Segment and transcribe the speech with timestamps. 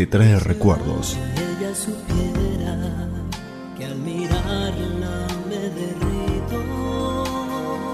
[0.00, 1.14] te trae recuerdos.
[1.36, 3.06] ella supiera
[3.76, 6.64] que al mirarla me derrito.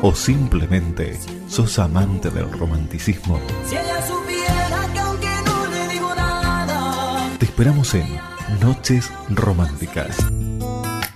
[0.02, 3.40] O simplemente sos amante del romanticismo.
[3.68, 8.06] Si ella supiera que aunque no le digo nada, Te esperamos en
[8.60, 10.16] Noches Románticas.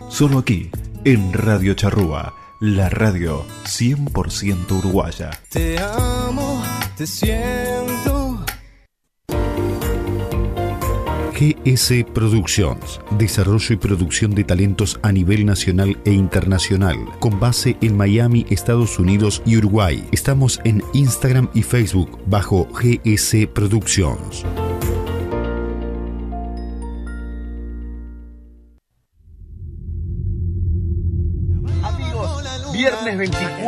[0.08, 0.72] Solo aquí,
[1.04, 5.30] en Radio Charrúa, la radio 100% uruguaya.
[5.50, 6.60] Te amo,
[6.96, 7.89] te siento.
[11.40, 17.96] GS Productions, desarrollo y producción de talentos a nivel nacional e internacional, con base en
[17.96, 20.06] Miami, Estados Unidos y Uruguay.
[20.12, 24.44] Estamos en Instagram y Facebook bajo GS Productions.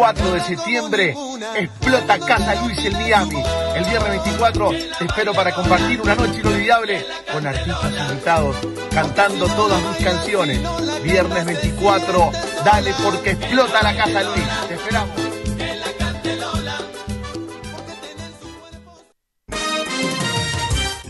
[0.02, 1.14] 24 de septiembre
[1.54, 3.40] explota Casa Luis en Miami.
[3.76, 8.56] El viernes 24 te espero para compartir una noche inolvidable con artistas invitados
[8.92, 10.60] cantando todas mis canciones.
[11.04, 12.32] Viernes 24,
[12.64, 14.44] dale porque explota la Casa Luis.
[14.66, 15.21] Te esperamos.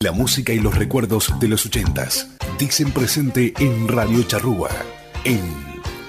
[0.00, 4.68] La música y los recuerdos de los ochentas dicen presente en Radio Charrúa,
[5.24, 5.40] en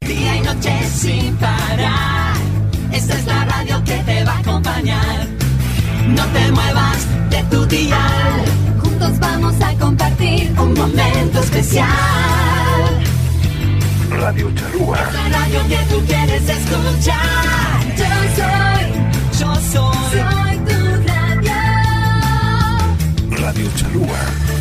[0.00, 2.34] día y noche sin parar.
[2.92, 5.26] Esta es la radio que te va a acompañar.
[6.16, 8.44] No te muevas de tu dial.
[8.82, 11.88] Juntos vamos a compartir un momento especial.
[14.10, 14.98] Radio Charrúa.
[15.12, 17.76] La radio que tú quieres escuchar.
[18.00, 18.84] Yo soy,
[19.40, 20.78] yo soy, soy tu
[21.10, 21.58] radio.
[23.42, 24.59] Radio Charrúa.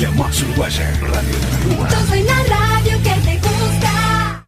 [0.00, 0.90] La más uruguaya.
[1.00, 1.34] Radio.
[1.90, 4.46] Yo soy la radio que te gusta.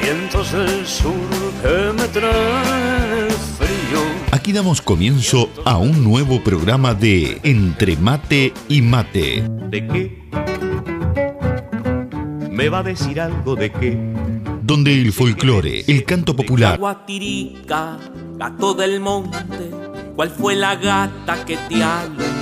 [0.00, 1.12] Vientos del sur
[1.62, 4.00] que me traen frío.
[4.30, 9.46] Aquí damos comienzo a un nuevo programa de Entre Mate y Mate.
[9.68, 10.22] ¿De qué?
[12.50, 13.98] ¿Me va a decir algo de qué?
[14.62, 17.98] donde el folclore, el canto popular, Guatirica,
[18.36, 19.70] gato del monte,
[20.14, 22.41] ¿cuál fue la gata que te alumbró?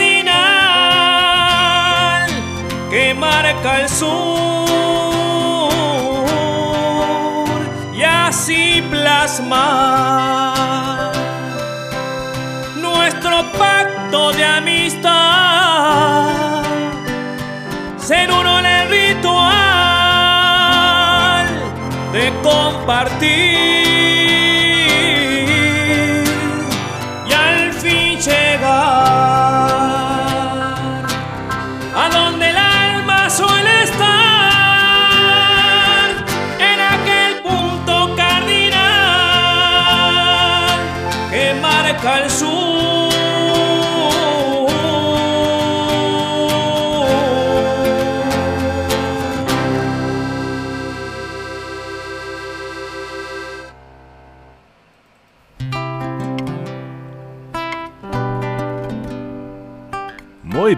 [2.91, 4.11] que marca el sur
[7.93, 10.53] y así plasma
[12.75, 14.80] nuestro pacto de amistad,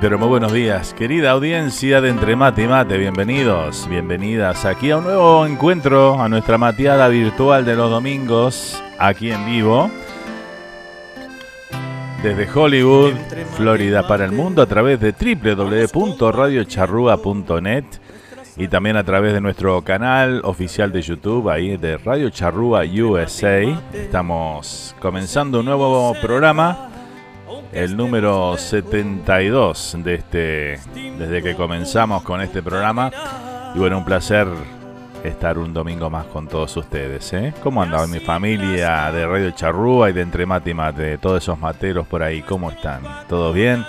[0.03, 4.97] pero muy buenos días, querida audiencia de Entre Mate y Mate, bienvenidos, bienvenidas aquí a
[4.97, 9.89] un nuevo encuentro, a nuestra mateada virtual de los domingos, aquí en vivo,
[12.21, 13.13] desde Hollywood,
[13.55, 17.85] Florida para el mundo, a través de www.radiocharrúa.net
[18.57, 23.61] y también a través de nuestro canal oficial de YouTube, ahí de Radio Charrúa USA.
[23.93, 26.89] Estamos comenzando un nuevo programa
[27.71, 30.79] el número 72 de este
[31.17, 33.11] desde que comenzamos con este programa
[33.75, 34.47] y bueno un placer
[35.23, 37.53] estar un domingo más con todos ustedes ¿eh?
[37.63, 41.59] ¿cómo anda mi familia de Radio Charrúa y de Entre Mate y Mate todos esos
[41.59, 43.01] materos por ahí ¿cómo están?
[43.27, 43.85] ¿todo bien?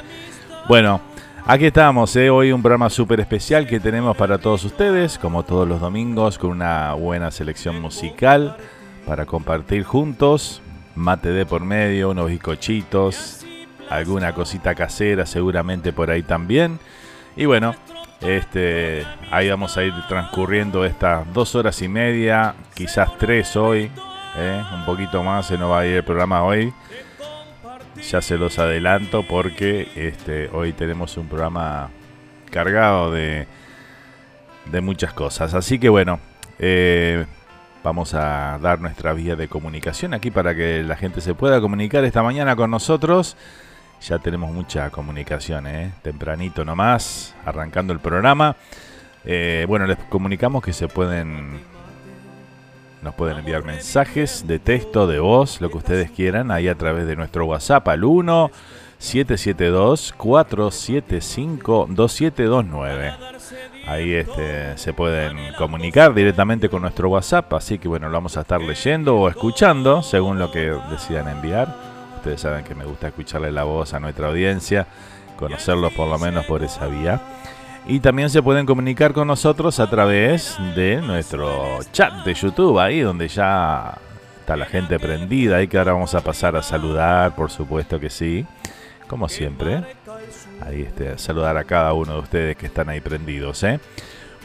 [0.68, 1.00] bueno
[1.44, 2.30] aquí estamos ¿eh?
[2.30, 6.50] hoy un programa súper especial que tenemos para todos ustedes como todos los domingos con
[6.50, 8.56] una buena selección musical
[9.06, 10.62] para compartir juntos
[10.94, 13.43] mate de por medio unos bizcochitos
[13.90, 16.78] alguna cosita casera seguramente por ahí también.
[17.36, 17.74] Y bueno,
[18.20, 23.90] este, ahí vamos a ir transcurriendo estas dos horas y media, quizás tres hoy,
[24.36, 24.62] ¿eh?
[24.74, 26.72] un poquito más se nos va a ir el programa hoy.
[28.10, 31.90] Ya se los adelanto porque este, hoy tenemos un programa
[32.50, 33.46] cargado de,
[34.66, 35.54] de muchas cosas.
[35.54, 36.20] Así que bueno,
[36.58, 37.26] eh,
[37.82, 42.04] vamos a dar nuestra vía de comunicación aquí para que la gente se pueda comunicar
[42.04, 43.36] esta mañana con nosotros.
[44.04, 45.90] Ya tenemos mucha comunicación, ¿eh?
[46.02, 48.54] tempranito nomás, arrancando el programa.
[49.25, 51.61] Eh, bueno, les comunicamos que se pueden,
[53.00, 57.06] nos pueden enviar mensajes de texto, de voz, lo que ustedes quieran, ahí a través
[57.06, 58.50] de nuestro WhatsApp al 1
[58.99, 63.14] 772 475 2729.
[63.87, 68.42] Ahí este, se pueden comunicar directamente con nuestro WhatsApp, así que bueno, lo vamos a
[68.42, 71.93] estar leyendo o escuchando según lo que decidan enviar.
[72.25, 74.87] Ustedes saben que me gusta escucharle la voz a nuestra audiencia,
[75.37, 77.21] conocerlos por lo menos por esa vía.
[77.87, 83.00] Y también se pueden comunicar con nosotros a través de nuestro chat de YouTube, ahí
[83.00, 83.99] donde ya
[84.40, 88.09] está la gente prendida, ahí que ahora vamos a pasar a saludar, por supuesto que
[88.09, 88.47] sí,
[89.07, 89.85] como siempre.
[90.62, 93.62] Ahí este, saludar a cada uno de ustedes que están ahí prendidos.
[93.64, 93.81] ¿eh?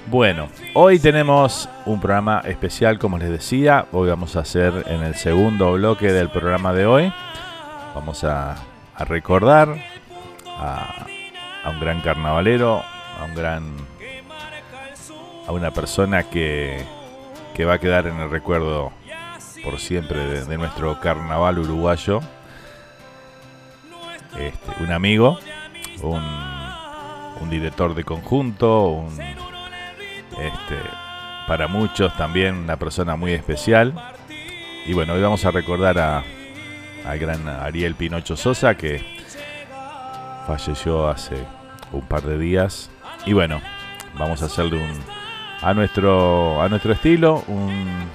[0.07, 3.85] Bueno, hoy tenemos un programa especial, como les decía.
[3.93, 7.13] Hoy vamos a hacer en el segundo bloque del programa de hoy.
[7.95, 8.55] Vamos a,
[8.99, 9.75] recordar
[10.45, 11.05] a,
[11.69, 12.83] un gran carnavalero,
[13.19, 13.75] a un gran.
[15.47, 16.83] a una persona que,
[17.55, 18.91] que va a quedar en el recuerdo
[19.63, 22.21] por siempre de, nuestro carnaval uruguayo.
[24.37, 25.39] Este, un amigo
[26.03, 30.77] un, director de conjunto, un, este,
[31.47, 33.93] para muchos también una persona muy especial.
[34.85, 36.23] Y bueno, hoy vamos a recordar a,
[37.09, 39.03] al gran Ariel Pinocho Sosa que
[40.47, 41.35] falleció hace
[41.91, 42.89] un par de días.
[43.25, 43.61] Y bueno,
[44.17, 45.19] vamos a hacerle un
[45.61, 48.09] a nuestro a nuestro estilo un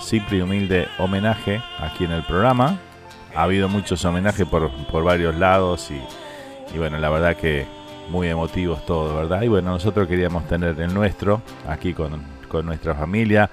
[0.00, 2.78] simple y humilde homenaje aquí en el programa.
[3.34, 6.00] Ha habido muchos homenajes por, por varios lados y
[6.74, 7.66] y bueno, la verdad que
[8.08, 9.42] muy emotivos todos, ¿verdad?
[9.42, 12.22] Y bueno, nosotros queríamos tener el nuestro aquí con,
[12.64, 13.48] nuestra familia.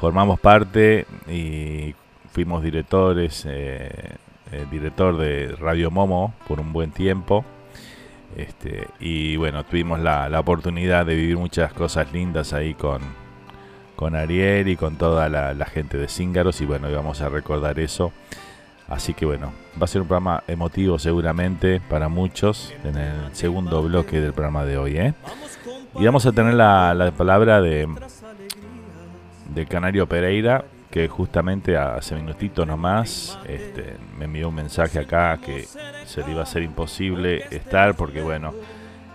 [0.00, 1.94] Formamos parte y
[2.38, 4.14] fuimos directores, eh,
[4.70, 7.44] director de Radio Momo por un buen tiempo.
[8.36, 13.00] Este, y bueno, tuvimos la, oportunidad de vivir muchas cosas lindas ahí con,
[13.96, 16.60] con Ariel y con toda la, la gente de Cíngaros.
[16.60, 18.12] Y bueno, íbamos a recordar eso
[18.86, 23.82] Así que bueno, va a ser un programa emotivo seguramente para muchos en el segundo
[23.82, 24.96] bloque del programa de hoy.
[24.96, 25.12] ¿eh?
[25.96, 27.88] Y vamos a tener la, palabra de
[29.54, 35.66] del Canario Pereira, que justamente hace minutitos nomás este, me envió un mensaje acá que
[36.06, 38.54] se le iba a ser imposible estar porque bueno,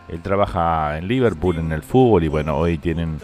[0.08, 3.20] él trabaja en Liverpool en el fútbol y bueno, hoy tienen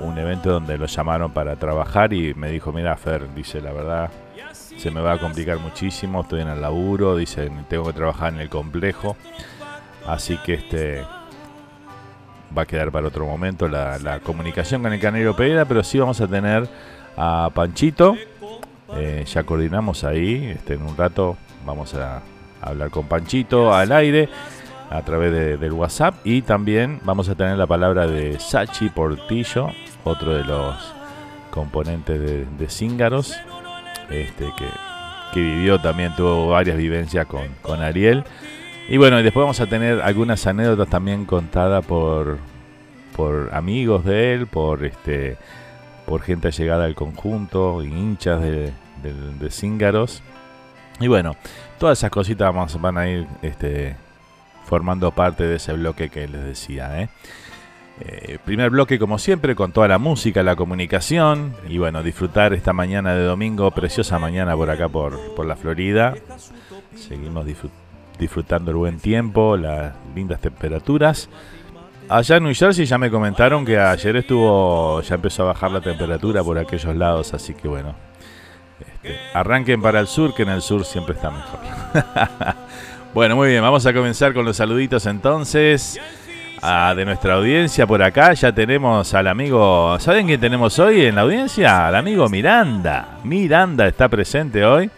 [0.00, 4.10] un evento donde lo llamaron para trabajar y me dijo, mira Fer, dice la verdad,
[4.52, 8.40] se me va a complicar muchísimo, estoy en el laburo, dicen, tengo que trabajar en
[8.40, 9.16] el complejo,
[10.06, 11.04] así que este
[12.56, 16.20] va a quedar para otro momento la, comunicación con el Canero Pereira, pero sí vamos
[16.20, 16.68] a tener
[17.22, 18.16] a Panchito,
[18.96, 21.36] eh, ya coordinamos ahí, este, en un rato
[21.66, 22.22] vamos a
[22.62, 24.30] hablar con Panchito al aire
[24.88, 29.68] a través del WhatsApp y también vamos a tener la palabra de Sachi Portillo,
[30.02, 30.74] otro de los
[31.50, 33.36] componentes de, de Cíngaros,
[34.08, 38.24] este, que, vivió también, tuvo varias vivencias con, con Ariel.
[38.88, 42.38] Y bueno, y después vamos a tener algunas anécdotas también contadas por,
[43.14, 45.36] por amigos de él, por este
[46.10, 48.72] por gente llegada al conjunto, hinchas de,
[49.04, 50.24] de, Cíngaros.
[50.98, 51.36] Y bueno,
[51.78, 53.94] todas esas cositas vamos, van a ir este,
[54.66, 57.00] formando parte de ese bloque que les decía.
[57.00, 57.08] ¿eh?
[58.00, 62.72] Eh, primer bloque como siempre con toda la música, la comunicación y bueno, disfrutar esta
[62.72, 66.16] mañana de domingo, preciosa mañana por acá por, por la Florida.
[66.96, 67.46] Seguimos
[68.18, 71.30] disfrutando el buen tiempo, las lindas temperaturas.
[72.10, 75.80] Allá en New Jersey ya me comentaron que ayer estuvo, ya empezó a bajar la
[75.80, 77.94] temperatura por aquellos lados, así que bueno,
[78.80, 81.60] este, arranquen para el sur, que en el sur siempre está mejor.
[83.14, 86.00] bueno, muy bien, vamos a comenzar con los saluditos entonces
[86.96, 88.32] de nuestra audiencia por acá.
[88.32, 91.86] Ya tenemos al amigo, ¿saben quién tenemos hoy en la audiencia?
[91.86, 93.20] Al amigo Miranda.
[93.22, 94.90] Miranda está presente hoy.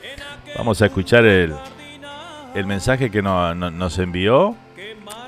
[0.57, 1.53] Vamos a escuchar el,
[2.55, 4.57] el mensaje que nos envió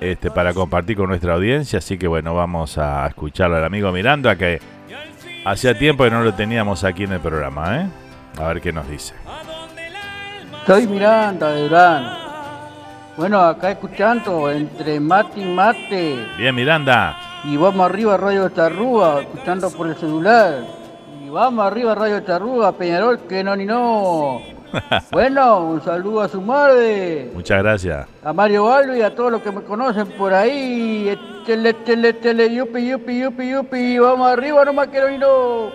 [0.01, 1.79] este, para compartir con nuestra audiencia.
[1.79, 4.61] Así que bueno, vamos a escucharlo al amigo Miranda que
[5.45, 7.81] hacía tiempo que no lo teníamos aquí en el programa.
[7.81, 7.87] ¿eh?
[8.39, 9.15] A ver qué nos dice.
[10.67, 12.25] Soy Miranda de Durán.
[13.17, 16.27] Bueno, acá escuchando entre mate y mate.
[16.37, 17.17] Bien, Miranda.
[17.45, 20.84] Y vamos arriba Radio Charrúa, escuchando por el celular.
[21.35, 24.41] Y vamos arriba Radio Charrúa, Peñarol, que no ni no.
[25.11, 27.29] bueno, un saludo a su madre.
[27.35, 28.07] Muchas gracias.
[28.23, 31.19] A Mario Balbo y a todos los que me conocen por ahí.
[31.45, 33.99] tele, tele, tele, yupi, yupi, yupi, yupi.
[33.99, 35.73] Vamos arriba nomás que no y no.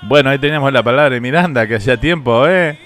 [0.00, 2.78] Bueno, ahí teníamos la palabra de Miranda, que hacía tiempo, ¿eh?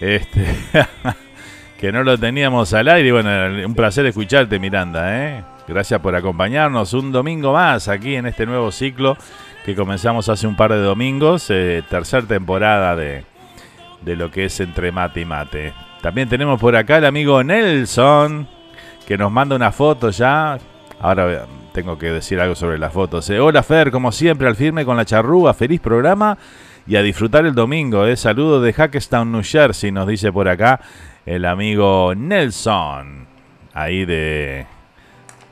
[0.00, 0.56] Este,
[1.78, 3.12] que no lo teníamos al aire.
[3.12, 3.30] Bueno,
[3.66, 5.44] un placer escucharte, Miranda, ¿eh?
[5.68, 9.18] Gracias por acompañarnos un domingo más aquí en este nuevo ciclo
[9.64, 13.24] que comenzamos hace un par de domingos, eh, tercera temporada de,
[14.02, 15.72] de lo que es entre mate y mate.
[16.00, 18.48] También tenemos por acá el amigo Nelson,
[19.06, 20.58] que nos manda una foto ya.
[21.00, 23.28] Ahora tengo que decir algo sobre las fotos.
[23.30, 23.38] Eh.
[23.38, 26.36] Hola Fer, como siempre, al firme con la charrúa, feliz programa
[26.86, 28.04] y a disfrutar el domingo.
[28.06, 28.16] Eh.
[28.16, 30.80] Saludo de Hackestown, New Jersey, nos dice por acá
[31.24, 33.28] el amigo Nelson,
[33.72, 34.66] ahí de,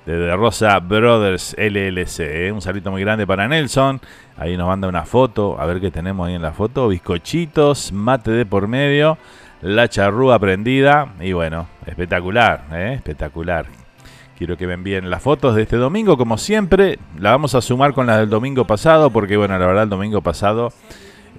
[0.07, 2.21] de, Rosa Brothers LLC.
[2.21, 2.53] Eh.
[2.53, 4.01] Un saludo muy grande para Nelson.
[4.37, 6.89] Ahí nos manda una foto, a ver qué tenemos ahí en la foto.
[6.89, 9.19] Bizcochitos, mate de por medio
[9.63, 11.15] la charrúa prendida.
[11.21, 12.95] Y bueno, espectacular, ¿eh?
[12.95, 13.67] espectacular.
[14.37, 16.99] Quiero que me envíen las fotos de este domingo, como siempre.
[17.19, 20.23] La vamos a sumar con las del domingo pasado, porque bueno, la verdad el domingo
[20.23, 20.73] pasado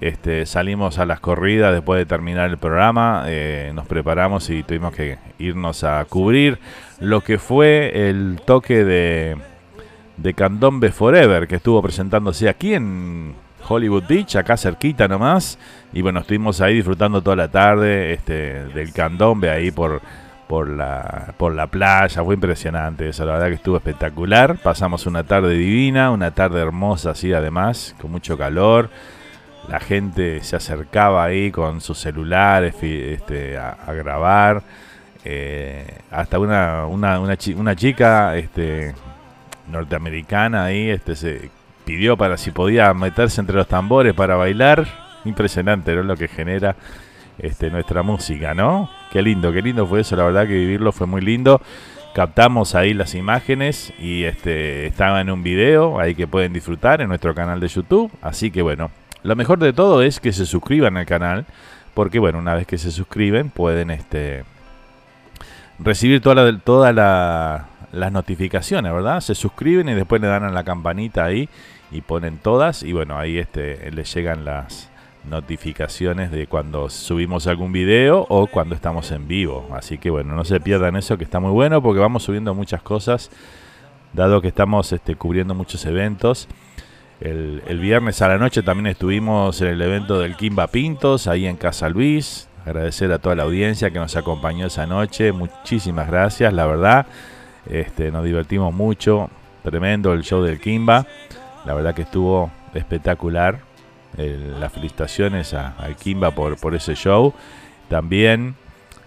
[0.00, 3.24] este, salimos a las corridas después de terminar el programa.
[3.26, 6.60] Eh, nos preparamos y tuvimos que irnos a cubrir
[7.02, 9.36] lo que fue el toque de,
[10.16, 13.34] de Candombe Forever, que estuvo presentándose aquí en
[13.68, 15.58] Hollywood Beach, acá cerquita nomás.
[15.92, 20.00] Y bueno, estuvimos ahí disfrutando toda la tarde este, del candombe ahí por,
[20.46, 22.22] por, la, por la playa.
[22.22, 24.58] Fue impresionante eso, la verdad que estuvo espectacular.
[24.58, 28.90] Pasamos una tarde divina, una tarde hermosa así además, con mucho calor.
[29.68, 34.62] La gente se acercaba ahí con sus celulares este, a, grabar.
[35.24, 38.92] Eh, hasta una, una, una, chica este,
[39.70, 41.50] norteamericana ahí este, se
[41.84, 44.86] pidió para si podía meterse entre los tambores para bailar.
[45.24, 46.02] Impresionante, ¿no?
[46.02, 46.74] Lo que genera
[47.38, 48.90] este, nuestra música, ¿no?
[49.12, 51.60] Qué lindo, qué lindo fue eso, la verdad que vivirlo fue muy lindo.
[52.14, 57.08] Captamos ahí las imágenes y este, estaba en un video ahí que pueden disfrutar en
[57.08, 58.10] nuestro canal de YouTube.
[58.20, 58.90] Así que bueno,
[59.22, 61.46] lo mejor de todo es que se suscriban al canal,
[61.94, 64.44] porque bueno, una vez que se suscriben pueden este,
[65.78, 69.20] recibir toda la, toda la, las notificaciones, ¿verdad?
[69.20, 71.48] Se suscriben y después le dan a la campanita ahí
[71.90, 74.90] y ponen todas y bueno, ahí este, les llegan las
[75.28, 79.68] notificaciones de cuando subimos algún video o cuando estamos en vivo.
[79.72, 82.82] Así que bueno, no se pierdan eso que está muy bueno porque vamos subiendo muchas
[82.82, 83.30] cosas,
[84.12, 86.48] dado que estamos este, cubriendo muchos eventos.
[87.20, 91.46] El, el, viernes a la noche también estuvimos en el evento del Kimba Pintos, ahí
[91.46, 92.48] en Casa Luis.
[92.64, 95.32] Agradecer a toda la audiencia que nos acompañó esa noche.
[95.32, 97.06] Muchísimas gracias, la verdad.
[97.66, 99.30] Este, nos divertimos mucho.
[99.62, 101.06] Tremendo el show del Kimba.
[101.64, 103.60] La verdad que estuvo espectacular.
[104.16, 107.34] las felicitaciones a, al Kimba por, por ese show.
[107.88, 108.54] También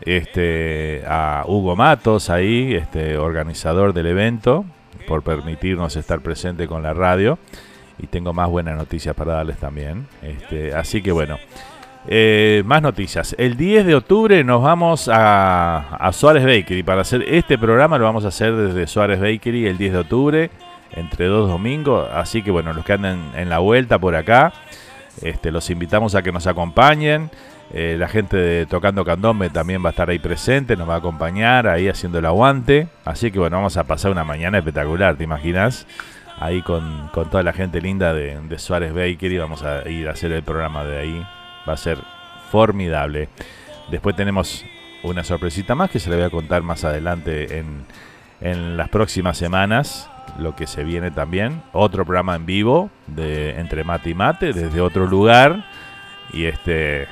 [0.02, 4.66] este, a Hugo Matos ahí, este, organizador del evento,
[5.08, 7.38] por permitirnos estar presente con la radio.
[7.98, 10.08] Y tengo más buenas noticias para darles también.
[10.22, 11.38] Este, así que bueno,
[12.08, 13.36] eh, más noticias.
[13.40, 16.84] El 10 de octubre nos vamos a, a, Suárez Bakery.
[16.84, 20.50] Para hacer este programa lo vamos a hacer desde Suárez Bakery el 10 de octubre,
[20.92, 22.08] entre dos domingos.
[22.14, 24.54] Así que bueno, los que andan en la vuelta por acá,
[25.24, 27.32] este, los invitamos a que nos acompañen.
[27.74, 30.98] Eh, la gente de Tocando Candombe también va a estar ahí presente, nos va a
[30.98, 32.88] acompañar ahí haciendo el aguante.
[33.04, 35.88] Así que bueno, vamos a pasar una mañana espectacular, ¿te imaginas?
[36.38, 39.40] Ahí con, con toda la gente linda de, de Suárez Bakery.
[39.40, 41.26] Vamos a ir a hacer el programa de ahí
[41.68, 42.00] va a ser
[42.52, 43.30] formidable.
[43.90, 44.66] Después tenemos
[45.04, 47.86] una sorpresita más que se le voy a contar más adelante en,
[48.42, 51.62] en las próximas semanas, lo que se viene también.
[51.74, 55.66] Otro programa en vivo de Entre Mate y Mate, desde otro lugar.
[56.34, 57.08] Y este.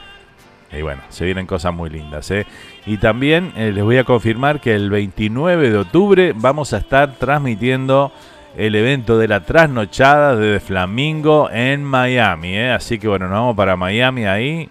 [0.71, 2.31] Y bueno, se vienen cosas muy lindas.
[2.31, 2.47] ¿eh?
[2.87, 7.13] Y también eh, les voy a confirmar que el 29 de octubre vamos a estar
[7.15, 8.11] transmitiendo
[8.55, 12.55] el evento de la trasnochada de Flamingo en Miami.
[12.55, 12.71] ¿eh?
[12.71, 14.69] Así que bueno, nos vamos para Miami ahí,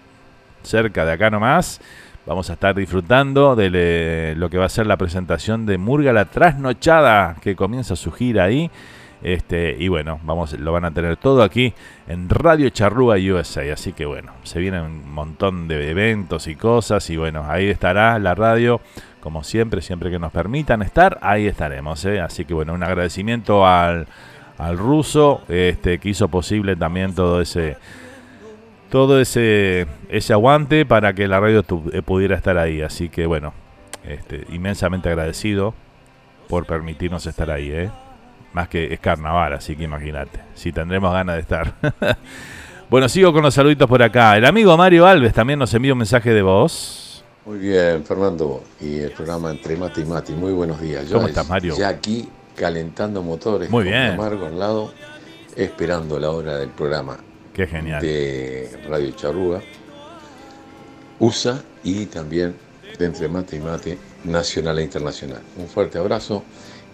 [0.61, 1.81] cerca de acá nomás.
[2.25, 6.25] Vamos a estar disfrutando de lo que va a ser la presentación de Murga la
[6.25, 8.71] Trasnochada, que comienza su gira ahí.
[9.21, 11.73] Este, y bueno, vamos, lo van a tener todo aquí
[12.07, 13.73] en Radio Charrúa USA.
[13.73, 17.09] Así que bueno, se vienen un montón de eventos y cosas.
[17.09, 18.79] Y bueno, ahí estará la radio
[19.23, 22.03] como siempre, siempre que nos permitan estar, ahí estaremos.
[22.03, 22.19] ¿eh?
[22.19, 24.05] Así que bueno, un agradecimiento al,
[24.57, 27.77] al ruso este, que hizo posible también todo ese
[28.89, 32.81] todo ese, ese aguante para que la radio eh, pudiera estar ahí.
[32.81, 33.53] Así que bueno,
[34.05, 35.73] este, inmensamente agradecido
[36.49, 37.71] por permitirnos estar ahí.
[37.71, 37.91] ¿eh?
[38.51, 41.73] Más que es carnaval, así que imagínate, si tendremos ganas de estar.
[42.89, 44.35] bueno, sigo con los saluditos por acá.
[44.35, 47.02] El amigo Mario Alves también nos envió un mensaje de voz.
[47.45, 48.63] Muy bien, Fernando.
[48.79, 50.31] Y el programa Entre Mate y Mati.
[50.33, 51.05] Muy buenos días.
[51.11, 51.75] ¿Cómo estás, Mario?
[51.77, 54.11] Ya aquí calentando motores Muy con bien.
[54.11, 54.93] Amargo al lado,
[55.55, 57.17] esperando la hora del programa
[57.53, 58.01] Qué genial.
[58.01, 59.61] de Radio Charrúa,
[61.19, 62.55] USA y también
[62.97, 65.41] de Entre Mate y Mate, nacional e internacional.
[65.57, 66.43] Un fuerte abrazo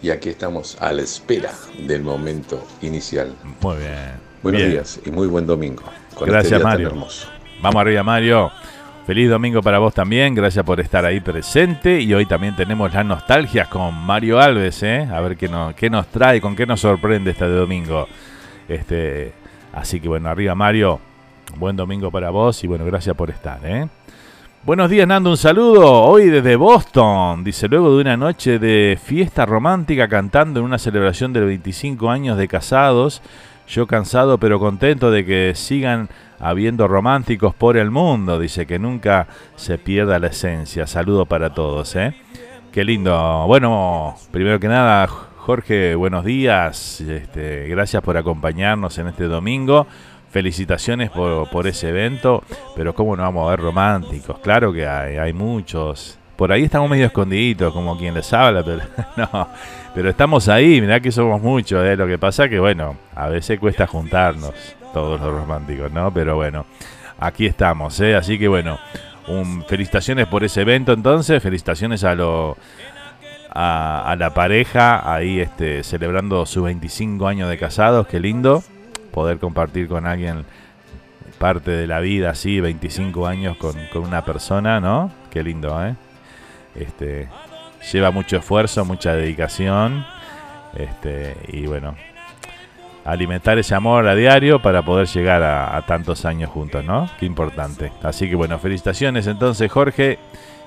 [0.01, 1.51] y aquí estamos a la espera
[1.85, 3.35] del momento inicial.
[3.61, 4.29] Muy bien.
[4.41, 4.71] Buenos Bien.
[4.71, 5.83] días y muy buen domingo.
[6.15, 6.87] con este Gracias, tan Mario.
[6.87, 7.27] hermoso.
[7.61, 8.49] Vamos arriba, Mario.
[9.09, 10.35] Feliz domingo para vos también.
[10.35, 11.99] Gracias por estar ahí presente.
[11.99, 15.09] Y hoy también tenemos las nostalgias con Mario Alves, ¿eh?
[15.11, 18.07] A ver qué, no- qué nos trae, con qué nos sorprende este domingo.
[18.67, 19.33] Este,
[19.73, 20.99] así que bueno, arriba, Mario.
[21.57, 23.87] Buen domingo para vos y bueno, gracias por estar, ¿eh?
[24.63, 25.31] Buenos días, Nando.
[25.31, 25.91] Un saludo.
[26.03, 27.43] Hoy desde Boston.
[27.43, 32.37] Dice, luego de una noche de fiesta romántica cantando en una celebración de 25 años
[32.37, 33.23] de casados,
[33.69, 38.39] yo cansado pero contento de que sigan habiendo románticos por el mundo.
[38.39, 40.87] Dice que nunca se pierda la esencia.
[40.87, 42.15] Saludo para todos, ¿eh?
[42.71, 43.45] Qué lindo.
[43.47, 47.01] Bueno, primero que nada, Jorge, buenos días.
[47.01, 49.85] Este, gracias por acompañarnos en este domingo.
[50.31, 52.43] Felicitaciones por, por ese evento.
[52.75, 54.39] Pero cómo no vamos a ver románticos.
[54.39, 56.17] Claro que hay, hay muchos.
[56.35, 58.81] Por ahí estamos medio escondiditos, como quien les habla, pero
[59.17, 59.47] no.
[59.93, 61.95] Pero estamos ahí, mirá que somos muchos, ¿eh?
[61.95, 64.53] Lo que pasa que, bueno, a veces cuesta juntarnos,
[64.93, 66.13] todos los románticos, ¿no?
[66.13, 66.65] Pero bueno,
[67.19, 68.15] aquí estamos, ¿eh?
[68.15, 68.79] Así que, bueno,
[69.67, 72.57] felicitaciones por ese evento entonces, felicitaciones a lo...
[73.51, 78.63] A, a la pareja ahí este, celebrando sus 25 años de casados, qué lindo
[79.11, 80.45] poder compartir con alguien
[81.39, 85.11] parte de la vida así, 25 años con, con una persona, ¿no?
[85.31, 85.95] Qué lindo, ¿eh?
[86.75, 87.27] Este,
[87.91, 90.05] lleva mucho esfuerzo, mucha dedicación,
[90.75, 91.95] este, y bueno,
[93.05, 97.09] alimentar ese amor a diario para poder llegar a, tantos años juntos, ¿no?
[97.19, 97.91] Qué importante.
[98.03, 100.19] Así que bueno, felicitaciones entonces, Jorge,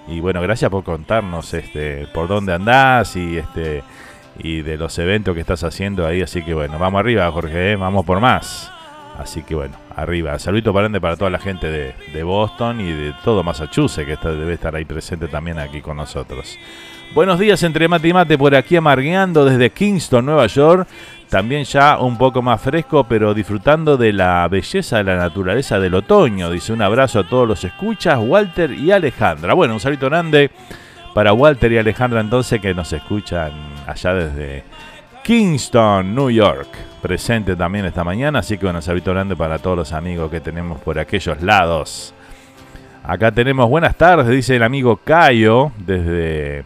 [0.08, 3.82] y bueno, gracias por contarnos este, por dónde andás y este
[4.38, 7.76] y de los eventos que estás haciendo ahí, así que bueno, vamos arriba, Jorge, ¿eh?
[7.76, 8.72] vamos por más.
[9.18, 10.38] Así que bueno, arriba.
[10.38, 14.54] Saludito para para toda la gente de, de Boston y de todo Massachusetts, que debe
[14.54, 16.58] estar ahí presente también aquí con nosotros.
[17.14, 20.88] Buenos días entre mate y mate por aquí amargueando desde Kingston, Nueva York.
[21.28, 25.94] También ya un poco más fresco, pero disfrutando de la belleza de la naturaleza del
[25.94, 26.50] otoño.
[26.50, 29.52] Dice un abrazo a todos los escuchas, Walter y Alejandra.
[29.52, 30.50] Bueno, un saludo grande
[31.12, 33.52] para Walter y Alejandra entonces que nos escuchan
[33.86, 34.64] allá desde
[35.22, 36.68] Kingston, New York.
[37.02, 40.40] Presente también esta mañana, así que bueno, un saludo grande para todos los amigos que
[40.40, 42.14] tenemos por aquellos lados.
[43.04, 46.64] Acá tenemos buenas tardes, dice el amigo Cayo, desde,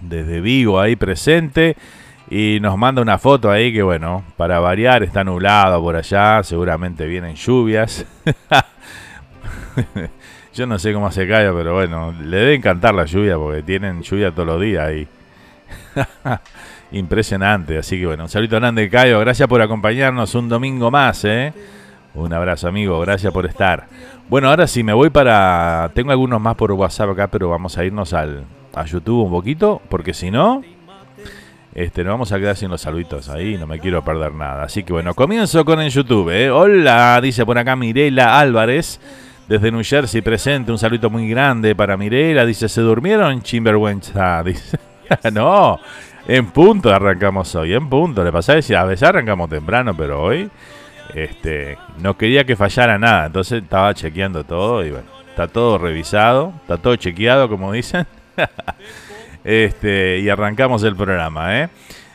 [0.00, 1.76] desde Vigo ahí presente.
[2.30, 7.06] Y nos manda una foto ahí que bueno, para variar está nublado por allá, seguramente
[7.06, 8.06] vienen lluvias.
[10.54, 14.02] Yo no sé cómo hace Cayo, pero bueno, le debe encantar la lluvia porque tienen
[14.02, 15.08] lluvia todos los días ahí.
[16.92, 21.52] Impresionante, así que bueno, un saludo grande Cayo, gracias por acompañarnos un domingo más, ¿eh?
[22.14, 23.86] Un abrazo amigo, gracias por estar.
[24.28, 25.90] Bueno, ahora sí me voy para...
[25.94, 29.80] Tengo algunos más por WhatsApp acá, pero vamos a irnos al, a YouTube un poquito,
[29.88, 30.62] porque si no,
[31.74, 34.64] este, nos vamos a quedar sin los saluditos ahí, no me quiero perder nada.
[34.64, 36.50] Así que bueno, comienzo con el YouTube, ¿eh?
[36.50, 39.00] Hola, dice por acá Mirela Álvarez,
[39.48, 44.42] desde New Jersey presente, un saludo muy grande para Mirela, dice, ¿se durmieron Chimberwenza?
[44.44, 44.78] Dice,
[45.32, 45.80] no,
[46.28, 48.22] en punto arrancamos hoy, en punto.
[48.22, 50.48] Le pasa a veces arrancamos temprano, pero hoy
[51.14, 53.26] este, no quería que fallara nada.
[53.26, 58.06] Entonces estaba chequeando todo y bueno, está todo revisado, está todo chequeado, como dicen.
[59.44, 61.68] este, y arrancamos el programa, ¿eh?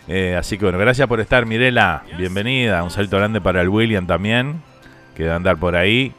[0.08, 2.04] Eh, así que bueno, gracias por estar, Mirela.
[2.17, 2.84] Bienvenida.
[2.84, 4.62] Un saludo grande para el William también,
[5.15, 6.13] que debe andar por ahí.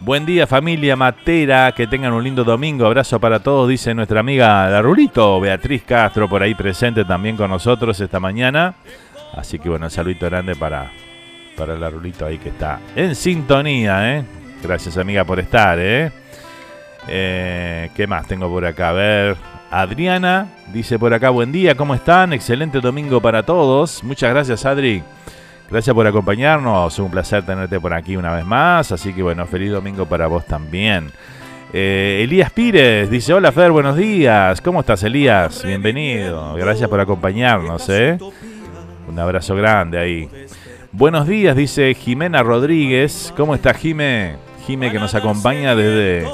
[0.00, 4.68] Buen día familia Matera, que tengan un lindo domingo, abrazo para todos, dice nuestra amiga
[4.68, 8.74] la Rulito, Beatriz Castro por ahí presente también con nosotros esta mañana.
[9.36, 10.90] Así que bueno, un saludito grande para,
[11.56, 14.24] para la Rulito ahí que está en sintonía, ¿eh?
[14.60, 16.10] Gracias amiga por estar, ¿eh?
[17.08, 18.90] Eh, ¿Qué más tengo por acá?
[18.90, 19.36] A ver,
[19.70, 22.32] Adriana dice por acá, buen día, ¿cómo están?
[22.32, 24.04] Excelente domingo para todos.
[24.04, 25.02] Muchas gracias Adri.
[25.70, 29.70] Gracias por acompañarnos, un placer tenerte por aquí una vez más, así que bueno, feliz
[29.72, 31.10] domingo para vos también.
[31.72, 35.64] Eh, Elías Pires dice, hola Fer, buenos días, ¿cómo estás Elías?
[35.64, 38.18] Bienvenido, gracias por acompañarnos, ¿eh?
[39.08, 40.28] Un abrazo grande ahí.
[40.92, 44.36] Buenos días, dice Jimena Rodríguez, ¿cómo está Jime?
[44.66, 46.26] Jime que nos acompaña desde,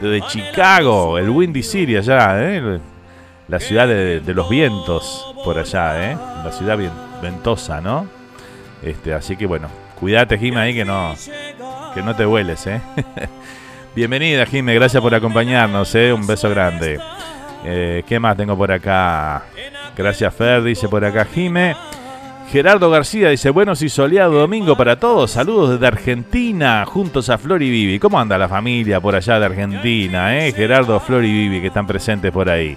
[0.00, 2.80] desde Chicago, el Windy City allá, ¿eh?
[3.48, 6.16] La ciudad de, de los vientos por allá, ¿eh?
[6.44, 6.78] La ciudad
[7.22, 8.06] ventosa, ¿no?
[8.82, 11.14] Este, así que bueno, cuídate Jime ahí que no,
[11.94, 12.80] que no te vueles, ¿eh?
[13.96, 16.12] Bienvenida Jime, gracias por acompañarnos, ¿eh?
[16.12, 17.00] Un beso grande.
[17.64, 19.42] Eh, ¿Qué más tengo por acá?
[19.96, 21.74] Gracias Fer, dice por acá Jime.
[22.50, 25.32] Gerardo García dice, buenos y soleado domingo para todos.
[25.32, 27.98] Saludos desde Argentina, juntos a Flor y Vivi.
[27.98, 30.34] ¿Cómo anda la familia por allá de Argentina?
[30.38, 30.52] Eh?
[30.52, 32.74] Gerardo, Flor y Vivi que están presentes por ahí.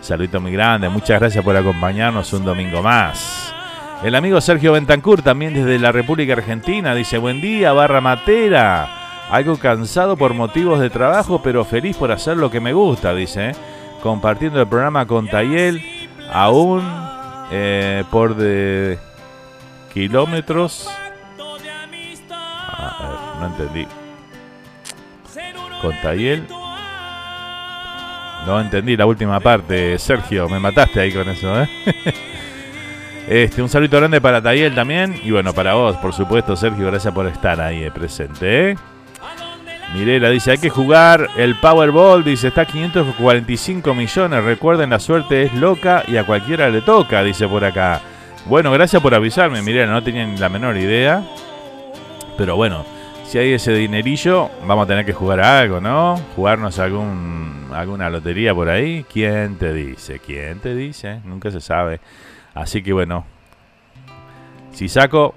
[0.00, 3.54] Saludito muy grande, muchas gracias por acompañarnos un domingo más.
[4.02, 8.88] El amigo Sergio Bentancur, también desde la República Argentina, dice, buen día, barra matera.
[9.30, 13.52] Algo cansado por motivos de trabajo, pero feliz por hacer lo que me gusta, dice.
[14.02, 15.82] Compartiendo el programa con Tayel,
[16.32, 16.82] aún
[17.52, 18.98] eh, por de
[19.92, 20.88] kilómetros.
[22.38, 23.86] Ah, no entendí.
[25.80, 26.46] Con Tayel.
[28.46, 31.68] No entendí la última parte, Sergio, me mataste ahí con eso, ¿eh?
[33.28, 35.20] Este, un saludo grande para Tayel también.
[35.22, 38.70] Y bueno, para vos, por supuesto, Sergio, gracias por estar ahí eh, presente.
[38.70, 38.76] ¿eh?
[39.94, 44.42] Mirela dice, hay que jugar el Powerball, dice, está a 545 millones.
[44.42, 48.00] Recuerden, la suerte es loca y a cualquiera le toca, dice por acá.
[48.46, 51.22] Bueno, gracias por avisarme, Mirela, no tenía la menor idea.
[52.36, 52.84] Pero bueno,
[53.26, 56.16] si hay ese dinerillo, vamos a tener que jugar a algo, ¿no?
[56.34, 59.04] Jugarnos algún, alguna lotería por ahí.
[59.12, 60.18] ¿Quién te dice?
[60.18, 61.20] ¿Quién te dice?
[61.24, 62.00] Nunca se sabe.
[62.54, 63.24] Así que bueno,
[64.72, 65.34] si saco,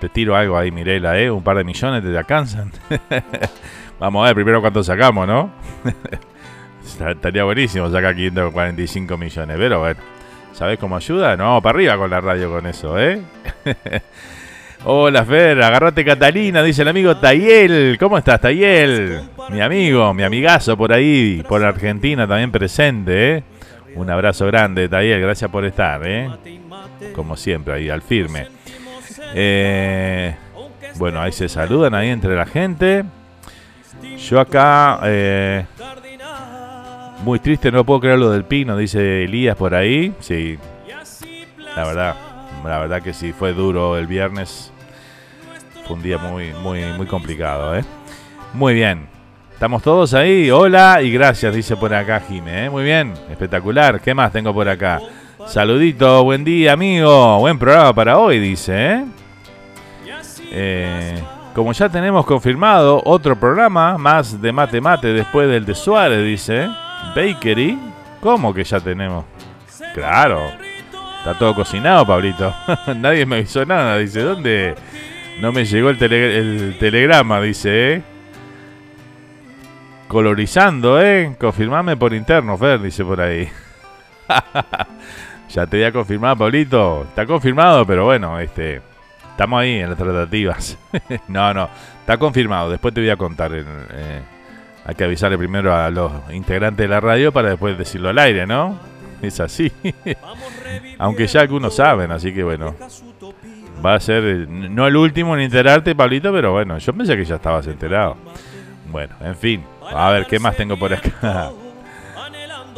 [0.00, 1.30] te tiro algo ahí, Mirela, ¿eh?
[1.30, 2.72] Un par de millones te alcanzan.
[4.00, 5.50] Vamos a ver primero cuánto sacamos, ¿no?
[7.08, 10.13] Estaría buenísimo sacar 545 millones, pero bueno.
[10.54, 11.36] ¿Sabes cómo ayuda?
[11.36, 13.20] No, para arriba con la radio con eso, ¿eh?
[14.84, 17.96] Hola Fer, agarrate Catalina, dice el amigo Tayel.
[17.98, 19.20] ¿Cómo estás, Tayel?
[19.50, 23.42] Mi amigo, mi amigazo por ahí, por Argentina también presente, ¿eh?
[23.96, 26.30] Un abrazo grande, Tayel, gracias por estar, ¿eh?
[27.16, 28.46] Como siempre, ahí al firme.
[29.34, 30.36] Eh,
[30.96, 33.04] bueno, ahí se saludan ahí entre la gente.
[34.18, 35.64] Yo acá, eh,
[37.24, 40.12] muy triste, no puedo creer lo del pino, dice Elías por ahí.
[40.20, 40.58] Sí,
[41.74, 42.16] la verdad,
[42.64, 44.70] la verdad que sí, fue duro el viernes.
[45.86, 47.84] Fue un día muy, muy, muy complicado, ¿eh?
[48.52, 49.08] Muy bien.
[49.52, 50.50] ¿Estamos todos ahí?
[50.50, 52.66] Hola y gracias, dice por acá Jime.
[52.66, 52.70] ¿eh?
[52.70, 54.00] Muy bien, espectacular.
[54.00, 55.00] ¿Qué más tengo por acá?
[55.46, 57.38] Saludito, buen día, amigo.
[57.38, 58.92] Buen programa para hoy, dice.
[58.92, 59.04] ¿eh?
[60.50, 61.22] Eh,
[61.54, 66.68] como ya tenemos confirmado otro programa más de mate mate después del de Suárez, dice.
[67.14, 67.78] Bakery.
[68.20, 69.24] ¿Cómo que ya tenemos?
[69.94, 70.50] Claro.
[71.18, 72.54] Está todo cocinado, Pablito.
[72.96, 73.98] Nadie me avisó nada.
[73.98, 74.74] Dice, ¿dónde?
[75.40, 78.02] No me llegó el, el telegrama, dice, ¿eh?
[80.08, 81.34] Colorizando, ¿eh?
[81.40, 83.48] Confirmame por interno, Fer, dice por ahí.
[85.48, 87.04] ya te voy a confirmar, Pablito.
[87.08, 88.80] Está confirmado, pero bueno, este...
[89.34, 90.78] Estamos ahí en las tratativas.
[91.28, 92.70] no, no, está confirmado.
[92.70, 93.50] Después te voy a contar.
[93.52, 94.22] Eh,
[94.84, 98.46] hay que avisarle primero a los integrantes de la radio para después decirlo al aire,
[98.46, 98.78] ¿no?
[99.22, 99.72] Es así.
[100.98, 102.74] Aunque ya algunos saben, así que bueno.
[103.84, 107.36] Va a ser no el último en enterarte, Pablito, pero bueno, yo pensé que ya
[107.36, 108.16] estabas enterado.
[108.90, 109.64] Bueno, en fin.
[109.92, 111.50] A ver, ¿qué más tengo por acá?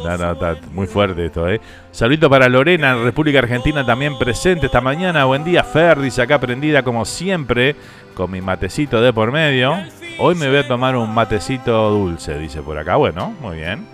[0.03, 1.59] No, no, está muy fuerte esto, ¿eh?
[1.91, 5.25] Saludito para Lorena, República Argentina, también presente esta mañana.
[5.25, 7.75] Buen día, Ferris, acá prendida como siempre,
[8.13, 9.75] con mi matecito de por medio.
[10.19, 12.95] Hoy me voy a tomar un matecito dulce, dice por acá.
[12.95, 13.85] Bueno, muy bien.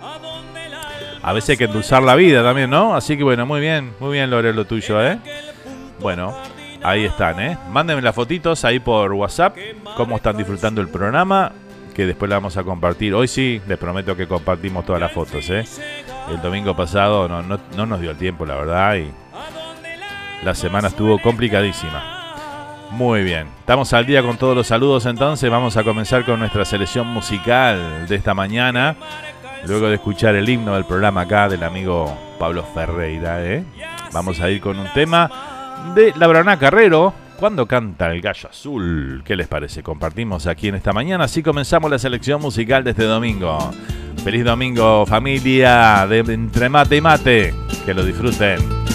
[1.22, 2.94] A veces hay que endulzar la vida también, ¿no?
[2.94, 5.18] Así que bueno, muy bien, muy bien, Lore, lo tuyo, ¿eh?
[6.00, 6.36] Bueno,
[6.82, 7.56] ahí están, ¿eh?
[7.70, 9.56] Mándenme las fotitos ahí por WhatsApp,
[9.96, 11.52] cómo están disfrutando el programa
[11.94, 13.14] que después la vamos a compartir.
[13.14, 15.48] Hoy sí, les prometo que compartimos todas las fotos.
[15.50, 15.64] ¿eh?
[16.30, 19.10] El domingo pasado no, no, nos dio el tiempo, la verdad, y
[20.44, 22.10] la semana estuvo complicadísima.
[22.90, 25.50] Muy bien, estamos al día con todos los saludos entonces.
[25.50, 28.96] Vamos a comenzar con nuestra selección musical de esta mañana.
[29.66, 33.64] Luego de escuchar el himno del programa acá del amigo Pablo Ferreira, ¿eh?
[34.12, 35.30] vamos a ir con un tema
[35.94, 39.22] de Labrana Carrero, cuando canta el gallo azul.
[39.24, 39.82] ¿Qué les parece?
[39.82, 41.24] Compartimos aquí en esta mañana.
[41.24, 43.58] Así comenzamos la selección musical de este domingo.
[44.22, 47.54] Feliz domingo familia de entre mate y mate.
[47.84, 48.93] Que lo disfruten.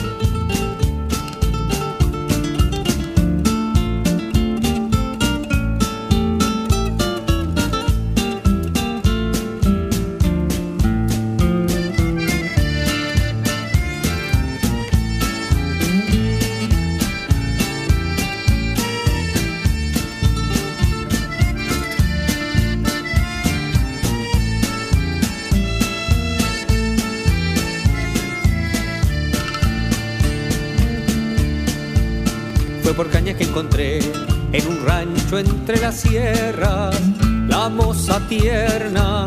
[35.38, 37.00] Entre las sierras,
[37.48, 39.26] la moza tierna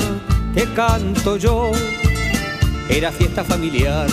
[0.54, 1.70] que canto yo.
[2.88, 4.08] Era fiesta familiar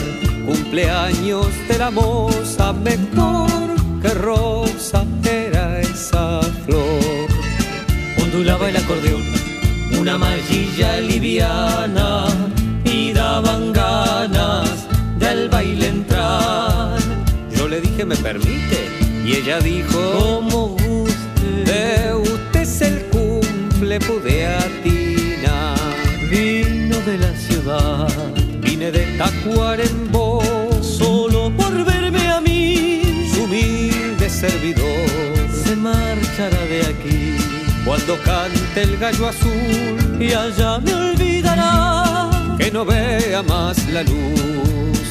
[0.46, 3.50] cumpleaños de la moza, mejor
[4.02, 7.28] que rosa era esa flor.
[8.22, 9.24] Ondulaba el acordeón,
[10.00, 12.28] una mallilla liviana,
[12.84, 16.98] y daban ganas del baile entrar.
[17.56, 18.88] Yo le dije, ¿me permite?
[19.26, 20.79] Y ella dijo, guste,
[21.70, 25.78] de usted es el cumple, pude atinar.
[26.30, 28.10] Vino de la ciudad,
[28.62, 30.42] vine de Tacuarembó,
[30.82, 35.10] solo por verme a mí, su humilde servidor.
[35.64, 37.38] Se marchará de aquí
[37.86, 45.09] cuando cante el gallo azul y allá me olvidará que no vea más la luz.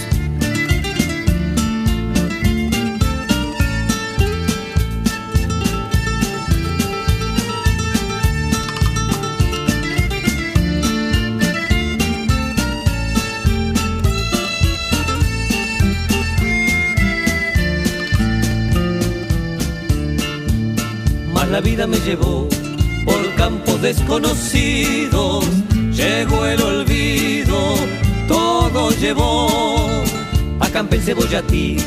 [21.50, 22.46] La vida me llevó
[23.06, 25.46] por campos desconocidos,
[25.92, 27.74] llegó el olvido,
[28.28, 29.48] todo llevó.
[30.60, 31.78] Acampé en Cebollatí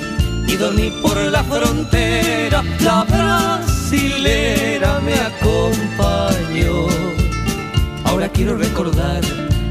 [0.48, 6.88] y dormí por la frontera, la brasilera me acompañó.
[8.06, 9.22] Ahora quiero recordar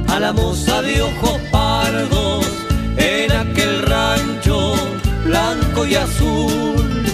[0.07, 2.46] a la moza de ojos pardos
[2.96, 4.76] en aquel rancho
[5.24, 7.05] blanco y azul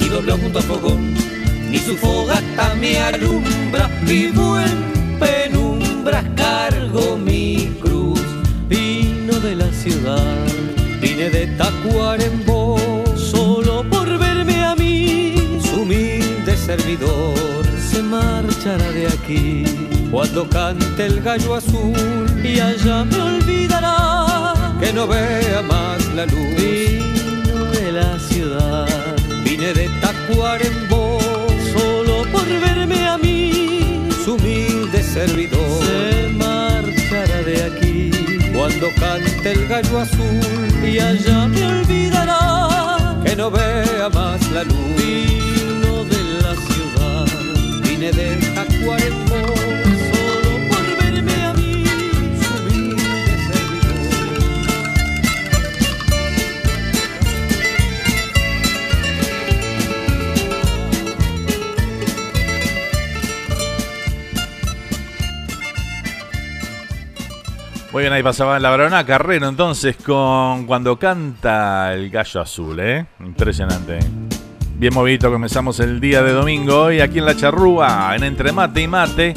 [0.00, 1.35] y dobló junto al fogón
[1.70, 8.20] ni su fogata me alumbra, vivo en penumbras, cargo mi cruz.
[8.68, 10.46] Vino de la ciudad,
[11.00, 12.78] vine de Tacuarembó,
[13.16, 17.34] solo por verme a mí, su humilde servidor.
[17.90, 19.64] Se marchará de aquí
[20.10, 26.48] cuando cante el gallo azul y allá me olvidará que no vea más la luz.
[26.56, 28.88] Vino de la ciudad,
[29.44, 31.45] vine de Tacuarembó
[32.32, 35.84] por verme a mí, su humilde servidor.
[35.84, 38.10] Se marchará de aquí.
[38.54, 40.40] Cuando cante el gallo azul.
[40.82, 43.16] Y allá me olvidará.
[43.24, 44.76] Que no vea más la luz.
[44.96, 47.26] Vino de la ciudad,
[47.82, 49.42] vine de Tacuarembó,
[67.96, 73.06] Muy bien, ahí pasaba la varona Carrero entonces con cuando canta el gallo azul, ¿eh?
[73.20, 74.00] Impresionante.
[74.74, 78.82] Bien movido, comenzamos el día de domingo y aquí en la charrúa, en entre mate
[78.82, 79.32] y mate,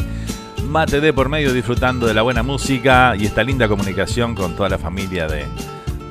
[0.67, 4.67] mate de por medio disfrutando de la buena música y esta linda comunicación con toda
[4.67, 5.45] la familia de,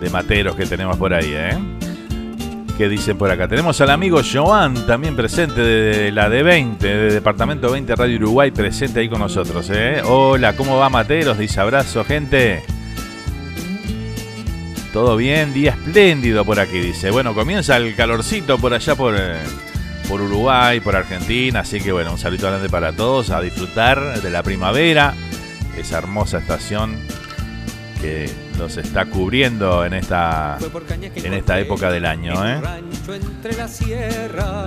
[0.00, 1.77] de materos que tenemos por ahí, ¿eh?
[2.78, 3.48] ¿Qué dicen por acá?
[3.48, 9.00] Tenemos al amigo Joan también presente de la D20, de Departamento 20 Radio Uruguay, presente
[9.00, 9.68] ahí con nosotros.
[9.74, 10.00] ¿eh?
[10.04, 11.36] Hola, ¿cómo va Materos?
[11.38, 12.62] Dice abrazo, gente.
[14.92, 17.10] Todo bien, día espléndido por aquí, dice.
[17.10, 19.40] Bueno, comienza el calorcito por allá por, eh,
[20.08, 21.60] por Uruguay, por Argentina.
[21.60, 25.14] Así que bueno, un saludo grande para todos, a disfrutar de la primavera,
[25.76, 26.94] esa hermosa estación
[28.00, 30.58] que nos está cubriendo en esta
[31.14, 32.60] en esta época del año, ¿eh?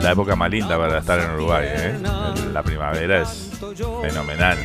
[0.02, 2.00] La época más linda para estar en Uruguay, ¿eh?
[2.54, 3.52] La primavera es
[4.02, 4.58] fenomenal.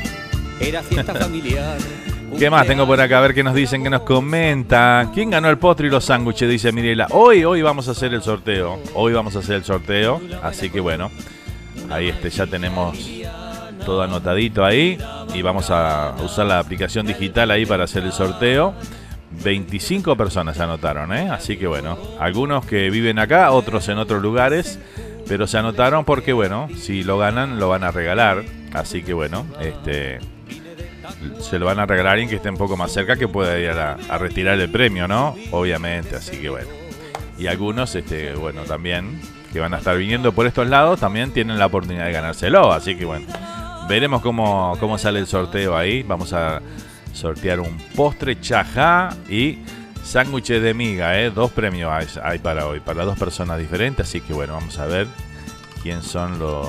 [0.61, 1.77] Era fiesta familiar.
[2.39, 3.19] ¿Qué más tengo por acá?
[3.19, 5.11] A ver qué nos dicen, qué nos comentan.
[5.12, 6.49] ¿Quién ganó el postre y los sándwiches?
[6.49, 7.07] Dice Mirela.
[7.11, 8.79] Hoy, hoy vamos a hacer el sorteo.
[8.95, 10.21] Hoy vamos a hacer el sorteo.
[10.43, 11.11] Así que bueno,
[11.91, 12.99] ahí este ya tenemos
[13.87, 14.99] todo anotadito ahí.
[15.33, 18.75] Y vamos a usar la aplicación digital ahí para hacer el sorteo.
[19.31, 21.29] 25 personas se anotaron, ¿eh?
[21.31, 24.79] Así que bueno, algunos que viven acá, otros en otros lugares,
[25.29, 29.47] pero se anotaron porque bueno, si lo ganan lo van a regalar, así que bueno,
[29.61, 30.21] este
[31.41, 33.71] se lo van a regalar a que esté un poco más cerca que pueda ir
[33.71, 35.35] a, a retirar el premio, ¿no?
[35.51, 36.68] Obviamente, así que bueno.
[37.39, 39.20] Y algunos, este, bueno, también
[39.53, 42.97] que van a estar viniendo por estos lados, también tienen la oportunidad de ganárselo, así
[42.97, 43.27] que bueno,
[43.89, 46.61] veremos cómo, cómo sale el sorteo ahí, vamos a
[47.17, 49.59] sortear un postre chajá y
[50.05, 51.31] sándwiches de miga, ¿eh?
[51.31, 51.91] Dos premios
[52.23, 54.07] hay, para hoy, para dos personas diferentes.
[54.07, 55.07] Así que bueno, vamos a ver
[55.83, 56.69] quién son los,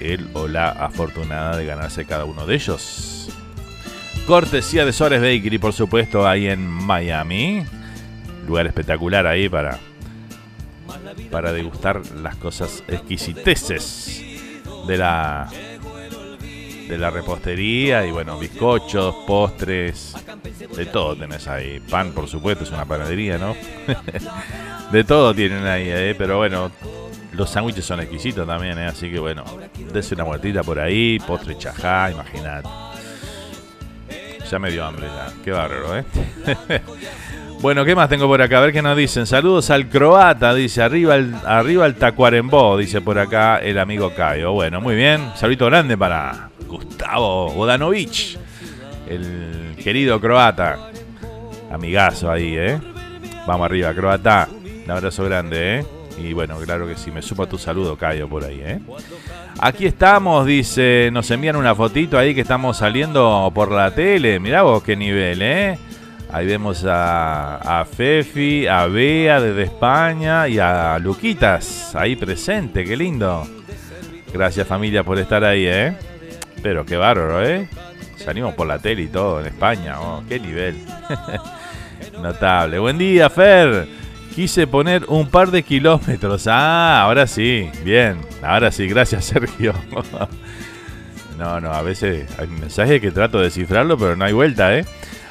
[0.00, 3.28] el o la afortunada de ganarse cada uno de ellos.
[4.26, 7.64] Cortesía de Suárez Bakery, por supuesto, ahí en Miami.
[8.46, 9.78] Lugar espectacular ahí para,
[11.30, 14.22] para degustar las cosas exquisiteces
[14.86, 15.48] de la
[16.88, 20.14] de la repostería y bueno, bizcochos, postres,
[20.76, 21.80] de todo tenés ahí.
[21.80, 23.54] Pan, por supuesto, es una panadería, ¿no?
[24.92, 26.14] de todo tienen ahí, ¿eh?
[26.16, 26.70] pero bueno,
[27.32, 28.86] los sándwiches son exquisitos también, ¿eh?
[28.86, 29.44] así que bueno,
[29.92, 32.68] dese una vueltita por ahí, postre chajá, imagínate.
[34.50, 36.04] Ya me dio hambre ya, qué bárbaro, ¿eh?
[37.64, 38.58] Bueno, ¿qué más tengo por acá?
[38.58, 39.24] A ver qué nos dicen.
[39.24, 40.82] Saludos al croata, dice.
[40.82, 44.52] Arriba el, arriba el Tacuarembó, dice por acá el amigo Caio.
[44.52, 45.30] Bueno, muy bien.
[45.34, 48.38] Saludito grande para Gustavo Bodanovich,
[49.08, 50.90] el querido croata.
[51.72, 52.78] Amigazo ahí, ¿eh?
[53.46, 54.46] Vamos arriba, croata.
[54.84, 55.86] Un abrazo grande, ¿eh?
[56.18, 58.78] Y bueno, claro que sí, me supo tu saludo, Caio, por ahí, ¿eh?
[59.58, 64.38] Aquí estamos, dice, nos envían una fotito ahí que estamos saliendo por la tele.
[64.38, 65.78] Mirá vos qué nivel, ¿eh?
[66.34, 73.46] Ahí vemos a, Fefi, a Bea desde España y a Luquitas ahí presente, qué lindo.
[74.32, 75.96] Gracias familia por estar ahí, ¿eh?
[76.60, 77.68] Pero qué bárbaro, ¿eh?
[78.16, 80.76] Salimos por la tele y todo en España, oh, qué nivel.
[82.20, 82.80] Notable.
[82.80, 83.86] Buen día, Fer.
[84.34, 86.48] Quise poner un par de kilómetros.
[86.48, 87.70] Ah, ahora sí.
[87.84, 88.18] Bien.
[88.42, 88.88] Ahora sí.
[88.88, 89.72] Gracias, Sergio.
[91.38, 94.84] no, no, a veces hay mensajes que trato de descifrarlo, pero no hay vuelta, ¿eh?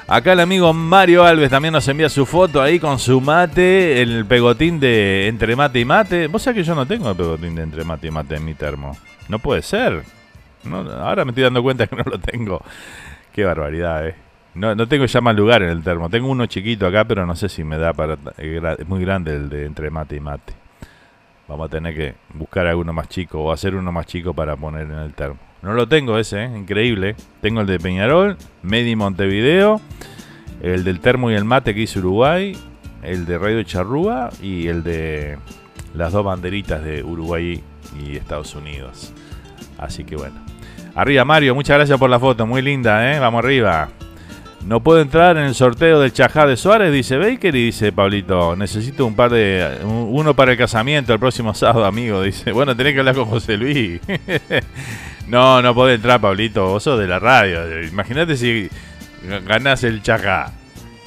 [0.07, 4.25] Acá el amigo Mario Alves también nos envía su foto ahí con su mate, el
[4.25, 6.27] pegotín de entre mate y mate.
[6.27, 8.53] Vos sabés que yo no tengo el pegotín de entre mate y mate en mi
[8.53, 8.97] termo.
[9.29, 10.03] No puede ser.
[10.69, 12.61] ahora me estoy dando cuenta que no lo tengo.
[13.31, 14.15] Qué barbaridad, eh.
[14.55, 16.09] No, no tengo ya más lugar en el termo.
[16.09, 18.17] Tengo uno chiquito acá, pero no sé si me da para...
[18.37, 20.53] Es muy grande el de entre mate y mate.
[21.47, 24.83] Vamos a tener que buscar alguno más chico o hacer uno más chico para poner
[24.83, 25.39] en el termo.
[25.63, 26.57] No lo tengo ese, ¿eh?
[26.57, 27.15] increíble.
[27.41, 29.79] Tengo el de Peñarol, Medi Montevideo,
[30.61, 32.57] el del termo y el mate que hizo Uruguay,
[33.01, 35.37] el de Radio Charrúa y el de
[35.95, 37.63] las dos banderitas de Uruguay
[37.97, 39.13] y Estados Unidos.
[39.77, 40.35] Así que bueno.
[40.95, 43.19] Arriba Mario, muchas gracias por la foto, muy linda, ¿eh?
[43.19, 43.89] Vamos arriba.
[44.65, 48.55] No puedo entrar en el sorteo del Chajá de Suárez, dice Baker, y dice Pablito,
[48.55, 49.79] necesito un par de...
[49.83, 52.21] uno para el casamiento el próximo sábado, amigo.
[52.21, 54.01] Dice, bueno, tenés que hablar con José Luis.
[55.27, 56.67] No, no podés entrar, Pablito.
[56.67, 57.81] Vos sos de la radio.
[57.83, 58.69] Imagínate si
[59.47, 60.51] ganás el chacá.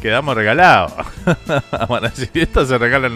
[0.00, 0.92] Quedamos regalados.
[1.88, 3.10] bueno, si esto se regala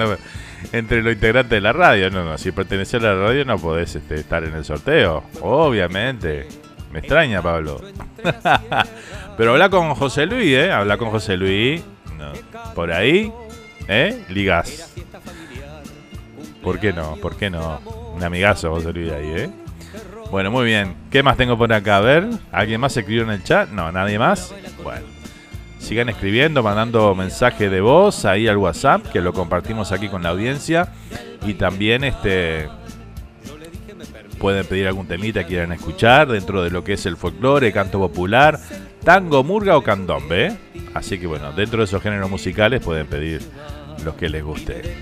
[0.73, 2.11] entre los integrantes de la radio.
[2.11, 2.37] No, no.
[2.37, 5.25] Si perteneces a la radio no podés este, estar en el sorteo.
[5.41, 6.47] Obviamente.
[6.93, 7.81] Me extraña, Pablo.
[9.37, 10.71] Pero habla con José Luis, ¿eh?
[10.71, 11.83] Habla con José Luis.
[12.75, 13.33] Por ahí,
[13.89, 14.25] ¿eh?
[14.29, 14.95] Ligas.
[16.63, 17.17] ¿Por qué no?
[17.17, 17.81] ¿Por qué no?
[18.15, 19.51] Un amigazo José Luis ahí, ¿eh?
[20.31, 20.95] Bueno, muy bien.
[21.11, 21.97] ¿Qué más tengo por acá?
[21.97, 23.69] A ver, ¿alguien más escribió en el chat?
[23.71, 24.55] No, nadie más.
[24.85, 25.07] Bueno,
[25.79, 30.29] sigan escribiendo, mandando mensaje de voz ahí al WhatsApp, que lo compartimos aquí con la
[30.29, 30.93] audiencia.
[31.45, 32.69] Y también este
[34.39, 37.99] pueden pedir algún temita que quieran escuchar dentro de lo que es el folclore, canto
[37.99, 38.59] popular,
[39.05, 40.47] tango, murga o candombe.
[40.47, 40.57] ¿eh?
[40.95, 43.43] Así que bueno, dentro de esos géneros musicales pueden pedir
[44.05, 44.97] los que les guste.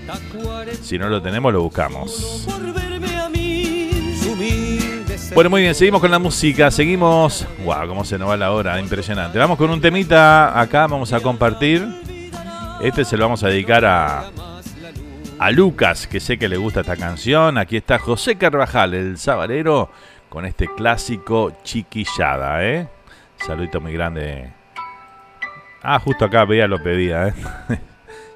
[0.81, 2.47] Si no lo tenemos, lo buscamos.
[5.33, 7.45] Bueno, muy bien, seguimos con la música, seguimos...
[7.63, 7.87] ¡Wow!
[7.87, 8.79] ¿Cómo se nos va la hora?
[8.79, 9.37] Impresionante.
[9.37, 11.87] Vamos con un temita acá, vamos a compartir.
[12.81, 14.31] Este se lo vamos a dedicar a,
[15.37, 17.57] a Lucas, que sé que le gusta esta canción.
[17.57, 19.91] Aquí está José Carvajal, el sabalero,
[20.29, 22.87] con este clásico Chiquillada, ¿eh?
[23.45, 24.51] Saludito muy grande.
[25.81, 27.33] Ah, justo acá, vea, lo pedía, ¿eh?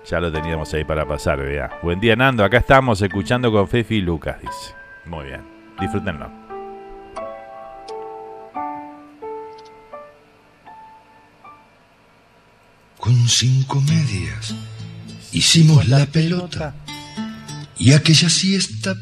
[0.06, 1.80] ya lo teníamos ahí para pasar, vea.
[1.82, 2.44] Buen día, Nando.
[2.44, 4.74] Acá estamos escuchando con Fefi y Lucas, dice.
[5.06, 5.42] Muy bien,
[5.80, 6.44] disfrútenlo.
[13.04, 14.56] con cinco medias
[15.34, 16.74] hicimos la pelota
[17.78, 18.96] y aquella siesta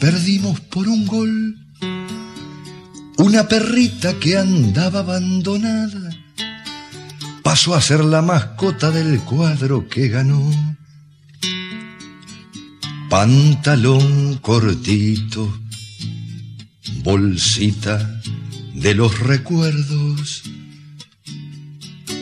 [0.00, 1.63] perdimos por un gol.
[3.34, 6.08] Una perrita que andaba abandonada
[7.42, 10.40] pasó a ser la mascota del cuadro que ganó.
[13.10, 15.52] Pantalón cortito,
[17.02, 18.22] bolsita
[18.72, 20.44] de los recuerdos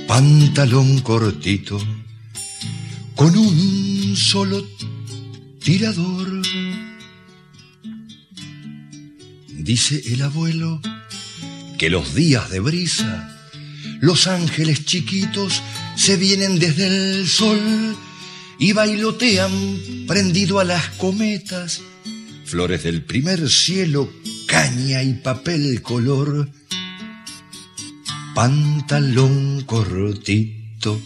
[0.09, 1.79] pantalón cortito,
[3.15, 4.67] con un solo
[5.63, 6.41] tirador.
[9.51, 10.81] Dice el abuelo
[11.83, 13.37] que los días de brisa,
[13.99, 15.61] los ángeles chiquitos
[15.97, 17.59] se vienen desde el sol
[18.57, 19.51] y bailotean
[20.07, 21.81] prendido a las cometas,
[22.45, 24.09] flores del primer cielo,
[24.47, 26.49] caña y papel color
[28.33, 31.03] pantalón cortito,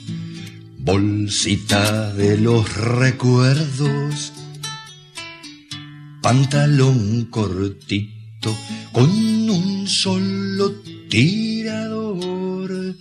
[0.77, 4.35] bolsita de los recuerdos,
[6.21, 8.16] pantalón cortito,
[8.93, 9.09] con
[9.49, 10.73] un solo
[11.09, 12.97] tirador.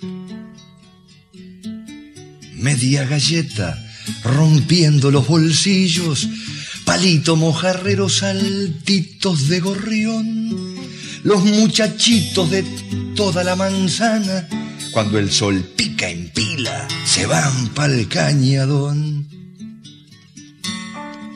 [2.56, 3.86] Media galleta
[4.24, 6.28] rompiendo los bolsillos,
[6.84, 10.76] palito mojarrero saltitos de gorrión,
[11.24, 12.64] los muchachitos de
[13.16, 14.48] toda la manzana,
[14.92, 19.28] cuando el sol pica en pila, se van pa'l cañadón.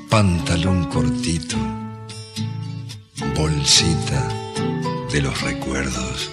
[0.10, 1.57] Pantalón cortito,
[3.36, 4.28] bolsita
[5.12, 6.32] de los recuerdos.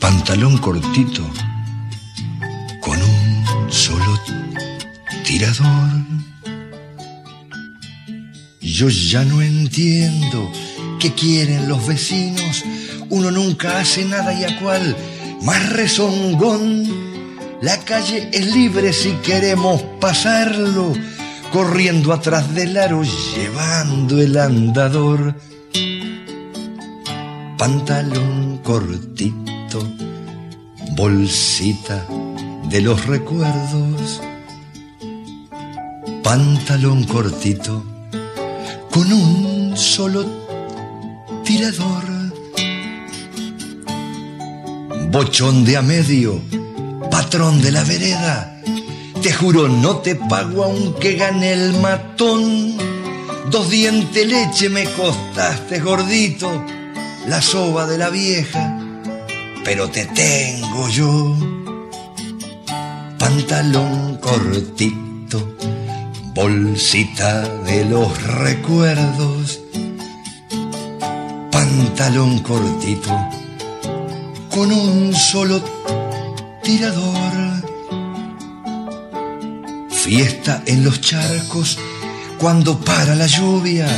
[0.00, 1.22] Pantalón cortito
[2.80, 4.20] con un solo
[5.24, 5.90] tirador.
[8.60, 10.50] Yo ya no entiendo
[10.98, 12.64] qué quieren los vecinos.
[13.08, 14.96] Uno nunca hace nada y a cual
[15.42, 17.06] más rezongón.
[17.62, 20.92] La calle es libre si queremos pasarlo,
[21.56, 25.34] corriendo atrás del aro, llevando el andador.
[27.56, 29.78] Pantalón cortito,
[30.90, 32.06] bolsita
[32.68, 34.20] de los recuerdos.
[36.22, 37.82] Pantalón cortito,
[38.90, 40.26] con un solo
[41.42, 42.04] tirador.
[45.10, 46.38] Bochón de a medio,
[47.10, 48.55] patrón de la vereda.
[49.26, 52.76] Te juro, no te pago aunque gane el matón.
[53.50, 56.64] Dos dientes leche me costaste, gordito,
[57.26, 58.78] la soba de la vieja,
[59.64, 61.36] pero te tengo yo.
[63.18, 65.56] Pantalón cortito,
[66.32, 69.60] bolsita de los recuerdos.
[71.50, 73.10] Pantalón cortito,
[74.50, 75.60] con un solo
[76.62, 77.55] tirador.
[80.06, 81.76] Fiesta en los charcos
[82.38, 83.88] cuando para la lluvia,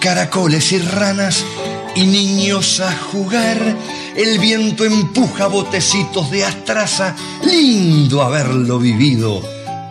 [0.00, 1.44] caracoles y ranas
[1.94, 3.58] y niños a jugar.
[4.16, 9.42] El viento empuja botecitos de astraza, lindo haberlo vivido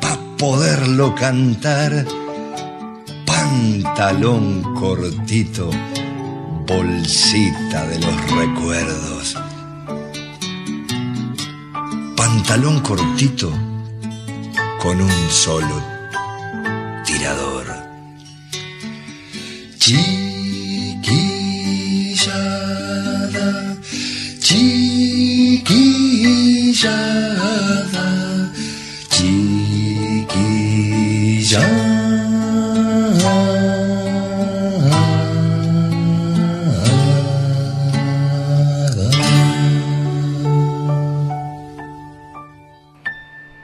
[0.02, 2.08] para poderlo cantar.
[3.24, 5.70] Pantalón cortito,
[6.66, 9.38] bolsita de los recuerdos.
[12.16, 13.71] Pantalón cortito
[14.82, 15.80] con un solo
[17.06, 17.68] tirador.
[19.78, 20.18] Chiquillada,
[24.40, 25.02] chiquillada,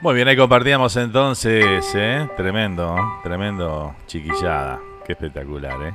[0.08, 2.26] Muy bien, ahí compartíamos entonces, ¿eh?
[2.34, 4.80] Tremendo, tremendo chiquillada.
[5.04, 5.94] Qué espectacular, ¿eh?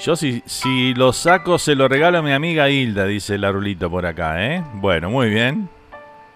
[0.00, 3.90] Yo si, si lo saco se lo regalo a mi amiga Hilda, dice la rulito
[3.90, 4.62] por acá, ¿eh?
[4.74, 5.68] Bueno, muy bien.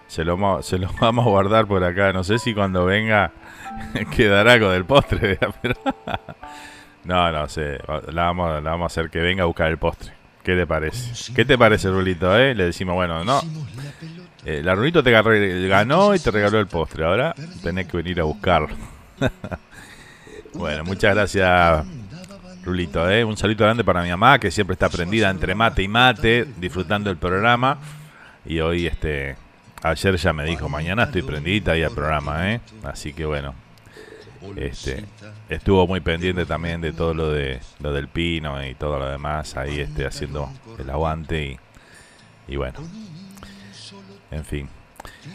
[0.07, 2.11] Se lo, se lo vamos a guardar por acá.
[2.11, 3.31] No sé si cuando venga
[4.17, 5.39] quedará con el postre.
[5.61, 5.75] Pero
[7.05, 7.79] no, no sé.
[8.11, 10.11] La vamos, la a hacer que venga a buscar el postre.
[10.43, 11.33] ¿Qué te parece?
[11.33, 12.37] ¿Qué te parece, Rulito?
[12.37, 12.53] Eh?
[12.53, 13.39] Le decimos, bueno, no.
[14.45, 17.03] Eh, la Rulito te ganó y te regaló el postre.
[17.03, 17.33] Ahora
[17.63, 18.69] tenés que venir a buscarlo.
[20.53, 21.83] bueno, muchas gracias,
[22.63, 23.09] Rulito.
[23.09, 23.23] ¿eh?
[23.23, 27.09] Un saludo grande para mi mamá, que siempre está prendida entre mate y mate, disfrutando
[27.09, 27.79] el programa.
[28.45, 29.35] Y hoy, este,
[29.81, 32.53] ayer ya me dijo, mañana estoy prendida ahí al programa.
[32.53, 32.61] ¿eh?
[32.83, 33.55] Así que bueno,
[34.55, 35.05] este,
[35.49, 39.57] estuvo muy pendiente también de todo lo de lo del pino y todo lo demás
[39.57, 41.59] ahí este haciendo el aguante y,
[42.53, 42.79] y bueno
[44.35, 44.69] en fin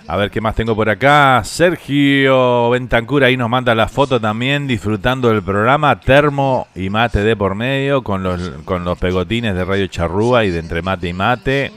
[0.07, 4.66] a ver qué más tengo por acá Sergio Ventancura ahí nos manda la foto también
[4.66, 9.64] disfrutando del programa termo y mate de por medio con los con los pegotines de
[9.64, 11.72] Radio Charrúa y de entre mate y mate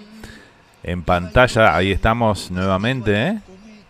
[0.84, 3.39] en pantalla ahí estamos nuevamente ¿eh?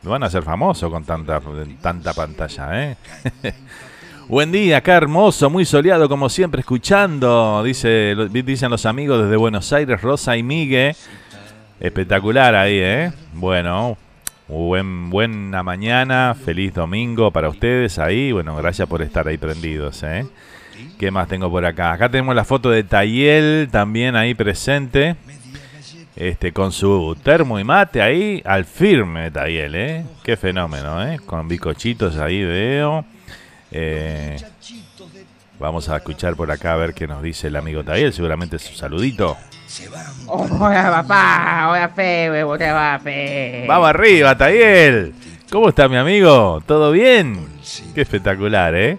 [0.04, 1.42] Van a hacer famoso con tanta,
[1.82, 2.98] tanta pantalla, ¿eh?
[4.28, 9.72] Buen día, acá hermoso, muy soleado como siempre, escuchando, dice, dicen los amigos desde Buenos
[9.72, 10.96] Aires, Rosa y Migue.
[11.80, 13.12] Espectacular ahí, ¿eh?
[13.34, 13.98] Bueno,
[14.48, 18.32] buen, buena mañana, feliz domingo para ustedes ahí.
[18.32, 20.26] Bueno, gracias por estar ahí prendidos, ¿eh?
[20.98, 21.92] ¿Qué más tengo por acá?
[21.92, 25.16] Acá tenemos la foto de Tayel también ahí presente
[26.16, 30.06] este, con su termo y mate ahí al firme Tayel, ¿eh?
[30.24, 31.20] Qué fenómeno, ¿eh?
[31.26, 33.06] Con bicochitos ahí veo.
[33.72, 34.38] Eh,
[35.60, 38.74] vamos a escuchar por acá a ver qué nos dice el amigo Tayel, seguramente su
[38.74, 39.38] saludito.
[40.28, 43.66] Hola papá, hola Fe, ¿cómo te va Fe?
[43.68, 45.14] Vamos arriba, Tayel.
[45.52, 46.62] ¿Cómo está mi amigo?
[46.66, 47.48] ¿Todo bien?
[47.94, 48.98] Qué espectacular, ¿eh?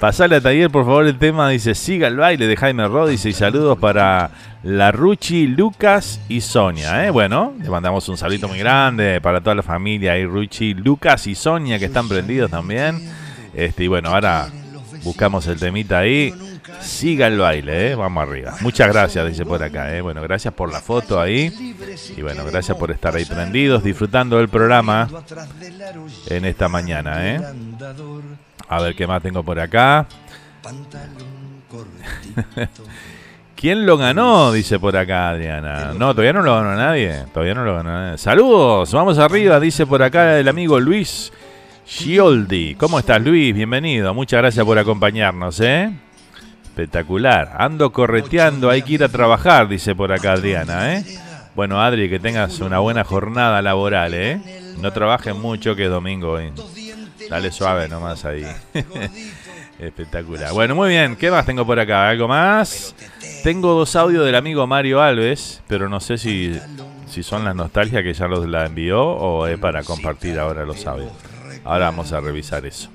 [0.00, 1.48] Pasale a taller, por favor, el tema.
[1.48, 3.08] Dice, siga el baile de Jaime Rod.
[3.08, 4.30] Dice, y saludos para
[4.62, 7.06] la Ruchi, Lucas y Sonia.
[7.06, 7.10] ¿eh?
[7.10, 10.18] Bueno, le mandamos un saludito muy grande para toda la familia.
[10.18, 13.00] Y Ruchi, Lucas y Sonia que están prendidos también.
[13.54, 14.48] Este, y bueno, ahora
[15.02, 16.34] buscamos el temita ahí.
[16.80, 17.94] Siga el baile, ¿eh?
[17.94, 18.54] vamos arriba.
[18.60, 19.94] Muchas gracias, dice por acá.
[19.94, 20.00] ¿eh?
[20.00, 21.52] Bueno, gracias por la foto ahí.
[22.16, 25.08] Y bueno, gracias por estar ahí prendidos, disfrutando del programa
[26.28, 27.28] en esta mañana.
[27.28, 27.40] ¿eh?
[28.68, 30.06] A ver qué más tengo por acá.
[33.56, 34.52] ¿Quién lo ganó?
[34.52, 35.92] Dice por acá Adriana.
[35.94, 37.24] No, todavía no lo ganó nadie.
[37.32, 38.18] Todavía no lo ganó nadie.
[38.18, 41.32] Saludos, vamos arriba, dice por acá el amigo Luis
[41.86, 42.74] Gioldi.
[42.74, 43.54] ¿Cómo estás, Luis?
[43.54, 44.12] Bienvenido.
[44.12, 45.90] Muchas gracias por acompañarnos, ¿eh?
[46.76, 47.56] Espectacular.
[47.56, 51.06] Ando correteando, hay que ir a trabajar, dice por acá Adriana, ¿eh?
[51.54, 54.38] Bueno, Adri, que tengas una buena jornada laboral, ¿eh?
[54.78, 56.38] No trabajes mucho, que es domingo.
[57.30, 58.46] Dale suave nomás ahí.
[59.78, 60.52] Espectacular.
[60.52, 61.16] Bueno, muy bien.
[61.16, 62.10] ¿Qué más tengo por acá?
[62.10, 62.94] ¿Algo más?
[63.42, 66.60] Tengo dos audios del amigo Mario Alves, pero no sé si,
[67.08, 70.86] si son las nostalgias que ya los la envió o es para compartir ahora los
[70.86, 71.12] audios.
[71.64, 72.90] Ahora vamos a revisar eso.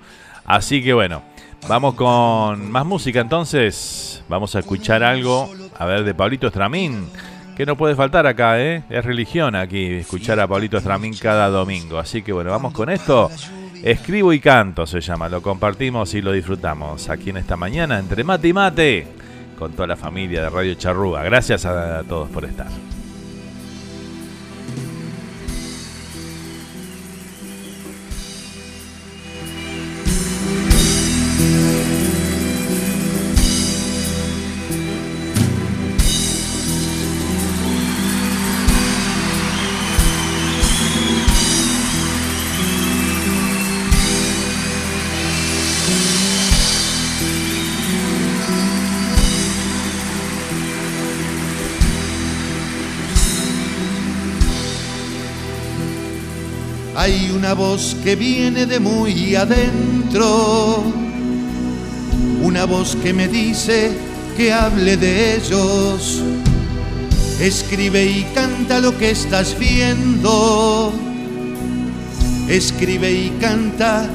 [0.45, 1.23] Así que bueno,
[1.67, 4.23] Vamos con más música entonces.
[4.27, 7.07] Vamos a escuchar algo, a ver, de Pablito Estramín.
[7.55, 8.83] Que no puede faltar acá, ¿eh?
[8.89, 11.99] Es religión aquí, escuchar a Pablito Estramín cada domingo.
[11.99, 13.29] Así que bueno, vamos con esto.
[13.83, 18.23] Escribo y canto se llama, lo compartimos y lo disfrutamos aquí en esta mañana entre
[18.23, 19.07] mate y mate
[19.57, 21.23] con toda la familia de Radio Charrúa.
[21.23, 22.67] Gracias a todos por estar.
[57.53, 60.83] Voz que viene de muy adentro,
[62.43, 63.91] una voz que me dice
[64.37, 66.21] que hable de ellos.
[67.39, 70.93] Escribe y canta lo que estás viendo.
[72.47, 74.07] Escribe y canta,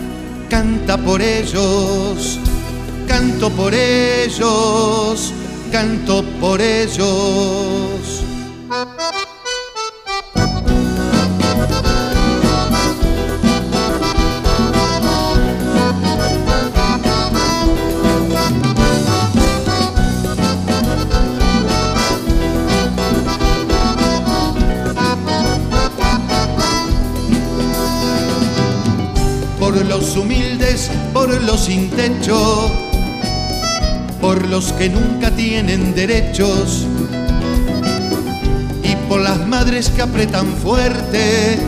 [0.48, 2.38] canta por ellos.
[3.08, 5.32] Canto por ellos,
[5.72, 8.15] canto por ellos.
[31.66, 32.70] Sin techo,
[34.20, 36.86] por los que nunca tienen derechos
[38.84, 41.58] y por las madres que apretan fuerte.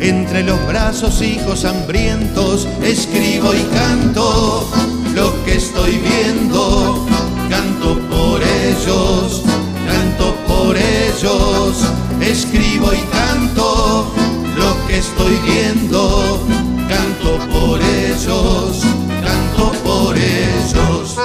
[0.00, 4.68] Entre los brazos hijos hambrientos escribo y canto
[5.14, 7.06] lo que estoy viendo,
[7.48, 9.44] canto por ellos,
[9.86, 11.76] canto por ellos,
[12.20, 14.12] escribo y canto
[14.56, 16.40] lo que estoy viendo,
[17.26, 18.82] canto por ellos,
[19.22, 21.16] canto por ellos.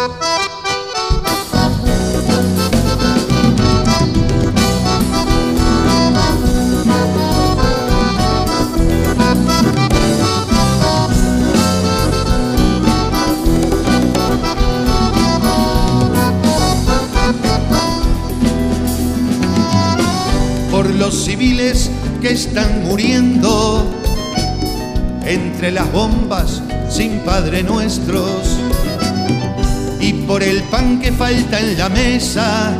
[20.71, 21.91] Por los civiles
[22.21, 24.00] que están muriendo
[25.25, 28.57] entre las bombas sin Padre Nuestros.
[29.99, 32.77] Y por el pan que falta en la mesa,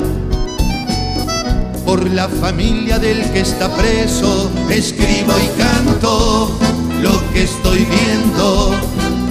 [1.85, 6.57] por la familia del que está preso, escribo y canto
[7.01, 8.71] lo que estoy viendo,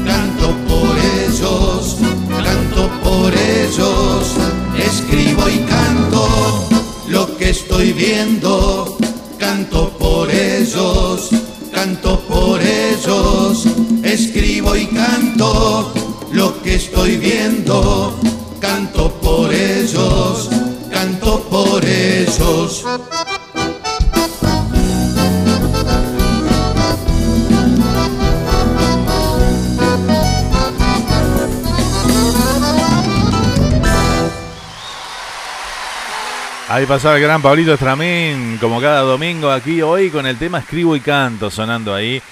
[0.06, 0.96] canto por
[1.26, 1.96] ellos,
[2.44, 4.34] canto por ellos,
[4.76, 6.68] escribo y canto
[7.08, 8.96] lo que estoy viendo.
[9.38, 11.30] Canto por ellos,
[11.72, 12.19] canto
[15.10, 15.92] canto
[16.32, 18.18] lo que estoy viendo,
[18.60, 20.48] canto por ellos,
[20.90, 22.84] canto por ellos.
[36.68, 40.94] Ahí pasaba el gran Pablito Estramín, como cada domingo aquí hoy con el tema Escribo
[40.94, 42.22] y Canto sonando ahí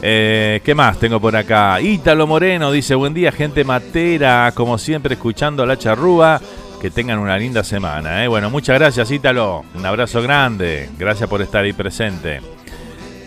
[0.00, 1.80] Eh, ¿Qué más tengo por acá?
[1.80, 6.40] Ítalo Moreno dice, buen día gente matera, como siempre escuchando la charrúa.
[6.80, 8.22] Que tengan una linda semana.
[8.22, 8.28] ¿eh?
[8.28, 9.64] Bueno, muchas gracias Ítalo.
[9.74, 10.90] Un abrazo grande.
[10.98, 12.42] Gracias por estar ahí presente.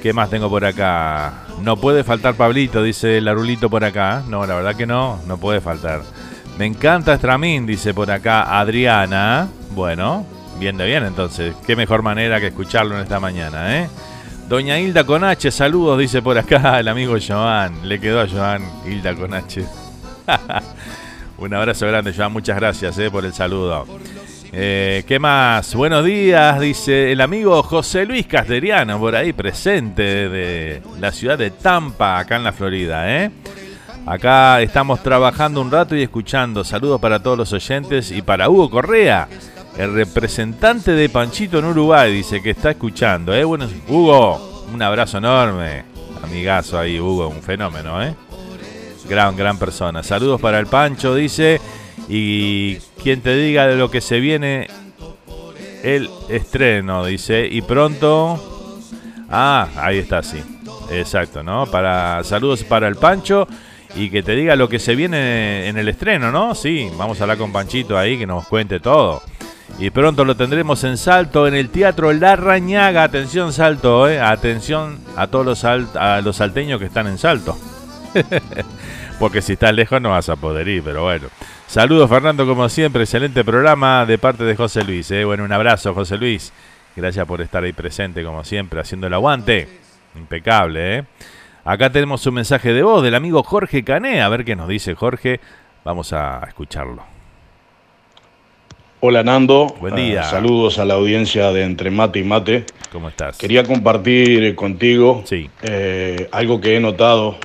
[0.08, 1.34] ¿Qué más tengo por acá?
[1.62, 4.24] No puede faltar Pablito, dice Larulito por acá.
[4.30, 6.02] No, la verdad que no, no puede faltar.
[6.58, 9.50] Me encanta Estramín, dice por acá Adriana.
[9.72, 10.26] Bueno,
[10.62, 11.56] bien de bien entonces.
[11.66, 13.90] Qué mejor manera que escucharlo en esta mañana, ¿eh?
[14.48, 17.86] Doña Hilda con H, saludos, dice por acá el amigo Joan.
[17.86, 19.66] Le quedó a Joan Hilda con H.
[21.38, 22.32] Un abrazo grande, Joan.
[22.32, 23.86] Muchas gracias eh, por el saludo.
[24.52, 25.76] Eh, ¿Qué más?
[25.76, 31.52] Buenos días, dice el amigo José Luis Casteriano, por ahí presente de la ciudad de
[31.52, 33.24] Tampa, acá en la Florida.
[33.24, 33.32] ¿eh?
[34.06, 36.64] Acá estamos trabajando un rato y escuchando.
[36.64, 39.28] Saludos para todos los oyentes y para Hugo Correa
[39.78, 43.44] el representante de Panchito en Uruguay dice que está escuchando, ¿eh?
[43.44, 45.84] Bueno, Hugo, un abrazo enorme.
[46.24, 48.16] Amigazo ahí, Hugo, un fenómeno, ¿eh?
[49.08, 50.02] Gran, gran persona.
[50.02, 51.62] Saludos para el Pancho, dice.
[52.08, 54.68] Y quien te diga de lo que se viene
[55.84, 57.48] el estreno, dice.
[57.50, 58.42] Y pronto.
[59.30, 60.42] Ah, ahí está, sí.
[60.90, 61.66] Exacto, ¿no?
[61.66, 63.48] Para saludos para el Pancho
[63.96, 66.56] y que te diga lo que se viene en el estreno, ¿no?
[66.56, 69.22] Sí, vamos a hablar con Panchito ahí que nos cuente todo.
[69.80, 73.04] Y pronto lo tendremos en Salto, en el Teatro La Rañaga.
[73.04, 74.20] Atención, Salto, eh.
[74.20, 77.58] Atención a todos los, a los salteños que están en Salto.
[79.20, 81.28] Porque si estás lejos no vas a poder ir, pero bueno.
[81.68, 83.04] Saludos, Fernando, como siempre.
[83.04, 85.12] Excelente programa de parte de José Luis.
[85.12, 85.26] Eh.
[85.26, 86.54] Bueno, un abrazo, José Luis.
[86.96, 89.68] Gracias por estar ahí presente, como siempre, haciendo el aguante.
[90.16, 91.04] Impecable, ¿eh?
[91.66, 94.22] Acá tenemos un mensaje de voz del amigo Jorge Cané.
[94.22, 95.42] A ver qué nos dice Jorge.
[95.84, 97.04] Vamos a escucharlo.
[99.02, 100.22] Hola Nando, Buen día.
[100.22, 102.66] Eh, saludos a la audiencia de Entre Mate y Mate.
[102.92, 103.38] ¿Cómo estás?
[103.38, 105.24] Quería compartir contigo
[105.62, 107.38] eh, algo que he notado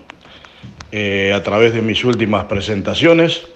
[0.92, 3.51] eh, a través de mis últimas presentaciones.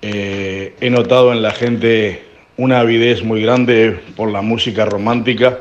[0.00, 2.22] Eh, he notado en la gente
[2.56, 5.58] una avidez muy grande por la música romántica.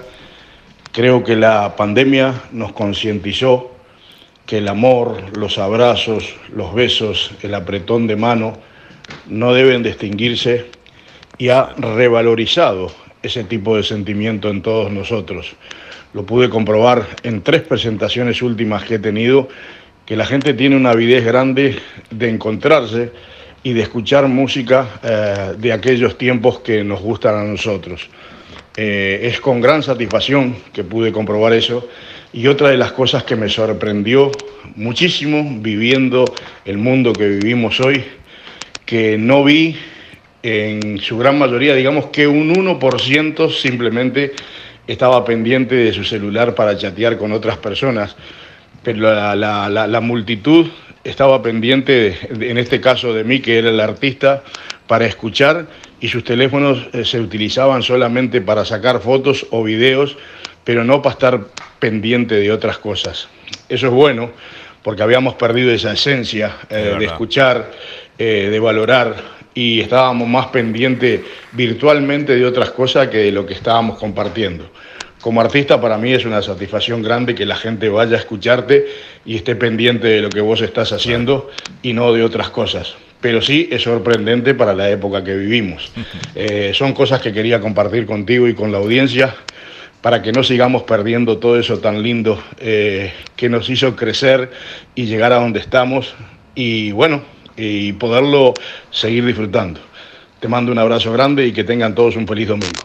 [0.92, 3.72] Creo que la pandemia nos concientizó
[4.46, 8.54] que el amor, los abrazos, los besos, el apretón de mano
[9.28, 10.68] no deben distinguirse
[11.38, 12.92] y ha revalorizado
[13.24, 15.56] ese tipo de sentimiento en todos nosotros.
[16.14, 19.50] Lo pude comprobar en tres presentaciones últimas que he tenido,
[20.06, 21.80] que la gente tiene una avidez grande
[22.12, 23.12] de encontrarse
[23.68, 28.08] y de escuchar música eh, de aquellos tiempos que nos gustan a nosotros.
[28.78, 31.86] Eh, es con gran satisfacción que pude comprobar eso.
[32.32, 34.32] Y otra de las cosas que me sorprendió
[34.78, 36.24] muchísimo viviendo
[36.64, 38.06] el mundo que vivimos hoy,
[38.86, 39.76] que no vi
[40.44, 44.32] en su gran mayoría, digamos que un 1% simplemente
[44.88, 48.16] estaba pendiente de su celular para chatear con otras personas,
[48.82, 50.68] pero la, multitud
[51.08, 54.44] estaba pendiente, en este caso de mí, que era el artista,
[54.88, 55.68] para escuchar
[56.00, 60.18] y sus teléfonos eh, se utilizaban solamente para sacar fotos o videos,
[60.64, 61.40] pero no para estar
[61.80, 63.28] pendiente de otras cosas.
[63.70, 64.32] Eso es bueno,
[64.84, 67.72] porque habíamos perdido esa esencia eh, de escuchar,
[68.18, 71.22] eh, de valorar, y estábamos más pendientes
[71.54, 74.70] virtualmente de otras cosas que de lo que estábamos compartiendo.
[75.22, 78.86] Como artista para mí es una satisfacción grande que la gente vaya a escucharte
[79.26, 81.50] y esté pendiente de lo que vos estás haciendo
[81.82, 85.92] y no de otras cosas pero sí es sorprendente para la época que vivimos.
[86.40, 89.34] Eh, son cosas que quería compartir contigo y con la audiencia
[90.02, 94.52] para que no sigamos perdiendo todo eso tan lindo eh, que nos hizo crecer
[94.94, 96.14] y llegar a donde estamos
[96.54, 97.24] y bueno,
[97.56, 98.54] y poderlo
[98.92, 99.80] seguir disfrutando.
[100.40, 102.80] Te mando un abrazo grande y que tengan todos un feliz domingo.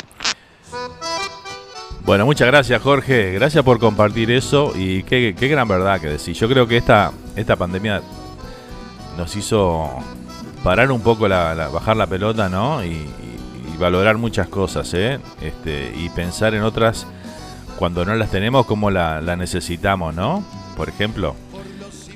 [2.04, 6.36] Bueno, muchas gracias Jorge, gracias por compartir eso y qué, gran verdad que decís.
[6.36, 8.02] Yo creo que esta, esta pandemia
[9.16, 9.88] nos hizo
[10.64, 12.84] parar un poco, la, bajar la pelota, ¿no?
[12.84, 13.08] Y,
[13.78, 15.18] valorar muchas cosas, ¿eh?
[15.40, 17.04] Este, y pensar en otras
[17.78, 20.44] cuando no las tenemos como la, necesitamos, ¿no?
[20.76, 21.34] Por ejemplo,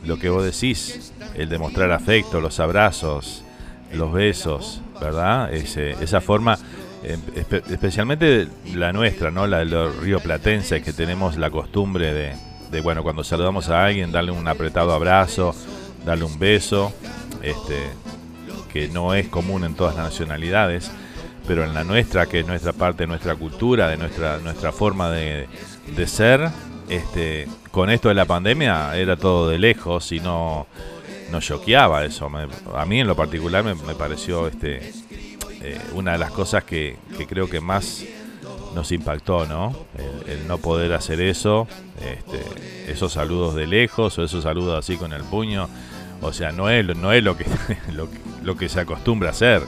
[0.05, 3.43] lo que vos decís, el demostrar afecto, los abrazos,
[3.93, 5.53] los besos, ¿verdad?
[5.53, 6.57] esa forma,
[7.07, 7.21] em,
[7.71, 9.47] especialmente la nuestra, ¿no?
[9.47, 12.35] La de los rioplatenses, que tenemos la costumbre de,
[12.71, 15.55] de, bueno, cuando saludamos a alguien, darle un apretado abrazo,
[16.05, 16.93] darle un beso,
[17.43, 17.77] este,
[18.73, 20.91] que no es común en todas las nacionalidades,
[21.47, 25.11] pero en la nuestra, que es nuestra parte de nuestra cultura, de nuestra, nuestra forma
[25.11, 25.49] de,
[26.07, 26.49] ser,
[26.89, 30.67] este, con esto de la pandemia era todo de lejos y no
[31.31, 32.31] nos choqueaba eso.
[32.75, 34.93] a mí en lo particular me, pareció este,
[35.67, 36.97] eh, una de las cosas que,
[37.29, 38.05] creo que más
[38.75, 39.75] nos impactó, ¿no?
[40.27, 41.67] El, no poder hacer eso,
[42.01, 45.69] este, esos saludos de lejos o esos saludos así con el puño.
[46.21, 47.47] O sea, no es, no es lo, que,
[48.43, 49.63] lo, que se acostumbra a hacer.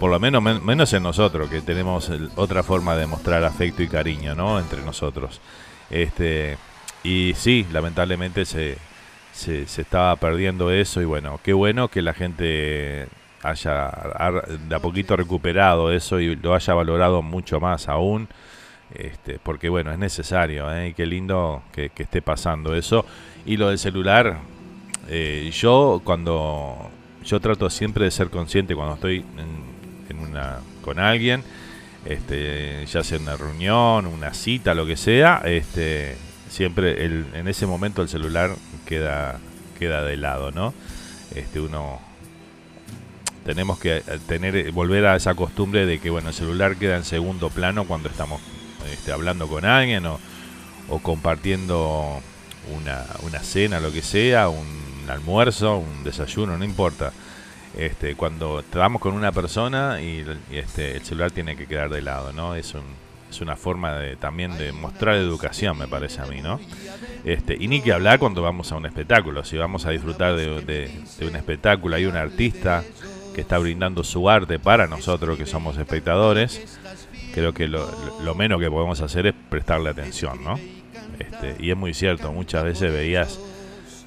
[0.00, 4.34] Por lo menos menos en nosotros, que tenemos otra forma de mostrar afecto y cariño,
[4.34, 4.58] ¿no?
[4.58, 5.40] Entre nosotros.
[5.88, 6.58] Este,
[7.04, 8.76] y sí, lamentablemente se,
[9.32, 13.06] se, estaba perdiendo eso y bueno, qué bueno que la gente
[13.44, 13.90] haya
[14.68, 18.28] de a poquito recuperado eso y lo haya valorado mucho más aún.
[18.94, 20.88] Este, porque bueno, es necesario, ¿eh?
[20.88, 23.04] y qué lindo que, esté pasando eso.
[23.44, 24.38] Y lo del celular,
[25.08, 26.90] eh, yo cuando
[27.24, 29.24] yo trato siempre de ser consciente cuando estoy
[30.08, 31.42] en, una con alguien,
[32.04, 36.16] este, ya sea una reunión, una cita, lo que sea, este,
[36.48, 38.50] siempre el, en ese momento el celular
[38.86, 39.40] queda
[39.78, 40.72] queda de lado, ¿no?
[41.34, 42.00] Este, uno
[43.44, 47.50] tenemos que tener volver a esa costumbre de que bueno el celular queda en segundo
[47.50, 48.40] plano cuando estamos
[48.90, 50.18] este, hablando con alguien o,
[51.02, 52.20] compartiendo
[52.76, 54.66] una, una cena, lo que sea, un
[55.08, 57.12] almuerzo, un desayuno, no importa.
[57.76, 62.32] Este, cuando estamos con una persona y, este, el celular tiene que quedar de lado,
[62.32, 62.54] ¿no?
[62.54, 62.74] Es,
[63.28, 66.60] es una forma de, también de mostrar educación, me parece a mí, ¿no?
[67.24, 69.44] Este, y ni que hablar cuando vamos a un espectáculo.
[69.44, 70.90] Si vamos a disfrutar de,
[71.20, 72.84] un espectáculo, hay un artista
[73.34, 76.78] que está brindando su arte para nosotros que somos espectadores,
[77.34, 80.58] creo que lo, menos que podemos hacer es prestarle atención, ¿no?
[81.18, 83.38] Este, y es muy cierto, muchas veces veías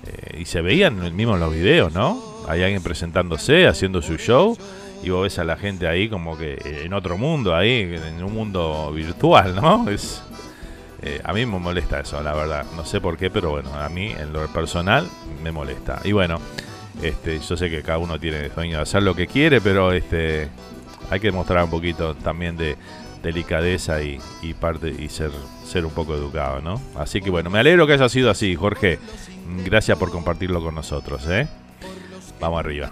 [0.05, 2.21] eh, y se veían mismo los videos, ¿no?
[2.47, 4.57] Hay alguien presentándose, haciendo su show,
[5.03, 8.33] y vos ves a la gente ahí como que en otro mundo, ahí, en un
[8.33, 9.89] mundo virtual, ¿no?
[9.89, 10.23] Es,
[11.01, 12.65] eh, a mí me molesta eso, la verdad.
[12.75, 15.07] No sé por qué, pero bueno, a mí en lo personal
[15.43, 16.01] me molesta.
[16.03, 16.39] Y bueno,
[17.01, 20.49] este, yo sé que cada uno tiene sueño de hacer lo que quiere, pero este,
[21.09, 22.77] hay que mostrar un poquito también de
[23.23, 25.31] delicadeza y, y parte y ser,
[25.65, 26.81] ser un poco educado, ¿no?
[26.95, 28.99] Así que bueno, me alegro que haya sido así, Jorge.
[29.65, 31.47] Gracias por compartirlo con nosotros, ¿eh?
[32.39, 32.91] Vamos arriba.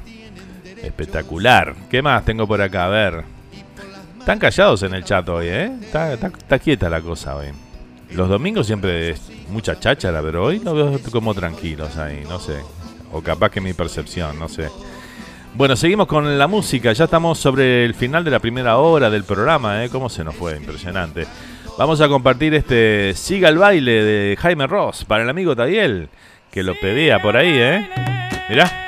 [0.82, 1.76] Espectacular.
[1.89, 2.86] ¿Qué más tengo por acá?
[2.86, 3.24] A ver.
[4.20, 5.72] Están callados en el chat hoy, ¿eh?
[5.82, 7.47] Está, quieta la cosa hoy.
[8.12, 12.56] Los domingos siempre es mucha cháchara, pero hoy lo veo como tranquilos ahí, no sé.
[13.16, 14.70] O capaz que mi percepción, no sé.
[15.53, 16.91] Bueno, seguimos con la música.
[16.91, 19.89] Ya estamos sobre el final de la primera hora del programa, ¿eh?
[19.89, 20.57] ¿Cómo se nos fue?
[20.57, 21.26] Impresionante.
[21.78, 26.09] Vamos a compartir este Siga el baile de Jaime Ross para el amigo Tadiel
[26.51, 27.89] que lo pedía por ahí, ¿eh?
[28.49, 28.86] Mirá.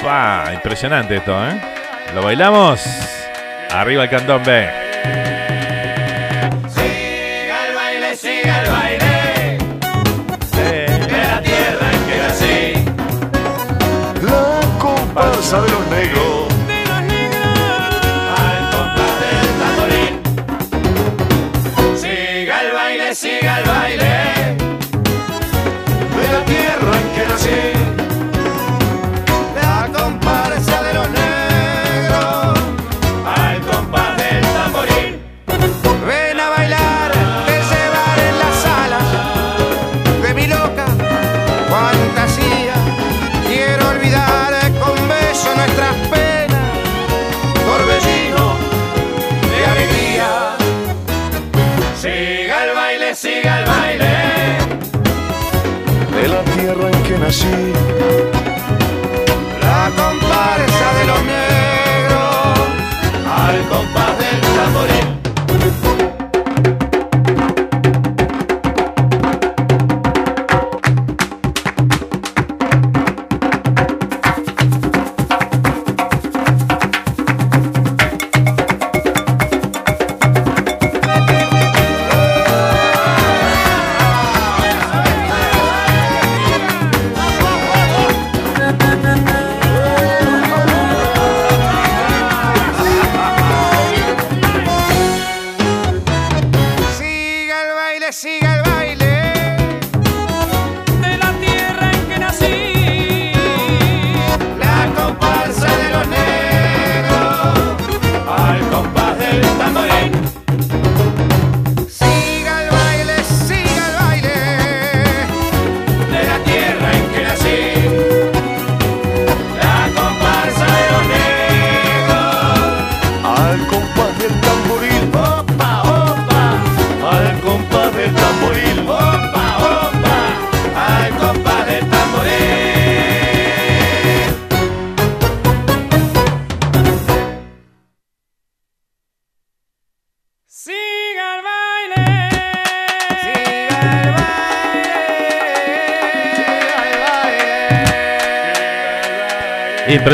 [0.00, 0.52] ¡Pah!
[0.54, 1.60] Impresionante esto, ¿eh?
[2.14, 2.80] ¿Lo bailamos?
[3.70, 5.39] Arriba el cantón B.
[15.58, 16.29] de los negros.
[57.30, 57.38] La
[59.96, 62.58] comparsa de los negros,
[63.24, 64.49] al compás del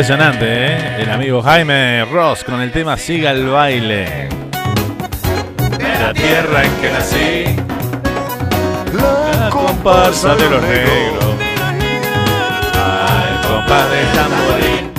[0.09, 1.03] Impresionante, ¿eh?
[1.03, 4.29] El amigo Jaime Ross con el tema Siga el baile.
[5.79, 7.45] De la tierra en que nací,
[8.97, 11.35] La comparsa de los negros.
[12.77, 14.93] Al compás del tamborín.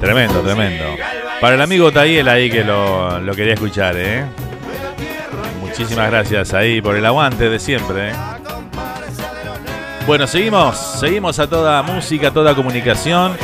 [0.00, 0.84] Tremendo, tremendo.
[1.40, 4.24] Para el amigo Tayel ahí que lo, lo quería escuchar, ¿eh?
[5.60, 8.14] Muchísimas gracias ahí por el aguante de siempre, ¿eh?
[10.08, 13.36] Bueno, seguimos, seguimos a toda música, a toda comunicación.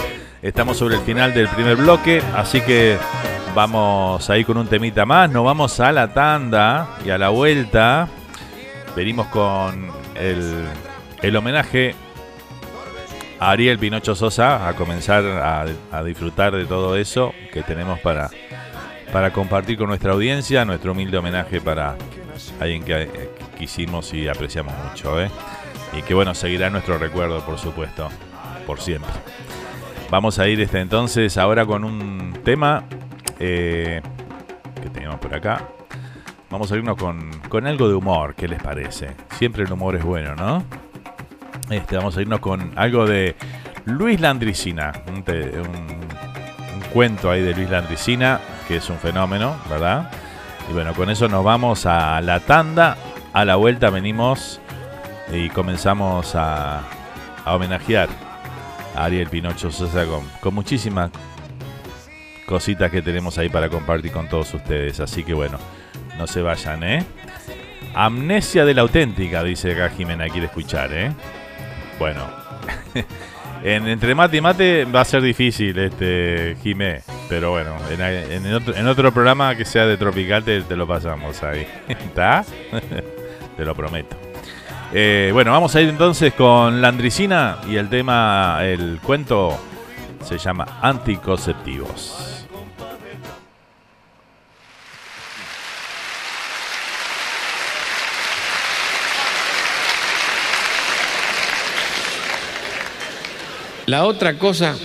[0.42, 2.98] Estamos sobre el final del primer bloque, así que
[3.54, 5.30] vamos ahí con un temita más.
[5.30, 8.08] Nos vamos a la tanda y a la vuelta.
[8.96, 10.64] Venimos con el,
[11.22, 11.94] el homenaje
[13.38, 18.28] a Ariel Pinocho Sosa, a comenzar a, disfrutar de todo eso que tenemos para,
[19.12, 21.94] para compartir con nuestra audiencia, nuestro humilde homenaje para
[22.58, 25.22] alguien que eh, quisimos y apreciamos mucho.
[25.22, 25.30] ¿eh?
[25.96, 28.08] Y que bueno, seguirá nuestro recuerdo, por supuesto,
[28.66, 29.12] por siempre.
[30.12, 32.84] Vamos a ir este entonces ahora con un tema
[33.40, 34.02] eh,
[34.82, 35.66] que teníamos por acá.
[36.50, 39.16] Vamos a irnos con, con algo de humor, ¿qué les parece?
[39.38, 40.64] Siempre el humor es bueno, ¿no?
[41.70, 43.36] Este, vamos a irnos con algo de
[43.86, 45.24] Luis Landricina, un,
[46.92, 48.38] cuento ahí de Luis Landricina,
[48.68, 50.10] que es un fenómeno, ¿verdad?
[50.68, 52.98] Y bueno, con eso nos vamos a la tanda.
[53.32, 54.60] A la vuelta venimos
[55.32, 56.82] y comenzamos a,
[57.46, 58.10] homenajear
[58.94, 61.10] Ariel Pinocho Sosa con, con muchísimas
[62.46, 65.00] cositas que tenemos ahí para compartir con todos ustedes.
[65.00, 65.58] Así que bueno,
[66.18, 67.04] no se vayan, ¿eh?
[67.94, 71.12] Amnesia de la auténtica, dice acá Jimena, quiere escuchar, ¿eh?
[71.98, 72.26] Bueno,
[73.62, 78.74] en, entre mate y mate va a ser difícil, este Jimé, pero bueno, en, otro,
[78.74, 82.44] en otro programa que sea de Tropical te, te lo pasamos ahí, ¿está?
[83.56, 84.21] te lo prometo.
[84.94, 89.58] Eh, bueno, vamos a ir entonces con Landricina y el tema, el cuento
[90.22, 92.46] se llama Anticonceptivos.
[103.86, 104.76] La otra cosa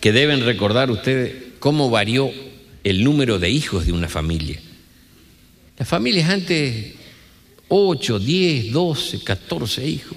[0.00, 2.30] que deben recordar ustedes, cómo varió
[2.84, 4.60] el número de hijos de una familia.
[5.78, 6.94] Las familias antes,
[7.76, 10.16] 8, 10, 12, 14 hijos.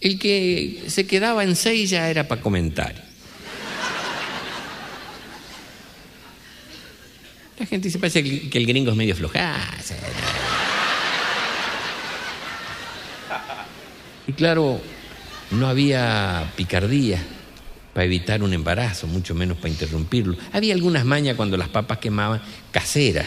[0.00, 3.06] El que se quedaba en 6 ya era para comentar.
[7.60, 9.94] La gente se parece que el gringo es medio flojazo.
[14.26, 14.80] Y claro,
[15.52, 17.22] no había picardía
[17.94, 20.36] para evitar un embarazo, mucho menos para interrumpirlo.
[20.52, 22.42] Había algunas mañas cuando las papas quemaban
[22.72, 23.26] caseras.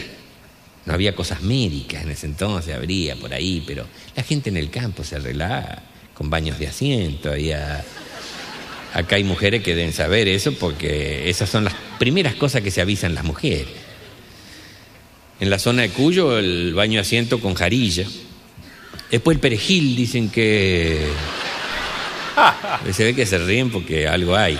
[0.84, 4.70] No había cosas médicas en ese entonces, habría por ahí, pero la gente en el
[4.70, 5.82] campo se arreglaba
[6.14, 7.30] con baños de asiento.
[7.30, 7.84] Había...
[8.94, 12.80] Acá hay mujeres que deben saber eso porque esas son las primeras cosas que se
[12.80, 13.68] avisan las mujeres.
[15.40, 18.04] En la zona de Cuyo, el baño de asiento con jarilla.
[19.10, 21.06] Después el perejil, dicen que
[22.92, 24.58] se ve que se ríen porque algo hay.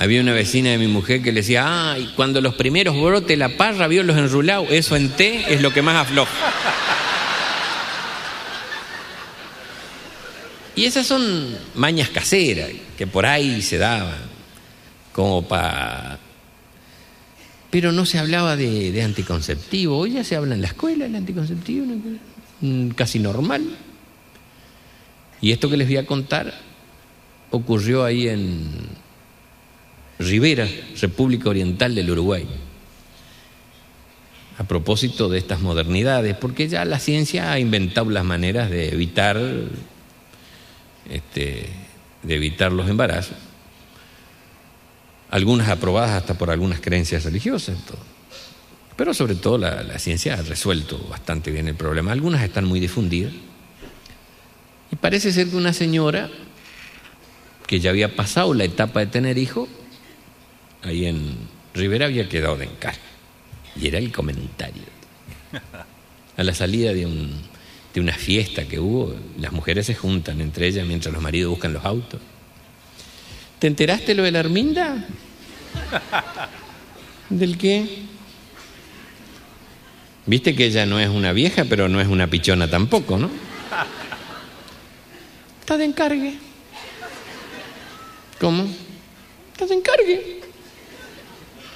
[0.00, 3.58] Había una vecina de mi mujer que le decía, ay, cuando los primeros brote la
[3.58, 6.32] parra, vio los enrulados, eso en té es lo que más afloja.
[10.74, 14.16] Y esas son mañas caseras que por ahí se daban,
[15.12, 16.18] como para...
[17.68, 19.98] Pero no se hablaba de, anticonceptivo.
[19.98, 21.84] Hoy ya se habla en la escuela del anticonceptivo.
[22.62, 23.76] Mm, casi normal.
[25.42, 26.54] Y esto que les voy a contar
[27.50, 28.99] ocurrió ahí en
[30.20, 30.68] Rivera,
[31.00, 32.46] República Oriental del Uruguay.
[34.58, 39.40] A propósito de estas modernidades, porque ya la ciencia ha inventado las maneras de evitar,
[41.08, 41.70] este,
[42.22, 43.36] de evitar los embarazos.
[45.30, 47.78] Algunas aprobadas hasta por algunas creencias religiosas.
[48.96, 52.12] Pero sobre todo la, la ciencia ha resuelto bastante bien el problema.
[52.12, 53.32] Algunas están muy difundidas.
[54.92, 56.28] Y parece ser que una señora
[57.66, 59.66] que ya había pasado la etapa de tener hijo,
[60.82, 61.36] ahí en
[61.74, 62.98] Rivera había quedado de encargo.
[63.76, 64.82] Y era el comentario.
[66.36, 67.42] A la salida de, un,
[67.94, 71.72] de una fiesta que hubo, las mujeres se juntan entre ellas mientras los maridos buscan
[71.72, 72.20] los autos.
[73.58, 75.06] ¿Te enteraste lo de la Arminda?
[77.28, 78.04] ¿Del qué?
[80.26, 83.30] Viste que ella no es una vieja, pero no es una pichona tampoco, ¿no?
[85.60, 86.34] Está de encargue.
[88.40, 88.66] ¿Cómo?
[89.52, 90.39] Está de encargue.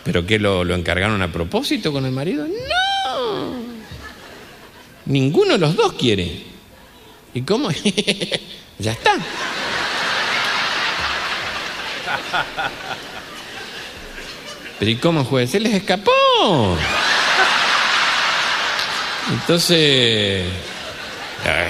[0.05, 2.47] ¿Pero qué lo, encargaron a propósito con el marido?
[2.47, 3.65] No.
[5.07, 6.43] Ninguno de los dos quiere.
[7.33, 7.71] ¿Y cómo?
[8.79, 9.15] ya está.
[14.79, 15.51] Pero ¿y cómo juez?
[15.51, 16.13] Se les escapó.
[19.33, 20.45] Entonces,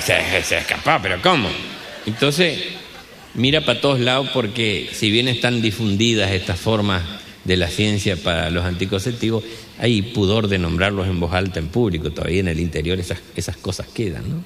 [0.01, 1.49] se, se escapó, pero ¿cómo?
[2.05, 2.59] Entonces,
[3.35, 7.03] mira para todos lados porque si bien están difundidas estas formas
[7.45, 9.45] de la ciencia para los anticonceptivos,
[9.79, 13.57] hay pudor de nombrarlos en voz alta en público, todavía en el interior esas, esas
[13.57, 14.45] cosas quedan, ¿no?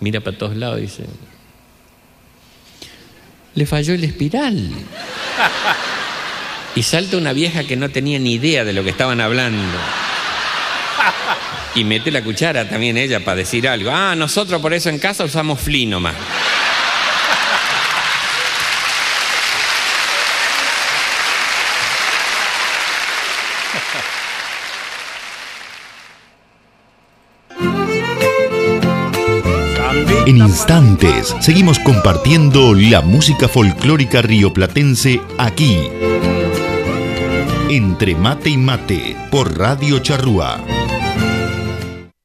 [0.00, 1.04] Mira para todos lados y dice,
[3.54, 4.70] le falló el espiral.
[6.74, 9.78] Y salta una vieja que no tenía ni idea de lo que estaban hablando.
[11.74, 13.90] Y mete la cuchara también ella para decir algo.
[13.90, 16.14] Ah, nosotros por eso en casa usamos fli nomás.
[30.26, 35.88] En instantes seguimos compartiendo la música folclórica rioplatense aquí.
[37.70, 40.58] Entre mate y mate por Radio Charrúa.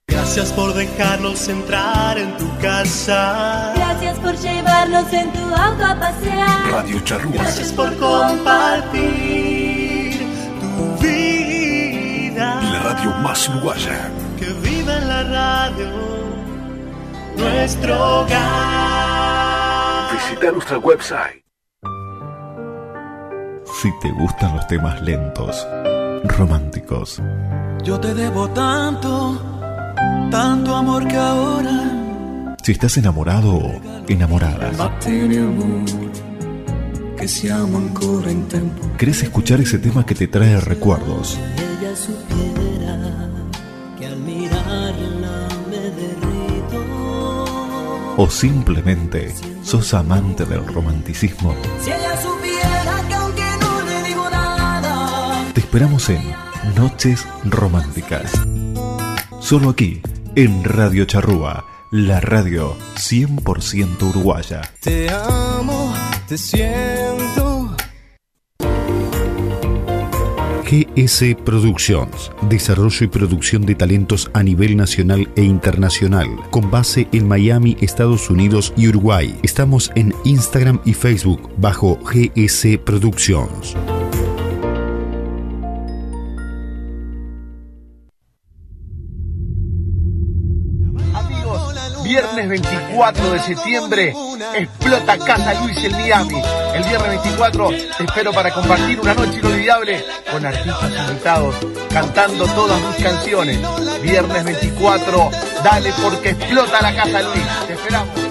[0.07, 3.73] Gracias por dejarnos entrar en tu casa.
[3.75, 6.71] Gracias por llevarnos en tu auto a pasear.
[6.71, 7.33] Radio Charrúa.
[7.35, 9.03] Gracias por compartir
[10.59, 12.61] tu vida.
[12.63, 14.09] La radio más uruguaya.
[14.39, 16.20] Que viva en la radio
[17.41, 20.11] nuestro hogar.
[20.13, 21.41] Visita nuestra website.
[23.81, 25.67] Si te gustan los temas lentos,
[26.37, 27.21] románticos,
[27.83, 29.41] Yo te debo tanto,
[30.29, 32.55] tanto amor que ahora.
[32.63, 34.71] si estás enamorado o enamorada.
[38.97, 41.39] ¿querés escuchar ese tema que te trae recuerdos?
[48.23, 49.33] ¿O simplemente
[49.63, 51.55] sos amante del romanticismo?
[51.79, 56.21] Si ella supiera que aunque no le digo nada, Te esperamos en
[56.75, 58.31] Noches Románticas.
[59.39, 60.03] Solo aquí,
[60.35, 64.61] en Radio Charrúa, la radio 100% uruguaya.
[64.81, 65.91] Te amo,
[66.27, 67.40] te siento.
[70.71, 77.27] GS Productions, desarrollo y producción de talentos a nivel nacional e internacional, con base en
[77.27, 79.37] Miami, Estados Unidos y Uruguay.
[79.43, 83.75] Estamos en Instagram y Facebook bajo GS Productions.
[93.01, 94.13] 24 de septiembre
[94.53, 96.39] explota Casa Luis en Miami.
[96.75, 101.55] El viernes 24 te espero para compartir una noche inolvidable con artistas invitados
[101.91, 103.59] cantando todas mis canciones.
[104.03, 105.31] Viernes 24,
[105.63, 107.43] dale porque explota la Casa Luis.
[107.65, 108.30] Te esperamos.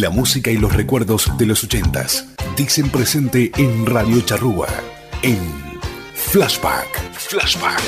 [0.00, 2.26] La música y los recuerdos de los ochentas
[2.56, 4.66] dicen presente en Radio Charrúa,
[5.22, 5.38] en
[6.14, 6.88] Flashback.
[7.12, 7.82] Flashback.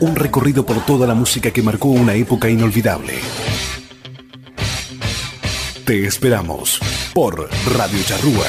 [0.00, 3.14] Un recorrido por toda la música que marcó una época inolvidable.
[5.84, 6.80] Te esperamos
[7.14, 8.46] por Radio Charrúa.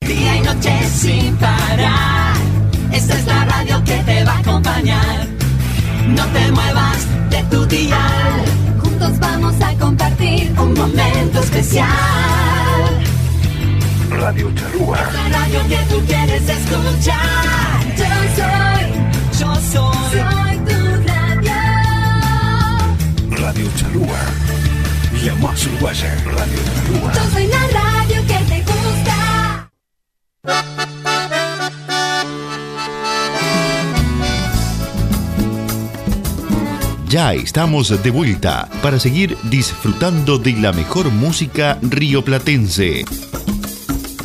[0.00, 2.36] Día y noche sin parar.
[2.92, 5.26] Esta es la radio que te va a acompañar.
[6.16, 7.00] No te muevas
[7.30, 8.44] de tu dial.
[8.82, 11.88] Juntos vamos a compartir un momento especial.
[14.10, 14.98] Radio Charrúa.
[15.12, 17.76] La radio que tú quieres escuchar.
[18.00, 18.84] Yo soy,
[19.40, 20.78] yo soy, soy tu
[21.10, 21.58] radio.
[23.42, 24.69] Radio Charrúa.
[25.24, 26.14] La más uruguaya.
[26.24, 27.12] Radio Charrúa.
[27.12, 29.70] Yo soy la radio que te gusta.
[37.06, 43.04] Ya estamos de vuelta para seguir disfrutando de la mejor música rioplatense.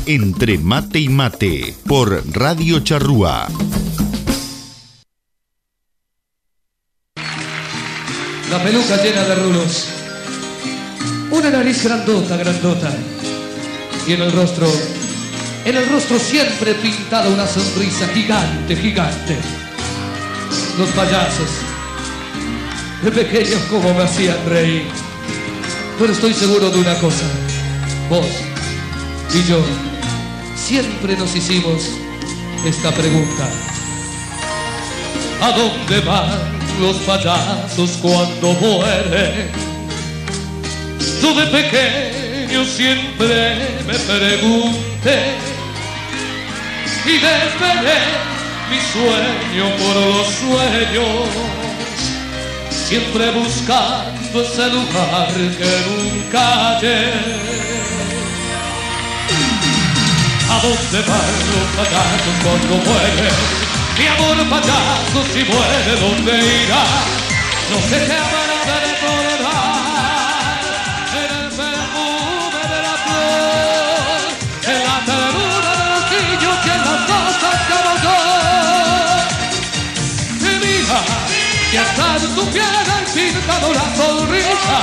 [0.06, 3.50] Entre mate y mate por Radio Charrúa.
[8.50, 10.05] La peluca llena de rulos.
[11.36, 12.90] Una nariz grandota, grandota.
[14.08, 14.72] Y en el rostro,
[15.66, 19.36] en el rostro siempre pintada una sonrisa gigante, gigante.
[20.80, 21.50] Los payasos,
[23.04, 24.86] de pequeños como me hacían reír.
[26.00, 27.26] Pero estoy seguro de una cosa.
[28.10, 28.28] Vos
[29.34, 29.60] y yo
[30.56, 31.84] siempre nos hicimos
[32.66, 33.50] esta pregunta.
[35.42, 39.65] ¿A dónde van los payasos cuando mueren?
[41.34, 43.58] De pequeño siempre
[43.88, 45.34] me pregunté
[47.04, 48.00] y desvelé
[48.70, 51.28] mi sueño por los sueños,
[52.70, 57.12] siempre buscando ese lugar que nunca hallé.
[60.48, 63.36] ¿A dónde van los payasos cuando mueren?
[63.98, 66.86] Mi amor payaso si muere, ¿dónde irá?
[67.72, 68.95] No sé qué habrá
[83.74, 84.78] la sonrisa,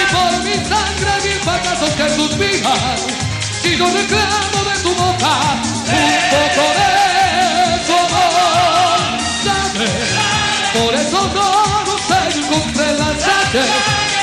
[0.00, 2.96] y por mi sangre mil payasos que suspiran,
[3.62, 5.34] si yo reclamo de tu boca
[5.86, 8.98] un poco de tu amor,
[9.44, 9.90] dame,
[10.74, 11.48] por eso no
[11.84, 13.64] nos encontré en la calle,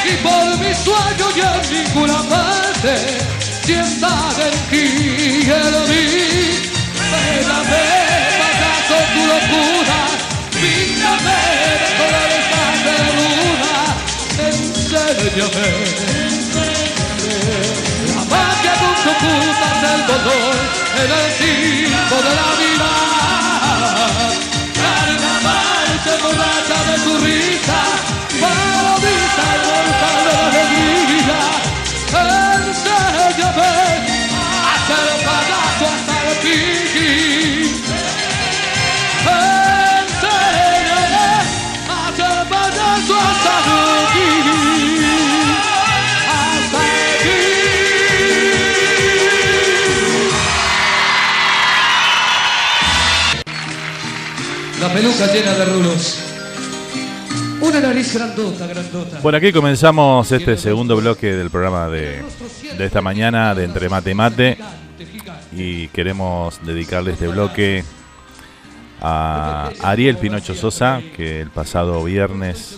[0.06, 2.94] y por mi sueño y en ninguna parte,
[3.66, 6.70] si estás en ti en mí,
[7.70, 7.90] ver.
[8.90, 10.00] son tu locura.
[10.52, 11.40] Píntame
[11.82, 12.28] de luna.
[15.10, 15.15] La
[18.26, 20.56] magia que ocultas el dolor
[21.02, 23.19] el tiempo de la vida.
[55.00, 56.20] Peluca llena de rulos.
[57.62, 59.20] Una nariz grandota, grandota.
[59.22, 62.22] Bueno, aquí comenzamos este segundo bloque del programa de,
[62.78, 64.58] de esta mañana de Entre Mate y Mate.
[65.54, 67.86] Y queremos dedicarle este bloque
[69.02, 72.78] a Ariel Pinocho Sosa, que el pasado viernes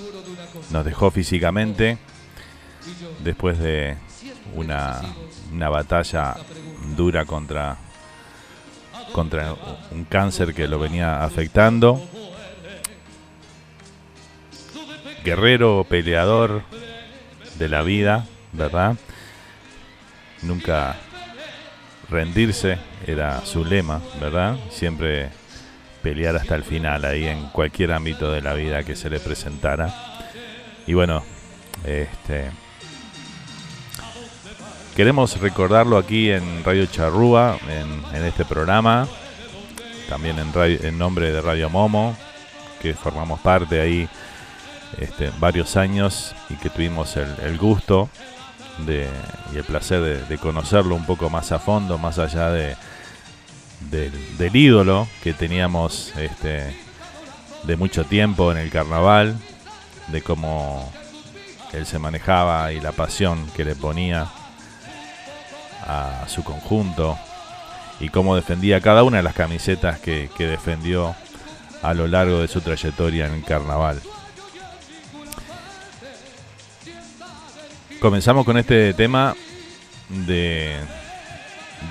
[0.69, 1.97] nos dejó físicamente
[3.23, 3.97] después de
[4.53, 5.01] una,
[5.51, 6.35] una batalla
[6.95, 7.77] dura contra,
[9.11, 9.55] contra
[9.91, 12.01] un cáncer que lo venía afectando.
[15.23, 16.63] Guerrero, peleador
[17.59, 18.95] de la vida, ¿verdad?
[20.41, 20.95] Nunca
[22.09, 24.57] rendirse era su lema, ¿verdad?
[24.69, 25.29] Siempre
[26.01, 29.93] pelear hasta el final ahí en cualquier ámbito de la vida que se le presentara.
[30.87, 31.23] Y bueno,
[31.85, 32.49] este
[34.95, 37.57] queremos recordarlo aquí en Radio Charrúa,
[38.13, 39.07] en, este programa,
[40.09, 42.15] también en, radio, nombre de Radio Momo,
[42.81, 44.07] que formamos parte ahí
[44.99, 48.09] este, varios años y que tuvimos el, gusto
[48.87, 52.75] y el placer de, conocerlo un poco más a fondo, más allá de,
[53.89, 56.75] del, del ídolo que teníamos este,
[57.63, 59.37] de mucho tiempo en el carnaval,
[60.07, 60.91] de cómo
[61.71, 64.27] él se manejaba y la pasión que le ponía
[65.85, 67.17] a su conjunto
[67.99, 71.15] y cómo defendía cada una de las camisetas que, que defendió
[71.81, 74.01] a lo largo de su trayectoria en el carnaval.
[77.99, 79.35] Comenzamos con este tema
[80.09, 80.75] de,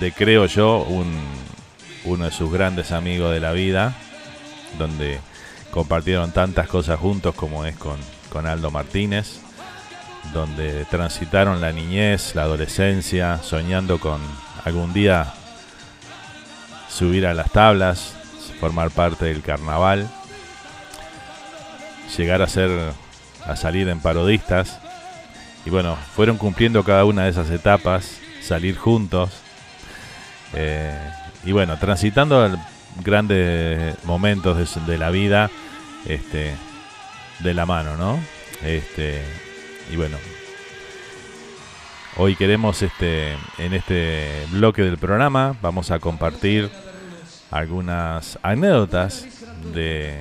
[0.00, 1.16] de creo yo, un,
[2.04, 3.94] uno de sus grandes amigos de la vida,
[4.78, 5.20] donde
[5.70, 7.98] compartieron tantas cosas juntos como es con,
[8.32, 9.40] con Aldo Martínez,
[10.32, 14.20] donde transitaron la niñez, la adolescencia, soñando con
[14.64, 15.32] algún día
[16.88, 18.14] subir a las tablas,
[18.60, 20.08] formar parte del carnaval,
[22.16, 22.70] llegar a ser
[23.46, 24.78] a salir en parodistas
[25.64, 29.30] y bueno, fueron cumpliendo cada una de esas etapas, salir juntos.
[30.54, 30.98] Eh,
[31.44, 32.56] y bueno, transitando
[33.04, 35.50] grandes momentos de, de, la vida
[36.06, 36.54] este,
[37.40, 38.18] de la mano, ¿no?
[38.62, 39.22] Este,
[39.90, 40.16] y bueno,
[42.16, 46.70] hoy queremos este, en este bloque del programa, vamos a compartir
[47.50, 49.26] algunas anécdotas
[49.74, 50.18] de,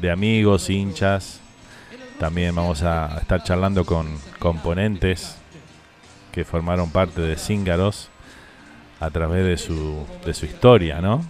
[0.00, 1.40] de amigos, hinchas,
[2.18, 4.08] también vamos a estar charlando con
[4.40, 5.36] componentes
[6.32, 8.08] que formaron parte de Cíngaros
[8.98, 11.24] a través de su, de su historia, ¿no?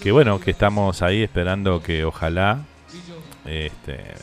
[0.00, 2.60] Que bueno, que estamos ahí esperando que ojalá,
[3.44, 4.14] este,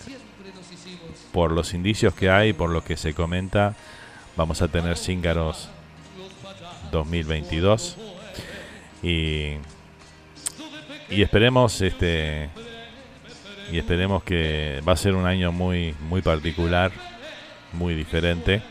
[1.40, 3.74] por los indicios que hay, por lo que se comenta,
[4.36, 5.70] vamos a tener Cíngaros
[6.92, 7.96] 2022
[9.02, 9.54] y,
[11.10, 12.50] y esperemos este
[13.72, 16.92] y esperemos que va a ser un año muy muy particular,
[17.72, 18.62] muy diferente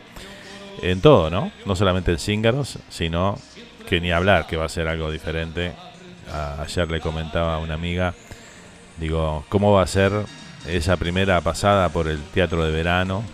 [0.82, 1.50] en todo, ¿no?
[1.64, 3.38] No solamente en Cíngaros, sino
[3.88, 5.72] que ni hablar que va a ser algo diferente.
[6.58, 8.12] Ayer le comentaba a una amiga,
[8.98, 10.12] digo, ¿cómo va a ser
[10.68, 13.24] esa primera pasada por el teatro de verano,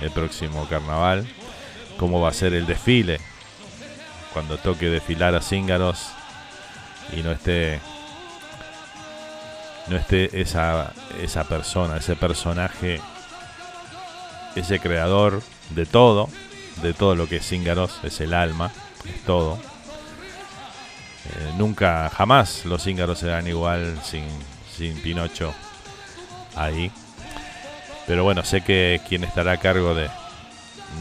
[0.00, 1.26] el próximo carnaval?
[1.98, 3.20] ¿Cómo va a ser el desfile
[4.32, 6.08] cuando toque desfilar a Cíngaros
[7.12, 7.80] y no esté
[9.88, 13.00] no esté esa, esa persona, ese personaje,
[14.54, 16.28] ese creador de todo,
[16.82, 18.70] de todo lo que es Cíngaros, es el alma,
[19.04, 19.58] es todo.
[21.24, 24.24] Eh, nunca, jamás los Cíngaros serán igual sin,
[24.76, 25.52] sin Pinocho
[26.56, 26.90] ahí.
[28.06, 30.08] Pero bueno, sé que quien estará a cargo de,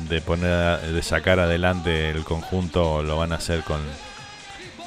[0.10, 3.82] de poner, de sacar adelante el conjunto lo van a hacer con,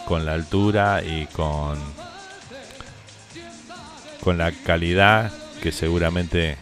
[0.07, 1.79] con la altura y con
[4.25, 5.31] con la calidad
[5.63, 6.57] que seguramente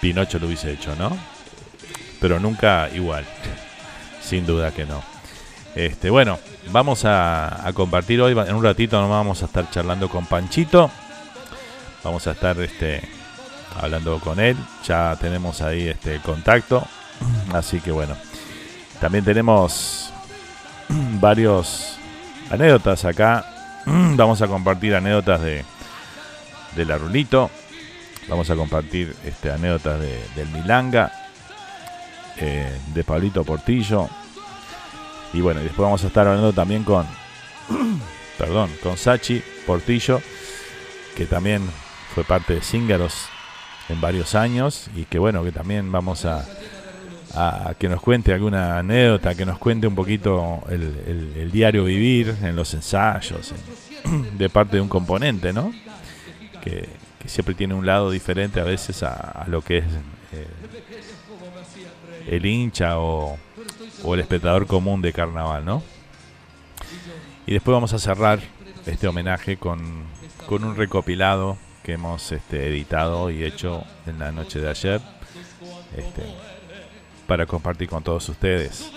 [0.00, 1.16] Pinocho lo hubiese hecho, ¿no?
[2.20, 3.24] Pero nunca igual,
[4.22, 5.02] sin duda que no.
[5.74, 6.38] Este, bueno,
[6.70, 10.90] vamos a, compartir hoy, en un ratito nos vamos a estar charlando con Panchito.
[12.04, 13.00] Vamos a estar este,
[13.80, 14.56] hablando con él.
[14.86, 16.86] Ya tenemos ahí este contacto.
[17.52, 18.16] Así que bueno.
[19.00, 20.12] También tenemos
[21.20, 21.96] varios
[22.50, 23.44] anécdotas acá.
[23.86, 25.64] Vamos a compartir anécdotas de,
[26.76, 27.50] de la Rulito.
[28.28, 31.12] Vamos a compartir este, anécdotas de, del Milanga.
[32.36, 34.08] Eh, de Pablito Portillo.
[35.32, 37.06] Y bueno, después vamos a estar hablando también con,
[38.38, 40.20] perdón, con Sachi Portillo,
[41.16, 41.68] que también
[42.14, 43.26] fue parte de Cíngaros
[43.88, 46.46] en varios años y que bueno, que también vamos a,
[47.78, 52.72] que nos cuente alguna anécdota, que nos cuente un poquito el, diario vivir en los
[52.72, 53.52] ensayos,
[54.38, 55.72] de parte de un componente, ¿no?
[56.62, 56.88] Que,
[57.26, 59.84] siempre tiene un lado diferente a veces a, lo que es
[60.32, 60.46] eh,
[62.26, 63.38] el hincha o,
[64.02, 65.82] o el espectador común de carnaval, ¿no?
[67.46, 68.40] Y después vamos a cerrar
[68.84, 70.04] este homenaje con,
[70.46, 75.00] con un recopilado que hemos este, editado y hecho en la noche de ayer
[75.94, 76.22] este,
[77.26, 78.90] para compartir con todos ustedes.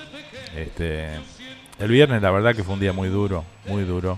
[0.56, 1.10] Este,
[1.80, 4.18] el viernes la verdad que fue un día muy duro, muy duro.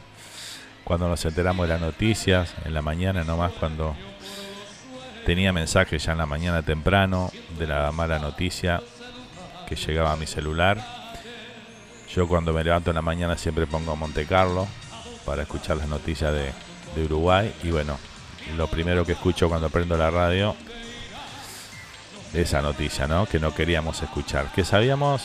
[0.84, 3.96] Cuando nos enteramos de las noticias, en la mañana nomás cuando
[5.26, 8.82] tenía mensajes ya en la mañana temprano de la mala noticia
[9.68, 10.80] que llegaba a mi celular.
[12.14, 14.68] Yo cuando me levanto en la mañana siempre pongo Monte Carlo
[15.26, 16.52] para escuchar las noticias de,
[16.96, 17.98] de Uruguay y bueno,
[18.56, 20.56] lo primero que escucho cuando prendo la radio
[22.34, 23.26] esa noticia, ¿no?
[23.26, 25.24] Que no queríamos escuchar, que sabíamos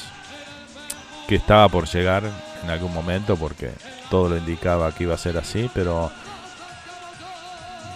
[1.28, 2.24] que estaba por llegar
[2.62, 3.70] en algún momento porque
[4.10, 6.10] todo lo indicaba que iba a ser así, pero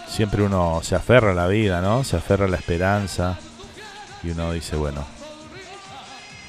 [0.07, 2.03] siempre uno se aferra a la vida, ¿no?
[2.03, 3.37] Se aferra a la esperanza
[4.23, 5.05] y uno dice, bueno,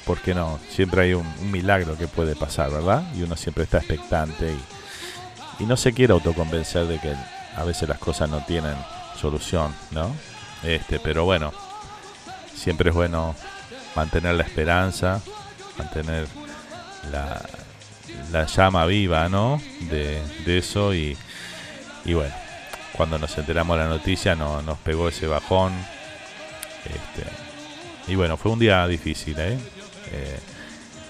[0.05, 0.59] ¿por qué no?
[0.69, 3.03] Siempre hay un, milagro que puede pasar, ¿verdad?
[3.15, 7.15] Y uno siempre está expectante y, y no se quiere autoconvencer de que
[7.55, 8.75] a veces las cosas no tienen
[9.19, 10.15] solución, ¿no?
[10.63, 11.51] Este, pero bueno,
[12.53, 13.35] siempre es bueno
[13.95, 15.21] mantener la esperanza,
[15.77, 16.27] mantener
[17.11, 17.41] la,
[18.31, 19.61] la llama viva, ¿no?
[19.89, 21.17] De, eso y,
[22.05, 22.33] y, bueno,
[22.93, 25.73] cuando nos enteramos de la noticia no, nos pegó ese bajón.
[26.85, 27.29] Este,
[28.11, 29.57] y bueno, fue un día difícil, ¿eh?
[30.11, 30.39] ¿eh?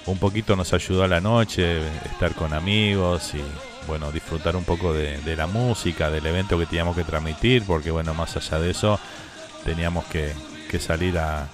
[0.06, 4.94] Un poquito nos ayudó a la noche, estar con amigos y bueno, disfrutar un poco
[4.94, 8.98] de, la música, del evento que teníamos que transmitir, porque bueno, más allá de eso,
[9.66, 10.32] teníamos que,
[10.80, 11.50] salir a,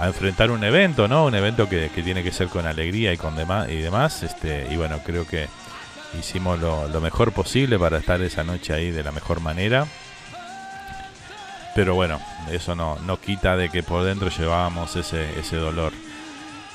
[0.00, 1.26] enfrentar un evento, ¿no?
[1.26, 4.22] Un evento que, tiene que ser con alegría y con demás y demás.
[4.22, 5.46] Este, y bueno, creo que
[6.18, 9.86] hicimos lo, mejor posible para estar esa noche ahí de la mejor manera.
[11.74, 12.18] Pero bueno,
[12.50, 15.92] eso no, no quita de que por dentro llevábamos ese, ese dolor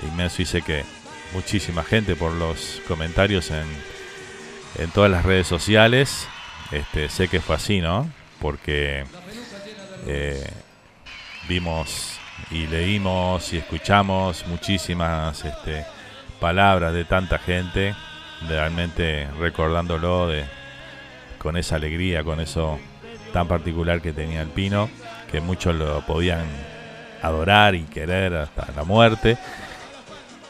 [0.03, 0.43] inmenso.
[0.43, 0.85] Y sé que
[1.33, 3.65] muchísima gente por los comentarios en,
[4.77, 6.27] en todas las redes sociales.
[6.71, 8.09] Este, sé que fue así, ¿no?
[8.39, 9.05] Porque
[10.07, 10.49] eh,
[11.47, 12.19] vimos
[12.51, 15.85] y leímos y escuchamos muchísimas este,
[16.39, 17.95] palabras de tanta gente,
[18.47, 20.45] realmente recordándolo de,
[21.37, 22.79] con esa alegría, con eso
[23.31, 24.89] tan particular que tenía el Pino,
[25.31, 26.45] que muchos lo podían
[27.21, 29.37] adorar y querer hasta la muerte,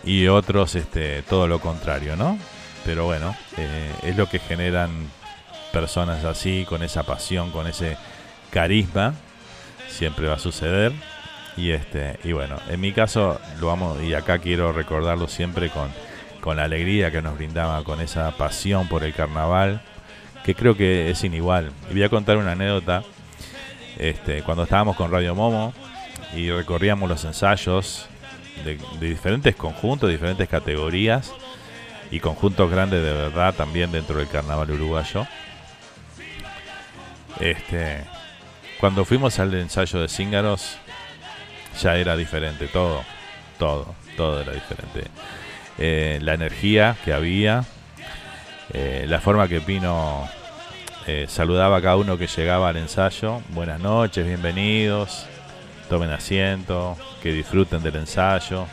[0.03, 2.37] y otros este, todo lo contrario, ¿no?
[2.85, 4.89] Pero bueno, eh, es lo que generan
[5.71, 7.97] personas así, con esa pasión, con ese
[8.51, 9.13] carisma.
[9.89, 10.91] Siempre va a suceder.
[11.55, 15.89] Y este, y bueno, en mi caso lo vamos, y acá quiero recordarlo siempre con,
[16.41, 19.81] con la alegría que nos brindaba, con esa pasión por el carnaval,
[20.43, 21.71] que creo que es inigual.
[21.89, 23.03] Y voy a contar una anécdota.
[23.99, 25.71] Este, cuando estábamos con Radio Momo
[26.35, 28.07] y recorríamos los ensayos
[28.65, 31.31] de, de diferentes conjuntos, diferentes categorías,
[32.13, 35.25] y conjuntos grandes de verdad también dentro del carnaval uruguayo.
[37.39, 38.03] Este,
[38.79, 40.77] cuando fuimos al ensayo de Cíngaros,
[41.81, 43.01] ya era diferente, todo,
[43.57, 45.09] todo, todo era diferente.
[45.79, 47.63] Eh, la energía que había,
[48.71, 50.29] eh, la forma que Pino
[51.07, 53.41] eh, saludaba a cada uno que llegaba al ensayo.
[53.49, 55.25] Buenas noches, bienvenidos,
[55.89, 58.67] tomen asiento, que disfruten del ensayo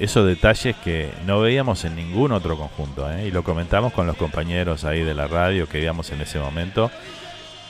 [0.00, 3.10] esos detalles que no veíamos en ningún otro conjunto.
[3.10, 3.26] ¿eh?
[3.28, 6.90] Y lo comentamos con los compañeros ahí de la radio que veíamos en ese momento.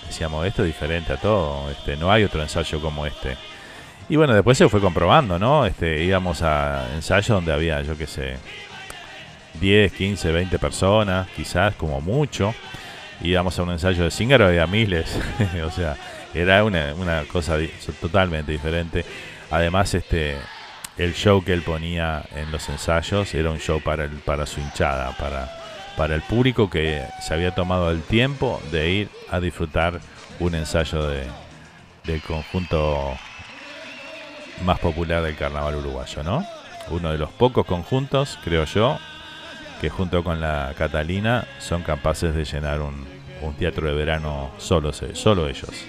[0.06, 3.36] Decíamos, esto es diferente a todo, este, no hay otro ensayo como este.
[4.08, 5.66] Y bueno, después se fue comprobando, ¿no?
[5.66, 8.36] Este, íbamos a ensayos donde había, yo qué sé,
[9.60, 12.54] 10, 15, 20 personas, quizás como mucho.
[13.20, 15.18] Íbamos a un ensayo de Zingaro, había miles.
[15.66, 15.96] o sea,
[16.34, 17.56] era una, una cosa
[18.00, 19.04] totalmente diferente.
[19.50, 20.36] Además, este,
[20.98, 24.60] el show que él ponía en los ensayos era un show para, el, para su
[24.60, 25.50] hinchada, para,
[25.96, 30.00] para el público que se había tomado el tiempo de ir a disfrutar
[30.40, 31.24] un ensayo de,
[32.04, 33.14] del conjunto
[34.64, 36.46] más popular del carnaval uruguayo, ¿no?
[36.88, 38.98] Uno de los pocos conjuntos, creo yo,
[39.80, 43.06] que junto con la Catalina son capaces de llenar un,
[43.42, 45.84] un teatro de verano solo, solo ellos.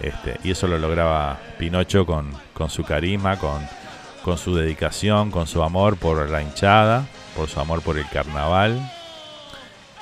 [0.00, 3.66] Este, y eso lo lograba Pinocho con, con su carisma, con,
[4.22, 8.80] con su dedicación, con su amor por la hinchada, por su amor por el carnaval.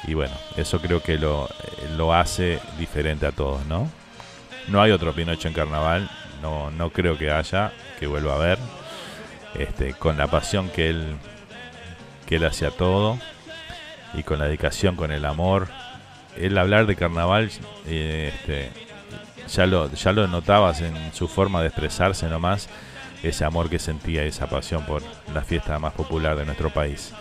[0.05, 1.49] Y bueno, eso creo que lo,
[1.97, 3.91] lo hace diferente a todos, ¿no?
[4.69, 6.11] No hay otro Pinocho en carnaval,
[6.43, 8.59] no, no creo que haya, que vuelva a ver.
[9.55, 11.17] Este, con la pasión que él,
[12.27, 13.19] que él hacía todo
[14.15, 15.69] y con la dedicación, con el amor.
[16.37, 17.51] Él hablar de carnaval,
[17.87, 18.71] eh, este,
[19.49, 22.69] ya lo, ya lo notabas en su forma de expresarse nomás,
[23.23, 25.03] ese amor que sentía, esa pasión por
[25.35, 27.13] la fiesta más popular de nuestro país.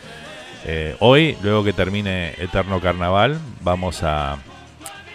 [0.66, 4.38] Eh, hoy, luego que termine Eterno Carnaval, vamos a,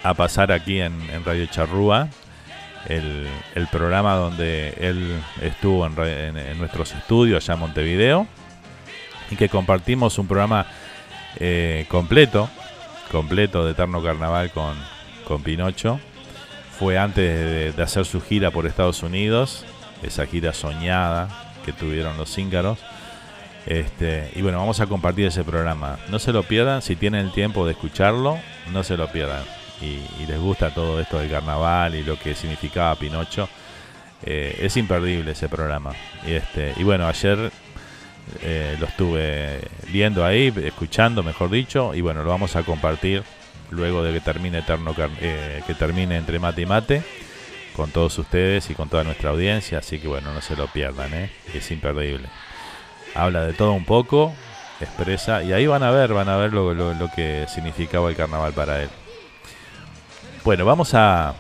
[0.03, 0.95] a pasar aquí en,
[1.25, 2.09] Radio Charrúa
[2.89, 8.27] el, el, programa donde él estuvo en, nuestros estudios allá en Montevideo
[9.31, 10.67] y que compartimos un programa
[11.37, 12.49] eh, completo,
[13.11, 14.75] completo de Eterno Carnaval con,
[15.27, 15.99] con Pinocho
[16.79, 19.65] fue antes de, hacer su gira por Estados Unidos,
[20.03, 21.29] esa gira soñada
[21.65, 22.79] que tuvieron los cíngaros.
[23.67, 25.99] Este, y bueno, vamos a compartir ese programa.
[26.11, 28.39] No se lo pierdan, si tienen el tiempo de escucharlo,
[28.73, 29.45] no se lo pierdan.
[29.81, 33.49] Y, les gusta todo esto del carnaval y lo que significaba Pinocho.
[34.23, 35.93] Eh, es imperdible ese programa.
[36.27, 37.51] Y, este, bueno, ayer
[38.43, 39.61] eh, lo estuve
[39.91, 43.23] viendo ahí, escuchando, mejor dicho, y bueno, lo vamos a compartir
[43.71, 47.03] luego de que termine Eterno eh, que termine entre mate y mate
[47.75, 51.13] con todos ustedes y con toda nuestra audiencia, así que bueno, no se lo pierdan,
[51.13, 51.31] ¿eh?
[51.53, 52.29] es imperdible.
[53.15, 54.33] Habla de todo un poco,
[54.81, 58.83] expresa, y ahí van a ver, van a ver lo, que significaba el carnaval para
[58.83, 58.89] él.
[60.45, 61.35] Bueno, vamos a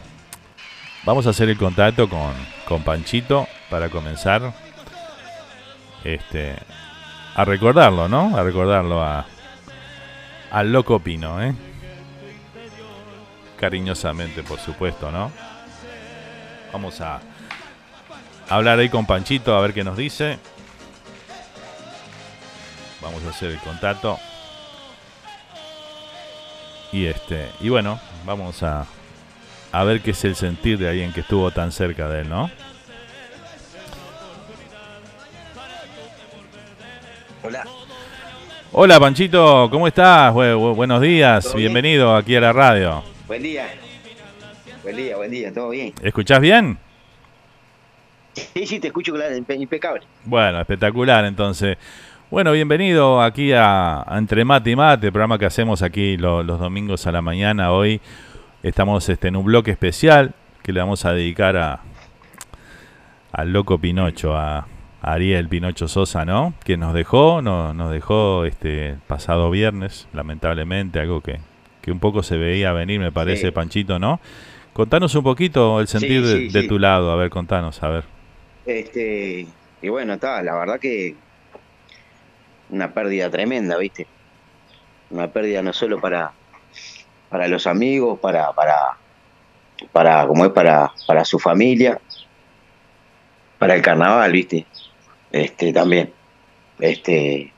[1.05, 2.33] vamos a hacer el contacto con,
[2.67, 4.55] con Panchito para comenzar
[6.03, 6.57] este
[7.35, 8.37] a recordarlo, ¿no?
[8.37, 9.27] A recordarlo a
[10.51, 11.55] al loco Pino, ¿eh?
[13.59, 15.33] cariñosamente, por supuesto, ¿no?
[16.75, 17.21] Vamos a
[18.49, 20.41] hablar ahí con Panchito a ver qué nos dice.
[23.01, 24.19] Vamos a hacer el contacto.
[26.91, 28.87] Y este, y bueno, vamos a
[29.71, 32.51] a ver qué es el sentir de alguien que estuvo tan cerca de él, ¿no?
[37.45, 37.65] Hola.
[38.73, 40.35] Hola Panchito, ¿cómo estás?
[40.35, 43.05] buenos días, bienvenido aquí a la radio.
[43.29, 43.84] Buen día.
[44.85, 45.95] Buen día, buen día, todo bien.
[46.03, 46.77] ¿Escuchás bien?
[48.35, 49.15] Sí, sí, te escucho
[49.59, 50.03] impecable.
[50.27, 51.79] Bueno, espectacular entonces.
[52.31, 57.13] Bueno, bienvenido aquí a, Entre Mate y Mate, programa que hacemos aquí los domingos a
[57.13, 57.73] la mañana.
[57.73, 58.03] Hoy
[58.63, 61.81] estamos este, en un bloque especial que le vamos a dedicar a
[63.33, 64.67] al loco Pinocho, a,
[65.01, 66.53] Ariel Pinocho Sosa, ¿no?
[66.63, 71.41] Que nos dejó, no, nos dejó este pasado viernes, lamentablemente, algo que,
[71.81, 74.21] que un poco se veía venir, me parece, Panchito, ¿no?
[74.75, 78.05] Contanos un poquito el sentir de, tu lado, a ver, contanos, a ver.
[78.67, 79.47] Este,
[79.81, 81.15] y bueno, está, la verdad que
[82.69, 84.07] una pérdida tremenda, ¿viste?
[85.11, 86.33] Una pérdida no solo para,
[87.31, 88.99] para los amigos, para, para,
[89.93, 91.99] para, como es para, para su familia,
[93.59, 94.67] para el carnaval, ¿viste?
[95.31, 96.13] Este, también.
[96.79, 97.55] Este,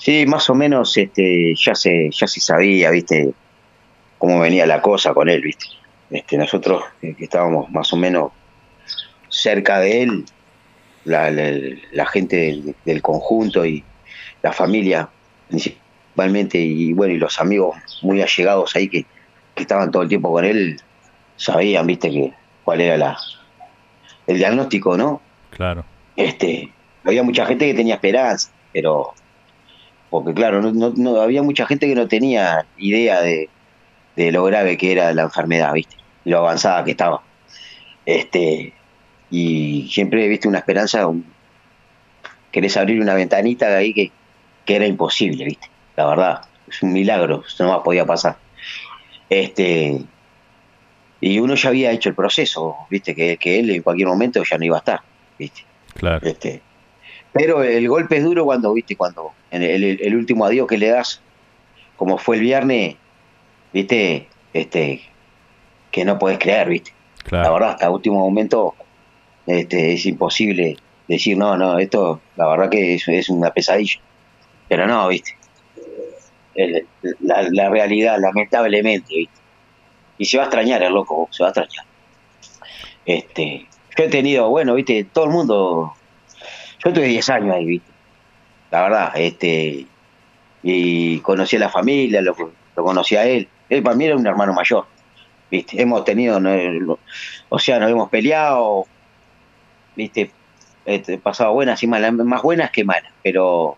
[0.00, 3.34] Sí, más o menos este, ya se, ya se sabía, viste,
[4.16, 5.66] cómo venía la cosa con él, viste.
[6.10, 8.32] Este, nosotros eh, que estábamos más o menos
[9.28, 10.24] cerca de él,
[11.04, 13.84] la, la, gente del, conjunto y
[14.42, 15.08] la familia
[15.48, 19.06] principalmente, y bueno, y los amigos muy allegados ahí que,
[19.54, 20.80] que estaban todo el tiempo con él,
[21.36, 22.32] sabían, viste, que
[22.64, 23.16] cuál era la
[24.26, 25.20] el diagnóstico, ¿no?
[25.50, 25.84] Claro.
[26.16, 26.72] Este,
[27.04, 29.12] había mucha gente que tenía esperanza, pero
[30.10, 33.48] porque claro, no, no, había mucha gente que no tenía idea de,
[34.16, 35.96] lo grave que era la enfermedad, ¿viste?
[36.24, 37.22] Lo avanzada que estaba.
[38.06, 38.72] Este,
[39.30, 41.08] y siempre viste una esperanza,
[42.50, 44.12] querés abrir una ventanita de ahí que,
[44.66, 45.68] era imposible, ¿viste?
[45.96, 48.36] La verdad, es un milagro, eso no más podía pasar.
[49.28, 50.00] Este,
[51.20, 53.16] y uno ya había hecho el proceso, ¿viste?
[53.16, 55.00] Que, que él en cualquier momento ya no iba a estar,
[55.36, 55.64] ¿viste?
[55.94, 56.24] Claro.
[56.24, 56.62] Este,
[57.32, 61.20] pero el golpe es duro cuando, viste, cuando en el, último adiós que le das,
[61.96, 62.96] como fue el viernes,
[63.72, 65.02] viste, este,
[65.90, 66.92] que no puedes creer, viste.
[67.44, 68.74] La verdad, hasta último momento
[69.46, 70.76] este, es imposible
[71.08, 74.00] decir, no, no, esto la verdad que es, es una pesadilla.
[74.68, 75.36] Pero no, viste.
[76.54, 76.86] El-
[77.20, 79.40] la, la realidad, lamentablemente, viste.
[80.18, 81.84] Y se va a extrañar el loco, se va a extrañar.
[83.06, 85.94] Este, yo he tenido, bueno, viste, todo el mundo.
[86.84, 87.90] Yo tuve 10 años ahí, viste.
[88.70, 89.86] La verdad, este.
[90.62, 92.34] Y conocí a la familia, lo,
[92.76, 93.48] lo conocí a él.
[93.68, 94.86] Él para mí era un hermano mayor,
[95.50, 95.80] viste.
[95.80, 96.50] Hemos tenido, no,
[97.48, 98.86] o sea, nos hemos peleado,
[99.96, 100.30] viste,
[100.84, 103.76] este, pasado buenas y malas, más buenas que malas, pero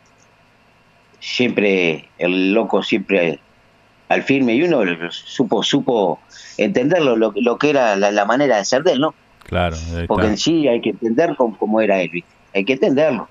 [1.20, 3.39] siempre, el loco siempre
[4.09, 6.20] al firme y uno supo, supo
[6.59, 9.15] entenderlo, lo, lo que era la, la manera de ser de él, ¿no?
[9.44, 9.77] Claro,
[10.07, 12.31] Porque en sí hay que entender cómo, cómo era él, ¿viste?
[12.55, 13.28] Hay que entenderlo.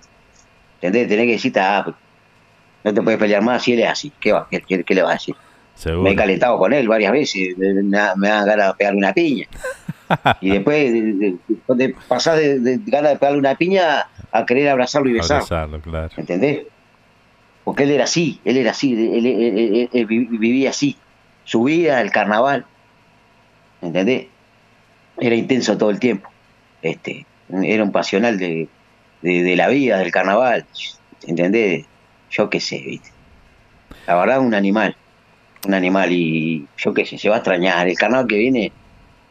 [0.76, 1.08] ¿Entendés?
[1.08, 1.96] Tenés que decirte, ah, pues,
[2.84, 4.12] no te puedes pelear más si él es así.
[4.20, 4.48] ¿Qué, va?
[4.50, 5.36] ¿Qué, qué- qué le va a decir?
[5.82, 6.03] Seguro.
[6.03, 9.14] Me he calentado con él varias veces, me, da- me dan ganas de pegarle una
[9.14, 9.48] piña.
[10.41, 11.38] y después, de, de-
[11.88, 15.38] de pasar de, de ganas de pegarle una piña a querer abrazarlo y besarlo.
[15.44, 16.10] Abrazarlo, claro.
[16.18, 16.60] ¿Entendés?
[17.64, 20.98] Porque él era así, él era así, él, él- él- él- él vi- vivía así.
[21.45, 22.66] Su vida, el carnaval.
[23.82, 24.28] ¿Entendés?
[25.20, 26.30] Era intenso todo el tiempo.
[26.84, 27.26] Este,
[27.64, 28.68] era un pasional de,
[29.24, 30.66] de, de la vida, del carnaval.
[31.28, 31.86] ¿Entendés?
[32.30, 33.10] Yo qué sé, ¿viste?
[34.08, 34.95] La verdad, un animal.
[35.68, 37.88] Un animal y yo qué sé, se va a extrañar.
[37.88, 38.72] El carnaval que viene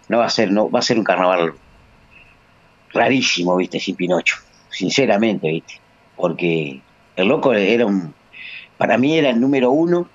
[0.09, 1.55] no va a ser, no, va a ser un carnaval
[2.93, 3.81] rarísimo, ¿viste?
[3.81, 4.37] Sin Pinocho.
[4.71, 5.81] Sinceramente, ¿viste?
[6.17, 6.81] Porque
[7.17, 8.15] el loco era un.
[8.79, 10.09] Para mí era el número uno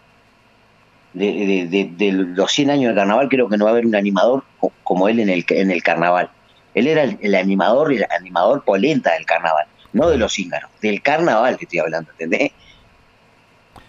[1.13, 1.69] de,
[2.11, 3.29] los 100 años del carnaval.
[3.29, 5.83] Creo que no va a haber un animador co- como él en el, en el
[5.83, 6.29] carnaval.
[6.73, 11.01] Él era el, el animador, el animador polenta del carnaval, no de los íngaros, del
[11.01, 12.51] carnaval que estoy hablando, ¿entendés?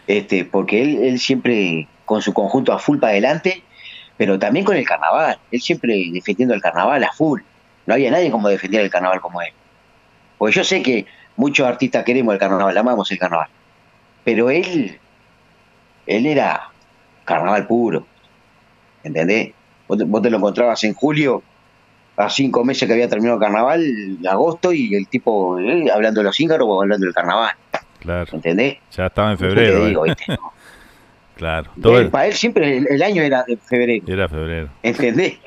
[0.06, 3.62] Este, porque él, él siempre con su conjunto a full para adelante,
[4.16, 5.38] pero también con el carnaval.
[5.50, 7.42] Él siempre defendiendo el carnaval a full.
[7.84, 9.52] No había nadie como defender el carnaval como él.
[10.38, 11.04] Porque yo sé que
[11.36, 13.48] muchos artistas queremos el carnaval, amamos el carnaval.
[14.24, 14.98] Pero él,
[16.06, 16.70] él era
[17.24, 18.06] carnaval puro.
[19.04, 19.52] ¿Entendés?
[19.86, 21.42] Vos te, vos te lo encontrabas en julio,
[22.16, 26.20] a cinco meses que había terminado el carnaval, en agosto, y el tipo eh, hablando
[26.20, 27.52] de los íngaros o hablando del carnaval.
[28.00, 28.30] Claro.
[28.32, 28.78] ¿Entendés?
[28.92, 29.84] Ya estaba en te febrero.
[29.84, 30.14] digo, eh.
[30.16, 30.36] ¿viste?
[31.36, 31.70] claro.
[31.80, 34.04] Todo Él- el- Para él siempre el, el año era de febrero.
[34.08, 34.68] Era febrero.
[34.82, 35.38] ¿Entendés?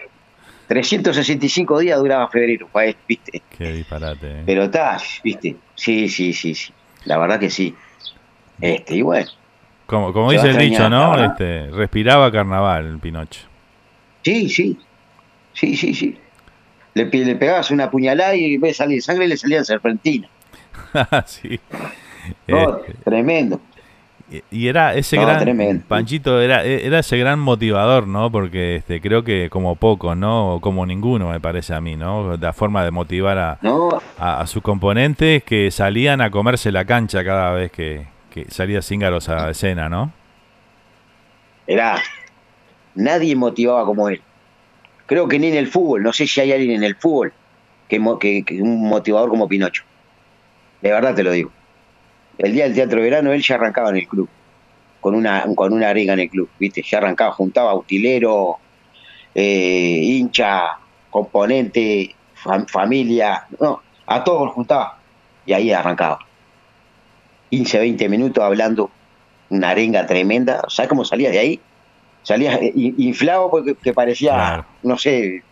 [0.68, 3.42] 365 días duraba febrero para él, ¿viste?
[3.58, 4.28] Qué disparate.
[4.40, 4.44] eh.
[4.46, 5.56] Pero está, ¿viste?
[5.76, 6.72] Sí, sí, sí, sí.
[7.06, 7.74] La verdad que sí.
[8.62, 9.30] Este, y bueno.
[9.88, 11.24] Como, como dice el dicho, ¿no?
[11.26, 13.42] Este, respiraba carnaval el Pinocho.
[14.24, 14.78] Sí, sí.
[15.54, 16.16] Sí, sí, sí.
[16.94, 20.30] Le, le pegabas una puñalada y en vez de salir sangre le salían serpentinas.
[21.26, 21.60] sí.
[22.48, 23.60] No, Este, tremendo.
[24.52, 25.84] Y- era ese No, gran tremendo.
[25.88, 28.32] Panchito era era ese gran motivador, ¿no?
[28.32, 30.60] Porque este creo que como poco, ¿no?
[30.62, 32.38] Como ninguno me parece a mí, ¿no?
[32.38, 36.86] La forma de motivar a, No, a, a sus componentes que salían a comerse la
[36.86, 40.12] cancha cada vez que, que salía Cíngaros a escena, ¿no?
[41.68, 42.00] era.
[42.96, 44.22] Nadie motivaba como él.
[45.06, 46.04] Creo que ni en el fútbol.
[46.04, 47.32] No sé si hay alguien en el fútbol
[47.88, 49.84] que, que, que un motivador como Pinocho.
[50.82, 51.52] De verdad te lo digo.
[52.40, 54.28] El día del teatro de verano él ya arrancaba en el club.
[55.00, 56.82] Con una, con una arenga en el club, ¿viste?
[56.82, 58.58] Ya arrancaba, juntaba utilero,
[59.36, 60.64] eh, hincha,
[61.10, 64.98] componente, fam- familia, no, a todos los juntaba.
[65.46, 66.20] Y ahí arrancaba.
[67.50, 68.92] 15, 20 minutos hablando,
[69.50, 70.64] una arenga tremenda.
[70.68, 71.60] ¿Sabes cómo salía de ahí?
[72.24, 74.66] Salía eh, in- inflado porque que parecía, Claro.
[74.84, 75.44] no sé,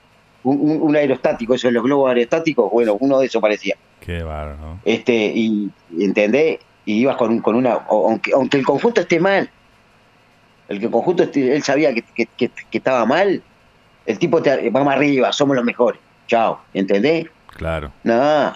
[0.43, 3.75] un, un- aerostático, eso de los globos aerostáticos, bueno, uno de esos parecía.
[4.01, 4.19] Qué.
[4.19, 4.79] ¿no?
[4.85, 6.59] Este, y, y ¿entendés?
[6.87, 9.49] Y ibas con, con una, aunque, aunque el conjunto esté mal,
[10.69, 13.43] el que el conjunto esté- él sabía que, que- que- que estaba mal,
[14.05, 17.27] el tipo te, vamos arriba, somos los mejores, chao, ¿entendés?
[17.57, 17.91] Claro.
[18.05, 18.55] No,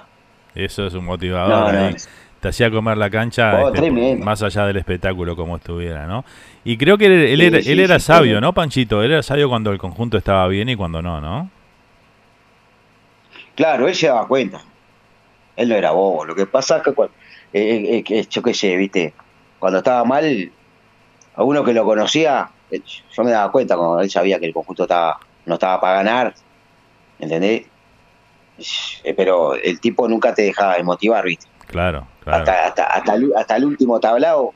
[0.55, 1.73] Eso es un motivador.
[1.73, 1.95] No, no, ahí.
[2.39, 6.23] Te hacía comer la cancha Oh, este, más allá del espectáculo como estuviera, ¿no?
[6.63, 8.39] Y creo que él, él Sí, era, sí, él era sabio.
[8.39, 9.03] ¿no, Panchito?
[9.03, 11.49] Él era sabio cuando el conjunto estaba bien y cuando no, ¿no?
[13.55, 14.61] Claro, él se daba cuenta.
[15.55, 16.25] Él no era bobo.
[16.25, 17.13] Lo que pasa es que, cuando,
[17.53, 19.13] eh, eh, yo qué sé, viste,
[19.59, 20.51] cuando estaba mal,
[21.35, 24.53] a uno que lo conocía, eh, yo me daba cuenta cuando él sabía que el
[24.53, 26.33] conjunto estaba, no estaba para ganar,
[27.19, 27.65] ¿entendés?
[29.03, 31.47] Eh, Pero el tipo nunca te dejaba de motivar, viste.
[31.67, 32.39] Claro, claro.
[32.39, 34.53] Hasta, hasta, hasta, el, hasta el último tablado,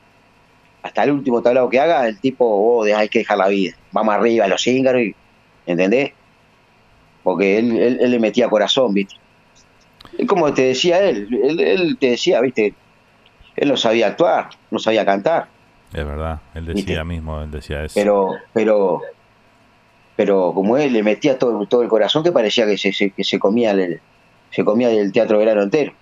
[0.82, 3.74] hasta el último tablado que haga, el tipo, vos hay que dejar la vida.
[3.92, 5.02] Vamos arriba, los íngaros,
[5.66, 6.12] ¿entendés?
[7.22, 9.16] Porque él, él, él le metía corazón, ¿viste?
[10.28, 12.74] Como te decía él, él, él te decía, ¿viste?
[13.56, 15.46] Él no sabía actuar, no sabía cantar,
[15.92, 16.40] Es verdad.
[16.54, 17.94] Él decía mismo, él decía eso.
[17.94, 19.00] pero, pero,
[20.16, 23.24] pero como él le metía todo, todo el corazón que parecía que se, se- que
[23.24, 24.00] se comía el,
[24.50, 25.92] se comía el teatro verano entero.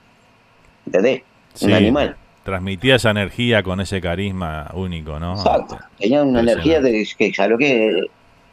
[0.87, 1.23] ¿entendés?
[1.55, 2.17] Sí, Un animal.
[2.45, 5.35] Transmitía esa energía con ese carisma único, ¿no?
[5.35, 5.79] Exacto.
[5.99, 8.03] Tenía una energía de que lo que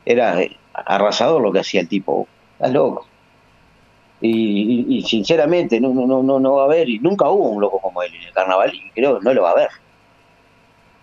[0.06, 0.38] era
[0.74, 2.28] arrasador lo que hacía el tipo.
[2.54, 3.06] Estás loco.
[4.22, 7.50] Y, y- y sinceramente no, no, no, no, no va a haber, y nunca hubo
[7.50, 9.70] un loco como él en el carnaval, y creo que no lo va a haber.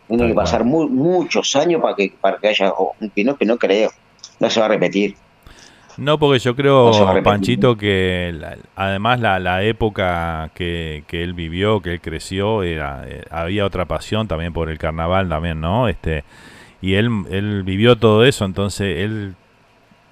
[0.07, 3.45] Tiene que pasar mu- muchos años para que, para que haya, o- que no, que
[3.45, 3.91] no creo,
[4.41, 5.17] no se va a repetir.
[5.99, 6.93] No, porque yo creo.
[7.25, 13.03] Panchito, que la- además la, la época que, que él vivió, que él creció, era
[13.07, 15.89] eh, había otra pasión también por el carnaval también, ¿no?
[15.89, 16.23] Este
[16.81, 19.35] y él él vivió todo eso, entonces él,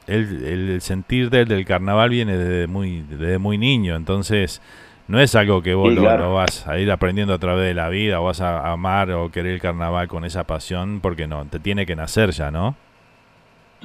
[0.06, 4.62] él- el sentir del, del carnaval viene desde muy desde muy niño, entonces
[5.08, 6.16] no es algo que vos Sí, lo, claro.
[6.16, 9.30] lo vas a ir aprendiendo a través de la vida o vas a amar o
[9.30, 12.76] querer el carnaval con esa pasión, porque no, te tiene que nacer ya, ¿no?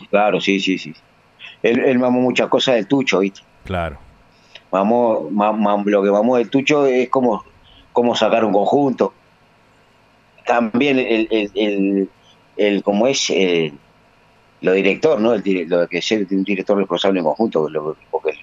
[0.10, 0.94] Claro, sí, sí, sí.
[1.62, 3.42] Él, él mamó muchas cosas del tucho, ¿viste?
[3.64, 4.00] Claro.
[4.72, 7.44] Mamó, ma- ma- lo que mamó del tucho es como,
[7.92, 9.20] como sacar un conjunto.
[10.46, 12.14] También el, el, el,
[12.56, 13.80] el- como es eh,
[14.62, 15.34] lo director, ¿no?
[15.34, 18.34] El, lo que ser un director responsable en conjunto, lo- porque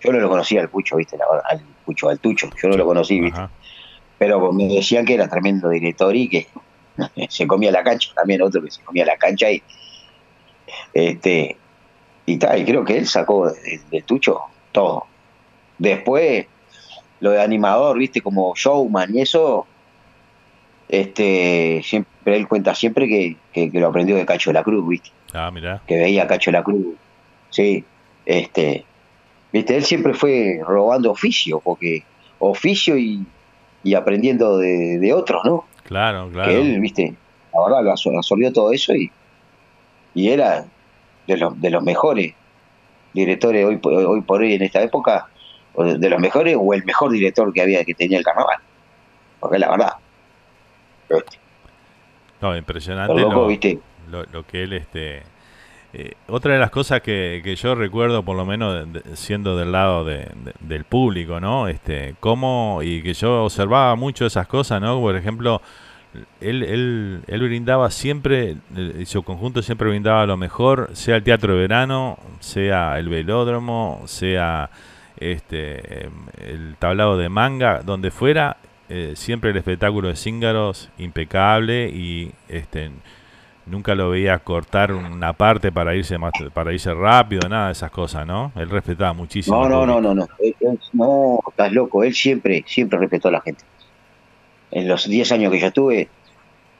[0.00, 1.16] yo no lo conocía al Pucho, ¿viste?
[1.50, 3.38] Al Pucho, al Tucho, yo no lo conocí, ¿viste?
[4.18, 6.46] Pero me decían que era tremendo director y que
[7.28, 9.62] se comía la cancha, también otro que se comía la cancha y
[10.92, 11.56] este
[12.26, 14.38] y tal, y creo que él sacó de- del Tucho
[14.72, 15.04] todo.
[15.78, 16.46] Después,
[17.20, 19.66] lo de animador, viste, como showman y eso,
[20.88, 24.86] este, siempre él cuenta siempre que, que, que lo aprendió de Cacho de la Cruz,
[24.88, 25.82] viste, Ah, mira.
[25.86, 26.96] que veía a Cacho la Cruz,
[27.50, 27.84] sí,
[28.24, 28.84] este,
[29.52, 32.04] viste, él siempre fue robando oficio, porque
[32.38, 33.24] oficio y,
[33.82, 35.66] y aprendiendo de, de otros, ¿no?
[35.84, 36.50] Claro, claro.
[36.50, 37.14] que él, viste,
[37.52, 39.10] la verdad lo absor- absorbió todo eso y,
[40.14, 40.64] y era
[41.26, 42.34] de los, de los mejores
[43.12, 45.26] directores hoy, por- hoy por hoy en esta época,
[45.76, 48.58] de, los mejores o el mejor director que había que tenía el carnaval.
[49.40, 49.92] Porque la verdad,
[52.40, 53.78] No, impresionante Lo loco, lo, ¿viste?
[54.10, 55.22] Lo- que él este
[55.94, 59.72] eh, otra de las cosas que, que yo recuerdo por lo menos de- siendo del
[59.72, 64.80] lado de- de- del público no este cómo y que yo observaba mucho esas cosas
[64.82, 65.62] no por ejemplo
[66.40, 71.54] él, él, él brindaba siempre eh, su conjunto siempre brindaba lo mejor sea el teatro
[71.54, 74.68] de verano sea el velódromo sea
[75.18, 76.08] este
[76.46, 78.56] el tablado de manga donde fuera
[78.90, 82.90] eh, siempre el espectáculo de cíngaros impecable y este
[83.68, 87.90] nunca lo veía cortar una parte para irse más, para irse rápido nada de esas
[87.90, 92.02] cosas no él respetaba muchísimo no, no, no, no, no, Él- él- no, estás loco,
[92.04, 93.64] él siempre, siempre respetó a la gente.
[94.70, 96.08] En los 10 años que yo estuve,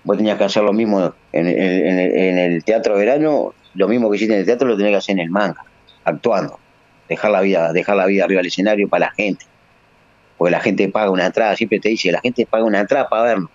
[0.05, 3.55] vos tenías que hacer lo mismo en, en- en el- en el teatro de verano,
[3.75, 5.63] lo mismo que hiciste en el teatro lo tenías que hacer en el manga,
[6.05, 6.59] actuando,
[7.09, 9.45] dejar la vida, dejar la vida arriba del escenario para la gente,
[10.37, 13.23] porque la gente paga una entrada, siempre te dice, la gente paga una entrada para
[13.23, 13.51] vernos,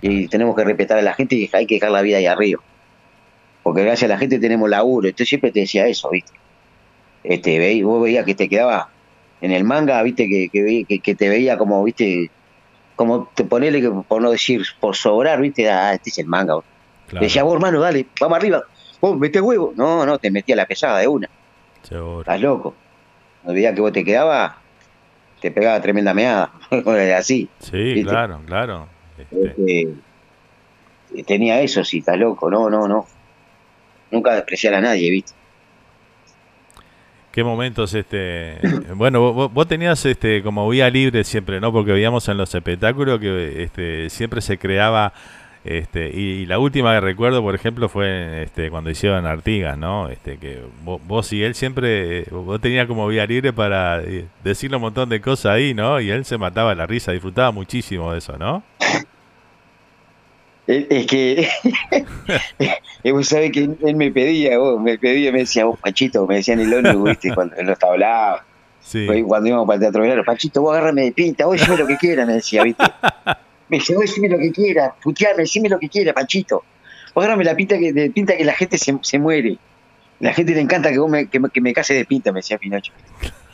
[0.00, 2.60] y tenemos que respetar a la gente y hay que dejar la vida ahí arriba,
[3.62, 6.32] porque gracias a la gente tenemos laburo, entonces siempre te decía eso, ¿viste?
[7.24, 8.88] Este, veí- vos veías que te quedaba
[9.40, 12.30] en el manga, viste, que, que, ve- que- que te veía como, viste,
[12.94, 16.54] como te ponele que por no decir por sobrar, viste, ah, este es el manga.
[16.54, 16.64] vos.
[17.08, 17.24] Claro.
[17.24, 18.62] Decía, vos hermano, dale, vamos arriba,
[19.00, 19.72] vos mete huevo.
[19.76, 21.28] No, no, te metía la pesada de una,
[21.82, 22.20] Seguro.
[22.20, 22.74] estás loco.
[23.44, 24.54] No veía que vos te quedabas,
[25.40, 26.52] te pegaba tremenda meada,
[27.16, 27.48] así.
[27.60, 28.10] sí ¿viste?
[28.10, 28.88] claro claro
[29.18, 29.88] Este,
[31.26, 33.06] tenía eso, sí, estás loco, no, no, no.
[34.10, 35.32] Nunca despreciar a nadie, viste.
[37.32, 38.58] Qué momentos, este.
[38.94, 41.72] Bueno, vos- vos, vos tenías este como vía libre siempre, ¿no?
[41.72, 45.12] Porque veíamos en los espectáculos que este siempre se creaba.
[45.66, 50.08] Este, y, la última que recuerdo, por ejemplo, fue este, cuando hicieron Artigas, ¿no?
[50.08, 54.26] Este, que vos, vos y él siempre, eh, vos tenías como vía libre para eh,
[54.44, 56.00] decirle un montón de cosas ahí, ¿no?
[56.00, 58.62] Y él se mataba la risa, disfrutaba muchísimo de eso, ¿no?
[60.68, 61.48] Es que
[63.04, 66.36] eh, vos sabés que él me pedía, vos, me pedía, me decía, vos, Pachito, me
[66.36, 68.42] decía en el ómnibus, viste, cuando los tablados,
[68.80, 69.04] Sí.
[69.26, 72.26] cuando íbamos para el teatro Pachito, vos agárrame de pinta, vos decime lo que quieras,
[72.26, 72.84] me decía, viste.
[73.68, 76.62] Me vos decime lo que quieras, puteame, decime lo que quieras, Pachito.
[77.14, 79.56] Vos agárrame la pinta que, de pinta que la gente se, se muere.
[80.20, 82.38] La gente le encanta que vos me, que, me- que me case de pinta, me
[82.40, 82.92] decía Pinocho.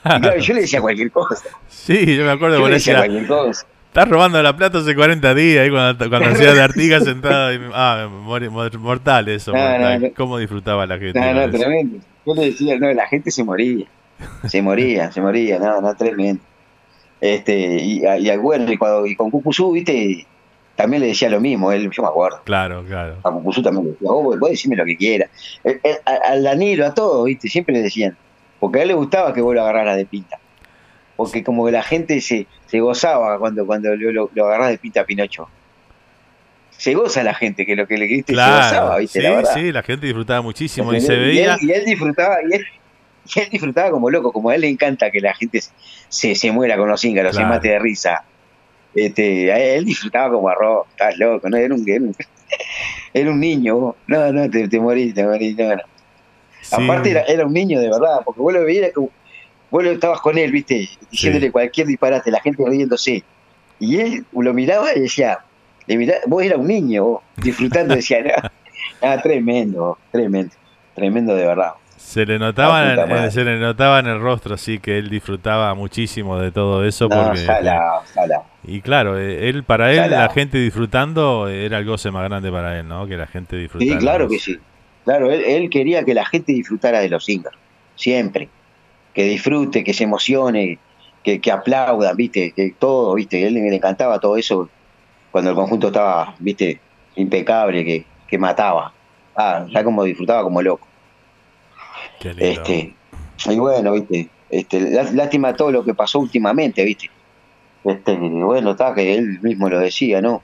[0.03, 1.45] Claro, yo le decía cualquier cosa.
[1.69, 3.67] Sí, yo me acuerdo Yo que le decía decías, cualquier cosa.
[3.89, 7.53] Estás robando la plata hace 40 días ahí cuando, cuando hacías de Artigas sentado.
[7.55, 10.03] y- ah, mor- mor- mortal eso, No, no, mortal.
[10.03, 10.09] no.
[10.15, 11.19] ¿Cómo disfrutaba la gente?
[11.21, 11.99] No, no, tremendo.
[12.27, 13.87] Yo le decía, no, la gente se moría.
[14.49, 16.43] Se moría, se moría, no, no, tremendo.
[17.23, 20.27] Este, y, y, bueno, y, cuando, y con Cucuzú, viste,
[20.75, 22.41] también le decía lo mismo, él, yo me acuerdo.
[22.43, 23.19] Claro, claro.
[23.23, 25.31] A Cucuzú también le decía, vos, vos decime lo que quieras.
[26.05, 28.17] Al Danilo, a todos, viste, siempre le decían,
[28.59, 30.41] porque a él le gustaba que vos lo agarraras de pinta.
[31.15, 35.03] porque como que la gente se, se gozaba cuando, cuando lo, lo, agarrás de pinta
[35.03, 35.49] a Pinocho.
[36.71, 39.21] Se goza la gente, que lo que le viste Claro, se gozaba, ¿viste?
[39.21, 41.57] sí, la sí, la gente disfrutaba muchísimo y se veía.
[41.61, 42.67] Y él, y él disfrutaba, y él,
[43.25, 45.61] y él disfrutaba como loco, como a él le encanta que la gente
[46.09, 47.55] se, se muera con los íngaros, se Claro.
[47.55, 48.25] mate de risa.
[48.95, 52.15] Este, a él disfrutaba como arroz, estás loco, no era un, era un,
[53.15, 53.97] era un niño, vos.
[54.07, 55.83] no, no, te, te morís, te morís, no, no.
[56.71, 59.11] Aparte era, era un niño de verdad, porque vos lo veías como,
[59.71, 63.25] vos lo estabas con él, viste, diciéndole cualquier disparate, la gente riéndose.
[63.79, 65.39] Y él lo miraba y decía,
[65.87, 68.51] le miraba, vos eras un niño, vos, disfrutando, decía, no,
[69.01, 70.55] ah, tremendo, tremendo,
[70.95, 71.73] tremendo de verdad.
[72.03, 76.39] Se le notaba, en, se le notaba en el rostro, sí, que él disfrutaba muchísimo
[76.39, 77.09] de todo eso.
[77.09, 77.47] No, porque.
[78.65, 82.79] Y claro, eh, él para él, la gente disfrutando era el goce más grande para
[82.79, 83.07] él, ¿no?
[83.07, 83.93] Que la gente disfrutara.
[83.93, 84.59] Sí, claro que sí.
[85.05, 87.57] Claro, él, él quería que la gente disfrutara de los singers,
[87.97, 88.49] siempre.
[89.15, 90.79] Que disfrute, que se emocione,
[91.23, 92.53] que, que aplaudan, ¿viste?
[92.53, 93.47] Que todo, ¿viste?
[93.47, 94.69] Él le encantaba todo eso
[95.31, 96.79] cuando el conjunto estaba, ¿viste?
[97.17, 98.93] Impecable, que, que mataba.
[99.35, 100.92] Ah, ya como disfrutaba como loco.
[102.23, 102.63] Qué lindo.
[102.63, 102.95] Este,
[103.51, 104.29] y bueno, ¿viste?
[104.49, 107.11] Este, lá- lástima todo lo que pasó últimamente, ¿viste?
[107.85, 110.41] Este, bueno, está que él mismo lo decía, ¿no?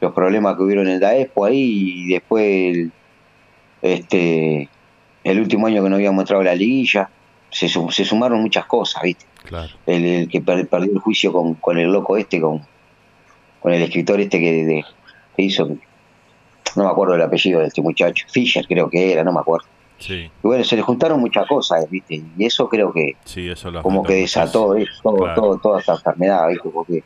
[0.00, 2.92] Los problemas que hubieron en la Expo ahí y después el,
[3.82, 4.68] este,
[5.24, 7.10] el último año que no habíamos entrado a la liguilla,
[7.50, 9.24] se, su- se sumaron muchas cosas, ¿viste?
[9.44, 9.72] Claro.
[9.86, 12.60] El, el que per- perdió el juicio con, con el loco este, con,
[13.60, 14.84] con el escritor este que, de-
[15.36, 15.66] que hizo,
[16.76, 19.66] no me acuerdo el apellido de este muchacho, Fisher creo que era, no me acuerdo.
[20.00, 22.22] Sí, Y bueno, se le juntaron muchas cosas, ¿viste?
[22.36, 24.90] Y eso creo que sí, eso lo como que desató ¿viste?
[25.02, 25.34] todo, Claro.
[25.40, 26.68] todo, toda esta enfermedad, ¿viste?
[26.72, 27.04] Porque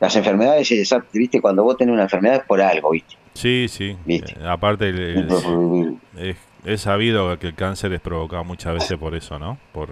[0.00, 1.40] las enfermedades se desatan, ¿viste?
[1.40, 3.16] Cuando vos tenés una enfermedad es por algo, ¿viste?
[3.34, 3.96] Sí, sí.
[4.08, 9.14] Eh, aparte, el- el- es, es sabido que el cáncer es provocado muchas veces por
[9.14, 9.58] eso, ¿no?
[9.72, 9.90] Por,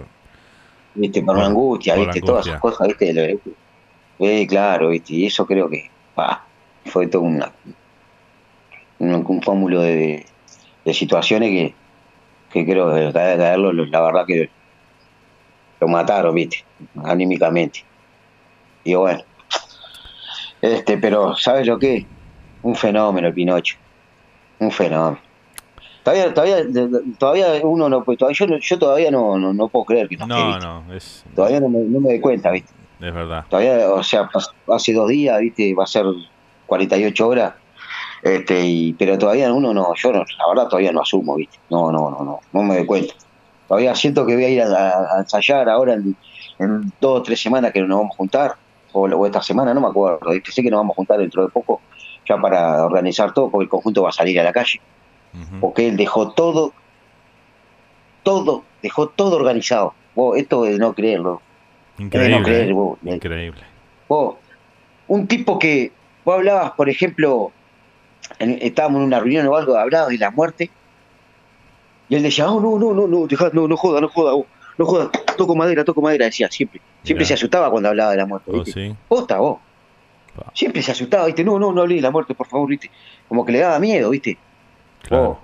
[0.95, 1.21] ¿Viste?
[1.21, 2.21] Por angustia, por ¿viste?
[2.21, 3.13] Todas esas cosas, ¿viste?
[3.13, 3.53] Lo-
[4.19, 5.13] Eh, claro, ¿viste?
[5.13, 6.43] Y eso creo que pa,
[6.85, 7.51] fue todo una,
[8.99, 10.25] un, un cúmulo de,
[10.85, 11.75] de situaciones que,
[12.51, 14.49] que creo que caerlo, lo- la verdad que
[15.79, 16.57] lo mataron, ¿viste?
[17.03, 17.83] Anímicamente.
[18.83, 19.21] Y bueno.
[20.61, 22.05] Este, pero, ¿sabes lo que?
[22.61, 23.77] Un fenómeno el Pinocho.
[24.59, 25.19] Un fenómeno.
[26.03, 26.57] Todavía, todavía,
[27.19, 30.25] todavía uno no puede, todavía, yo, yo todavía no, no, no puedo creer que no,
[30.27, 32.71] no, es, Todavía no me, no me doy cuenta, ¿viste?
[32.99, 33.45] es verdad.
[33.49, 34.29] Todavía, o sea,
[34.67, 35.73] hace dos días, ¿viste?
[35.75, 36.05] Va a ser
[36.67, 37.53] 48 horas.
[38.21, 41.57] Este, y, pero todavía uno no, yo no, la verdad todavía no asumo, ¿viste?
[41.69, 43.13] No, no, no, no, no me doy cuenta.
[43.67, 46.15] Todavía siento que voy a ir a, ensayar ahora en,
[46.59, 48.55] en dos o tres semanas que nos vamos a juntar,
[48.91, 50.51] o, o esta semana, no me acuerdo, ¿viste?
[50.51, 51.81] sé que nos vamos a juntar dentro de poco,
[52.27, 54.79] ya para organizar todo, porque el conjunto va a salir a la calle.
[55.61, 56.73] Porque él dejó todo,
[58.21, 59.93] todo, dejó todo organizado.
[60.13, 61.41] Vos, esto de no creerlo.
[61.93, 62.43] Es no Increíble.
[62.43, 62.73] creer, ¿eh?
[62.73, 62.99] vos.
[63.01, 63.61] Increíble.
[64.09, 64.35] Vos,
[65.07, 65.93] un tipo que
[66.25, 67.53] vos hablabas, por ejemplo,
[68.39, 70.69] en- estábamos en una reunión o algo, hablabas de la muerte,
[72.09, 74.45] y él decía, oh, no, no, no, no, dejá, no, no joda, no joda, vos,
[74.77, 76.81] no joda, toco madera, toco madera, decía siempre.
[77.03, 77.27] Siempre Mirá.
[77.27, 78.71] se asustaba cuando hablaba de la muerte, Oh, ¿viste?
[78.89, 78.95] sí.
[79.07, 79.59] Posta, vos.
[80.53, 81.43] Siempre se asustaba, ¿viste?
[81.43, 82.89] No, no, no hablé de la muerte, por favor, ¿viste?
[83.27, 84.37] Como que le daba miedo, ¿viste?
[85.09, 85.37] Vos.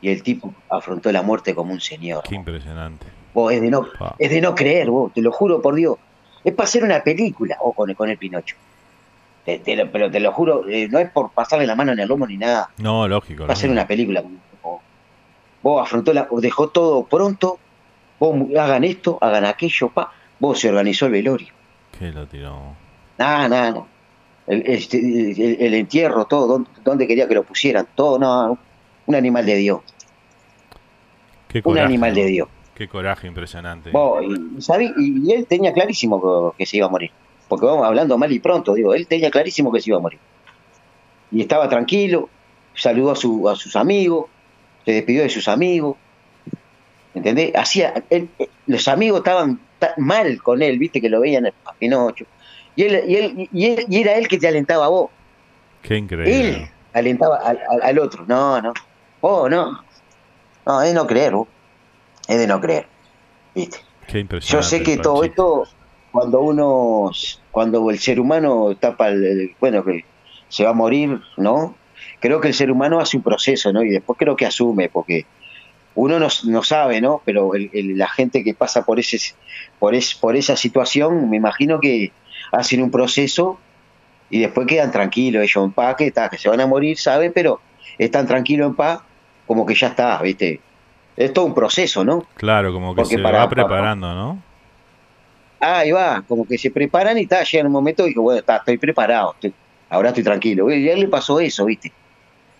[0.00, 2.22] Y el tipo afrontó la muerte como un señor.
[2.28, 3.06] Qué impresionante.
[3.32, 3.86] Vos, es de no,
[4.18, 5.96] es de no creer, vos, te lo juro por Dios.
[6.44, 8.56] Es para hacer una película, vos, con, el- con el Pinocho.
[9.44, 11.98] Te- te lo- pero te lo juro, eh, no es por pasarle la mano en
[11.98, 12.70] el lomo ni nada.
[12.78, 13.42] No, lógico.
[13.42, 13.80] Para hacer lógico.
[13.80, 14.22] una película.
[14.62, 14.80] Vos,
[15.62, 17.58] vos afrontó la, dejó todo pronto.
[18.18, 20.12] Vos hagan esto, hagan aquello, pa.
[20.38, 21.48] Vos se organizó el velorio.
[21.98, 22.58] Que lo tiró.
[23.18, 23.86] Nada, nada, no.
[24.46, 28.58] El, este, el- el entierro, todo, dónde, dónde quería que lo pusieran, todo, no.
[29.06, 29.80] Un animal de Dios.
[31.48, 32.24] Qué Un coraje, animal de.
[32.26, 32.48] Dios.
[32.74, 33.90] Qué coraje impresionante.
[33.90, 34.90] Vos, y, ¿sabí?
[34.96, 37.10] y, y él tenía clarísimo que, que se iba a morir.
[37.48, 40.18] Porque vamos hablando mal y pronto, digo, él tenía clarísimo que se iba a morir.
[41.30, 42.28] Y estaba tranquilo,
[42.74, 44.26] saludó a, su, a sus amigos,
[44.84, 45.96] se despidió de sus amigos.
[47.14, 47.52] ¿Entendés?
[47.54, 48.28] Hacía, él-
[48.66, 52.24] los amigos estaban ta- mal con él, viste, que lo veían a Pinocho.
[52.76, 55.10] Y él, y él, y él- y era él que te alentaba a vos.
[55.82, 56.48] Qué increíble.
[56.56, 58.24] Él alentaba al, al- al otro.
[58.26, 58.72] No, no.
[59.20, 59.80] Oh, no.
[60.66, 61.46] No, es de no creer, vos.
[62.26, 62.86] Es de no creer.
[63.54, 63.78] ¿Viste?
[64.06, 64.68] Qué Yo impresionante.
[64.68, 65.64] sé que todo esto,
[66.14, 67.10] cuando uno,
[67.50, 70.04] cuando el ser humano tapa, el, bueno, que
[70.48, 71.74] se va a morir, ¿no?
[72.20, 73.82] Creo que el ser humano hace un proceso, ¿no?
[73.82, 75.26] Y después creo que asume, porque
[75.96, 77.20] uno no, no sabe, ¿no?
[77.24, 79.18] Pero el- el- la gente que pasa por ese,
[79.80, 82.12] por, es, por esa situación, me imagino que
[82.52, 83.58] hacen un proceso
[84.30, 87.32] y después quedan tranquilos, ellos en paz, que, está, que se van a morir, ¿sabe?
[87.32, 87.60] Pero
[87.98, 89.00] están tranquilos en paz,
[89.48, 90.60] como que ya está, ¿viste?
[91.16, 92.24] Es todo un proceso, ¿no?
[92.36, 94.38] Claro, como que Porque se para- va para- preparando,
[95.70, 95.76] ¿no?
[95.76, 98.56] ahí va, como que se preparan y está, llega un momento y digo, bueno, está,
[98.56, 99.34] estoy preparado,
[99.88, 100.70] ahora estoy tranquilo.
[100.70, 101.92] Y a él le pasó eso, ¿viste?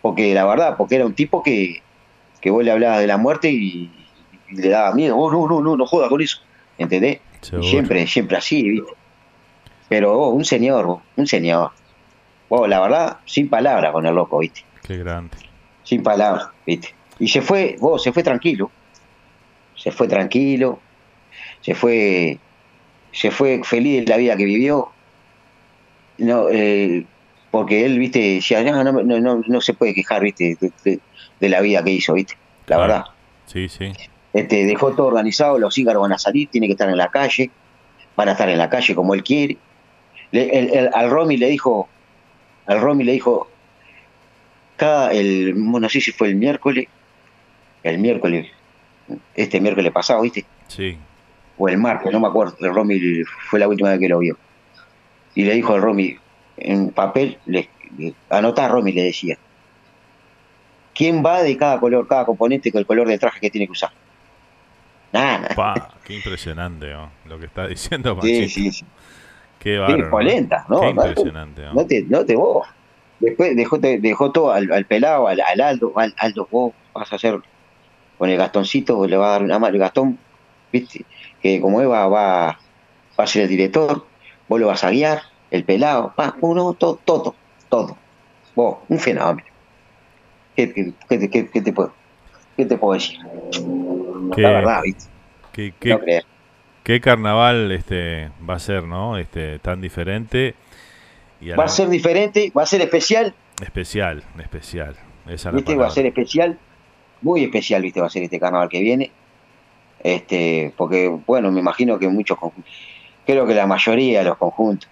[0.02, 1.82] Porque la verdad, porque era un tipo que,
[2.40, 3.90] que vos le hablabas de la muerte y,
[4.50, 6.38] le daba miedo, oh, no, no, no, no jodas con eso,
[6.78, 7.18] ¿entendés?
[7.40, 8.92] siempre, siempre así, ¿viste?
[9.88, 11.72] Pero oh, un señor, un señor.
[12.48, 14.64] Oh, la verdad, sin palabras con el loco, ¿viste?
[14.82, 15.36] Qué grande.
[15.82, 16.94] Sin palabras, ¿viste?
[17.18, 18.70] Y se fue, vos, se fue tranquilo.
[19.76, 20.78] Se fue tranquilo.
[21.60, 22.38] Se fue
[23.14, 24.90] se fue feliz de la vida que vivió.
[26.18, 27.06] No, eh,
[27.50, 31.84] porque él, viste, decía, no, no, no, no se puede quejar, viste, de, la vida
[31.84, 32.36] que hizo, viste,
[32.66, 33.04] la verdad.
[33.46, 33.92] Sí, sí.
[34.32, 37.50] Este, dejó todo organizado, los cígaros van a salir, tiene que estar en la calle,
[38.16, 39.56] van a estar en la calle como él quiere.
[40.92, 41.88] al Romy le dijo,
[42.66, 43.48] al Romy le dijo,
[44.76, 46.88] cada, el, no sé si fue el miércoles,
[47.84, 48.48] el miércoles,
[49.36, 50.44] este miércoles pasado, viste.
[50.66, 50.98] Sí
[51.58, 54.36] o el martes, no me acuerdo, el Romy fue la última vez que lo vio.
[55.34, 56.16] Y le dijo al Romy,
[56.56, 57.68] en papel, le,
[58.30, 59.36] anotá a Romy, le decía,
[60.94, 63.72] ¿quién va de cada color, cada componente con el color de traje que tiene que
[63.72, 63.90] usar?
[65.12, 65.94] Nada.
[66.04, 66.92] qué impresionante
[67.26, 68.84] lo que está diciendo Sí, sí, sí.
[69.60, 70.10] Qué bárbaro.
[70.10, 70.80] polenta, ¿no?
[70.80, 71.62] Qué impresionante.
[71.72, 72.66] No te, no te vos.
[73.20, 77.40] Después dejó, dejó todo al, pelado, al, Aldo, al, Aldo, vos vas a hacer
[78.18, 80.18] con el Gastoncito, le va a dar una mano, el Gastón,
[80.72, 81.04] viste,
[81.44, 82.58] que como Eva va,
[83.20, 84.06] va a ser el director,
[84.48, 87.34] vos lo vas a guiar, el pelado, va, uno, todo, todo,
[87.68, 87.98] todo.
[88.54, 89.46] Vos, un fenómeno.
[90.56, 90.94] ¿Qué, te,
[91.74, 91.92] puedo,
[92.56, 93.18] ¿Qué te puedo decir?
[94.38, 95.04] La verdad, ¿viste?
[95.52, 96.22] ¿Qué, qué,
[96.82, 99.18] qué carnaval este va a ser, no?
[99.18, 100.54] Este tan diferente.
[101.42, 103.34] Y va a ser diferente, va a ser especial.
[103.60, 104.96] Especial, especial.
[105.28, 105.76] Esa ¿Viste?
[105.76, 106.58] Va a ser especial,
[107.20, 108.00] muy especial, ¿viste?
[108.00, 109.10] Va a ser este carnaval que viene
[110.04, 112.38] este, porque bueno, me imagino que muchos
[113.26, 114.88] creo que la mayoría de los conjuntos,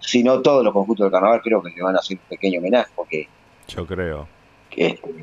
[0.00, 2.58] si no todos los conjuntos del carnaval, creo que le van a hacer un pequeño
[2.58, 3.28] homenaje, porque...
[3.68, 4.26] Yo creo.
[4.76, 5.14] Este,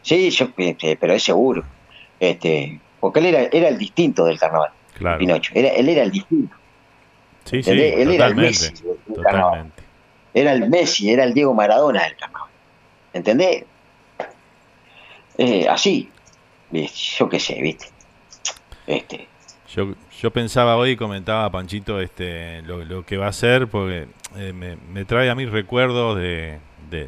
[0.00, 1.62] sí, yo, este, pero es seguro.
[2.18, 5.18] Este, porque él era, era el distinto del carnaval, claro.
[5.18, 6.56] Pinocho, era, él era el distinto.
[7.44, 8.72] Sí, sí, él, era el Messi
[9.06, 9.72] del carnaval.
[10.32, 12.50] Era el Messi, era el Diego Maradona del carnaval.
[13.12, 13.64] ¿Entendés?
[15.36, 16.10] Eh, así,
[16.72, 17.95] yo qué sé, ¿viste?
[18.86, 19.28] Este.
[19.74, 24.06] Yo, yo pensaba hoy, comentaba Panchito este, lo, que va a ser, porque
[24.36, 26.58] eh, me, trae a mí recuerdos de.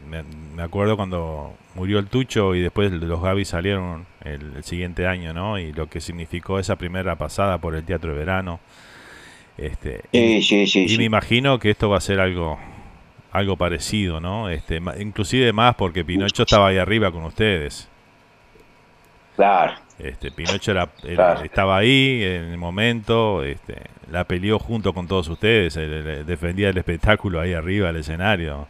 [0.07, 5.59] me, acuerdo cuando murió el Tucho y después los Gaby salieron el, siguiente año, ¿no?
[5.59, 8.61] Y lo que significó esa primera pasada por el Teatro de Verano.
[9.57, 12.59] Este, y, sí, sí, y me imagino que esto va a ser algo
[13.33, 14.49] algo parecido, ¿no?
[14.49, 17.89] Este, inclusive más porque Pinocho estaba ahí arriba con ustedes.
[19.37, 19.75] Claro.
[19.99, 20.89] Este, Pinocho era,
[21.43, 25.75] estaba ahí en el momento, este, la peleó junto con todos ustedes,
[26.25, 28.69] defendía el espectáculo ahí arriba del escenario.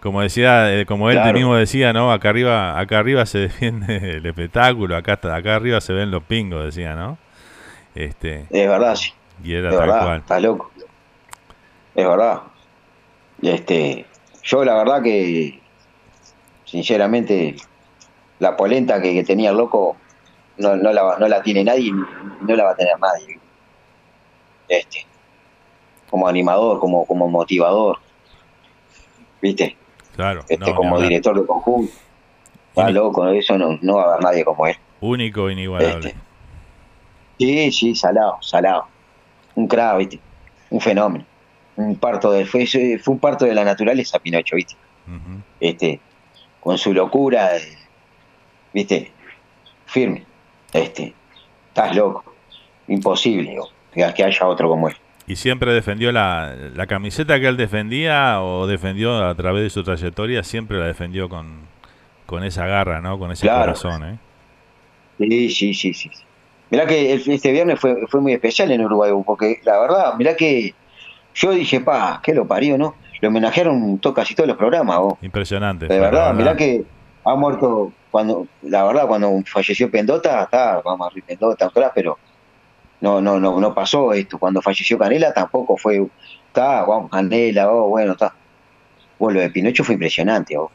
[0.00, 2.12] Como decía, eh, como él mismo decía, ¿no?
[2.12, 6.64] Acá arriba, acá arriba se defiende el espectáculo, acá acá arriba se ven los pingos,
[6.64, 7.18] decía, ¿no?
[7.94, 9.12] Este, es verdad, sí.
[9.42, 10.18] Y era tal cual.
[10.18, 10.72] Está loco.
[11.94, 12.42] Es verdad.
[13.40, 14.06] Este,
[14.42, 15.60] yo la verdad que,
[16.64, 17.56] sinceramente,
[18.40, 19.96] la polenta que, que tenía el loco
[20.58, 21.92] no, no, la, no la tiene nadie
[22.46, 23.38] no la va a tener nadie.
[24.68, 25.06] Este,
[26.10, 27.98] como animador, como, como motivador,
[29.40, 29.76] ¿viste?
[30.14, 30.44] Claro.
[30.48, 31.92] Este, como director de conjunto.
[32.68, 34.76] Está loco, eso no, no va a haber nadie como él.
[35.00, 36.08] Único, inigualable.
[36.08, 36.20] Este,
[37.38, 38.86] sí, sí, salado, salado.
[39.54, 40.20] Un crack, ¿viste?
[40.70, 41.24] Un fenómeno.
[41.76, 44.74] Un parto de, fue, fue un parto de la naturaleza, Pinocho, ¿viste?
[45.60, 46.00] Este,
[46.60, 47.50] con su locura,
[48.72, 49.12] ¿viste?
[49.86, 50.24] Firme
[50.74, 51.14] este,
[51.68, 52.24] estás loco,
[52.88, 53.56] imposible
[53.94, 54.96] que, haya otro como él.
[55.26, 59.82] ¿Y siempre defendió la, la, camiseta que él defendía o defendió a través de su
[59.82, 60.42] trayectoria?
[60.42, 61.60] Siempre la defendió con,
[62.26, 63.18] con esa garra, ¿no?
[63.18, 64.18] Con ese corazón, ¿eh?
[65.18, 66.10] Sí, sí, sí, sí.
[66.70, 70.74] Mirá que este viernes fue, fue muy especial en Uruguay, porque la verdad, mirá que
[71.34, 72.94] yo dije, pa, que lo parió, ¿no?
[73.20, 75.14] Lo homenajearon casi todos los programas, ¿vos?
[75.22, 75.86] Impresionante.
[75.86, 76.84] De verdad, mirá que
[77.24, 82.16] ha muerto cuando la verdad cuando falleció Pendota está vamos a Pendota pero
[83.00, 84.38] no no no no pasó esto.
[84.38, 86.00] Cuando falleció Canela tampoco fue
[86.46, 88.32] está vamos Canela oh, bueno está.
[89.18, 90.70] Bueno lo de Pinocho fue impresionante oh.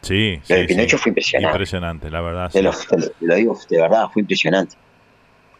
[0.00, 1.56] sí lo de Pinocho fue impresionante.
[1.56, 4.76] Impresionante la verdad lo, digo de verdad fue impresionante.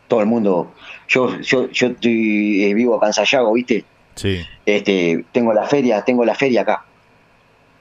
[0.07, 0.74] Todo el mundo
[1.09, 3.85] yo yo yo estoy eh, vivo acá en Sayago viste
[4.15, 4.47] sí.
[4.65, 6.85] Este tengo la feria tengo la feria acá.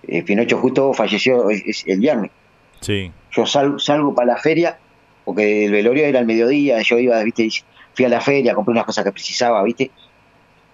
[0.08, 2.32] Eh, Pinocho justo falleció el viernes.
[2.82, 4.78] Sí yo salgo, salgo para la feria,
[5.26, 7.48] porque el velorio era al mediodía, yo iba, viste,
[7.94, 9.92] fui a la feria, compré unas cosas que precisaba, ¿viste?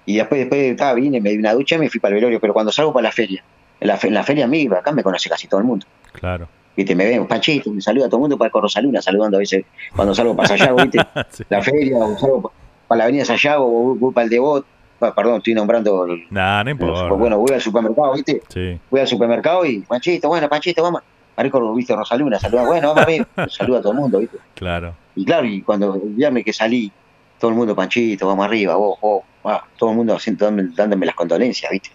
[0.05, 2.39] Y después, después estaba, vine, me di una ducha y me fui para el velorio.
[2.39, 3.43] Pero cuando salgo para la feria,
[3.79, 5.85] en la, fe- en la feria amiga, acá me conoce casi todo el mundo.
[6.13, 6.47] Claro.
[6.77, 6.95] ¿Viste?
[6.95, 9.65] Me ven, Panchito, me saluda a todo el mundo para Rosaluna, saludando a veces
[9.95, 10.99] cuando salgo para Sayago, ¿viste?
[11.49, 12.49] La feria, o salgo pa-
[12.87, 14.65] para la avenida Sayago, o voy, para el Devot.
[14.99, 16.07] Perdón, estoy nombrando.
[16.29, 17.09] Nah, no importa.
[17.13, 18.41] bueno, voy al supermercado, ¿viste?
[18.47, 18.79] Sí.
[18.89, 21.01] Voy al supermercado y, Panchito, bueno, Panchito, vamos.
[21.37, 23.27] Marico, viste, Rosaluna, saluda, bueno, vamos a ver.
[23.49, 24.37] Saluda a todo el mundo, ¿viste?
[24.53, 24.95] Claro.
[25.15, 26.91] Y claro, y cuando el viernes que salí,
[27.39, 31.05] todo el mundo, Panchito, vamos arriba, vos, vos, ah, todo el mundo haciendo- dándome, dándome
[31.05, 31.89] las condolencias, ¿viste?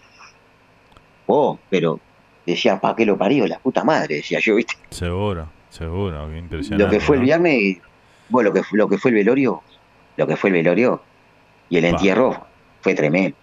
[1.27, 1.99] Vos, pero
[2.45, 3.47] decía, ¿para qué lo parió?
[3.47, 4.75] La puta madre, decía yo, ¿viste?
[4.89, 6.83] Seguro, seguro, qué impresionante.
[6.83, 7.77] Lo que fue el viernes,
[8.29, 9.61] bueno, lo que, lo que fue el velorio,
[10.17, 11.01] lo que fue el velorio
[11.69, 12.45] y el entierro
[12.81, 13.35] fue tremendo.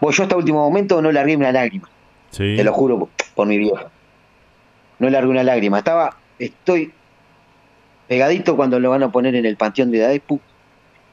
[0.00, 1.88] Vos, yo hasta último momento no largué una lágrima,
[2.30, 2.54] Sí.
[2.56, 3.86] te lo juro por mi vieja.
[4.98, 6.92] No largué una lágrima, estaba, estoy
[8.08, 10.40] pegadito cuando lo van a poner en el panteón de Daepu,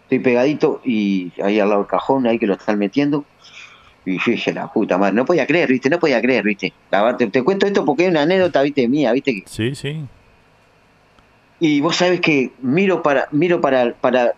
[0.03, 3.25] estoy pegadito y ahí al lado del cajón, ahí que lo están metiendo.
[4.05, 6.73] Y yo dije, la puta madre, no podía creer, viste, no podía creer, viste.
[6.89, 10.03] La te, te cuento esto porque es una anécdota, viste, mía, viste, Sí, sí.
[11.59, 14.33] y vos sabés que miro para miro para para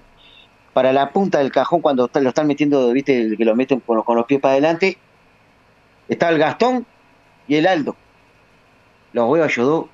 [0.74, 4.06] para la punta del cajón cuando lo están metiendo, viste, que lo meten con, los-
[4.06, 4.98] con los pies para adelante.
[6.10, 6.86] Está el Gastón
[7.48, 7.96] y el Aldo.
[9.14, 9.86] Los veo a dos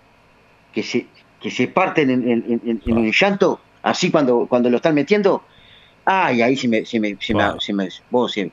[0.74, 1.06] que se
[1.42, 4.96] que se parten en, en, en- en- en el llanto, así cuando cuando lo están
[4.96, 5.44] metiendo.
[6.06, 8.52] Ay, ahí se me se me se me, se me- vos, se-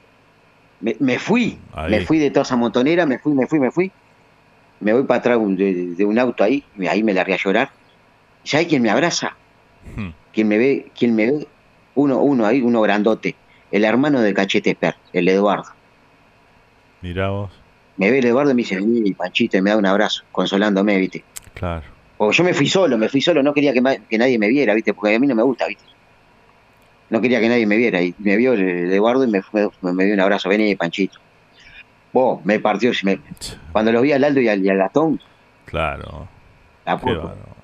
[0.81, 1.91] me, me fui, Ahí.
[1.91, 3.91] me fui de toda esa montonera, me fui, me fui, me fui.
[4.81, 7.71] Me voy para atrás de, un auto ahí, y ahí me largué a llorar.
[8.45, 9.35] ¿Sabes quién me abraza?
[9.97, 10.11] Hmm.
[10.35, 10.93] ¿Quién me ve?
[10.97, 11.49] ¿Quién me ve?
[11.95, 13.37] Uno, uno ahí, uno grandote.
[13.73, 15.71] El hermano de Cachete Per, el Eduardo.
[17.01, 17.51] Mirá vos.
[17.97, 20.99] Me ve el Eduardo y me dice, vení, Panchito, y me da un abrazo, consolándome,
[20.99, 21.25] ¿viste?
[21.55, 21.85] Claro.
[22.19, 24.75] O yo me fui solo, me fui solo, no quería que, que nadie me viera,
[24.75, 24.93] ¿viste?
[24.95, 25.85] Porque a mí no me gusta, ¿viste?
[27.11, 28.03] No quería que nadie me viera.
[28.03, 29.41] Y me vio el, Eduardo y me,
[29.83, 31.19] me, me dio un abrazo, vení, Panchito.
[32.13, 32.91] Vos, me partió.
[33.05, 33.21] me-
[33.73, 35.21] cuando los vi al Aldo y al, y al Gastón,
[35.67, 36.29] Claro.
[36.85, 36.97] la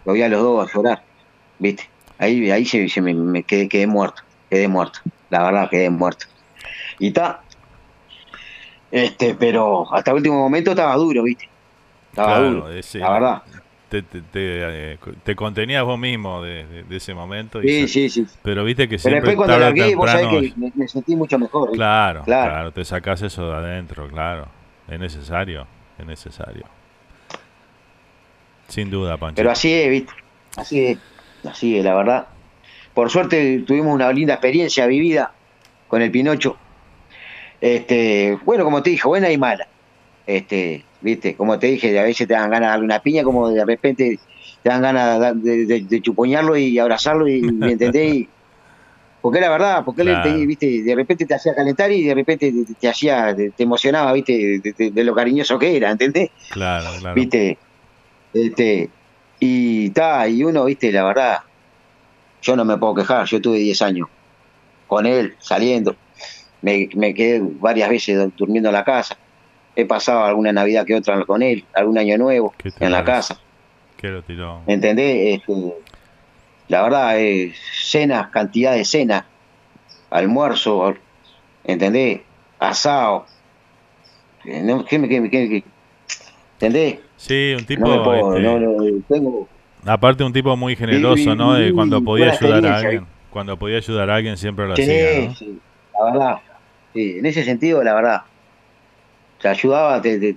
[0.04, 1.02] lo vi a los dos a llorar,
[1.58, 1.88] ¿viste?
[2.18, 4.98] Ahí, ahí se, se me, me quedé, quedé muerto, quedé muerto,
[5.30, 6.26] la verdad quedé muerto.
[6.98, 7.40] Y está,
[8.92, 11.48] este, pero hasta el último momento estaba duro, ¿viste?
[12.10, 13.42] Estaba Claro, duro, ese- la verdad.
[13.88, 17.62] Te, te, te, eh, te contenías vos mismo de, de- de ese momento.
[17.62, 18.26] y Sí, sí, sí.
[18.42, 21.14] Pero viste que Pero siempre después cuando largué, vos sabés temprano- que me, me sentí
[21.16, 21.68] mucho mejor.
[21.68, 21.76] ¿viste?
[21.78, 22.72] Claro, claro, Claro.
[22.72, 24.46] te sacás eso de adentro, claro.
[24.88, 25.66] Es necesario,
[25.98, 26.64] es necesario.
[28.68, 29.36] Sin duda, Pancho.
[29.36, 30.12] Pero así es, ¿viste?
[30.56, 30.98] Así es,
[31.48, 32.26] así es, la verdad.
[32.94, 35.32] Por suerte tuvimos una linda experiencia vivida
[35.88, 36.56] con el Pinocho.
[37.62, 39.66] Este, bueno, como te dije, buena y mala.
[40.26, 43.50] Este, viste, como te dije, a veces te dan ganas de darle una piña, como
[43.50, 44.18] de repente
[44.62, 48.14] te dan ganas de, de- de chupoñarlo y abrazarlo y, ¿me entendés?
[48.14, 48.30] Y-
[49.20, 52.52] porque la verdad, porque él te- viste, de repente te hacía calentar y de repente
[52.52, 56.30] te, te hacía, te, te emocionaba, viste, de lo cariñoso que era, ¿entendés?
[56.50, 57.14] Claro, claro.
[57.16, 57.58] viste
[58.32, 58.90] este
[59.40, 61.38] y ta y uno viste la verdad
[62.40, 64.08] yo no me puedo quejar yo tuve 10 años
[64.86, 65.96] con él saliendo
[66.62, 69.16] me, me quedé varias veces du- durmiendo en la casa
[69.76, 73.38] he pasado alguna navidad que otra con él algún año nuevo ¿Qué en la casa
[73.96, 74.60] Que lo tiró.
[74.66, 75.40] ¿entendés?
[75.40, 75.52] Este,
[76.68, 79.24] la verdad eh, cenas cantidad de cenas
[80.10, 80.94] almuerzo
[81.64, 82.20] ¿entendés?
[82.58, 83.26] asado
[84.44, 85.64] no, ¿qué qué qué- qué-
[86.54, 86.98] ¿entendés?
[87.16, 87.86] Sí, un tipo.
[87.86, 89.48] no me puedo, este, no, no, tengo
[89.84, 91.54] Aparte, un tipo muy generoso, ¿no?
[91.54, 93.06] De cuando podía ayudar a alguien.
[93.30, 95.58] Cuando podía ayudar a alguien, siempre lo hacía, sí,
[95.98, 96.36] la verdad.
[96.92, 98.20] Sí, en ese sentido, la verdad.
[99.40, 100.34] Te ayudaba, te, te-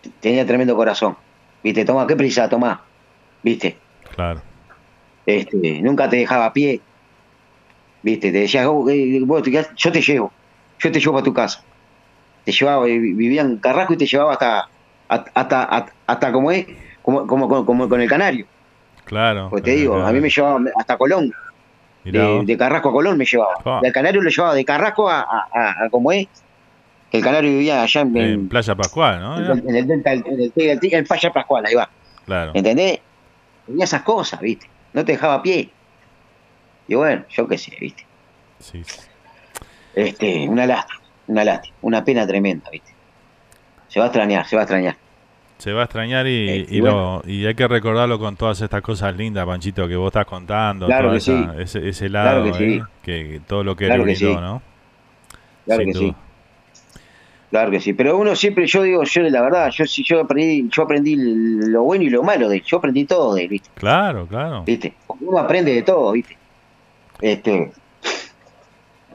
[0.00, 1.16] te- tenía tremendo corazón.
[1.62, 2.86] Viste, toma, qué prisa, toma.
[3.42, 3.80] Viste,
[4.14, 4.42] Claro.
[5.26, 6.82] este, nunca te dejaba a pie.
[8.02, 10.32] Viste, te decía, "Oh, eh, vos te quedás- yo te llevo,
[10.78, 11.64] yo te llevo a tu casa.
[12.44, 14.68] Te llevaba, eh, vivía en Carrasco y te llevaba hasta,
[15.08, 15.30] hasta,
[15.64, 16.66] hasta, hasta, como es,
[17.00, 18.46] como, como, como, como con el canario.
[19.04, 19.48] Claro.
[19.50, 21.30] Pues te digo, a mí me llevaba hasta Colón.
[22.04, 23.54] De, Carrasco a Colón me llevaba.
[23.64, 23.80] Ah.
[23.82, 26.26] Del Canario lo llevaba de Carrasco a, a, a- a como es.
[27.12, 29.38] El Canario vivía allá en, En Playa Pascual, ¿no?
[29.38, 30.24] En el delta, en
[30.56, 31.88] el, Paya Pascual, ahí va.
[32.26, 32.50] Claro.
[32.54, 33.00] ¿Entendés?
[33.66, 34.68] Tenía esas cosas, ¿viste?
[34.92, 35.70] No te dejaba a pie.
[36.88, 38.04] Y bueno, yo qué sé, ¿viste?
[38.58, 39.00] Sí, sí.
[39.94, 42.92] Este, una lástima, una lástima, una pena tremenda, ¿viste?
[43.88, 44.96] Se va a extrañar, se va a extrañar.
[45.58, 47.22] Se va a extrañar y, Eh, y, bueno.
[47.24, 50.86] lo, y hay que recordarlo con todas estas cosas lindas, Panchito, que vos estás contando.
[50.86, 51.46] Claro que sí.
[51.58, 52.64] ese, ese Claro lado, que sí.
[52.74, 52.82] ¿eh?
[53.02, 54.24] que todo lo que Claro le que sí.
[54.24, 54.62] brindó, ¿no?
[55.64, 56.08] Claro Sin que duda.
[56.12, 56.16] sí.
[57.50, 60.68] Claro que sí, pero uno siempre, yo digo, yo la verdad, yo sí, yo aprendí,
[60.70, 63.70] yo aprendí lo bueno y lo malo de él, yo aprendí todo de él, ¿viste?
[63.76, 64.64] Claro, claro.
[64.64, 64.94] ¿Viste?
[65.20, 66.36] Uno aprende de todo, ¿viste?
[67.20, 67.70] este,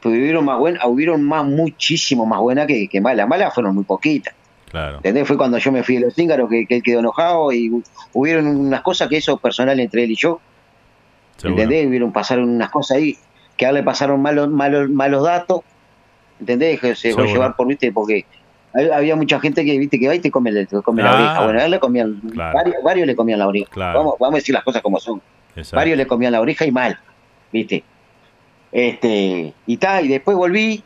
[0.05, 3.27] hubieron más buenas, hubieron más, muchísimo más buenas que, que malas.
[3.27, 4.33] Malas fueron muy poquitas.
[4.69, 4.97] Claro.
[4.97, 5.27] ¿Entendés?
[5.27, 7.83] Fue cuando yo me fui de los cíngaros que, que él quedó enojado y hu-
[8.13, 10.39] hubieron unas cosas que eso personal entre él y yo.
[11.37, 11.61] Seguro.
[11.63, 11.87] ¿Entendés?
[11.87, 13.17] Hubieron, pasaron unas cosas ahí
[13.57, 15.61] que a él le pasaron malos, malos, malos datos.
[16.39, 16.79] ¿Entendés?
[16.81, 17.25] Se Seguro.
[17.25, 18.25] llevar por, viste, porque
[18.93, 21.15] había mucha gente que, viste, que va y te come, te come la Ah.
[21.15, 21.43] oreja.
[21.45, 22.53] Bueno, a él le comían, Claro.
[22.57, 23.69] varios, varios le comían la oreja.
[23.71, 23.99] Claro.
[23.99, 25.21] Vamos, vamos a decir las cosas como son.
[25.55, 25.75] Exacto.
[25.77, 26.97] Varios le comían la oreja y mal,
[27.51, 27.83] ¿viste?
[28.71, 30.83] Este, y ta, y después volví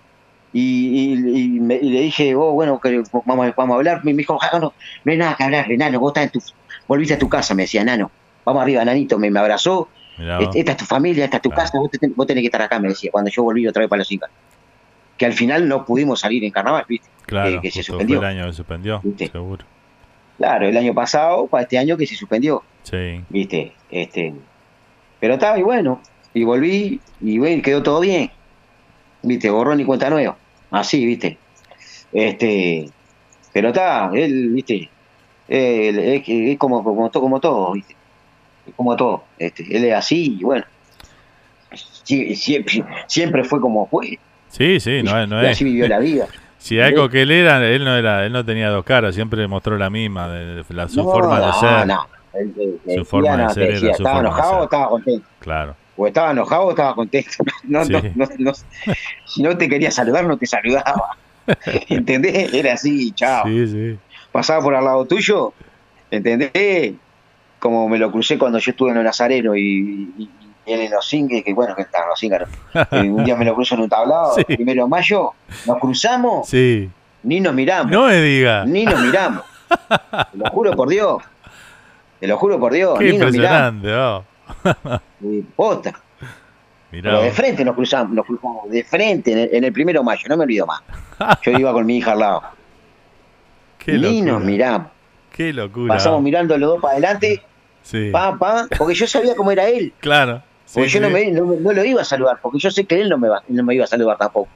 [0.53, 4.05] y, y- y me- y le dije, oh, bueno, que vamos, a- vamos a hablar.
[4.05, 4.73] Me dijo, ah, no,
[5.03, 6.39] no hay nada que hablar, enano, vos estás en tu,
[6.87, 8.11] volviste a tu casa, me decía, nano,
[8.45, 10.47] vamos arriba, nanito, me, me abrazó, Mirá vos.
[10.49, 12.61] "Est- esta es tu familia, esta es tu casa, vos, te vos tenés que estar
[12.61, 14.29] acá, me decía, cuando yo volví otra vez para los Incas.
[15.17, 17.07] Que al final no pudimos salir en carnaval, ¿viste?
[17.25, 18.19] Claro, que, que se suspendió.
[18.19, 19.01] el año que suspendió,
[19.31, 19.65] seguro.
[20.37, 22.63] Claro, el año pasado, para este año que se suspendió.
[22.83, 23.21] Sí.
[23.29, 23.73] ¿viste?
[23.89, 24.33] Este,
[25.19, 26.01] pero estaba y bueno,
[26.33, 28.29] y volví y bueno, quedó todo bien,
[29.21, 29.49] ¿viste?
[29.49, 30.35] Borrón y cuenta nueva,
[30.73, 31.37] así, ¿viste?
[32.11, 32.89] Este,
[33.53, 34.89] pero está, él, ¿viste?
[35.47, 37.95] Él, es, es como, como, como todo, ¿viste?
[38.67, 40.63] Es como todo, este, él es así y bueno,
[42.03, 44.19] siempre, siempre fue como fue,
[44.49, 45.51] Sí, sí, no, es- no y es.
[45.53, 46.27] así vivió la vida.
[46.63, 49.77] Si algo que él era, él no era, él no tenía dos caras, siempre mostró
[49.77, 51.87] la misma, de, de la, su No, forma de ser.
[51.87, 52.07] no.
[52.33, 54.63] Él- él- Su decía, forma de ser era su estaba forma de enojado ser.
[54.63, 55.27] estaba contento.
[55.39, 55.75] Claro.
[55.95, 57.31] O estaba enojado o estaba contento.
[57.63, 58.11] No, no, Sí.
[58.15, 58.51] no, no-
[59.25, 61.17] si no te quería saludar, no te saludaba.
[61.89, 62.53] ¿Entendés?
[62.53, 63.45] Era así, chao.
[63.45, 63.97] Sí, sí.
[64.31, 65.53] Pasaba por al lado tuyo,
[66.09, 66.93] ¿entendés?
[67.59, 69.61] Como me lo crucé cuando yo estuve en el Nazareno y,
[70.17, 70.29] y-
[70.65, 72.49] y él en los cíngaros, que bueno, que estaban los cíngaros.
[72.91, 75.31] Y un día me lo cruzo en un tablado, primero de mayo,
[75.67, 76.89] nos cruzamos, Sí.
[77.23, 77.91] ni nos miramos.
[77.91, 78.65] No me diga.
[78.65, 79.43] Ni nos miramos.
[80.31, 81.21] Te lo juro por Dios.
[82.19, 83.73] Te lo juro por Dios, Qué ni nos miramos.
[83.75, 84.25] impresionante, oh.
[85.21, 85.93] Y Posta.
[86.91, 90.05] Pero de frente nos cruzamos, nos cruzamos de frente en el, en el primero de
[90.05, 90.81] mayo, no me olvido más.
[91.43, 92.43] Yo iba con mi hija al lado.
[93.79, 94.31] Qué locura.
[94.31, 94.87] nos miramos.
[95.31, 95.95] Qué locura.
[95.95, 97.41] Pasamos mirando los dos para adelante,
[97.81, 98.09] Sí.
[98.11, 99.91] pa, pa, porque yo sabía cómo era él.
[99.99, 100.43] Claro.
[100.73, 101.43] Porque Sí, yo no, me, no,
[101.73, 103.83] lo iba a saludar, porque yo sé que él no me, va, no me iba
[103.83, 104.49] a saludar tampoco.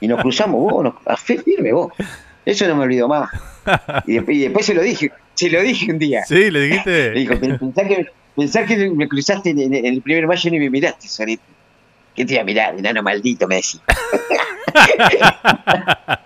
[0.00, 1.92] Y nos cruzamos, vos, nos, a fe firme vos.
[2.44, 3.30] Eso no me olvido más.
[4.06, 6.24] Y después, y después se lo dije, se lo dije un día.
[6.26, 7.10] Sí, le dijiste.
[7.14, 8.06] Le dijo, "Pen- pensá que,
[8.36, 11.42] pensá que me cruzaste en, el primer mayo y me miraste, Sorete.
[12.14, 13.46] ¿Qué te iba a mirar, enano maldito?
[13.48, 13.80] Me decía.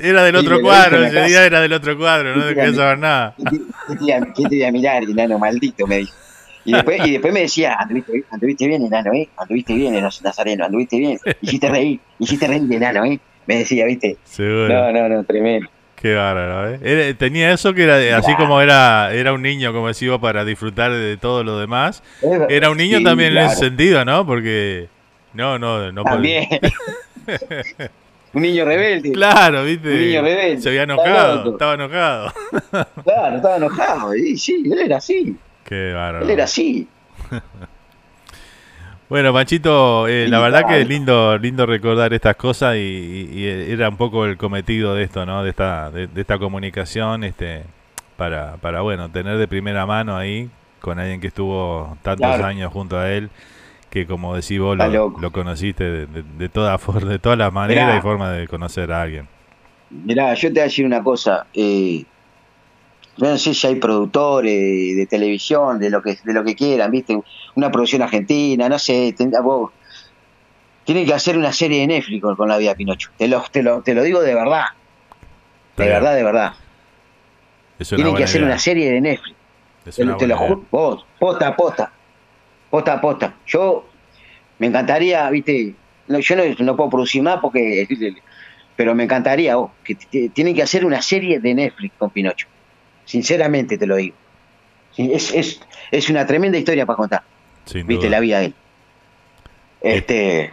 [0.00, 3.34] Era del otro cuadro, ese día era del otro cuadro, no Sí, quería saber nada.
[3.36, 5.88] ¿Qué te, iba- qué te iba a mirar, enano maldito?
[5.88, 6.14] Me dijo.
[6.64, 9.28] Y después, y después me decía, anduviste, anduviste bien, enano, ¿eh?
[9.36, 11.18] Anduviste bien, enano nazareno, anduviste bien.
[11.40, 13.18] Hiciste reír, hiciste reír, enano, ¿eh?
[13.46, 14.18] Me decía, ¿viste?
[14.24, 14.68] Seguro.
[14.68, 15.68] No, no, no, tremendo.
[16.00, 16.80] Qué bárbaro, ¿eh?
[16.82, 20.44] Era- tenía eso que era de- así como era era un niño, como decía, para
[20.44, 22.02] disfrutar de todo lo demás.
[22.48, 24.24] Era un niño Sí, también en ese sentido, ¿no?
[24.24, 24.88] Porque
[25.34, 26.46] no, no, no También.
[28.34, 29.12] Un niño rebelde.
[29.12, 29.88] Claro, ¿viste?
[29.90, 30.60] Un niño rebelde.
[30.60, 32.32] Se había enojado, estaba enojado.
[33.02, 34.14] Claro, estaba enojado.
[34.14, 35.34] Y sí, él era así.
[35.64, 36.24] Qué bárbaro.
[36.26, 36.86] Él era así.
[39.08, 43.72] Bueno, Panchito, eh, la verdad que es lindo, lindo recordar estas cosas y, y- y
[43.72, 45.42] era un poco el cometido de esto, ¿no?
[45.42, 47.64] De esta, de, de esta comunicación, este,
[48.18, 52.44] para, para, bueno, tener de primera mano ahí con alguien que estuvo tantos Claro.
[52.44, 53.30] años junto a él,
[53.90, 57.96] que como decís vos, lo, conociste de, de, de toda for- de todas las maneras
[57.98, 59.28] y formas de conocer a alguien.
[59.90, 61.46] Mirá, yo te voy a decir una cosa.
[61.52, 62.04] Eh,
[63.18, 66.90] yo no sé si hay productores de televisión, de lo que de lo que quieran,
[66.92, 67.18] ¿viste?
[67.56, 69.12] Una producción argentina, no sé.
[69.16, 69.72] ten- vos-
[70.84, 73.10] tienen que hacer una serie de Netflix con, la vida de Pinocho.
[73.18, 74.64] Te lo, te, lo, te lo digo de verdad.
[75.76, 76.52] De verdad, de verdad.
[77.76, 78.50] Tienen que hacer idea.
[78.50, 79.36] una serie de Netflix.
[79.84, 80.36] Es Te, lo idea.
[80.36, 81.92] juro, vos, posta, posta.
[82.70, 83.34] Posta, posta.
[83.46, 83.84] Yo
[84.60, 85.74] me encantaría, viste,
[86.06, 87.86] no, yo no, no puedo producir más porque,
[88.76, 92.46] pero me encantaría, vos, que tienen que hacer una serie de Netflix con Pinocho.
[93.08, 94.14] Sinceramente te lo digo.
[94.98, 95.60] Es, es,
[95.90, 97.22] es una tremenda historia para contar,
[97.64, 98.16] Sin viste, duda.
[98.16, 98.54] la vida de él.
[99.80, 100.50] Este,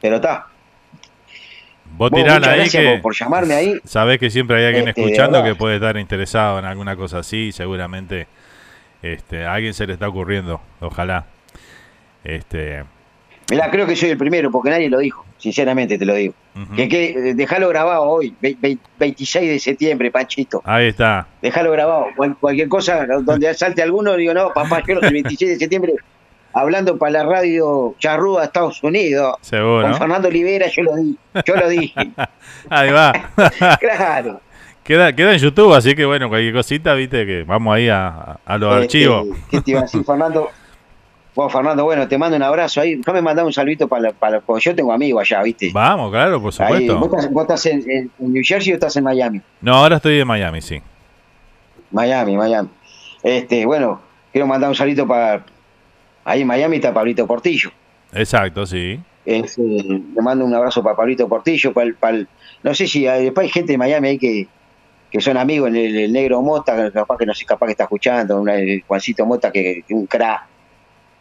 [0.00, 0.46] pero está.
[1.96, 3.80] Vos Vos, tirala ahí que por- llamarme ahí.
[3.84, 7.52] Sabés que siempre hay alguien Este, escuchando que puede estar interesado en alguna cosa así,
[7.52, 8.26] seguramente
[9.02, 11.26] este, a alguien se le está ocurriendo, ojalá.
[12.24, 12.84] Este,
[13.50, 16.34] Mirá, creo que soy el primero porque nadie lo dijo, sinceramente te lo digo.
[16.74, 20.62] Que, que eh, dejalo grabado hoy, ve- ve- 26 de septiembre, Panchito.
[20.64, 21.26] ahí está.
[21.42, 22.06] Déjalo grabado.
[22.16, 25.92] Cual- cualquier cosa donde salte alguno, digo, no, papá, yo el 26 de septiembre
[26.54, 29.36] hablando para la radio Charrúa, Estados Unidos.
[29.42, 29.82] Seguro.
[29.82, 31.16] Con Fernando Olivera, yo lo di,
[31.46, 32.10] yo lo dije.
[32.70, 33.12] Ahí va.
[33.80, 34.40] claro.
[34.82, 38.58] queda, queda en YouTube, así que bueno, cualquier cosita, viste que vamos ahí a, a
[38.58, 39.26] los Este, archivos.
[39.50, 40.48] ¿Qué te iba a decir, Fernando?
[41.36, 42.94] Vos, Fernando, bueno, te mando un abrazo ahí.
[42.96, 45.70] Déjame mandar un saludito para, para porque yo tengo amigos allá, ¿viste?
[45.72, 46.98] Vamos, claro, por Ahí, supuesto.
[46.98, 49.42] ¿Vos estás, vos estás en New Jersey o estás en Miami?
[49.60, 50.80] No, ahora estoy en Miami, sí.
[51.90, 52.68] Miami, Miami.
[53.22, 54.00] Este, bueno,
[54.32, 55.44] quiero mandar un saludito para.
[56.24, 57.70] Ahí en Miami está Pablito Portillo.
[58.12, 58.98] Exacto, sí.
[59.24, 62.28] Este, le mando un abrazo para Pablito Portillo, para el, para el-
[62.62, 64.48] no sé si hay, después hay gente de Miami ahí que,
[65.10, 68.40] que son amigos, el, el negro Mota, capaz que no sé, capaz que está escuchando,
[68.40, 70.42] una- el Juancito Mota, que, que un crack.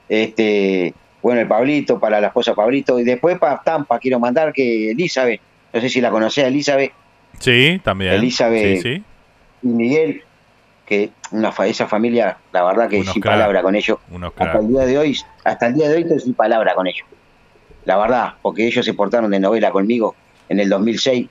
[0.10, 4.92] Este, bueno, el Pablito, para la esposa Pablito, y después para Tampa quiero mandar que
[4.92, 5.42] Elizabeth,
[5.74, 6.92] no sé si la conocés, Elizabeth,
[7.40, 8.14] Sí, también.
[8.14, 8.78] Elizabeth.
[8.78, 9.04] Sí, sí.
[9.64, 10.22] y Miguel,
[10.86, 13.98] que una fa- esa familia, la verdad que Unos sin crack, palabra con ellos.
[14.12, 14.62] Unos Hasta crack.
[14.62, 17.06] el día de hoy, hasta el día de hoy estoy sin palabra con ellos.
[17.86, 20.16] La verdad, porque ellos se portaron de novela conmigo
[20.48, 21.28] en el 2006,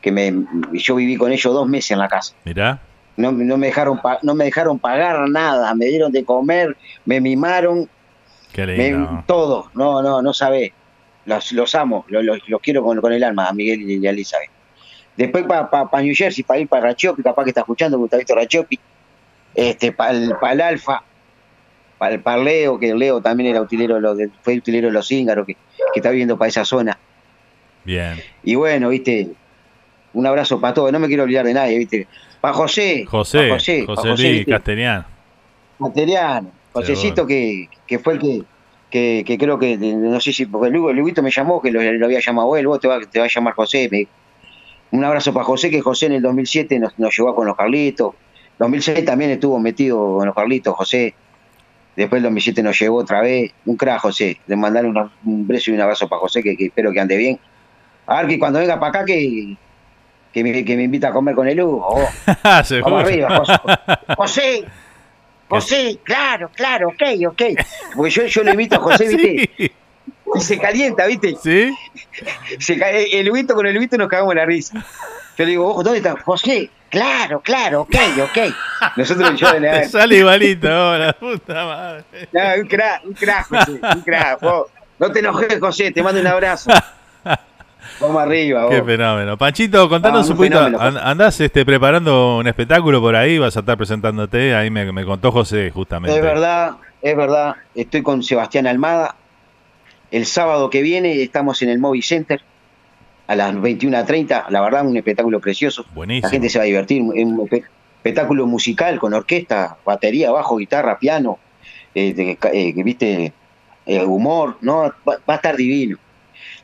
[0.00, 0.32] que me,
[0.74, 2.34] yo viví con ellos dos meses en la casa.
[2.44, 2.80] Mirá.
[3.16, 7.20] No, no me dejaron pa- no me dejaron pagar nada, me dieron de comer, me
[7.20, 7.88] mimaron,
[8.52, 9.70] Qué me- todo.
[9.74, 10.72] No, no, no sabés.
[11.24, 14.10] Los, los amo, los, los- los quiero con, con el alma, a Miguel y a
[14.10, 14.50] Elizabeth.
[15.16, 18.78] Después para New Jersey, para ir para Rachopi, capaz que está escuchando Gustavito Rachopi.
[19.54, 21.02] Este, para el, el Alfa,
[21.98, 25.54] para el Leo, que Leo también era utilero, de- fue utilero de los Cíngaros, que,
[25.54, 25.60] que
[26.00, 26.98] está viviendo para esa zona.
[27.84, 28.20] Bien.
[28.42, 29.28] Y bueno, viste,
[30.14, 32.08] un abrazo para todos, no me quiero olvidar de nadie, viste.
[32.40, 34.50] Para José, José, pa' José, pa' José, Luis ¿viste?
[34.50, 35.06] Castellán.
[35.78, 38.42] Materiano, Josecito que, que fue el que,
[38.90, 41.82] que, que creo que, no sé si, porque luego el Luguito me llamó, que lo,
[41.82, 43.88] lo había llamado él, vos te va, te va a llamar José.
[43.90, 44.06] me-
[44.90, 48.14] un abrazo para José, que José en el 2007 nos, nos llevó con los Carlitos.
[48.58, 51.14] 2006 también estuvo metido con los Carlitos, José.
[51.96, 53.52] Después el 2007 nos llevó otra vez.
[53.64, 54.38] Un crack, José.
[54.46, 57.16] De mandarle una- un beso y un abrazo para José, que, que espero que ande
[57.16, 57.38] bien.
[58.06, 59.56] A ver que cuando venga para acá, que,
[60.32, 61.86] que, me, que me invita a comer con el Hugo.
[61.88, 62.08] Oh.
[62.82, 63.52] Vamos arriba, José.
[64.16, 64.64] José,
[65.52, 67.42] José, claro, claro, ok, ok.
[67.94, 69.72] Porque yo, yo le invito a José, ¿viste?
[70.34, 71.36] Y se calienta, ¿viste?
[71.42, 71.76] Sí.
[72.58, 74.82] Se cae, el Huguito con el Huguito nos cagamos la risa.
[75.36, 76.16] Yo le digo, ojo, ¿dónde está?
[76.22, 78.54] José, claro, claro, ok, ok.
[78.96, 82.04] Nosotros yo le Te sale igualito, oh, la puta madre.
[82.32, 84.40] No, un crack, un crack, José, un crack.
[84.98, 86.70] No te enojes, José, te mando un abrazo.
[88.00, 88.74] Vamos arriba, vos.
[88.74, 89.36] Qué fenómeno.
[89.38, 90.58] Panchito, contanos Ah, un poquito.
[90.64, 93.38] fenómeno, ¿Andás este, preparando un espectáculo por ahí?
[93.38, 94.54] ¿Vas a estar presentándote?
[94.54, 96.16] Ahí me, me contó José, justamente.
[96.16, 97.54] Es verdad, es verdad.
[97.74, 99.14] Estoy con Sebastián Almada.
[100.10, 102.40] El sábado que viene estamos en el Movie Center
[103.28, 104.46] a las 21.30.
[104.50, 105.86] La verdad, un espectáculo precioso.
[105.94, 106.26] Buenísimo.
[106.26, 107.02] La gente se va a divertir.
[107.14, 107.64] Es un espe-
[107.98, 111.38] espectáculo musical con orquesta, batería, bajo, guitarra, piano,
[111.94, 113.32] eh, de- eh, viste,
[113.84, 114.58] Eh, humor.
[114.60, 115.98] No, va, va a estar divino.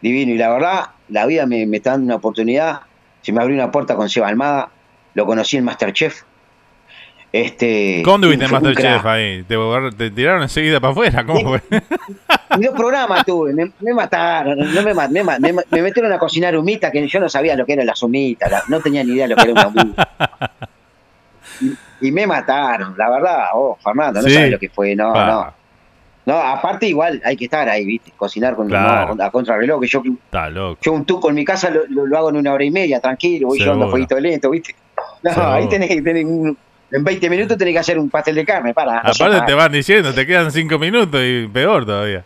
[0.00, 0.32] Divino.
[0.32, 2.80] Y la verdad, la vida me, me está dando una oportunidad.
[3.22, 4.70] Se me abrió una puerta con Seba Almada.
[5.14, 6.22] Lo conocí en Masterchef.
[7.30, 9.42] Este, ¿Cómo anduviste en Masterchef ahí?
[9.44, 11.26] ¿Te, tiraron enseguida para afuera?
[11.26, 11.62] ¿Cómo fue?
[12.58, 17.06] Dos programas tuve, me, me mataron, no me, me, me, metieron a cocinar humita, que
[17.06, 19.42] yo no sabía lo que eran las humitas, la- no tenía ni idea lo que
[19.42, 20.08] era una humita.
[21.60, 24.34] Y, y me mataron, la verdad, oh, Fernando, no Sí.
[24.34, 25.26] sabes lo que fue, no, Pa.
[25.26, 25.54] no.
[26.28, 29.14] No, aparte igual hay que estar ahí, viste, cocinar con Claro.
[29.14, 30.02] no, a contrarreloj, que yo,
[30.82, 33.00] yo un tuco en mi casa lo, lo- lo hago en una hora y media,
[33.00, 34.74] tranquilo, voy llevando fueguito lento, viste.
[35.22, 35.52] No, Seguro.
[35.54, 36.54] ahí tenés que tener un-
[36.90, 38.98] en 20 minutos tenés que hacer un pastel de carne, para.
[38.98, 42.24] Aparte te van diciendo, te quedan cinco minutos y peor todavía.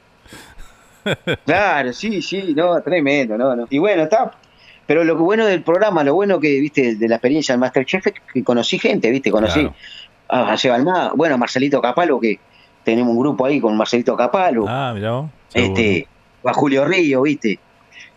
[1.47, 3.67] Claro, sí, sí, no, tremendo, no, no.
[3.71, 4.33] Y bueno, está.
[4.87, 8.15] Pero lo bueno del programa, lo bueno que, viste, de la experiencia del Masterchef es
[8.33, 9.75] que conocí gente, viste, conocí Claro.
[10.29, 12.39] a, a Seba Almada, bueno, a Marcelito Capalo, que
[12.85, 15.23] tenemos un grupo ahí con Marcelito Capalo, Ah, mirá
[15.55, 16.07] este,
[16.45, 17.59] a Julio Río, viste,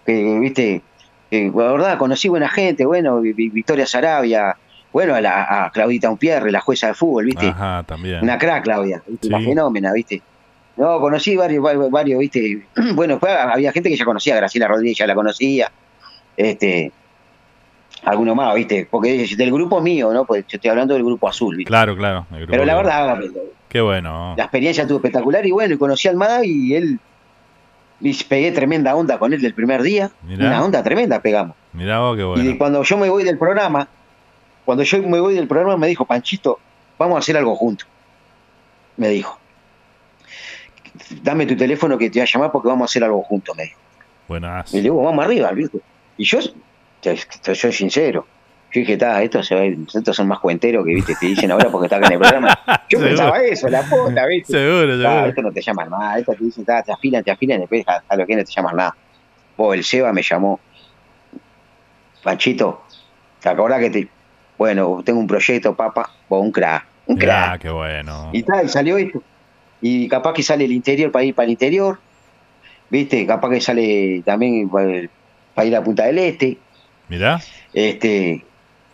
[0.06, 0.82] que, viste,
[1.30, 4.56] que, la verdad, conocí buena gente, bueno, Vi- Vi- Victoria Sarabia,
[4.94, 8.24] bueno, a, la, a Claudita Umpierre, la jueza de fútbol, viste, Ajá, también.
[8.24, 9.28] una crack, Claudia, ¿viste?
[9.30, 10.22] fenómena, ¿viste?
[10.78, 12.68] No, conocí varios, varios, varios, ¿viste?
[12.96, 15.72] Bueno, después había gente que ya conocía, Graciela Rodríguez ya la conocía,
[16.38, 16.92] este,
[18.04, 18.88] alguno más, ¿viste?
[18.90, 20.26] Porque es del grupo mío, ¿no?
[20.26, 21.70] Pues yo estoy hablando del grupo azul, ¿viste?
[21.70, 22.26] Claro, claro.
[22.32, 23.20] el grupo Pero la verdad,
[23.70, 24.36] Qué bueno.
[24.38, 27.00] la experiencia estuvo espectacular y bueno, y conocí a Almada y él,
[28.00, 30.48] y pegué tremenda onda con él del primer día, Mirá.
[30.48, 31.56] una onda tremenda pegamos.
[31.74, 32.58] Mirá vos, qué Y bueno.
[32.58, 33.88] cuando yo me voy del programa,
[34.64, 36.60] cuando yo me voy del programa me dijo, Panchito,
[36.98, 37.88] vamos a hacer algo juntos.
[38.98, 39.38] Me dijo.
[41.22, 43.64] Dame tu teléfono que te voy a llamar porque vamos a hacer algo juntos, me
[43.64, 43.80] dijo.
[44.28, 44.74] Buenas.
[44.74, 45.80] Y le digo, vamos arriba, ¿viste?
[46.18, 46.40] Y yo,
[47.02, 48.26] te, te soy sincero.
[48.76, 51.70] Yo dije, está, estos, se va- estos son más cuenteros que viste, te dicen ahora
[51.72, 52.60] porque está acá en el programa.
[52.90, 54.52] Yo pensaba eso, la puta, ¿viste?
[54.52, 55.26] Seguro, Ah, seguro.
[55.30, 58.04] esto no te llaman nada, esto te dicen, "Ta, te afilan, te afilan, después a,
[58.08, 58.96] a lo que no te llaman nada.
[59.56, 60.60] Vos, el Seba me llamó,
[62.24, 62.84] Panchito,
[63.40, 64.08] ¿te acordás que te...
[64.58, 67.46] Bueno, tengo un proyecto, papá, vos, un crack, un crack.
[67.48, 68.30] Mirá, qué bueno.
[68.34, 69.22] Y tal, y salió esto.
[69.82, 72.00] y capaz que sale el interior para ir para el interior,
[72.90, 73.26] ¿viste?
[73.28, 76.58] Capaz que sale también para ir a Punta del Este.
[77.10, 77.40] Mirá.
[77.74, 78.44] Este,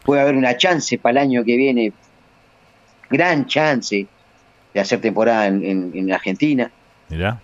[0.04, 1.94] puede haber una chance para el año que viene,
[3.10, 4.08] gran chance
[4.74, 6.72] de hacer temporada en, en, Argentina.
[7.10, 7.40] Mirá.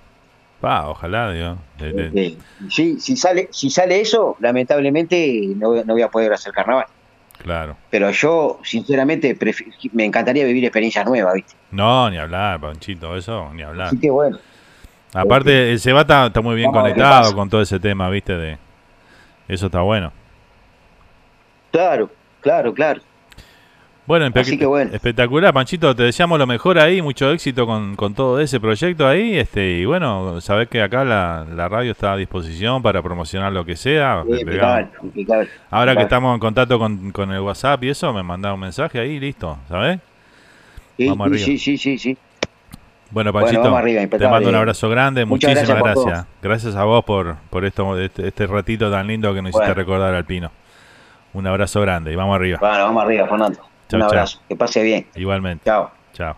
[0.61, 1.57] Pa, ojalá, digo.
[1.79, 2.37] Este,
[2.69, 6.85] sí, si sale, si sale eso, lamentablemente no, no voy a poder hacer carnaval.
[7.37, 7.77] Claro.
[7.91, 9.37] Pero yo, sinceramente,
[9.91, 11.53] me encantaría vivir experiencias nuevas, ¿viste?
[11.71, 13.87] No, ni hablar, Panchito, eso, ni hablar.
[13.87, 14.39] Así que bueno.
[15.13, 18.35] Aparte, el Sebata está muy bien conectado con todo ese tema, ¿viste?
[18.35, 18.57] De
[19.47, 20.11] Eso está bueno.
[21.71, 22.09] Claro,
[22.47, 23.01] claro, claro.
[24.05, 25.93] Bueno, espectacular, Panchito.
[25.93, 29.37] Te deseamos lo mejor ahí, mucho éxito con, todo ese proyecto ahí.
[29.37, 33.75] este Y bueno, sabés que acá la, radio está a disposición para promocionar lo que
[33.75, 34.23] sea.
[35.69, 39.19] Ahora que estamos en contacto con, el WhatsApp y eso, me mandá un mensaje ahí,
[39.19, 39.99] listo, ¿sabés?
[40.95, 41.45] Sí, vamos arriba.
[41.45, 42.17] sí, sí, sí, sí.
[43.11, 43.61] Bueno, Panchito,
[44.17, 46.25] te mando un abrazo grande, muchísimas gracias.
[46.41, 50.13] Gracias, a vos por, por esto, este, este, ratito tan lindo que nos hiciste recordar
[50.13, 50.49] al Pino.
[51.37, 52.57] Un abrazo grande y vamos arriba.
[52.59, 53.59] Bueno, vamos arriba, Fernando.
[53.93, 54.41] Un abrazo.
[54.49, 55.05] Que pase bien.
[55.13, 55.65] Igualmente.
[55.65, 55.91] Chao.
[56.11, 56.35] Chao.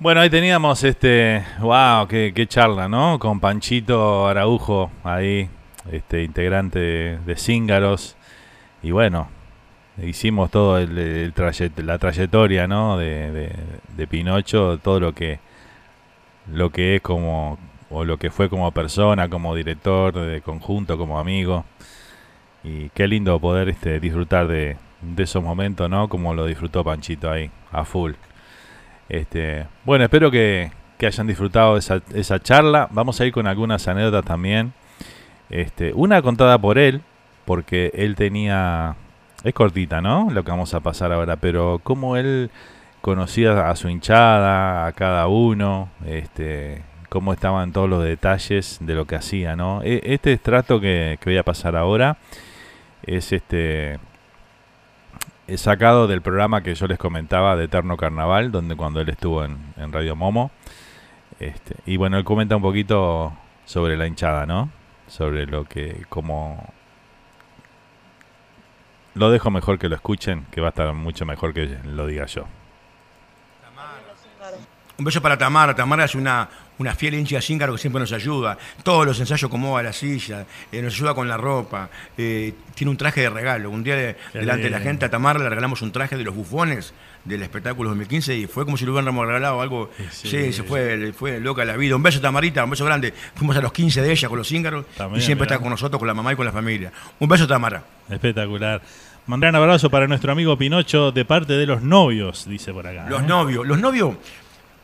[0.00, 3.20] Bueno, ahí teníamos este, wow, qué, charla, ¿no?
[3.20, 5.48] Con Panchito Araujo, ahí,
[5.92, 6.80] este integrante
[7.24, 8.16] de, Cíngaros.
[8.82, 9.28] Y bueno,
[10.02, 11.32] hicimos todo el,
[11.76, 12.98] la trayectoria, ¿no?
[12.98, 13.52] De,
[13.96, 15.38] de, Pinocho, todo lo que,
[16.52, 17.56] lo que es como,
[17.88, 21.64] o lo que fue como persona, como director de conjunto, como amigo.
[22.66, 24.76] Y qué lindo poder este, disfrutar de,
[25.18, 26.08] esos momentos, ¿no?
[26.08, 28.14] Como lo disfrutó Panchito ahí, a full.
[29.08, 32.88] Este, bueno, espero que, hayan disfrutado esa, charla.
[32.90, 34.72] Vamos a ir con algunas anécdotas también.
[35.48, 37.02] Este, una contada por él,
[37.44, 38.96] porque él tenía...
[39.44, 40.28] Es cortita, ¿no?
[40.32, 42.50] Lo que vamos a pasar ahora, pero como él
[43.00, 49.04] conocía a su hinchada, a cada uno, este, cómo estaban todos los detalles de lo
[49.04, 49.82] que hacía, ¿no?
[49.84, 52.16] E, este estrato que, que voy a pasar ahora
[53.06, 53.98] es este
[55.48, 59.44] He sacado del programa que yo les comentaba de Eterno Carnaval, donde cuando él estuvo
[59.44, 60.50] en, Radio Momo.
[61.38, 63.32] Este, y bueno, él comenta un poquito
[63.64, 64.70] sobre la hinchada, ¿no?
[65.06, 66.72] Sobre lo que, como...
[69.14, 72.26] Lo dejo mejor que lo escuchen, que va a estar mucho mejor que lo diga
[72.26, 72.46] yo.
[74.98, 75.76] Un beso para Tamara.
[75.76, 78.58] Tamara es una, una fiel hincha cíngaro que siempre nos ayuda.
[78.82, 81.88] Todos los ensayos como va a la silla, eh, nos ayuda con la ropa.
[82.16, 83.70] Eh, tiene un traje de regalo.
[83.70, 86.92] Un día delante de la gente a Tamara le regalamos un traje de los bufones
[87.24, 89.90] del espectáculo 2015 y fue como si le hubiéramos regalado algo.
[90.10, 91.96] Sí, se fue, fue loca la vida.
[91.96, 93.12] Un beso Tamarita, un beso grande.
[93.34, 94.84] Fuimos a los 15 de ella con los cíngaros
[95.14, 96.92] y siempre está con nosotros, con la mamá y con la familia.
[97.18, 97.82] Un beso Tamara.
[98.08, 98.80] Espectacular.
[99.26, 103.06] Mandar un abrazo para nuestro amigo Pinocho de parte de los novios, dice por acá.
[103.08, 104.14] Los novios, los novios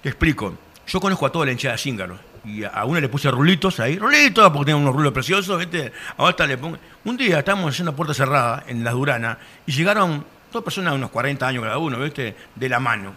[0.03, 0.55] te explico.
[0.87, 4.51] Yo conozco a toda la hinchada de Y a una le puse rulitos ahí, rulitos,
[4.51, 5.93] porque tenía unos rulos preciosos, ¿viste?
[6.17, 6.79] A otra le pongo.
[7.05, 11.11] Un día estábamos haciendo puerta cerrada en la Durana y llegaron dos personas de unos
[11.11, 12.37] 40 años cada uno, ¿viste?
[12.55, 13.15] De la mano.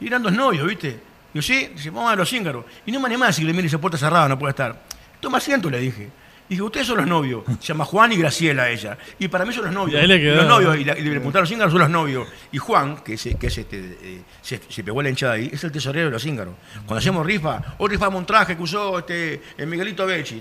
[0.00, 1.00] Y eran dos novios, ¿viste?
[1.32, 2.64] Y yo, sí, dice, vamos a los cíngaros.
[2.86, 4.80] Y no me animaba a decirle, mire, esa puerta cerrada no puede estar.
[5.20, 6.10] Toma asiento, le dije.
[6.48, 7.42] Y dije, ustedes son los novios.
[7.60, 8.96] Se llama Juan y Graciela ella.
[9.18, 10.02] Y para mí son los novios.
[10.02, 12.26] los novios, y, le preguntaron los íngaros son los novios.
[12.52, 15.72] Y Juan, que, es, que es este, eh, se, pegó la hinchada ahí, es el
[15.72, 16.54] tesorero de los íngaros.
[16.86, 20.40] Cuando hacemos rifa, hoy rifamos un traje que usó este, el Miguelito Becci,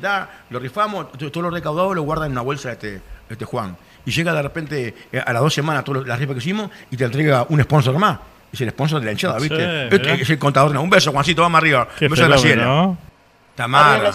[0.50, 3.76] lo rifamos, todo lo recaudado lo guarda en una bolsa este, este Juan.
[4.06, 6.96] Y llega de repente eh, a las dos semanas todas las rifas que hicimos y
[6.96, 8.18] te entrega un sponsor más.
[8.54, 9.94] Es el sponsor de la hinchada, ¿viste?
[9.94, 10.76] este es el contador.
[10.78, 11.90] Un beso, Juancito, vamos arriba.
[12.00, 12.64] un beso de Graciela.
[12.64, 12.98] ¿no?
[13.56, 14.14] Tamara.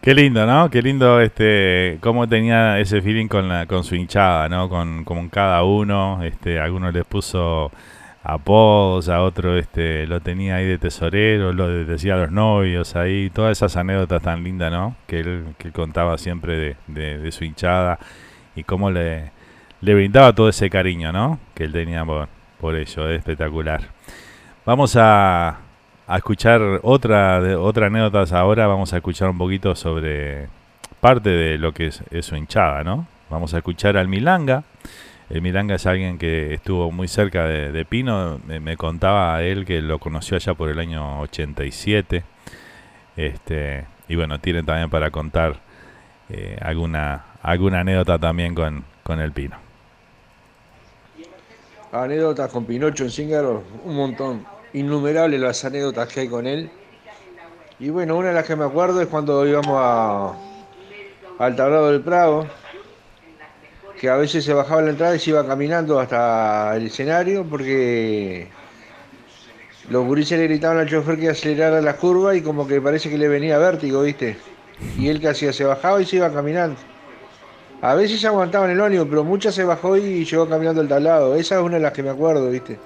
[0.00, 0.70] Qué lindo, ¿no?
[0.70, 4.68] Qué lindo este cómo tenía ese feeling con la, con su hinchada, ¿no?
[4.68, 7.72] Con, con cada uno, este, a algunos les puso
[8.22, 13.28] apodos, a otro este lo tenía ahí de tesorero, lo decía a los novios ahí,
[13.30, 14.94] todas esas anécdotas tan lindas, ¿no?
[15.08, 17.98] Que él, que contaba siempre de, de, su hinchada
[18.54, 19.32] y cómo le,
[19.80, 21.40] le brindaba todo ese cariño, ¿no?
[21.54, 22.28] Que él tenía por,
[22.60, 23.82] por ello, es espectacular.
[24.64, 25.58] Vamos a,
[26.08, 28.66] a escuchar otra, de, otra anécdotas ahora.
[28.66, 30.48] Vamos a escuchar un poquito sobre
[31.00, 33.06] parte de lo que es, su hinchada, ¿no?
[33.28, 34.64] Vamos a escuchar al Milanga.
[35.28, 38.40] El Milanga es alguien que estuvo muy cerca de, Pino.
[38.46, 42.24] Me, contaba a él que lo conoció allá por el año 87.
[43.14, 45.60] Este, y bueno, tiene también para contar
[46.30, 49.56] eh, alguna, alguna anécdota también con, con el Pino.
[51.92, 56.70] Anécdotas con Pinocho en Cíngaro, un montón innumerables las anécdotas que hay con él.
[57.78, 60.36] Y bueno, una de las que me acuerdo es cuando íbamos
[61.38, 62.46] al tablado del Prado,
[64.00, 68.48] que a veces se bajaba la entrada y se iba caminando hasta el escenario porque
[69.90, 73.18] los gurises le gritaban al chofer que acelerara la curva y como que parece que
[73.18, 74.36] le venía vértigo, ¿viste?
[74.98, 76.76] Y él que hacía, se bajaba y se iba caminando.
[77.80, 81.36] A veces aguantaba en el ónibus, pero muchas se bajó y llegó caminando al tablado.
[81.36, 82.78] Esa es una de las que me acuerdo, ¿viste?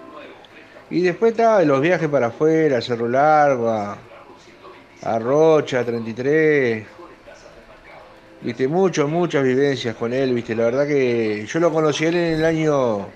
[0.91, 3.99] Y después estaba de los viajes para afuera, a Cerro Largo, a,
[5.03, 6.87] a Rocha, 33.
[8.43, 10.55] Viste, muchas, muchas vivencias con él, viste.
[10.55, 13.07] La verdad que yo lo conocí él en el año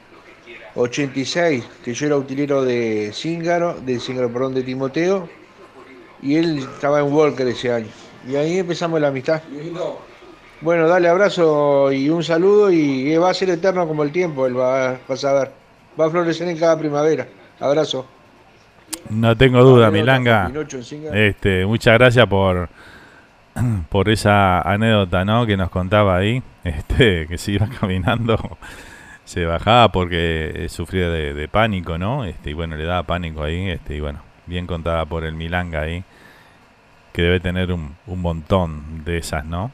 [0.77, 5.29] 86, que yo era utilero de Cíngaro, de Cíngaro, perdón, de Timoteo,
[6.23, 7.89] y él estaba en Walker ese año.
[8.29, 9.43] Y ahí empezamos la amistad.
[10.61, 14.59] Bueno, dale abrazo y un saludo y va a ser eterno como el tiempo, él
[14.59, 15.53] va, vas a ver.
[15.99, 17.27] Va a florecer en cada primavera.
[17.61, 18.07] Abrazo.
[19.11, 20.51] No tengo duda, Milanga.
[21.13, 22.69] Este, muchas gracias por
[23.89, 25.47] por esa anécdota, ¿no?
[25.47, 28.59] Que nos contaba ahí, este, que se iba caminando,
[29.25, 32.25] se bajaba porque eh, sufría de, pánico, ¿no?
[32.25, 35.81] Este, y bueno, le daba pánico ahí, este, y bueno, bien contada por el Milanga
[35.81, 36.05] ahí,
[37.13, 39.71] que debe tener un, un montón de esas, ¿no?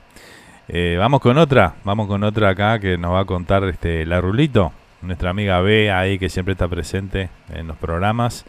[0.69, 4.21] Eh, vamos con otra, vamos con otra acá que nos va a contar este la
[4.21, 4.73] Rulito,
[5.03, 8.45] nuestra amiga B ahí que siempre está presente en los programas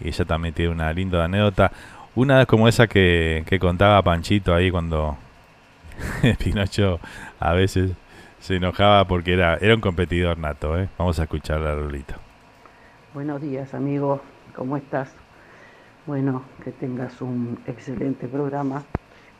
[0.00, 1.72] y ella también tiene una linda anécdota.
[2.14, 5.16] Una como esa que, que contaba Panchito ahí cuando
[6.38, 7.00] Pinocho
[7.40, 7.92] a veces
[8.40, 10.78] se enojaba porque era, era un competidor nato.
[10.78, 10.88] ¿eh?
[10.98, 12.14] Vamos a escuchar a Rulito.
[13.14, 14.20] Buenos días, amigo.
[14.54, 15.12] ¿Cómo estás?
[16.06, 18.84] Bueno, que tengas un excelente programa,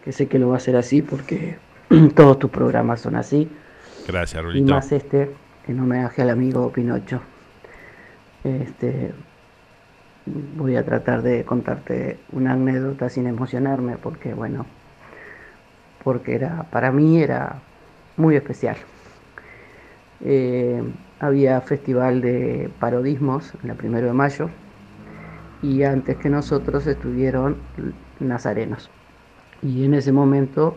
[0.05, 1.57] que sé que lo va a ser así porque
[2.15, 3.49] todos tus programas son así.
[4.07, 4.67] Gracias, Rulito.
[4.67, 5.35] Y más este,
[5.69, 7.21] en homenaje al amigo Pinocho.
[8.43, 9.13] Este,
[10.57, 14.67] voy a tratar de contarte una anécdota sin emocionarme porque bueno,
[16.03, 17.61] porque era para mí era
[18.17, 18.77] muy especial.
[20.25, 20.83] Eh,
[21.21, 24.51] había festival de parodismos en la primero de mayo
[25.63, 27.57] y antes que nosotros estuvieron
[28.21, 28.91] nazarenos.
[29.63, 30.77] Y en ese momento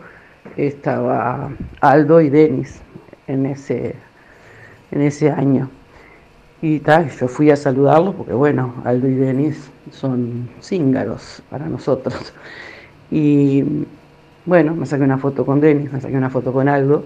[0.56, 1.50] estaba
[1.80, 2.82] Aldo y Denis
[3.26, 3.94] en ese,
[4.92, 5.68] en ese año.
[6.60, 12.32] Y tal, yo fui a saludarlos porque, bueno, Aldo y Denis son cíngaros para nosotros.
[13.14, 13.62] Y
[14.46, 17.04] bueno, me saqué una foto con Denis, me saqué una foto con Aldo.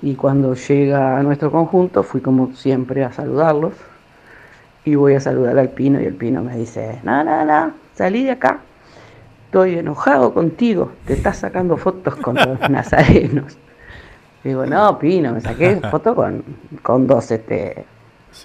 [0.00, 3.74] Y cuando llega a nuestro conjunto, fui como siempre a saludarlos.
[4.86, 8.24] Y voy a saludar al Pino y el Pino me dice, no, no, no, salí
[8.24, 8.60] de acá.
[9.44, 13.58] Estoy enojado contigo, te estás sacando fotos con los nazarenos.
[14.48, 16.44] Digo, no, Pino, me saqué foto con,
[16.82, 17.84] con dos este,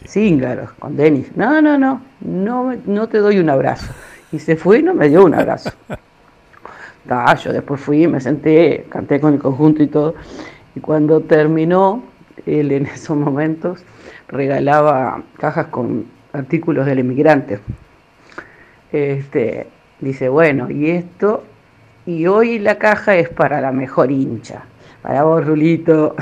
[0.08, 1.36] Cíngaros, con Denis.
[1.36, 3.92] No, no, no, no, no te doy un abrazo.
[4.32, 5.72] Y se fue y no me dio un abrazo.
[7.12, 10.14] Ah, yo después fui, me senté, canté con el conjunto y todo.
[10.76, 12.04] Y cuando terminó,
[12.46, 13.84] él en esos momentos
[14.28, 17.62] regalaba cajas con artículos del emigrante.
[18.92, 19.68] Este,
[20.00, 21.46] dice, bueno, y esto,
[22.06, 24.66] y hoy la caja es para la mejor hincha.
[25.02, 26.16] Para vos, Rulito.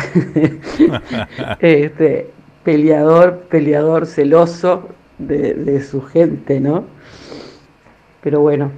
[1.59, 2.31] este,
[2.63, 6.85] peleador, peleador celoso de, su gente, ¿no?
[8.21, 8.71] Pero bueno,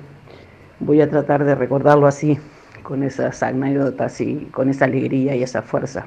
[0.79, 2.37] voy a tratar de recordarlo así,
[2.83, 6.05] con esas anécdotas y con esa alegría y esa fuerza.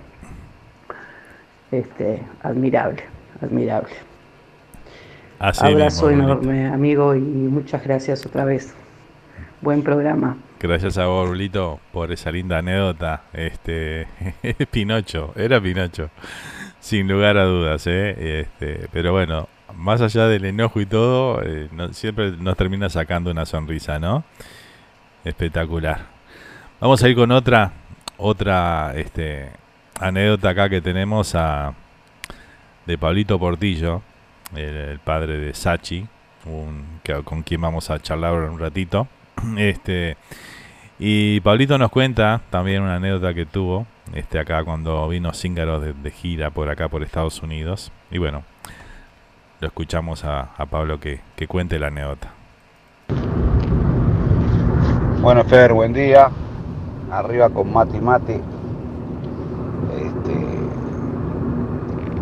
[1.70, 3.02] Este, admirable,
[3.40, 3.94] admirable.
[5.39, 8.74] Abrazo enorme, amigo, y muchas gracias otra vez.
[9.60, 10.36] Buen programa.
[10.63, 13.25] Gracias a vos, Rulito, por esa linda anécdota.
[13.33, 14.07] Este,
[14.71, 16.11] Pinocho, era Pinocho.
[16.79, 18.43] Sin lugar a dudas, ¿eh?
[18.43, 23.45] Este, pero bueno, más allá del enojo y todo, eh, siempre nos termina sacando una
[23.45, 24.23] sonrisa, ¿no?
[25.25, 26.07] Espectacular.
[26.79, 27.73] Vamos a ir con otra,
[28.17, 29.51] otra este,
[29.99, 31.75] anécdota acá que tenemos a,
[32.87, 34.01] de Pablito Portillo,
[34.55, 36.07] el, padre de Sachi,
[36.47, 39.09] un, con quien vamos a charlar un ratito.
[39.59, 40.17] Este,
[41.05, 46.11] y Pablito nos cuenta también una anécdota que tuvo este, acá cuando vino Zíngaro de,
[46.12, 47.91] gira por acá, por Estados Unidos.
[48.12, 48.45] Y bueno,
[49.59, 51.19] lo escuchamos a, Pablo que,
[51.49, 52.29] cuente la anécdota.
[55.20, 56.31] Bueno, Fer, buen día.
[57.11, 58.35] Arriba con Mati Mati.
[59.95, 60.37] Este,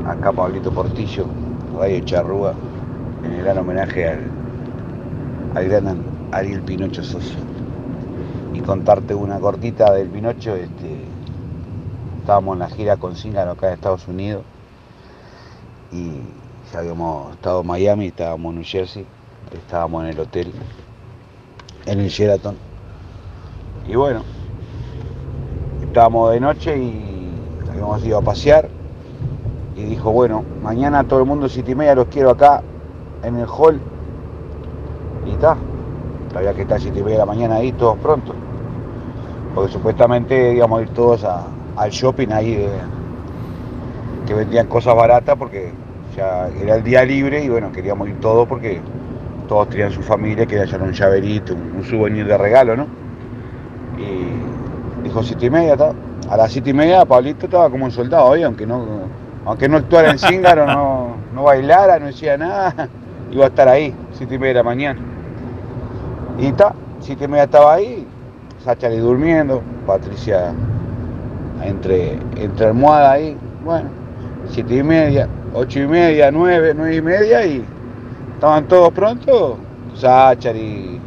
[0.09, 1.27] acá Pablito Portillo,
[1.79, 2.55] Radio Charrúa,
[3.27, 4.21] en el gran homenaje al,
[5.55, 6.03] al gran
[6.33, 7.37] Ariel Pinocho Soso.
[8.53, 11.05] Y contarte una cortita del Pinocho, este,
[12.19, 14.45] estábamos en la gira con Cíngaro acá en Estados Unidos
[15.93, 16.21] y
[16.73, 19.07] ya habíamos estado en Miami, estábamos en New Jersey,
[19.53, 20.53] estábamos en el hotel,
[21.87, 22.57] en el Sheraton.
[23.89, 24.23] Y bueno,
[25.83, 27.31] estábamos de noche y
[27.69, 28.69] habíamos ido a pasear
[29.75, 32.63] y dijo, bueno, mañana todo el mundo siete y media los quiero acá
[33.23, 33.81] en el hall
[35.27, 35.57] Y está,
[36.35, 38.35] había que estar a 7 y media de la mañana ahí todos pronto.
[39.55, 42.69] Porque supuestamente íbamos a ir todos al shopping ahí
[44.27, 45.73] que vendían cosas baratas porque
[46.17, 48.81] ya era el día libre y bueno, queríamos ir todos porque
[49.49, 52.87] todos tenían su familia, querían llevar un llaverito, un, un souvenir de regalo, ¿no?
[53.99, 55.93] Y dijo siete y media, ta.
[56.29, 58.85] a las siete y media Pablito estaba como un soldado hoy, aunque no,
[59.45, 62.89] aunque no actuara en Cíngaro, no, no bailara, no decía nada,
[63.33, 65.01] iba a estar ahí, siete y media de la mañana.
[66.41, 68.07] Y está, siete y media estaba ahí,
[68.65, 70.55] Sachari durmiendo, Patricia
[71.63, 73.91] entre, entre almohada ahí, bueno,
[74.49, 77.63] siete y media, ocho y media, nueve, nueve y media y
[78.35, 79.57] estaban todos prontos,
[79.95, 80.99] Sachari,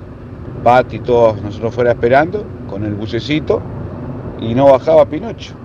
[0.63, 3.59] Pati, todos nosotros fuera esperando con el bucecito
[4.39, 5.55] y no bajaba Pinocho.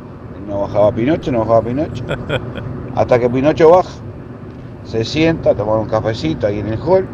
[0.48, 2.04] No bajaba Pinocho, no bajaba Pinocho.
[2.94, 3.90] Hasta que Pinocho baja,
[4.84, 7.06] se sienta a tomar un cafecito ahí en el hall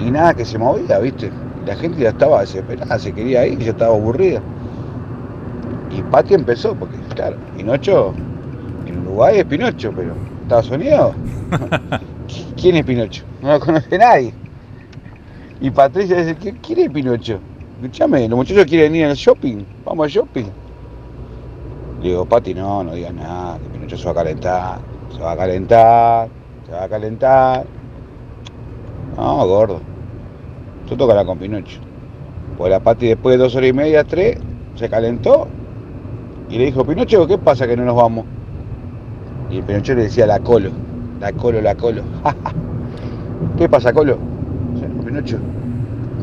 [0.00, 1.30] y nada que se movía, ¿viste?
[1.66, 4.40] La gente ya estaba desesperada, se quería ir, ya estaba aburrida.
[5.90, 8.14] Y Pati empezó, porque claro, Pinocho
[8.86, 11.14] en Uruguay es Pinocho, pero Estados Unidos,
[12.60, 13.24] ¿quién es Pinocho?
[13.42, 14.32] No lo conoce nadie.
[15.60, 17.38] Y Patricia dice, ¿qué quiere Pinocho?
[17.82, 20.46] Escuchame, los muchachos quieren ir al shopping, vamos al shopping.
[22.02, 24.78] Le digo, Pati, no, no digas nada, que Pinocho se va a calentar,
[25.14, 26.28] se va a calentar,
[26.66, 27.66] se va a calentar.
[29.16, 29.89] No, gordo.
[30.90, 31.78] Tú tocarás con Pinocho.
[32.58, 34.38] Pues la Pati después de dos horas y media, tres,
[34.74, 35.46] se calentó
[36.50, 38.26] y le dijo, Pinocho, ¿qué pasa que no nos vamos?
[39.52, 40.70] Y el Pinocho le decía, la colo,
[41.20, 42.02] la colo, la colo.
[43.56, 44.18] ¿Qué pasa, colo?
[45.06, 45.38] Pinocho,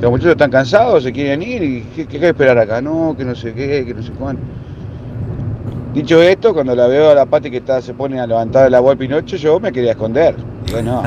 [0.02, 2.82] los muchachos están cansados, se quieren ir y ¿qué, hay que esperar acá?
[2.82, 4.42] No, que no sé qué, que no sé cuándo.
[5.94, 8.76] Dicho esto, cuando la veo a la Pati que está, se pone a levantar el
[8.76, 10.36] agua al Pinocho, yo me quería esconder.
[10.66, 11.04] Digo, no,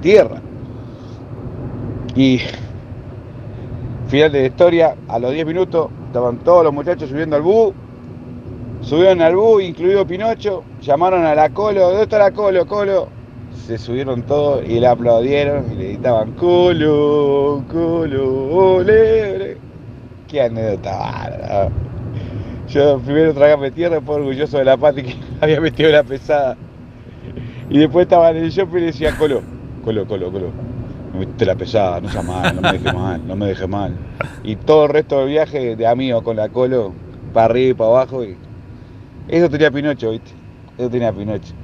[0.00, 0.42] tierra.
[2.16, 2.40] Y
[4.08, 7.74] final de la historia, a los 10 minutos estaban todos los muchachos subiendo al bus,
[8.82, 13.08] subieron al bus, incluido Pinocho, llamaron a la Colo, ¿dónde está la Colo, Colo?
[13.66, 19.56] Se subieron todos y le aplaudieron y le gritaban, Colo, Colo, ole, ole".
[20.28, 21.70] Qué anécdota.
[22.68, 26.56] Yo primero tragame tierra, después orgulloso de la Pati que había metido la pesada.
[27.70, 29.42] Y después estaba en el shopping y decía, Colo,
[29.84, 30.73] Colo, Colo, Colo.
[31.14, 33.96] Me metiste la pesada, no sea mal, no me deje mal, no me deje mal.
[34.42, 36.92] Y todo el resto del viaje de amigos con la Colo,
[37.32, 38.24] para arriba y para abajo.
[38.24, 38.36] Y
[39.28, 40.32] eso tenía Pinocho, ¿viste?
[40.76, 41.54] Eso tenía Pinocho.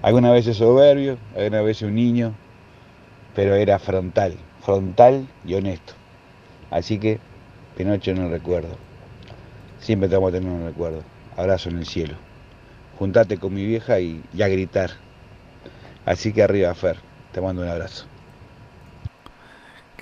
[0.00, 2.32] Algunas veces soberbio, algunas veces un niño,
[3.34, 5.92] pero era frontal, frontal y honesto.
[6.70, 7.18] Así que
[7.76, 8.76] Pinocho no recuerdo.
[9.80, 11.02] Siempre te vamos a tener un recuerdo.
[11.36, 12.14] Abrazo en el cielo.
[12.98, 14.92] Juntate con mi vieja y, y a gritar.
[16.06, 16.96] Así que arriba, Fer.
[17.32, 18.11] Te mando un abrazo.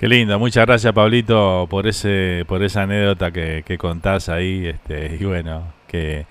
[0.01, 5.15] Qué lindo, muchas gracias Pablito por ese, por esa anécdota que, que contás ahí, este,
[5.21, 6.25] y bueno, que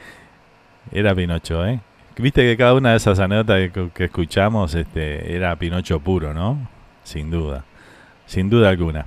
[0.91, 1.79] era Pinocho, ¿eh?
[2.17, 6.59] Viste que cada una de esas anécdotas que, escuchamos, este, era Pinocho puro, ¿no?
[7.05, 7.65] Sin duda,
[8.27, 9.07] sin duda alguna.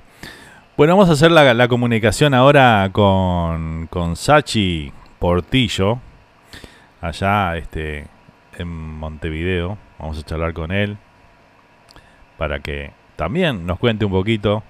[0.78, 5.98] Bueno, vamos a hacer la, la comunicación ahora con, con Sachi Portillo,
[7.02, 8.06] allá, este,
[8.56, 9.76] en Montevideo.
[9.98, 10.96] Vamos a charlar con él
[12.38, 14.62] para que también nos cuente un poquito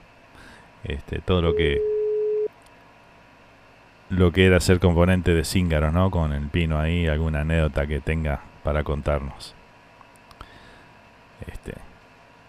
[0.85, 1.81] este, todo lo que
[4.11, 6.11] lo que era ser componente de Cíngaro, ¿no?
[6.11, 9.55] Con el pino ahí, alguna anécdota que tenga para contarnos.
[11.47, 11.75] Este,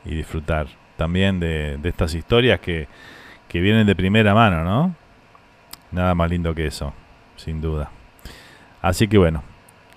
[0.04, 0.68] y disfrutar
[0.98, 2.88] también de, de estas historias que,
[3.48, 4.96] que vienen de primera mano, ¿no?
[5.92, 6.94] Nada más lindo que eso,
[7.36, 7.90] sin duda.
[8.82, 9.44] Así que bueno,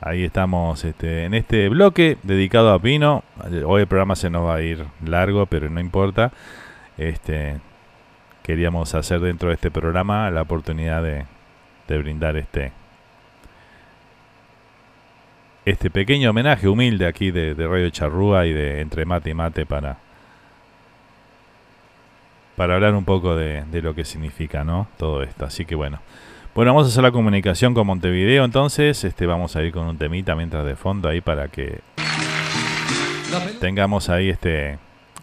[0.00, 3.24] ahí estamos este, en este bloque dedicado a Pino.
[3.66, 6.32] Hoy el programa se nos va a ir largo, pero no importa.
[6.96, 7.58] Este,
[8.42, 11.26] queríamos hacer dentro de este programa la oportunidad de,
[11.86, 12.72] de brindar este
[15.64, 19.66] este pequeño homenaje humilde aquí de, de Radio Charrúa y de Entre Mate y Mate
[19.66, 19.98] para
[22.56, 24.88] para hablar un poco de, de lo que significa ¿no?
[24.96, 25.44] todo esto.
[25.44, 26.00] Así que bueno.
[26.58, 29.04] Bueno, vamos a hacer la comunicación con Montevideo entonces.
[29.04, 31.82] Este, vamos a ir con un temita mientras de fondo ahí para que
[33.60, 34.76] tengamos ahí este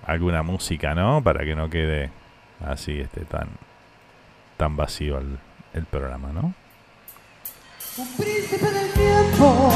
[0.08, 1.22] alguna música, ¿no?
[1.22, 2.10] Para que no quede
[2.66, 3.50] así este tan
[4.56, 5.38] tan vacío el,
[5.74, 6.54] el programa, ¿no?
[7.98, 9.74] Un príncipe del tiempo,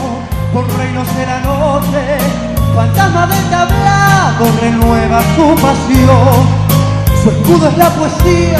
[0.53, 2.19] por reinos de la noche,
[2.73, 6.47] fantasma del tablado, renueva su pasión.
[7.21, 8.59] Su escudo es la poesía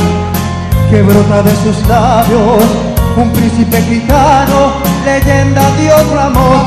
[0.90, 2.89] que brota de sus labios.
[3.20, 4.72] Un príncipe gitano,
[5.04, 6.64] leyenda de otro amor.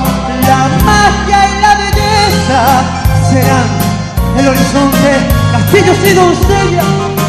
[0.47, 2.61] La magia y la belleza
[3.31, 3.69] serán
[4.39, 5.13] el horizonte
[5.51, 6.85] castillos y doncellas,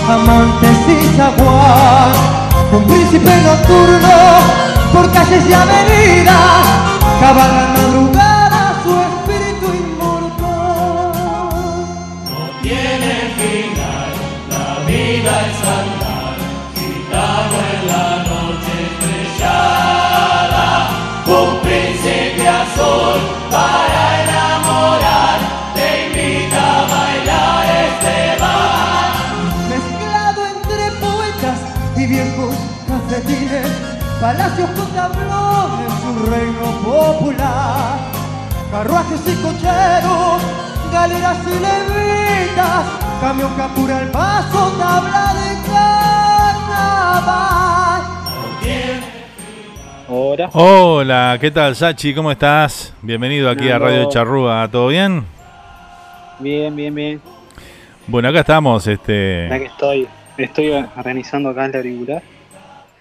[0.10, 2.11] amantes y jaguar.
[2.74, 4.10] Un príncipe nocturno
[4.92, 6.68] por calles y avenidas,
[7.22, 7.82] cabalga
[34.24, 38.00] palacios con tablones, su reino popular.
[38.72, 40.42] Carruajes y cocheros,
[40.93, 42.85] galeras y levitas,
[43.19, 47.03] camión que apura el paso, tabla de carnaval.
[50.08, 50.50] Hola.
[50.53, 52.16] Hola, ¿qué tal, Sachi?
[52.16, 52.93] ¿Cómo estás?
[53.02, 54.08] Bienvenido aquí a Radio.
[54.08, 54.69] Charrúa.
[54.72, 55.26] ¿Todo bien?
[56.40, 57.22] Bien, bien, bien.
[58.08, 59.48] Bueno, acá estamos, este.
[59.48, 60.08] Acá que estoy.
[60.38, 62.24] Estoy organizando acá el auricular.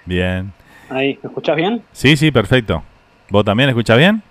[0.05, 0.52] Bien.
[0.92, 1.82] Ahí, ¿me escuchás bien?
[1.92, 2.82] Sí, sí, perfecto.
[3.30, 4.22] ¿Vos también escuchás bien?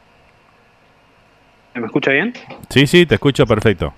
[1.73, 2.33] ¿Me escucha bien?
[2.69, 3.93] Sí, sí, te escucho perfecto.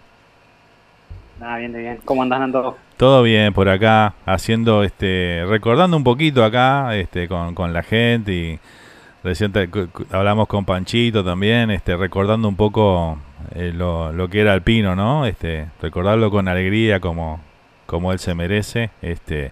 [1.42, 2.00] Ah, bien, bien.
[2.06, 2.78] ¿Cómo andás, Nando?
[2.96, 8.32] Todo bien por acá, haciendo, este, recordando un poquito acá, este, con, con la gente
[8.32, 8.60] y
[9.24, 9.68] recién te-
[10.12, 13.18] hablamos con Panchito también, este, recordando un poco
[13.56, 15.26] eh, lo, lo que era Alpino, ¿no?
[15.26, 17.42] Este, recordarlo con alegría como,
[17.88, 19.52] como él se merece, este,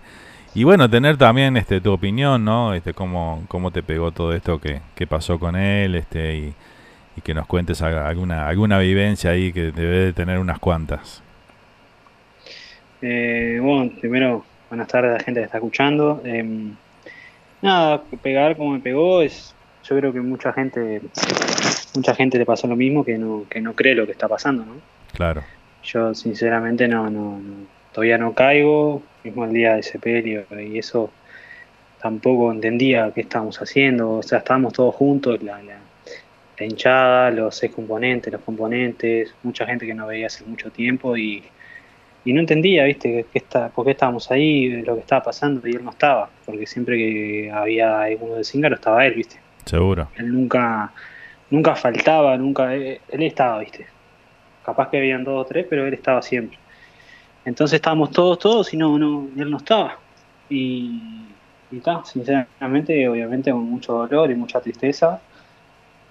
[0.53, 2.73] y bueno, tener también, este, tu opinión, ¿no?
[2.73, 6.53] Este, cómo, cómo te pegó todo esto que, que pasó con él, este, y,
[7.17, 11.21] y que nos cuentes alguna, alguna vivencia ahí que debe de tener unas cuantas.
[13.01, 16.21] Eh, bueno, primero, buenas tardes a la gente que está escuchando.
[16.23, 16.71] Eh,
[17.61, 19.53] nada, pegar como me pegó es.
[19.83, 21.01] Yo creo que mucha gente.
[21.95, 24.63] Mucha gente le pasó lo mismo que no, que no cree lo que está pasando,
[24.63, 24.75] ¿no?
[25.13, 25.43] Claro.
[25.83, 31.11] Yo sinceramente no, no, no- todavía no caigo, mismo el día de sepelio y eso
[32.01, 35.77] tampoco entendía qué estábamos haciendo, o sea, estábamos todos juntos, la, la,
[36.57, 41.15] la hinchada, los seis componentes, los componentes, mucha gente que no veía hace mucho tiempo
[41.15, 41.43] y,
[42.25, 45.71] y no entendía, viste, qué está, por qué estábamos ahí, lo que estaba pasando y
[45.73, 50.09] él no estaba, porque siempre que había alguno de Zingaro estaba él, viste, Seguro.
[50.17, 50.91] él nunca,
[51.51, 53.85] nunca faltaba, nunca, él, él estaba, viste,
[54.65, 56.57] capaz que habían dos o tres, pero él estaba siempre.
[57.45, 59.97] Entonces estábamos todos, todos y no, no, él no estaba.
[60.49, 61.27] Y,
[61.71, 65.21] y ta, sinceramente, obviamente con mucho dolor y mucha tristeza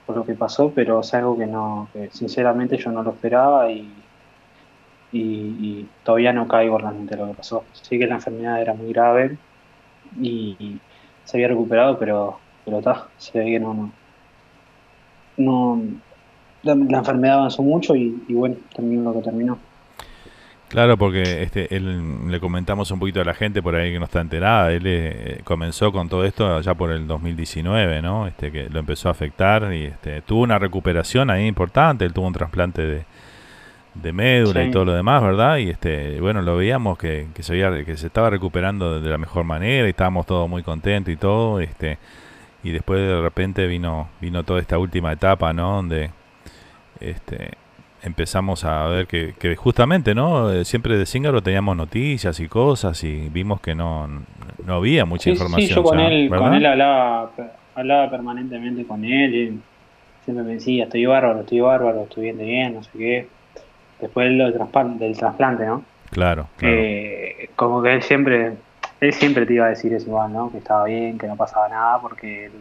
[0.06, 3.70] por lo que pasó, pero es algo que no, que sinceramente yo no lo esperaba
[3.70, 3.88] y,
[5.12, 7.64] y, todavía no caigo realmente en lo que pasó.
[7.72, 9.38] Sí que la enfermedad era muy grave
[10.20, 10.78] y,
[11.24, 13.92] se había recuperado, pero, pero ta, se ve que no, no,
[15.36, 15.82] no
[16.64, 19.58] la, la enfermedad avanzó mucho y, y bueno, terminó lo que terminó.
[20.70, 24.04] Claro, porque este, él, le comentamos un poquito a la gente por ahí que no
[24.04, 24.70] está enterada.
[24.70, 28.28] Él eh, comenzó con todo esto allá por el 2019, ¿no?
[28.28, 32.04] Este, que lo empezó a afectar y este, tuvo una recuperación ahí importante.
[32.04, 33.04] Él tuvo un trasplante de,
[33.94, 35.56] de médula y todo lo demás, ¿verdad?
[35.56, 39.18] Y este, bueno, lo veíamos que, que se veía, que se estaba recuperando de la
[39.18, 41.58] mejor manera y estábamos todos muy contentos y todo.
[41.58, 41.98] Este,
[42.62, 45.74] y después de repente vino, vino toda esta última etapa, ¿no?
[45.74, 46.12] Donde
[47.00, 47.50] este,
[48.02, 50.50] empezamos a ver que, que justamente, ¿no?
[50.52, 54.08] Eh, Siempre de Zingaro teníamos noticias y cosas y vimos que no,
[54.64, 55.68] no había mucha Sí, información.
[55.68, 56.56] sí, yo con él, con ¿verdad?
[56.56, 57.30] él hablaba,
[57.74, 59.60] hablaba permanentemente con él, y
[60.24, 63.28] siempre me decía, estoy bárbaro, estoy bárbaro, estoy bien de bien, no sé qué.
[64.00, 65.82] Después lo del trasplante, del trasplante, ¿no?
[66.10, 66.74] Claro, claro.
[66.76, 68.54] Eh, como que él siempre,
[69.00, 70.50] él siempre te iba a decir eso igual, ¿no?
[70.50, 72.52] Que estaba bien, que no pasaba nada, porque él,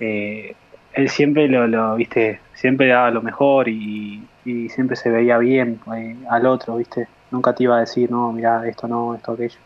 [0.00, 0.54] eh,
[0.94, 5.80] él siempre lo, lo, viste, siempre daba lo mejor y, y siempre se veía bien
[5.96, 7.10] eh, al otro, viste.
[7.30, 9.60] Nunca te iba a decir, no, mira, esto no, esto aquello.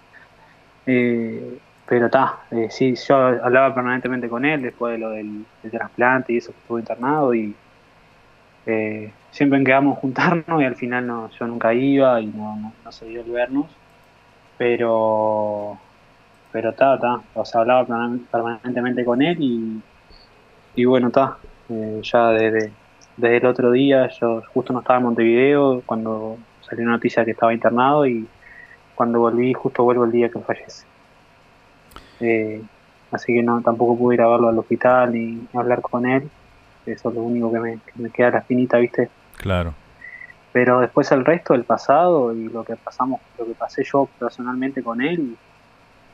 [0.87, 6.33] Eh, pero está, eh, sí, yo hablaba permanentemente con él después de lo del, trasplante
[6.35, 7.61] y eso que estuvo internado y
[8.65, 12.93] eh, siempre quedamos juntarnos y al final no, yo nunca iba y no, no, no
[12.93, 13.81] se dio el vernos,
[14.57, 15.85] pero
[16.51, 19.85] pero está, está, o sea, hablaba perman- permanentemente con él y,
[20.75, 21.41] y bueno, está,
[22.03, 22.79] ya desde,
[23.17, 27.31] desde el otro día, yo justo no estaba en Montevideo cuando salió la noticia que
[27.31, 28.27] estaba internado y
[28.95, 30.86] cuando volví, justo vuelvo el día que fallece.
[32.20, 32.62] Eh,
[33.12, 36.28] así que no, tampoco pude ir a verlo al hospital ni hablar con él,
[36.86, 39.09] eso es lo único que me, que me queda la espinita, ¿viste?
[39.39, 39.75] Claro.
[40.53, 44.83] Pero después el resto del pasado y lo que pasamos, lo que pasé yo personalmente
[44.83, 45.36] con él,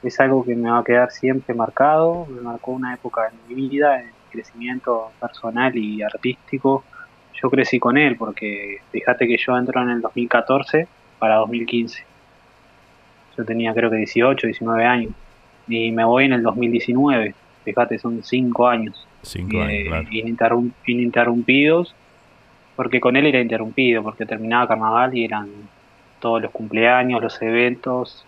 [0.02, 3.68] es algo que me va a quedar siempre marcado, me marcó una época en mi
[3.68, 6.84] vida, en mi crecimiento personal y artístico.
[7.40, 10.86] Yo crecí con él porque fíjate que yo entro en el 2014
[11.18, 12.04] para 2015.
[13.36, 15.12] Yo tenía creo que 18, 19 años.
[15.68, 17.34] Y me voy en el 2019.
[17.64, 19.06] Fíjate, son 5 años.
[19.22, 20.08] Cinco Eh, años, claro.
[20.10, 21.94] ininterrum- ininterrumpidos.
[22.76, 25.48] Porque con él era interrumpido, porque terminaba carnaval y eran
[26.20, 28.24] todos los cumpleaños, los eventos.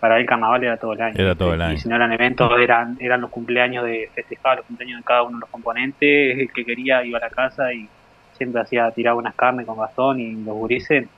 [0.00, 1.14] Para él carnaval era todo el año.
[1.18, 1.78] Era todo el Y año.
[1.78, 5.36] si no eran eventos, eran, eran los cumpleaños de festejar, los cumpleaños de cada uno
[5.38, 6.38] de los componentes.
[6.38, 7.88] El que quería iba a la casa y
[8.36, 11.08] siempre hacía, tiraba unas carnes con Gastón y los gurises.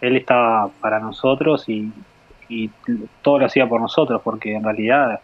[0.00, 1.92] Él estaba para nosotros y,
[2.48, 2.68] y
[3.22, 5.20] todo lo hacía por nosotros, porque en realidad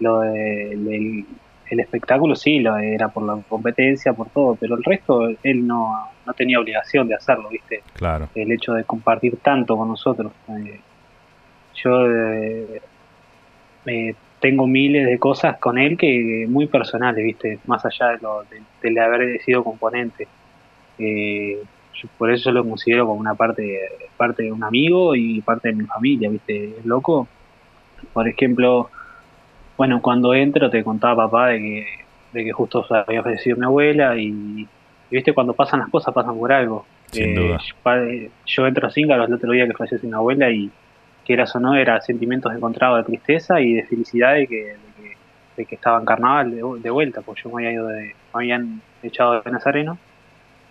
[0.00, 1.24] lo de- del
[1.70, 5.92] el espectáculo sí lo era por la competencia, por todo, pero el resto él no,
[6.26, 7.82] no tenía obligación de hacerlo, ¿viste?
[7.94, 8.28] Claro.
[8.34, 10.30] el hecho de compartir tanto con nosotros.
[10.48, 10.80] Eh,
[11.82, 12.82] yo eh,
[13.86, 14.14] eh,
[14.44, 17.58] tengo miles de cosas con él que muy personales, ¿viste?
[17.66, 18.42] Más allá de, lo,
[18.82, 20.28] de, de haber sido componente.
[20.98, 21.56] Eh,
[21.94, 23.80] yo por eso lo considero como una parte,
[24.18, 26.76] parte de un amigo y parte de mi familia, ¿viste?
[26.78, 27.26] Es loco.
[28.12, 28.90] Por ejemplo,
[29.78, 31.86] bueno, cuando entro te contaba papá de que,
[32.34, 34.68] de que justo había fallecido mi abuela y, y,
[35.10, 36.84] viste cuando pasan las cosas pasan por algo.
[37.12, 37.58] Sin Eh, duda.
[37.58, 40.70] yo- Yo entro a Cíngaros el otro día que falleció mi abuela y
[41.24, 44.76] quieras o no, era sentimientos encontrados de tristeza y de felicidad de que,
[45.66, 48.14] que, estaba en carnaval de, vu- de vuelta, porque yo me había ido de, me
[48.32, 50.02] habían echado de Nazareno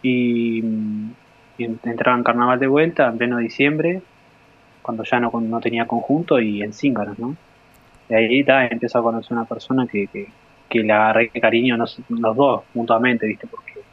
[0.01, 1.17] y, mm,
[1.57, 4.07] y en- entraba en carnaval de vuelta en pleno diciembre,
[4.82, 7.40] cuando ya no, no tenía conjunto y en Cíngaros, ¿no?
[8.09, 10.33] Y ahí ta, a conocer una persona que, que,
[10.69, 13.48] que cariño nos- los dos mutuamente, ¿viste?
[13.48, 13.88] Porque,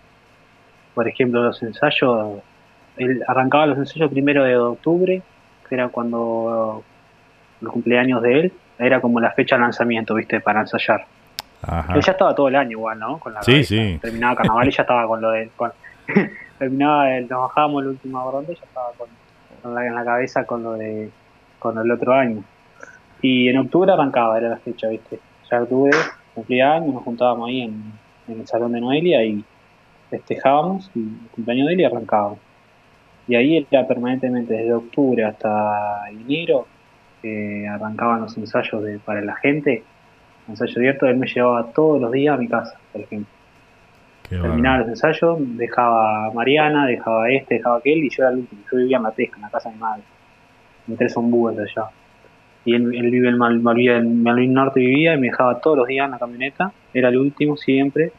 [0.95, 2.43] por ejemplo, los ensayos,
[2.97, 5.29] él arrancaba los ensayos primero de octubre,
[5.71, 6.83] que era cuando
[7.63, 10.41] el cumpleaños de él, era como la fecha de lanzamiento, ¿viste?
[10.41, 11.07] Para ensayar.
[11.63, 11.95] Ajá.
[11.95, 13.19] Él ya estaba todo el año igual, ¿no?
[13.19, 13.69] Con la Sí, cabeza.
[13.69, 13.99] sí.
[14.03, 15.49] Terminaba carnaval y ya estaba con lo de...
[15.57, 15.73] Con,
[16.59, 19.09] terminaba, el- nos bajábamos el último ronda y ya estaba con,
[19.63, 21.11] con la, en la cabeza con lo de
[21.59, 22.43] con el otro año.
[23.23, 25.21] Y en octubre arrancaba, era la fecha, ¿viste?
[25.51, 25.91] Ya octubre
[26.35, 27.93] cumplía años, nos juntábamos ahí en,
[28.29, 29.45] en el salón de Noelia y
[30.09, 32.39] festejábamos y el cumpleaños de él y arrancábamos.
[33.29, 36.67] Y ahí era permanentemente desde octubre hasta enero,
[37.71, 39.85] arrancaban los ensayos de, para la gente,
[40.51, 43.33] ensayo abierto, él me llevaba todos los días a mi casa, por ejemplo.
[44.29, 48.23] Qué Terminaba los ensayos, dejaba a Mariana, dejaba a este, dejaba a aquel, y yo
[48.23, 48.63] era el último.
[48.71, 50.03] Yo vivía en La Pesca, en la casa de mi madre,
[50.89, 51.91] en Tres Ombúes de allá.
[52.65, 55.79] Y él, él vive en Mal, Malvin, en Malvin Norte, vivía, y me dejaba todos
[55.79, 58.13] los días en la camioneta, era el último siempre,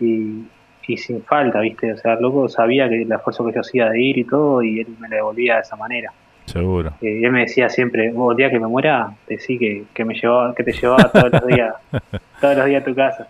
[0.00, 0.44] y,
[0.86, 1.92] y sin falta, ¿viste?
[1.92, 4.62] O sea, el loco sabía que el esfuerzo que yo hacía de ir y todo,
[4.62, 6.12] y él me lo devolvía de esa manera.
[6.46, 6.92] Seguro.
[7.00, 10.14] Eh, él me decía siempre, vos el día que me muera, decí que, que me
[10.14, 11.74] llevaba, que te llevaba todos los días,
[12.40, 13.28] todos los días a tu casa.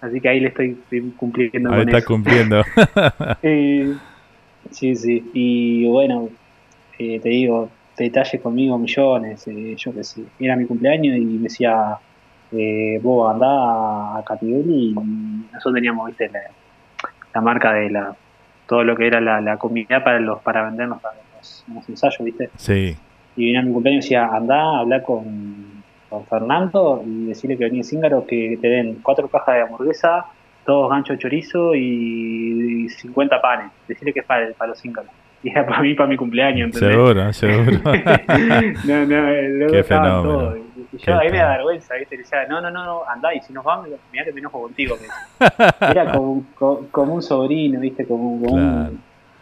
[0.00, 0.76] Así que ahí le estoy,
[1.16, 2.06] cumpliendo Ahí con está eso.
[2.06, 2.62] cumpliendo.
[3.42, 3.94] Eh,
[4.70, 5.30] sí, sí.
[5.32, 6.28] Y bueno,
[6.98, 10.22] eh, te digo, detalles conmigo, millones, eh, yo qué sé.
[10.38, 11.96] Era mi cumpleaños y me decía,
[12.52, 14.94] eh, vos andá a Capibeli y
[15.52, 16.40] nosotros teníamos, viste, la,
[17.34, 18.14] la marca de la
[18.66, 22.22] todo lo que era la, la comida para los para vendernos para los, los ensayos,
[22.22, 22.50] viste.
[22.56, 22.96] Sí.
[23.36, 27.64] Y venía a mi cumpleaños y decía, andá, habla con, con Fernando y decirle que
[27.64, 30.26] venía Cíngaro que te den cuatro cajas de hamburguesa,
[30.66, 33.70] dos ganchos de chorizo y, y 50 panes.
[33.86, 35.10] Decirle que es para, para los Cíngaros.
[35.40, 36.96] Y era para mí, para mi cumpleaños, ¿entendés?
[36.96, 37.78] Seguro, seguro.
[38.84, 40.67] no, no, luego Qué estaban fenómeno.
[40.92, 42.16] Y yo ahí me da vergüenza, ¿viste?
[42.16, 44.62] Le decía, no, no, no, no, andá, y si nos vamos, mirá que me enojo
[44.62, 44.96] contigo.
[45.80, 48.06] Era como, como, como un sobrino, ¿viste?
[48.06, 48.90] Como, como Claro.
[48.90, 49.00] un,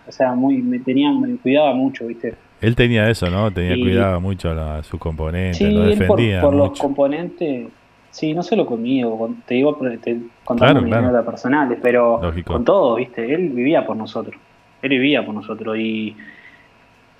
[0.08, 2.34] o sea, muy, me tenía, me cuidaba mucho, ¿viste?
[2.60, 3.50] Él tenía eso, ¿no?
[3.50, 7.68] Tenía Y- cuidado mucho a sus componentes, Sí, lo él por, defendía por los componentes,
[8.10, 11.24] sí, no solo conmigo, con- te digo, te contando Claro, mis claro.
[11.24, 12.54] personales, pero Lógico.
[12.54, 13.32] con todo, ¿viste?
[13.32, 14.34] Él vivía por nosotros,
[14.82, 16.16] él vivía por nosotros y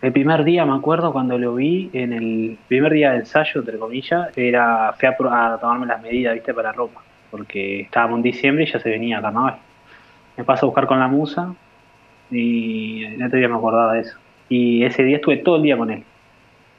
[0.06, 3.78] el primer día, me acuerdo, cuando lo vi, en el primer día de ensayo, entre
[3.78, 6.54] comillas, era, fui a, a tomarme las medidas, ¿viste?
[6.54, 9.56] Para ropa, porque estábamos en diciembre y ya se venía carnaval.
[10.36, 11.54] Me paso a buscar con la musa
[12.30, 14.18] y el otro día me acordaba de eso.
[14.48, 16.04] Y ese día estuve todo el día con él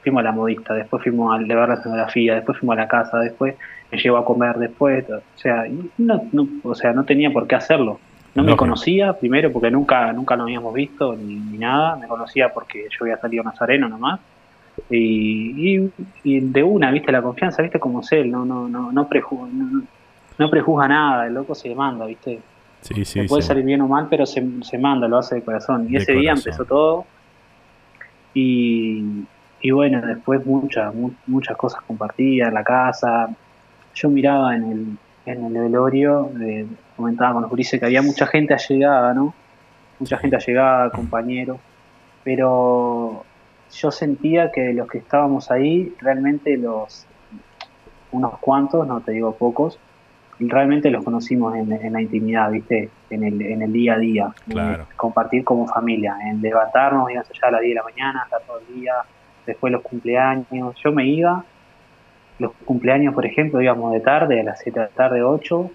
[0.08, 3.20] fuimos a la modista, después fuimos de ver la escenografía, después fuimos a la casa,
[3.20, 3.56] después
[3.92, 5.66] me llevó a comer después, o sea,
[5.98, 8.00] no, no, o sea, no tenía por qué hacerlo.
[8.38, 12.50] No me conocía, primero porque nunca, nunca lo habíamos visto ni, ni nada, me conocía
[12.54, 14.20] porque yo había salido nazareno nomás.
[14.90, 15.92] Y, y,
[16.24, 19.50] y de una, viste, la confianza, viste como es él, no, no, no, no, preju-
[19.52, 19.82] no,
[20.38, 22.40] no prejuzga nada, el loco se manda, viste.
[22.82, 23.48] Sí, sí, puede sí.
[23.48, 25.88] salir bien o mal, pero se, se manda, lo hace de corazón.
[25.90, 27.06] Y De ese día empezó todo.
[28.34, 29.04] Y,
[29.62, 33.30] y bueno, después muchas mu- muchas cosas compartidas en la casa.
[33.96, 34.86] Yo miraba en el,
[35.26, 36.68] en el velorio, eh,
[36.98, 39.34] comentaba con los gurises que había mucha gente allegada, ¿no?
[40.00, 41.60] Mucha gente allegada, compañeros.
[42.24, 43.24] pero
[43.72, 47.06] yo sentía que los que estábamos ahí, realmente los,
[48.12, 49.80] unos cuantos, no te digo pocos,
[50.40, 52.90] realmente los conocimos en, en la intimidad, ¿viste?
[53.10, 54.30] En el, en el día a día.
[54.48, 54.84] Claro.
[54.90, 58.42] En compartir como familia, en levantarnos, íbamos allá a las 10 de la mañana, estar
[58.42, 58.94] todo el día,
[59.46, 60.76] después los cumpleaños.
[60.84, 61.44] Yo me iba,
[62.40, 65.72] los cumpleaños, por ejemplo, íbamos de tarde, a las 7 de la tarde, 8,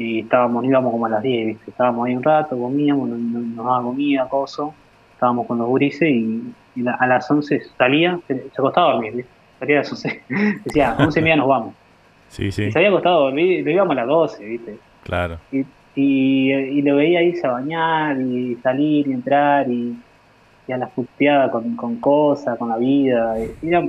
[0.00, 1.70] y estábamos, íbamos como a las 10, ¿viste?
[1.70, 4.74] Estábamos ahí un rato, comíamos, nos, nos, daban comida, coso,
[5.12, 6.54] estábamos con los gurises y,
[6.86, 9.30] a las 11 salía, se, se acostaba a dormir, ¿viste?
[9.58, 10.22] Salía a las 11,
[10.64, 11.74] decía, a 11 y media nos vamos.
[12.28, 14.78] Sí, sí, Y se había acostado a dormir, lo íbamos a las 12, ¿viste?
[15.04, 15.38] claro.
[15.52, 19.98] Y, y, y lo veía irse a bañar y salir y entrar y,
[20.66, 23.36] y a la puteada con, con cosas, con la vida.
[23.62, 23.86] Era,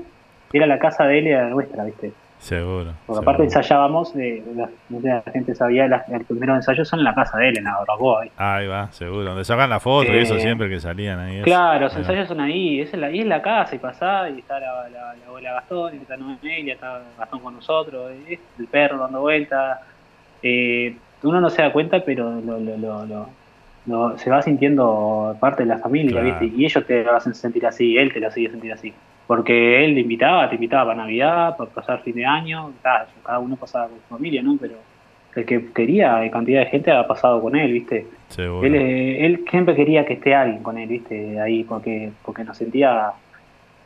[0.52, 2.12] era la casa de él y era nuestra, ¿viste?
[2.42, 2.92] Seguro.
[3.06, 7.00] Porque aparte ensayábamos, eh, la, no sé, la gente sabía, las- los primeros ensayos son
[7.00, 8.24] en la casa de él, en la Barbacoa.
[8.24, 8.36] ¿viste?
[8.44, 9.24] Ahí va, seguro.
[9.26, 11.36] Donde sacan la foto y eso Eh, siempre que salían ahí.
[11.38, 11.46] eso.
[11.46, 12.08] Claro, los Ahí va.
[12.08, 14.90] ensayos son ahí, es en la, y es la casa, y pasá, y está la,
[14.90, 19.22] la, la abuela Gastón, y está Noelia, está Gastón con nosotros, es el perro dando
[19.22, 19.80] vueltas.
[20.42, 23.30] Eh, uno no se da cuenta, pero lo, lo, lo, lo-
[23.86, 26.40] lo- se va sintiendo parte de la familia, Claro.
[26.40, 26.58] ¿viste?
[26.58, 28.92] Y ellos te lo hacen sentir así, él te lo sigue sentir así.
[29.28, 33.56] Porque él te invitaba, te invitaba para Navidad, para pasar fin de año, cada uno
[33.56, 34.58] pasaba con su familia, ¿no?
[34.60, 34.76] Pero
[35.36, 38.06] el que quería, eh, cantidad de gente ha pasado con él, ¿viste?
[38.28, 38.68] Seguro.
[38.68, 41.40] Él, eh, él siempre quería que esté alguien con él, ¿viste?
[41.40, 43.12] Ahí, porque, porque nos sentía,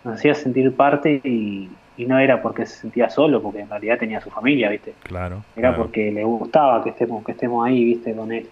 [0.04, 3.98] nos hacía sentir parte y, y no era porque se sentía solo, porque en realidad
[4.00, 4.94] tenía su familia, ¿viste?
[5.04, 5.44] Claro.
[5.56, 5.84] Era claro.
[5.84, 8.16] porque le gustaba que estemos, que estemos ahí, ¿viste?
[8.16, 8.48] Con él.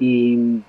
[0.00, 0.60] Y,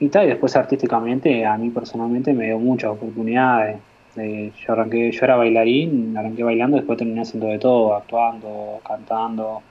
[0.00, 3.78] y tal, y después artísticamente, a mí personalmente me dio muchas oportunidades.
[4.16, 9.62] Eh, yo arranqué, yo era bailarín, arranqué bailando, después terminé haciendo de todo, actuando, cantando.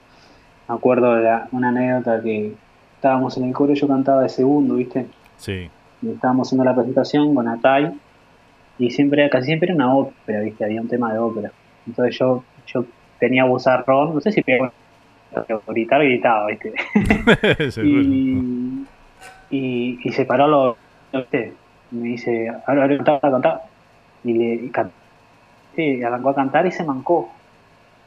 [0.68, 2.52] Me acuerdo de la- una anécdota que
[2.94, 5.06] estábamos en el coro yo cantaba de segundo, ¿viste?
[5.36, 5.70] Sí.
[6.02, 7.92] y estábamos haciendo la presentación con Atay
[8.78, 11.50] y siempre casi siempre era una ópera viste había un tema de ópera
[11.86, 12.84] entonces yo yo
[13.18, 14.70] tenía bozarrón no sé si pegó
[15.46, 16.72] pero gritar gritaba viste
[17.82, 18.84] y,
[19.50, 20.76] y, y se paró lo
[21.12, 21.52] ¿viste?
[21.90, 23.62] me dice ahora ahora ahora
[24.24, 24.90] y le y can-
[25.76, 27.28] sí, arrancó a cantar y se mancó.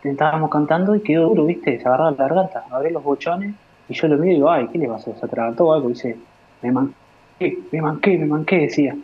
[0.04, 3.54] Estábamos cantando y quedó duro viste se agarró la garganta abrió los bochones
[3.88, 6.18] y yo lo miro y digo ay qué le pasó se atragantó algo y dice
[6.64, 8.96] me manqué me manqué me manqué decía.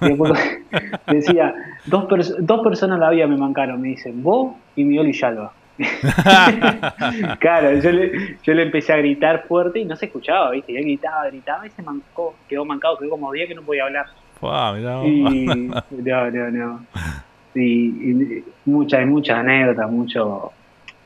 [0.00, 0.32] Y después
[1.06, 1.54] decía
[1.86, 5.52] dos, pers- dos personas la vida me mancaron me dicen vos y Miguel y Yalba
[7.38, 10.72] claro, yo le, yo le empecé a gritar fuerte y no se escuchaba, ¿viste?
[10.72, 13.84] Y él gritaba, gritaba y se mancó, quedó mancado, quedó como 10 que no podía
[13.84, 14.06] hablar.
[14.40, 15.04] Fua, mirá.
[15.06, 15.70] Y,
[16.50, 16.80] no.
[17.52, 20.52] Y, y muchas, muchas anécdotas, mucho,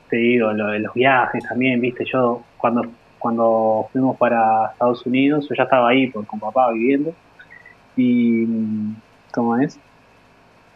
[0.07, 2.05] te digo, lo de los viajes también, ¿viste?
[2.05, 2.83] Yo cuando,
[3.17, 7.15] cuando fuimos para Estados Unidos, yo ya estaba ahí por, con papá viviendo
[7.97, 8.45] y,
[9.33, 9.79] ¿cómo es?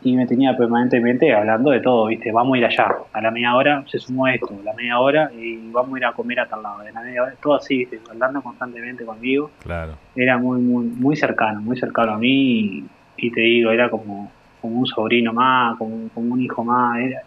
[0.02, 2.32] Y me tenía permanentemente hablando de todo, ¿viste?
[2.32, 5.70] Vamos a ir allá, a la media hora se sumó esto, la media hora y
[5.72, 8.00] vamos a ir a comer a tal lado, de la media hora, todo así, ¿viste?
[8.10, 9.94] Hablando constantemente conmigo, Claro.
[10.16, 12.86] era muy, muy, muy cercano, muy cercano a mí y,
[13.18, 17.20] y te digo, era como, como un sobrino más, como, como un hijo más, era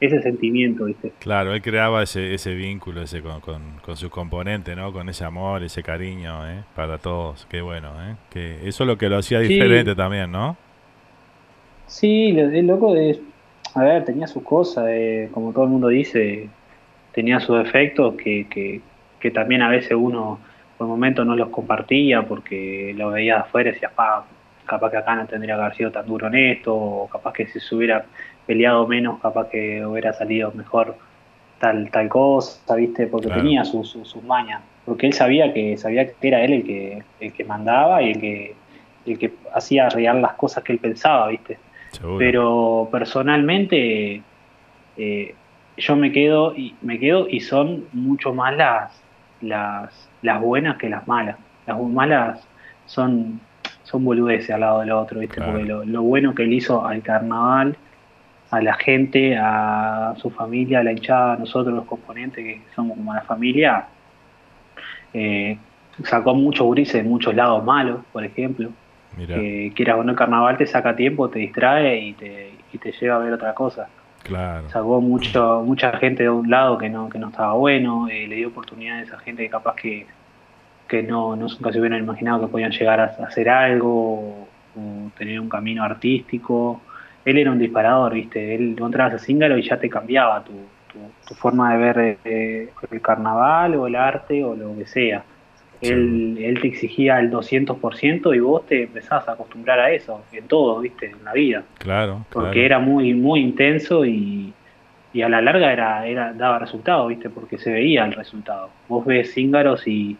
[0.00, 1.12] ese sentimiento, ¿viste?
[1.18, 4.92] Claro, él creaba ese, ese vínculo ese con, con, con sus componentes, ¿no?
[4.92, 6.62] Con ese amor, ese cariño, ¿eh?
[6.76, 7.46] Para todos.
[7.50, 8.14] Qué bueno, ¿eh?
[8.30, 9.48] Que eso es lo que lo hacía Sí.
[9.48, 10.56] diferente también, ¿no?
[11.88, 13.18] Sí, el loco es,
[13.74, 16.48] a ver, tenía sus cosas, eh, como todo el mundo dice,
[17.12, 18.80] tenía sus defectos que, que,
[19.18, 20.38] que también a veces uno
[20.76, 24.24] por momentos no los compartía porque lo veía de afuera y decía, pa,
[24.66, 27.46] capaz que acá no tendría que haber sido tan duro en esto, o capaz que
[27.46, 28.04] si se hubiera
[28.46, 30.96] peleado menos, capaz que hubiera salido mejor
[31.58, 33.06] tal tal cosa, ¿viste?
[33.08, 33.42] Porque Claro.
[33.42, 37.02] tenía sus sus sus mañas, porque él sabía que sabía que era él el que
[37.20, 38.54] el que mandaba y el que
[39.06, 41.58] el que hacía real las cosas que él pensaba, ¿viste?
[41.92, 42.18] Seguro.
[42.18, 44.22] Pero personalmente
[44.96, 45.34] eh,
[45.76, 49.02] yo me quedo y me quedo y son mucho más las
[49.40, 51.36] las las buenas que las malas.
[51.66, 52.46] Las malas
[52.86, 53.40] son
[53.84, 55.36] son boludeces al lado del otro, ¿viste?
[55.36, 55.52] Claro.
[55.52, 57.76] Porque lo, lo bueno que él hizo al carnaval,
[58.50, 62.96] a la gente, a su familia, a la hinchada, a nosotros los componentes que somos
[62.96, 63.86] como la familia,
[65.12, 65.58] eh,
[66.04, 68.70] sacó muchos gurises de muchos lados malos, por ejemplo.
[69.26, 72.92] Que quieras o no, el carnaval te saca tiempo, te distrae y te, y te
[72.92, 73.88] lleva a ver otra cosa.
[74.22, 74.68] claro.
[74.70, 78.36] Sacó mucho, mucha gente de un lado que no, que no estaba bueno, eh, le
[78.36, 80.06] dio oportunidades a gente que capaz que,
[80.86, 85.40] que no, no nunca se hubieran imaginado que podían llegar a, hacer algo o, tener
[85.40, 86.80] un camino artístico.
[87.24, 88.54] Él era un disparador, ¿viste?
[88.54, 90.52] Él entrabas a Zíngaro y ya te cambiaba tu,
[90.92, 95.24] tu, tu forma de ver eh, el carnaval o el arte o lo que sea.
[95.80, 100.46] Él, él te exigía el 200% y vos te empezás a acostumbrar a eso, en
[100.48, 101.06] todo, ¿viste?
[101.10, 101.62] En la vida.
[101.78, 102.24] Claro.
[102.30, 102.66] Porque claro.
[102.66, 104.52] era muy muy intenso y,
[105.12, 107.30] y a la larga era, era daba resultado, ¿viste?
[107.30, 108.70] Porque se veía el resultado.
[108.88, 110.16] Vos ves cíngaros y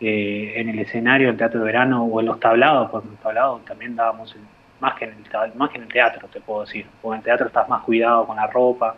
[0.00, 3.20] eh, en el escenario del teatro de verano o en los tablados, porque en los
[3.22, 4.42] tablados también dábamos el-
[4.80, 6.86] más que en el más que en el teatro, te puedo decir.
[7.00, 8.96] Porque en el teatro estás más cuidado con la ropa,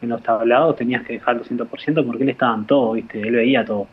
[0.00, 3.20] en los tablados tenías que dejar el 200% porque él estaba en todo, ¿viste?
[3.20, 3.86] Él veía todo.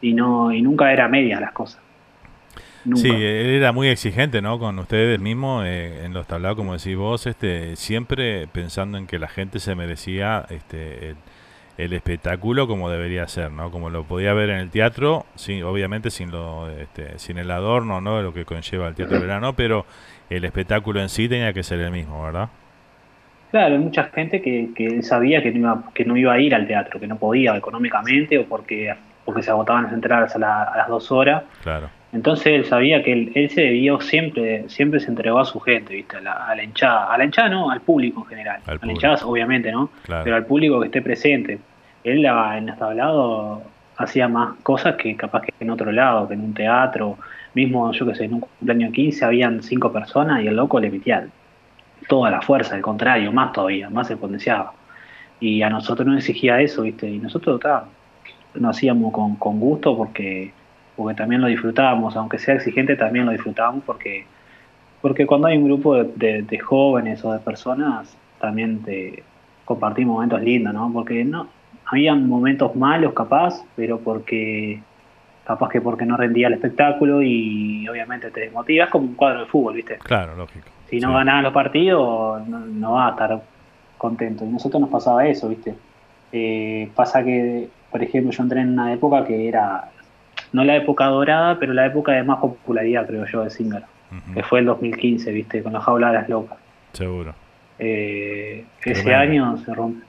[0.00, 1.80] Y no y nunca era media las cosas.
[2.84, 3.00] Nunca.
[3.00, 4.58] Sí, él era muy exigente, ¿no?
[4.58, 9.18] Con ustedes mismos eh, en los tablados, como decís vos, este, siempre pensando en que
[9.18, 11.16] la gente se merecía este, el,
[11.80, 13.70] el espectáculo como debería ser, ¿no?
[13.70, 18.00] Como lo podía ver en el teatro, sí, obviamente sin lo, este, sin el adorno,
[18.00, 18.18] ¿no?
[18.18, 19.86] De lo que conlleva el teatro de verano, pero
[20.28, 22.48] el espectáculo en sí tenía que ser el mismo, ¿verdad?
[23.50, 26.38] Claro, hay mucha gente que, que él sabía que no, iba, que no iba a
[26.38, 28.94] ir al teatro, que no podía económicamente o porque,
[29.30, 31.42] porque se agotaban las entradas a, la- a las dos horas.
[31.62, 31.88] Claro.
[32.12, 35.94] Entonces él sabía que él, él se debió siempre, siempre se entregó a su gente,
[35.94, 36.16] ¿viste?
[36.16, 37.12] A la, a la hinchada.
[37.12, 38.60] A la hinchada no, al público en general.
[38.66, 39.90] Al a la hinchada obviamente, ¿no?
[40.02, 40.24] Claro.
[40.24, 41.58] Pero al público que esté presente.
[42.02, 43.60] Él en los tablados
[43.96, 47.16] hacía más cosas que capaz que en otro lado, que en un teatro.
[47.54, 50.90] Mismo, yo que sé, en un cumpleaños 15 habían cinco personas y el loco le
[50.90, 51.26] metía
[52.08, 54.72] toda la fuerza, al contrario, más todavía, más se potenciaba.
[55.40, 57.08] Y a nosotros nos exigía eso, ¿viste?
[57.08, 57.84] Y nosotros ta,
[58.54, 60.52] lo hacíamos con, con gusto porque,
[60.96, 64.24] porque también lo disfrutábamos, aunque sea exigente, también lo disfrutábamos porque,
[65.00, 69.22] porque cuando hay un grupo de, de- de jóvenes o de personas, también te
[69.64, 70.90] compartimos momentos lindos, ¿no?
[70.92, 71.46] Porque no,
[71.86, 74.80] habían momentos malos capaz, pero porque
[75.44, 79.46] capaz que porque no rendía el espectáculo y obviamente te desmotivas como un cuadro de
[79.46, 79.98] fútbol, ¿viste?
[79.98, 80.66] Claro, lógico.
[80.88, 83.42] Si no ganabas los partidos, no, no vas a estar
[83.98, 84.44] contento.
[84.44, 85.74] Y a nosotros nos pasaba eso, ¿viste?
[86.32, 89.90] Eh, pasa que, por ejemplo, yo entré en una época que era,
[90.52, 93.82] no la época dorada, pero la época de más popularidad, creo yo, de Singer,
[94.34, 95.62] que fue el 2015, ¿viste?
[95.62, 96.58] Con la jaula de las locas.
[96.92, 97.34] Seguro.
[97.78, 99.56] Eh, ese año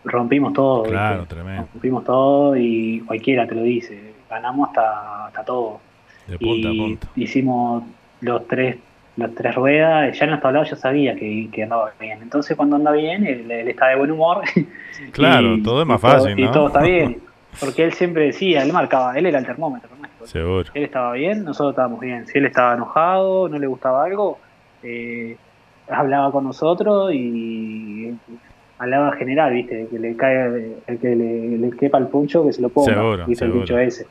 [0.04, 0.92] rompimos todo, ¿viste?
[0.98, 1.68] Claro, tremendo.
[1.74, 4.14] rompimos todo y cualquiera te lo dice.
[4.30, 5.80] Ganamos hasta, hasta todo.
[6.28, 7.08] De punta a y punta.
[7.16, 7.84] hicimos
[8.22, 8.78] los tres
[9.18, 12.20] las tres ruedas, ya en los tablados yo sabía que, que andaba bien.
[12.22, 14.42] Entonces cuando anda bien, él, él está de buen humor.
[15.12, 16.52] Claro, y- todo es más y todo- fácil, Y ¿no?
[16.52, 17.18] todo está bien.
[17.60, 19.90] Porque él siempre decía, él marcaba, él era el termómetro.
[19.98, 20.28] nuestro.
[20.28, 20.70] Seguro.
[20.74, 22.28] Él estaba bien, nosotros estábamos bien.
[22.28, 24.40] Si él estaba enojado, no le gustaba algo,
[24.84, 25.36] eh,
[25.90, 28.14] hablaba con nosotros y
[28.80, 29.88] hablaba general, ¿viste?
[29.90, 33.26] Que le cae, el que le, le quepa el puncho, que se lo ponga, Seguro,
[33.26, 33.46] ¿viste?
[33.46, 33.62] El seguro.
[33.62, 34.08] dicho ese.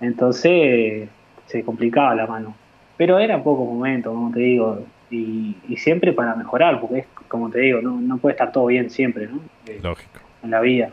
[0.00, 1.08] Entonces
[1.46, 2.54] se complicaba la mano.
[2.96, 4.80] Pero eran pocos momentos, como te digo,
[5.10, 8.66] y, y siempre para mejorar, porque es como te digo, no, no puede estar todo
[8.66, 9.40] bien siempre, ¿no?
[9.82, 10.20] Lógico.
[10.42, 10.90] En la vida.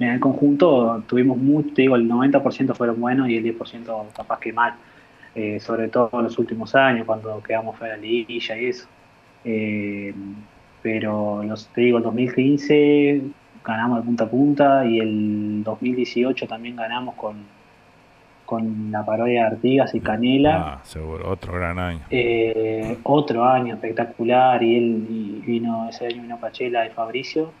[0.00, 4.40] En el conjunto tuvimos mucho, te digo, el 90% fueron buenos y el 10% capaz
[4.40, 4.74] que mal.
[5.34, 8.88] Eh, sobre todo en los últimos años, cuando quedamos fuera de la liguilla y eso.
[9.44, 10.14] Eh,
[10.82, 13.22] pero los, te digo, el 2015
[13.62, 17.36] ganamos de punta a punta y el 2018 también ganamos con,
[18.46, 20.56] con la parodia de Artigas y Canela.
[20.56, 21.30] Ah, seguro.
[21.30, 22.00] Otro gran año.
[22.10, 27.52] Eh, otro año espectacular y él y vino ese año vino Pachela y Fabricio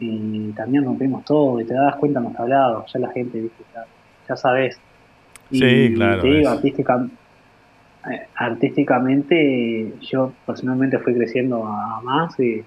[0.00, 3.64] y también rompimos todo y te das cuenta en los tablados, ya la gente ¿viste?
[3.74, 3.84] ya,
[4.28, 4.78] ya sabes.
[5.50, 7.08] Y Sí, claro, te digo, artística-
[8.10, 12.62] eh, artísticamente yo personalmente fui creciendo a, más y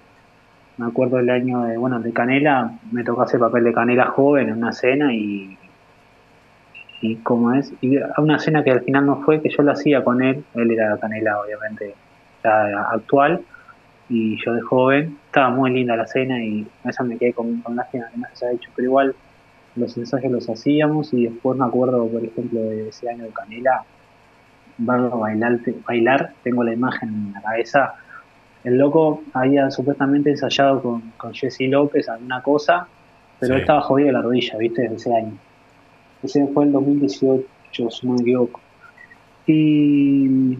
[0.78, 4.48] me acuerdo el año de bueno de Canela, me tocó hacer papel de Canela joven
[4.48, 5.56] en una cena y
[7.04, 9.72] y como es, y a una cena que al final no fue, que yo lo
[9.72, 11.94] hacía con él, él era Canela obviamente
[12.44, 13.40] ya actual,
[14.08, 17.74] y yo de joven, estaba muy linda la cena y esa me quedé con, con
[17.74, 19.14] lástima que no se haya hecho, pero igual
[19.76, 23.82] los ensayos los hacíamos y después me acuerdo, por ejemplo, de ese año de Canela,
[24.76, 27.94] verlo bailar, bailar tengo la imagen en la cabeza,
[28.64, 32.86] el loco había supuestamente ensayado con, con Jesse López alguna cosa,
[33.40, 33.56] pero Sí.
[33.56, 34.82] él estaba jodido de la rodilla, ¿viste?
[34.82, 35.32] Desde ese año.
[36.22, 38.60] Ese fue el 2018, si no me equivoco.
[39.46, 40.58] Y,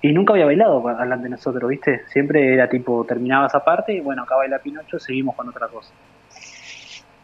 [0.00, 2.02] y nunca había bailado delante de nosotros, ¿viste?
[2.08, 5.92] Siempre era tipo, terminaba esa parte y bueno, acá baila Pinocho, seguimos con otra cosa.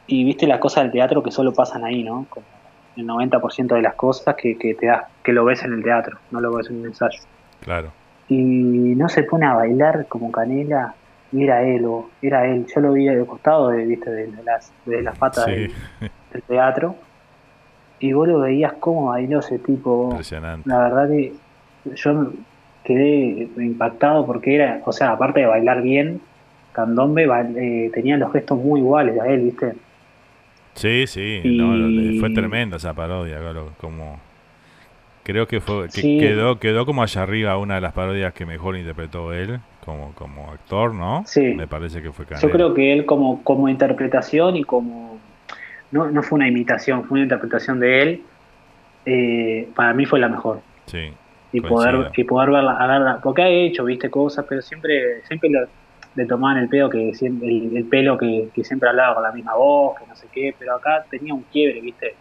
[0.06, 2.26] Y viste las cosas del teatro que solo pasan ahí, ¿no?
[2.28, 2.44] Como
[2.96, 6.18] el 90% de las cosas que, que te das, que lo ves en el teatro,
[6.30, 7.20] no lo ves en un ensayo.
[7.60, 7.90] Claro.
[8.28, 8.34] Y
[8.96, 10.94] no se pone a bailar como Canela,
[11.32, 12.66] y era él, o era él.
[12.72, 15.50] Yo lo vi de costado, de, viste, de, las, de las patas Sí.
[15.52, 15.72] del,
[16.32, 16.94] del teatro.
[17.98, 20.08] Y vos lo veías cómo bailó ese tipo.
[20.10, 20.68] Impresionante.
[20.68, 21.32] La verdad que
[21.94, 22.32] yo
[22.84, 26.20] quedé impactado porque era, o sea, aparte de bailar bien,
[26.72, 29.72] Candombe eh, tenía los gestos muy iguales a él, ¿viste?
[30.74, 31.40] Sí, sí.
[31.44, 33.38] Y- no, fue tremenda esa parodia.
[33.38, 34.18] claro, Como
[35.22, 36.18] Creo que fue que Sí.
[36.18, 40.50] quedó quedó como allá arriba una de las parodias que mejor interpretó él como como
[40.52, 41.22] actor, ¿no?
[41.26, 41.54] Sí.
[41.54, 42.52] Me parece que fue Yo Canela.
[42.52, 45.18] creo que él como, como interpretación y como...
[45.92, 48.22] No, no fue una imitación, fue una interpretación de él.
[49.06, 50.60] eh, para mí fue la mejor.
[50.86, 51.10] Sí.
[51.54, 51.92] Y coincido.
[51.92, 55.60] poder, y poder verla, a verla- porque ha hecho, viste, cosas, pero siempre, siempre le,
[56.16, 59.32] le tomaban el pelo que siempre- el, el pelo que, que siempre hablaba con la
[59.32, 62.16] misma voz, que no sé qué, pero acá tenía un quiebre, viste,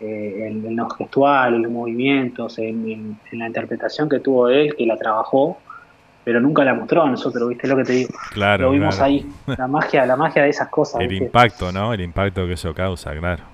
[0.00, 4.48] Eh, en, en los gestuales, en los movimientos, en, en- en la interpretación que tuvo
[4.48, 5.58] él, que la trabajó,
[6.24, 8.10] pero nunca la mostró a nosotros, viste lo que te digo.
[8.32, 9.12] Claro, Lo vimos claro.
[9.12, 9.24] ahí,
[9.58, 11.00] la magia, la magia de esas cosas.
[11.02, 11.26] El ¿viste?
[11.26, 11.92] impacto, ¿no?
[11.94, 13.44] El impacto que eso causa, claro.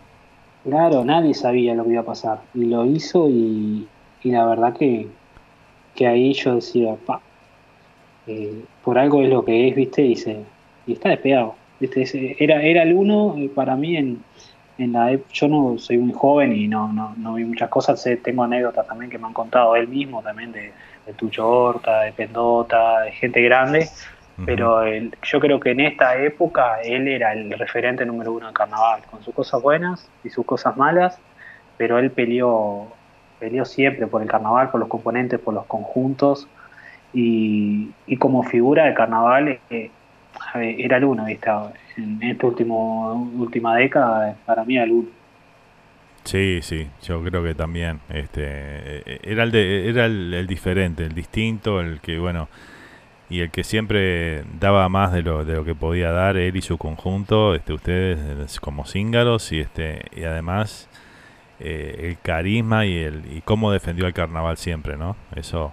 [0.65, 2.39] Claro, nadie sabía lo que iba a pasar.
[2.55, 3.87] Y lo hizo y,
[4.29, 5.19] y la verdad que,
[5.95, 7.25] que ahí yo decía, pa,
[8.27, 10.03] eh, por algo es lo que es, ¿viste?
[10.03, 10.53] Y, se,
[10.85, 12.03] y está despegado, ¿viste?
[12.03, 14.27] Ese- era, era el uno eh, para mí en,
[14.77, 18.03] en la ep- Yo no soy muy joven y no, no, no vi muchas cosas.
[18.03, 20.75] sé- tengo anécdotas también que me han contado él mismo, también de,
[21.05, 23.95] de Tucho Horta, de Pendota, de gente grande.
[24.45, 28.55] Pero el- yo creo que en esta época él era el referente número uno del
[28.55, 31.23] carnaval, con sus cosas buenas y sus cosas malas,
[31.77, 32.98] pero él peleó,
[33.39, 36.51] peleó siempre por el carnaval, por los componentes, por los conjuntos,
[37.13, 39.95] y, y como figura de carnaval eh,
[40.55, 41.51] ver, era el uno, ¿viste?
[41.97, 45.11] en esta último, última década para mí era el uno.
[46.25, 48.01] Sí, sí, yo creo que también.
[48.11, 52.49] Este, eh, era el, de- era el, el diferente, el distinto, el que, bueno,
[53.31, 56.63] y el que siempre daba más de lo, de lo que podía dar él y
[56.63, 58.19] su conjunto, este, ustedes
[58.57, 60.88] eh, como cíngaros, y, este, y además
[61.61, 65.17] eh, el carisma y, el, cómo defendió el carnaval siempre, ¿no?
[65.35, 65.73] Eso,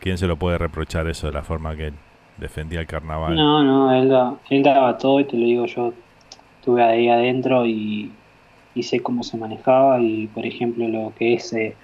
[0.00, 1.94] ¿quién se lo puede reprochar eso de la forma que él
[2.38, 3.34] defendía el carnaval?
[3.34, 4.12] No, no, él,
[4.50, 5.92] él daba todo y te lo digo yo,
[6.58, 8.12] estuve ahí adentro y,
[8.74, 11.74] y sé cómo se manejaba y por ejemplo lo que es eh,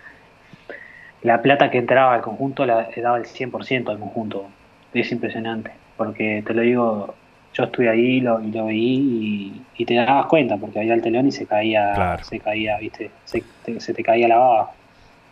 [1.23, 4.47] la plata que entraba al conjunto la le daba el 100% al conjunto,
[4.93, 7.15] es impresionante, porque te lo digo,
[7.53, 11.03] yo estuve ahí lo, y lo vi y, y te dabas cuenta porque había el
[11.03, 12.23] telón y se caía, Claro.
[12.23, 14.77] se caía, viste, se te, se te caía la baba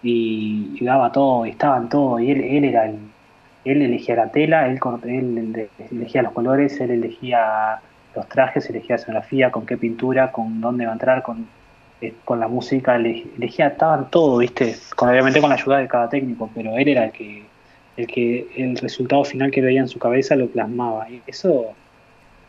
[0.00, 3.14] y, daba todo, y estaban todos y él, él era el,
[3.64, 7.82] él elegía la tela, él, él ele- elegía los colores, él elegía
[8.14, 11.54] los trajes, elegía la escenografía, con qué pintura, con dónde va a entrar, con,
[12.00, 14.76] eh, con la música, ele- elegía, estaban todo, ¿viste?
[14.96, 17.54] Con, obviamente con la ayuda de cada técnico, pero él era el que,
[17.96, 21.10] el que el resultado final que veía en su cabeza lo plasmaba.
[21.10, 21.79] Y eso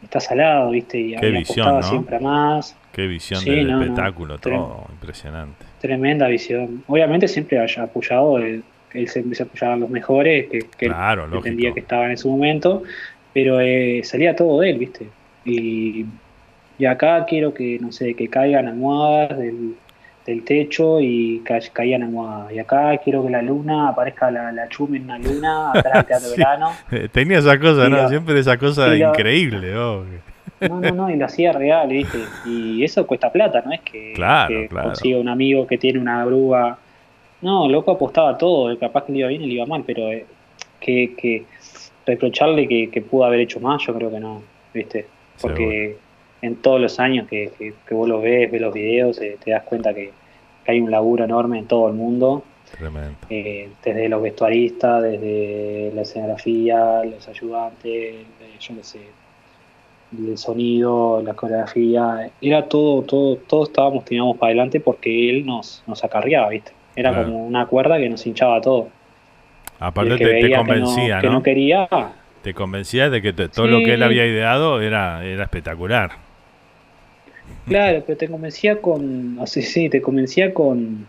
[0.01, 0.99] está salado, ¿viste?
[0.99, 1.83] Y, Qué visión, ¿no?
[1.83, 2.75] siempre más.
[2.91, 3.83] Qué visión Sí, del no, no.
[3.83, 5.65] espectáculo, Trem- todo, impresionante.
[5.80, 6.83] Tremenda visión.
[6.88, 8.63] Obviamente siempre haya apoyado, él,
[8.93, 12.11] él siempre se apoyaba a los mejores, que, que él Claro, entendía que estaba en
[12.11, 12.83] ese momento,
[13.33, 15.13] pero eh, salía todo de él, ¿viste?
[15.43, 16.05] Y,
[16.77, 19.80] y acá quiero que, no sé, que caigan almohadas del,
[20.25, 22.53] del techo y ca- caían almohadas.
[22.53, 26.06] Y acá quiero que la luna aparezca la, la chumi en una luna atrás del
[26.06, 26.35] teatro Sí.
[26.38, 26.77] verano.
[26.91, 28.08] Eh, Tenía esa cosa, ¿no?
[28.08, 29.72] Siempre esa cosa increíble.
[30.61, 32.19] No, no, no, y lo hacía real, ¿viste?
[32.45, 34.90] Y eso cuesta plata, no es que, Claro, que claro.
[34.90, 36.77] consiga un amigo que tiene una grúa.
[37.41, 40.24] No, loco apostaba todo, capaz que le iba bien y le iba mal, pero eh,
[40.80, 41.45] que, que
[42.06, 45.08] reprocharle que, que pudo haber hecho más, yo creo que no, ¿viste?
[45.41, 45.98] Porque
[46.41, 49.51] en todos los años que, que, que vos lo ves, ves los videos, eh, te
[49.51, 50.11] das cuenta que,
[50.65, 52.43] que hay un laburo enorme en todo el mundo,
[52.77, 53.15] Tremendo.
[53.29, 58.25] eh, desde los vestuaristas, desde la escenografía, los ayudantes, eh,
[58.59, 58.99] yo qué sé,
[60.17, 65.83] el sonido, la coreografía, era todo, todo, todos estábamos, teníamos para adelante porque él nos,
[65.87, 66.71] nos acarreaba, ¿viste?
[66.95, 67.25] Era Claro.
[67.27, 68.89] como una cuerda que nos hinchaba todo.
[69.79, 71.33] Aparte te, te veía que no- convencía, que ¿no?
[71.33, 71.87] no quería,
[72.41, 76.09] Te convencía de que te- todo lo que él había ideado era, era espectacular.
[77.67, 81.07] Claro, pero te convencía con, o sea, sí, te convencía con,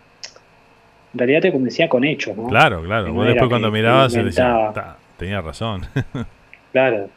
[1.13, 2.47] en realidad te convencía con hechos, ¿no?
[2.47, 3.07] Claro, claro.
[3.07, 4.73] No Vos después cuando mirabas se decía, inventaba.
[4.73, 5.81] "Ta, tenía razón.
[6.71, 7.07] Claro.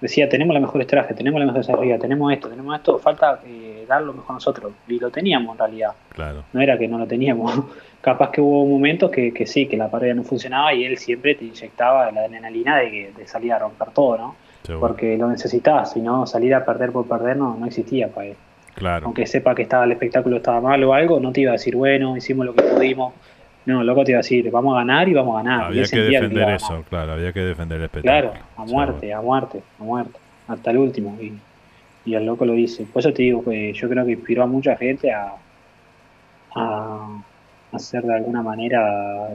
[0.00, 3.84] Decía, tenemos los mejores trajes, tenemos la mejor arriba, tenemos esto, tenemos esto, falta eh,
[3.86, 4.72] dar lo mejor nosotros.
[4.88, 5.90] Y lo teníamos en realidad.
[6.08, 6.44] claro.
[6.52, 7.52] No era que no lo teníamos.
[8.00, 11.34] Capaz que hubo momentos que, que sí, que la parodia no funcionaba y él siempre
[11.34, 14.36] te inyectaba la adrenalina de, que, de salir a romper todo, ¿no?
[14.64, 14.88] Seguro.
[14.88, 18.36] Porque lo necesitabas, si no, salir a perder por perder no, no existía para él.
[18.74, 19.06] Claro.
[19.06, 21.76] Aunque sepa que estaba el espectáculo estaba mal o algo, no te iba a decir,
[21.76, 23.12] bueno, hicimos lo que pudimos.
[23.64, 25.64] No, loco te iba a decir, vamos a ganar y vamos a ganar.
[25.66, 27.12] Había que defender iba a eso, claro.
[27.12, 28.32] Había que defender el espectáculo.
[28.32, 30.18] Claro, a muerte, a muerte, a muerte,
[30.48, 31.16] hasta el último.
[31.20, 31.34] Y,
[32.04, 32.84] y el loco lo dice.
[32.92, 35.34] Por eso te digo que yo creo que inspiró a mucha gente a,
[36.56, 37.22] a
[37.72, 39.28] hacer de alguna manera.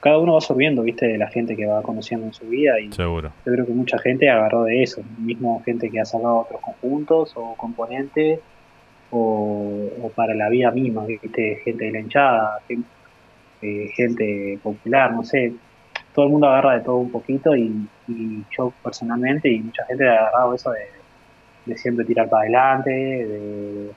[0.00, 2.78] Cada uno va absorbiendo, viste, de la gente que va conociendo en su vida.
[2.78, 3.32] Y Seguro.
[3.44, 5.02] yo creo que mucha gente agarró de eso.
[5.18, 8.40] Mismo gente que ha sacado otros conjuntos o componentes
[9.10, 12.88] o, o para la vida misma, viste, gente de la hinchada, gente,
[13.62, 15.52] eh, gente popular, no sé,
[16.14, 20.08] todo el mundo agarra de todo un poquito y, y yo personalmente y mucha gente
[20.08, 20.86] ha agarrado eso de,
[21.66, 23.90] de siempre tirar para adelante, de,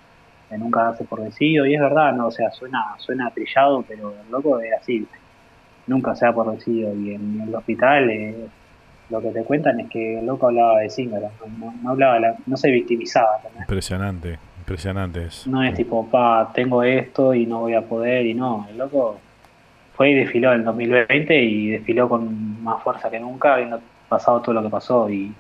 [0.49, 4.13] de nunca darse por vencido, y es verdad, no, o sea, suena, suena trillado, pero
[4.13, 5.17] el loco es así, ¿viste?
[5.89, 8.35] Nunca se da por vencido, y en el hospital eh,
[9.09, 12.19] lo que te cuentan es que el loco hablaba de Zingara, no, no, no hablaba,
[12.19, 13.61] la- no se victimizaba, ¿entendés?
[13.61, 15.49] Impresionante, impresionante eso.
[15.49, 19.19] no es tipo, pa, tengo esto y no voy a poder, y no, el loco
[19.95, 24.41] fue y desfiló en el 2020 y desfiló con más fuerza que nunca, habiendo pasado
[24.41, 25.33] todo lo que pasó, y,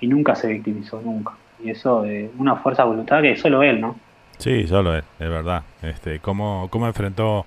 [0.00, 1.32] y nunca se victimizó, nunca.
[1.62, 3.94] Y eso, eh, una fuerza de voluntad que solo él, ¿no?
[4.38, 5.62] Sí, solo él, es verdad.
[5.82, 7.46] Este, cómo, cómo enfrentó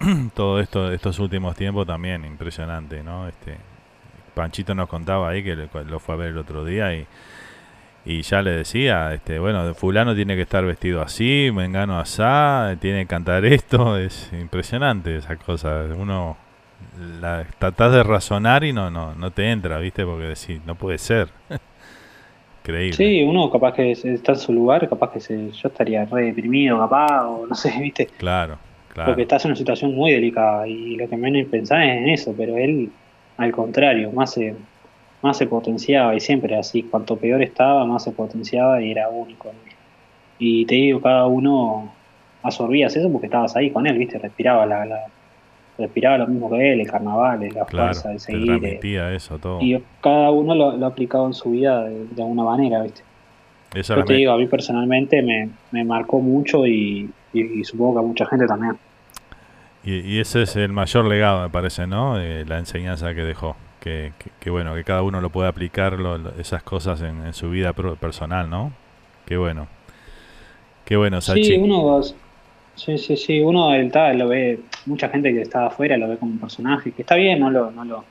[0.34, 3.28] todo esto estos últimos tiempos también impresionante, ¿no?
[3.28, 3.56] Este,
[4.34, 7.06] Panchito nos contaba ahí que lo fue a ver el otro día y,
[8.04, 13.00] y ya le decía, este, bueno, fulano tiene que estar vestido así, mengano asá, tiene
[13.00, 15.84] que cantar esto, es impresionante esa cosa.
[15.96, 16.36] Uno
[17.20, 20.04] la tratás de razonar y no, no, no te entra, ¿viste?
[20.04, 21.28] Porque decís, no puede ser.
[22.62, 22.96] Increíble.
[22.96, 26.78] Sí, uno capaz que está en su lugar, capaz que se, yo estaría re deprimido,
[26.78, 28.06] capaz, o no sé, ¿viste?
[28.18, 28.58] Claro,
[28.92, 29.02] claro.
[29.02, 32.36] Porque estás en una situación muy delicada y lo que menos pensás es en eso,
[32.36, 32.98] pero él,
[33.36, 34.66] al contrario, más se,
[35.22, 39.52] más se potenciaba y siempre así, cuanto peor estaba, más se potenciaba y era único.
[40.38, 42.00] Y te digo, cada uno
[42.42, 44.18] absorbías eso porque estabas ahí con él, ¿viste?
[44.18, 45.12] Respiraba la, la-
[45.78, 48.40] respiraba lo mismo que él, el carnaval, la Claro, fuerza de te seguir.
[48.40, 49.72] transmitía eso todo.
[49.74, 53.02] y cada uno lo, lo ha aplicado en su vida de, de alguna manera, ¿viste?
[53.74, 57.94] Eso Yo te digo, a mí personalmente me, me marcó mucho y, y- y supongo
[57.94, 58.76] que a mucha gente también.
[59.84, 62.18] Y, y ese es el mayor legado, me parece, ¿no?
[62.20, 63.56] Eh, la enseñanza que dejó.
[63.80, 67.24] Que, que, que bueno, que cada uno lo puede aplicar lo- lo- esas cosas en,
[67.24, 68.72] en su vida pro- personal, ¿no?
[69.24, 69.68] Qué bueno.
[70.84, 71.44] Qué bueno, Sachi.
[71.44, 72.02] Sí, uno,
[72.74, 76.18] sí, sí, sí, uno el tal lo ve, mucha gente que está afuera lo ve
[76.18, 78.04] como un personaje, que está bien, no lo, no lo,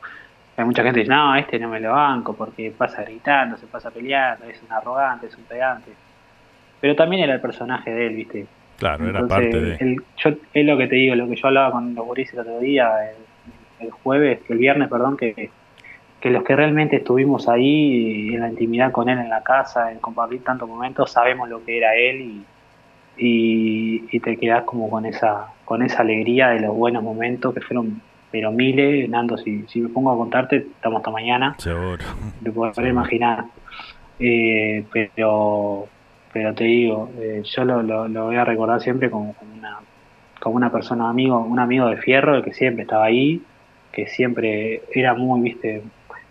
[0.57, 3.67] hay mucha gente que dice, no, este no me lo banco porque pasa gritando, se
[3.67, 5.91] pasa peleando, es un arrogante, es un pedante.
[6.81, 8.45] Pero también era el personaje de él, ¿viste?
[8.79, 9.75] Claro, era Entonces, parte de...
[9.79, 12.39] el- yo, es lo que te digo, lo que yo hablaba con los gurises el
[12.39, 12.89] otro día,
[13.79, 15.49] el, el jueves, el viernes, perdón, que,
[16.21, 19.99] que los que realmente estuvimos ahí en la intimidad con él en la casa, en
[19.99, 22.45] compartir tantos momentos, sabemos lo que era él y,
[23.17, 27.61] y, y te quedas como con esa, con esa alegría de los buenos momentos que
[27.61, 28.01] fueron
[28.31, 32.03] pero miles, Nando, si, si me pongo a contarte, estamos hasta mañana, Seguro.
[32.43, 33.45] te puedes imaginar.
[34.19, 35.87] Eh, pero
[36.33, 39.79] pero te digo, eh, yo lo, lo, lo voy a recordar siempre como, como una
[40.39, 43.41] como una persona amigo, un amigo de fierro que siempre estaba ahí,
[43.91, 45.83] que siempre era muy, viste,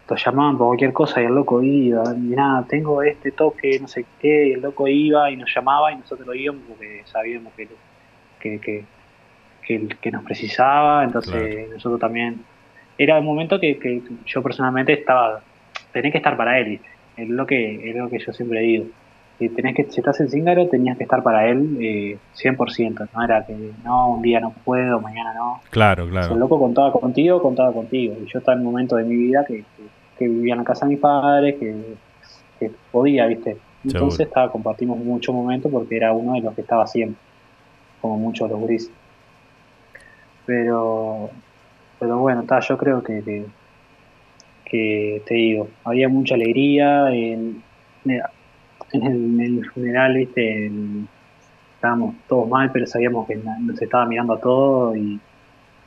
[0.08, 4.06] lo llamaban por cualquier cosa y el loco iba, mirá, tengo este toque, no sé
[4.20, 7.68] qué, y el loco iba y nos llamaba y nosotros íbamos porque sabíamos que,
[8.40, 8.84] que, que,
[9.62, 12.42] que, que nos precisaba, entonces nosotros también,
[12.96, 15.40] era un momento que, que yo personalmente estaba,
[15.92, 16.88] tenés que estar para él, ¿viste?
[17.18, 18.86] es lo que, es lo que yo siempre digo.
[19.38, 23.08] Tenés que, si estás en Zingaro, tenías que estar para él eh, 100%.
[23.14, 25.60] No era que no, un día no puedo, mañana no.
[25.70, 26.36] Claro, Si el claro.
[26.36, 28.16] loco contaba contigo, contaba contigo.
[28.20, 29.82] Y yo estaba en un momento de mi vida que, que,
[30.18, 31.94] que vivía en la casa de mis padres, que,
[32.58, 33.58] que podía, ¿viste?
[33.84, 34.24] Entonces Seguro.
[34.24, 37.20] estaba, compartimos muchos momentos porque era uno de los que estaba siempre,
[38.00, 38.90] como muchos de los grises.
[40.46, 41.30] Pero,
[42.00, 43.44] pero bueno, está, yo creo que, que,
[44.64, 47.62] que te digo, había mucha alegría en,
[48.92, 50.66] en, el, en el funeral, ¿viste?
[50.66, 51.06] El-
[51.74, 55.20] estábamos todos mal, pero sabíamos que nos estaba mirando a todos y,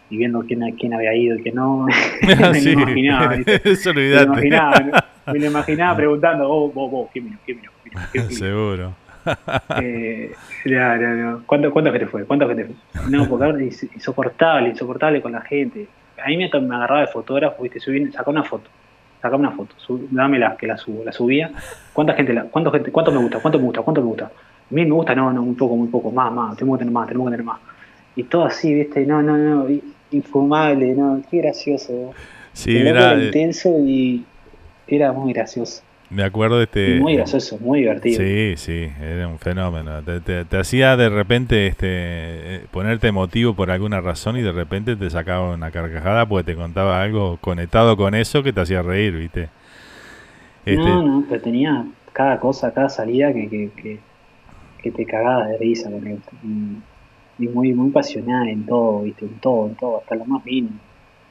[0.09, 1.85] y viendo quién, quién había ido y quién no.
[2.21, 3.61] me lo Sí, imaginaba, ¿viste?
[3.69, 7.39] eso Me lo imaginaba, me lo imaginaba preguntando, vos, vos, vos, ¿quién miró?
[7.45, 7.71] ¿Quién miró?
[7.83, 8.07] ¿Quién miró?
[8.11, 8.39] ¿Quién miró?
[8.39, 8.93] Seguro.
[9.81, 10.31] Eh,
[10.65, 11.43] no, no, no.
[11.45, 12.25] ¿Cuánto, ¿Cuánta gente fue?
[12.25, 12.75] ¿Cuánta gente fue?
[13.09, 15.87] No, porque ahora insoportable, insoportable con la gente.
[16.23, 18.69] A mí me, me agarraba de fotógrafo, viste, subí, sacá una foto,
[19.21, 21.51] sacá una foto, sub- dámela, que la subo, la subía.
[21.93, 23.39] ¿Cuánta gente, la, cuánto, gente, cuánto me gusta?
[23.39, 23.81] ¿Cuánto me gusta?
[23.81, 24.31] ¿Cuánto me gusta?
[24.71, 27.07] Mil me gusta, no, no, muy poco, muy poco, más, más, tenemos que tener más,
[27.07, 27.59] tenemos que tener más.
[28.15, 29.67] Y todo así, viste, no, no, no,
[30.11, 32.13] infumable, no, qué gracioso.
[32.53, 34.25] Sí, era eh, intenso y
[34.87, 35.83] era muy gracioso.
[36.11, 36.99] Me acuerdo de este...
[36.99, 38.19] Muy gracioso, muy divertido.
[38.19, 40.01] Sí, sí, era un fenómeno.
[40.03, 44.51] Te, te- te hacía de repente este eh, ponerte emotivo por alguna razón y de
[44.51, 48.81] repente te sacaba una carcajada porque te contaba algo conectado con eso que te hacía
[48.81, 49.49] reír, ¿viste?
[50.65, 53.99] Este, No, no, pero tenía cada cosa, cada salida que, que, que,
[54.79, 56.19] que te cagabas de risa él.
[56.43, 60.43] Y, y muy, muy pasional en todo, viste, en todo, en todo, hasta lo más
[60.45, 60.79] mínimo.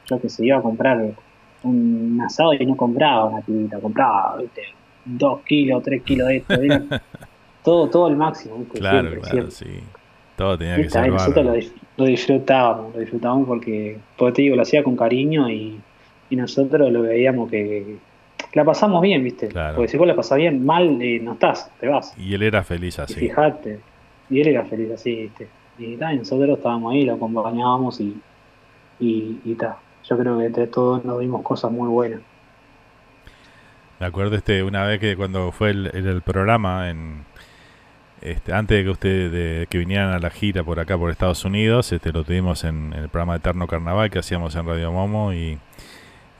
[0.06, 0.98] Yo que se iba a comprar
[1.62, 4.62] un asado y no compraba una tibita, compraba, viste,
[5.04, 6.82] dos kilos, tres kilos de esto, era
[7.64, 9.80] todo, todo el máximo, viste, claro, siempre, claro, siempre.
[9.80, 9.84] sí.
[10.36, 11.52] Todo tenía que ser nosotros lo,
[11.98, 15.78] lo disfrutábamos, lo disfrutábamos porque, porque te digo, lo hacía con cariño y,
[16.30, 17.98] y nosotros lo veíamos que,
[18.52, 19.48] la pasamos bien, ¿viste?
[19.74, 22.14] Porque si vos la pasás bien, mal eh, no estás, te vas.
[22.18, 23.14] Y él era feliz así.
[23.14, 23.80] Y fíjate,
[24.28, 25.48] y él era feliz así, ¿viste?
[25.78, 28.20] Y, ta, y nosotros estábamos ahí, lo acompañábamos y,
[28.98, 29.78] y, y ta.
[30.10, 32.20] Yo creo que entre todos nos dimos cosas muy buenas.
[34.00, 37.24] Me acuerdo este una vez que cuando fue el, el, programa en
[38.20, 41.44] este, antes de que ustedes de, que vinieran a la gira por acá por Estados
[41.44, 45.60] Unidos, este lo tuvimos en, el programa Eterno Carnaval que hacíamos en Radio Momo y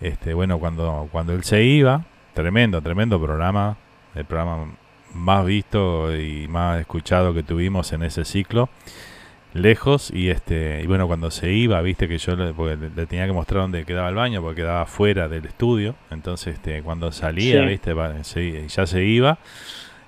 [0.00, 3.76] este bueno cuando cuando él se iba, tremendo, tremendo programa,
[4.16, 4.72] el programa
[5.14, 8.68] más visto y más escuchado que tuvimos en ese ciclo
[9.52, 13.32] lejos y este y bueno cuando se iba viste que yo le, le, tenía que
[13.32, 15.94] mostrar dónde quedaba el baño porque quedaba fuera del estudio.
[16.10, 17.94] Entonces este cuando salía viste
[18.68, 19.38] ya se iba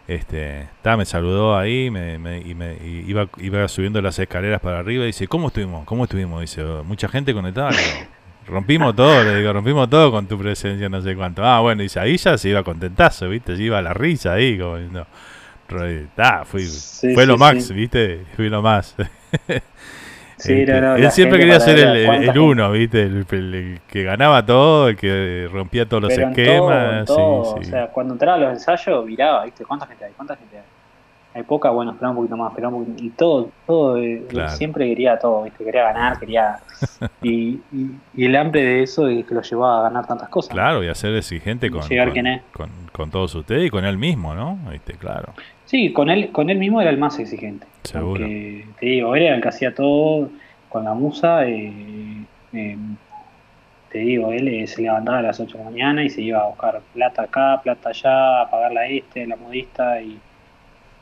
[0.09, 4.81] este ta, me saludó ahí me, me, y me iba iba subiendo las escaleras para
[4.81, 7.71] arriba y dice cómo estuvimos cómo estuvimos dice mucha gente conectada
[8.47, 12.01] rompimos todo le digo rompimos todo con tu presencia no sé cuánto ah bueno dice
[12.01, 15.07] ahí ya se iba contentazo viste se iba a la risa ahí como no,
[16.45, 16.67] fui,
[17.15, 18.25] fue lo más, ¿viste?
[18.37, 18.95] Fui lo más.
[20.43, 21.97] Sí, este, no, él siempre quería ser el,
[22.29, 23.03] el, uno, ¿viste?
[23.03, 27.09] El, que ganaba todo, el que rompía todos los esquemas.
[27.11, 29.65] O sea, cuando entraba a los ensayos, miraba, ¿viste?
[29.65, 30.13] ¿Cuánta gente hay?
[30.17, 30.65] ¿Cuánta gente hay?
[31.35, 33.97] Hay poca, bueno, esperaba un poquito más, pero Y todo, todo,
[34.49, 35.65] siempre quería todo, ¿viste?
[35.65, 36.59] Quería ganar, quería.
[37.23, 40.53] y, y, el hambre de eso es que lo llevó a ganar tantas cosas.
[40.53, 41.83] Claro, y a ser exigente con,
[42.53, 44.59] con, con, todos ustedes y con él mismo, ¿no?
[44.71, 44.93] ¿Viste?
[44.95, 45.33] Claro.
[45.65, 47.67] Sí, con él, con él mismo era el más exigente.
[47.85, 48.21] Seguro.
[48.21, 50.29] Porque, te digo, él era el que hacía todo
[50.69, 51.47] con la musa.
[51.47, 52.77] Eh, eh,
[53.91, 56.41] te digo, él eh, se levantaba a las 8 de la mañana y se iba
[56.41, 60.19] a buscar plata acá, plata allá, a pagar la este, la modista y,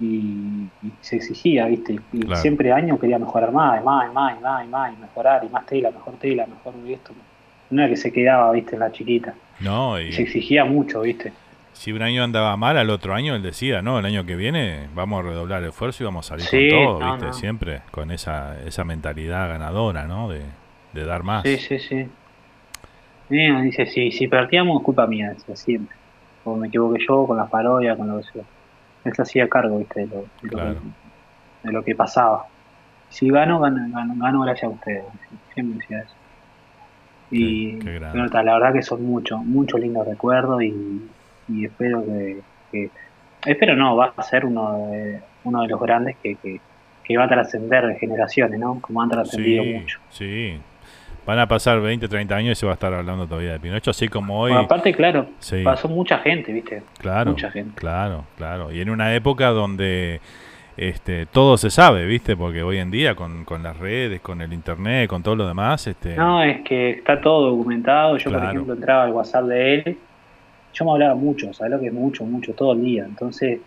[0.01, 0.69] y,
[1.01, 2.01] se exigía, ¿viste?
[2.13, 5.91] Y siempre año quería mejorar más, más, más, más, más, y mejorar, y más tela,
[5.91, 7.13] mejor tela, mejor esto.
[7.71, 8.75] No era que se quedaba, ¿viste?
[8.77, 9.35] En la chiquita.
[9.61, 11.33] No, y se exigía mucho, ¿viste?
[11.81, 14.89] si un año andaba mal, al otro año él decía, no, el año que viene
[14.95, 17.33] vamos a redoblar el esfuerzo y vamos a salir con todo, ¿viste?
[17.33, 20.29] Siempre con esa, esa mentalidad ganadora, ¿no?
[20.29, 20.43] De,
[20.93, 21.43] dar más.
[21.45, 22.07] Sí, sí, sí.
[23.31, 25.97] dice, si, si perdíamos, culpa mía, decía siempre.
[26.45, 28.43] O me equivoqué yo con la parodia, con lo que sea.
[29.05, 30.01] Él se hacía cargo, ¿viste?
[30.01, 30.75] De lo,
[31.63, 32.47] de lo, que, pasaba.
[33.09, 35.05] Si gano, gano, gano, gracias a ustedes.
[35.55, 36.15] Siempre decía eso.
[37.31, 41.09] Y la verdad que son muchos, muchos lindos recuerdos y
[41.53, 42.05] y espero
[42.71, 42.91] que,
[43.45, 46.61] espero no, va a ser uno de, uno de los grandes que, que,
[47.17, 48.81] va a trascender de generaciones, ¿no?
[48.81, 49.99] Como han trascendido mucho.
[50.11, 50.61] Sí,
[51.31, 53.93] van a pasar 20, 30 años y se va a estar hablando todavía de Pinocho,
[53.93, 54.53] así como hoy.
[54.53, 55.29] aparte, claro,
[55.63, 56.83] pasó mucha gente, ¿viste?
[56.99, 57.77] Claro, mucha gente.
[57.77, 58.73] Claro, claro.
[58.73, 60.21] Y en una época donde
[60.77, 62.37] este, todo se sabe, ¿viste?
[62.37, 65.87] Porque hoy en día con, con las redes, con el internet, con todo lo demás,
[65.87, 68.17] este No, es que está todo documentado.
[68.17, 69.99] Yo, por ejemplo, entraba al WhatsApp de él
[70.73, 73.05] yo me hablaba mucho, ¿sabes lo que es mucho, mucho, todo el día?
[73.05, 73.61] Entonces,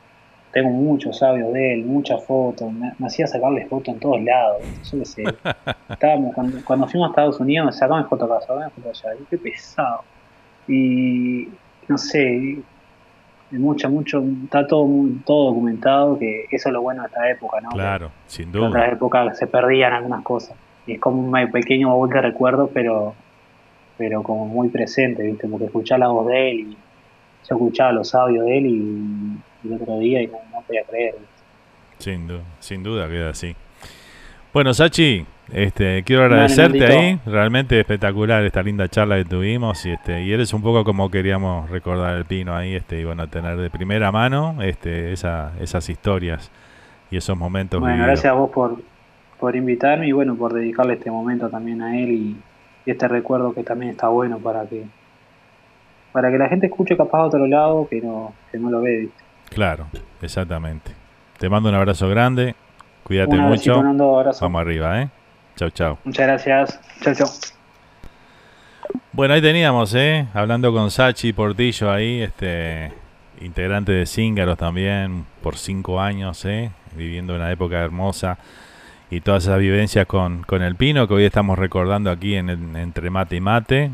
[0.54, 5.00] tengo muchos audios de él, muchas fotos, me, hacía sacarle fotos en todos lados, yo
[5.00, 5.24] qué sé.
[5.90, 9.26] Estábamos, cuando, cuando, fuimos a Estados Unidos, me sacaba fotos acá, sacaba fotos allá, y
[9.26, 10.02] qué pesado.
[10.68, 11.50] Y,
[11.88, 12.60] no sé,
[13.52, 14.88] mucho, mucho, está todo,
[15.26, 17.70] todo documentado, que eso es lo bueno de esta época, ¿no?
[17.72, 18.68] Claro, sin duda.
[18.68, 20.56] En otras épocas se perdían algunas cosas.
[20.86, 23.16] Y es como un pequeño baúl de recuerdos, pero
[23.98, 25.48] pero como muy presente, ¿viste?
[25.48, 26.78] Porque escuchar la voz de él y
[27.48, 31.16] yo escuchaba los audios de él y, el otro día y no, podía creer.
[32.00, 33.56] Sin duda, sin duda queda así.
[34.54, 40.24] Bueno, Sachi, este, quiero agradecerte ahí, realmente espectacular esta linda charla que tuvimos y este
[40.24, 43.70] y eres un poco como queríamos recordar el Pino ahí, este y bueno, tener de
[43.70, 46.52] primera mano este esa, esas historias
[47.10, 47.80] y esos momentos.
[47.80, 48.78] Bueno, gracias a vos por,
[49.40, 52.38] por invitarme y bueno, por dedicarle este momento también a él y
[52.86, 54.86] este recuerdo que también está bueno para que
[56.14, 59.10] para que la gente escuche capaz a otro lado que no, que no lo ve.
[59.54, 59.88] Claro,
[60.22, 60.92] exactamente.
[61.38, 62.56] Te mando un abrazo grande,
[63.04, 63.82] cuídate mucho.
[64.42, 65.10] Vamos arriba, ¿eh?
[65.56, 65.98] Chau, chau.
[66.04, 66.80] Muchas gracias.
[67.02, 67.28] Chau, chau.
[69.12, 70.28] Bueno, ahí teníamos, ¿eh?
[70.34, 72.92] Hablando con Sachi Portillo ahí, este
[73.42, 76.72] integrante de Cíngaros también, por cinco años, ¿eh?
[76.96, 78.38] Viviendo una época hermosa
[79.10, 83.10] y todas esas vivencias con, con el Pino que hoy estamos recordando aquí en Entre
[83.12, 83.92] Mate y Mate,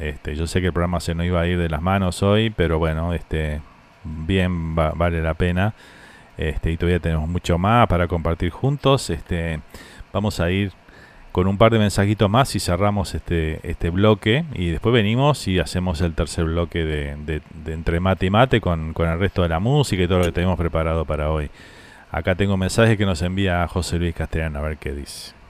[0.00, 2.50] este, yo sé que el programa se nos iba a ir de las manos hoy,
[2.50, 3.60] pero bueno, este,
[4.04, 5.74] bien vale la pena.
[6.36, 9.10] Este, y todavía tenemos mucho más para compartir juntos.
[9.10, 9.60] Este,
[10.12, 10.72] vamos a ir
[11.32, 14.44] con un par de mensajitos más y cerramos este, este bloque.
[14.54, 17.16] Y después venimos y hacemos el tercer bloque de,
[17.64, 20.24] de, entre mate y mate con, con, el resto de la música y todo lo
[20.26, 21.50] que tenemos preparado para hoy.
[22.10, 25.43] Acá tengo un mensaje que nos envía José Luis Castellano, a ver qué dice.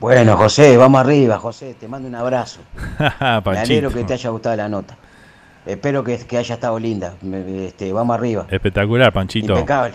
[0.00, 2.60] Bueno, José, vamos arriba, José, te mando un abrazo.
[3.44, 4.96] Me alegro que te haya gustado la nota.
[5.66, 7.12] Espero que, que haya estado linda.
[7.22, 8.46] Este, vamos arriba.
[8.48, 9.52] Espectacular, Panchito.
[9.52, 9.94] Impecable.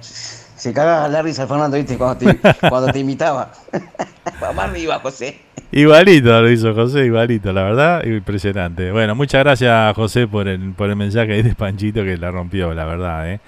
[0.00, 1.96] Se cagaba la risa Fernando, ¿viste?
[1.96, 2.38] Cuando te,
[2.68, 3.52] cuando te imitaba.
[4.40, 5.40] vamos arriba, José.
[5.72, 8.92] Igualito lo hizo José, igualito, la verdad, impresionante.
[8.92, 12.84] Bueno, muchas gracias José por el, por el mensaje de Panchito que la rompió, la
[12.84, 13.32] verdad.
[13.32, 13.40] ¿eh?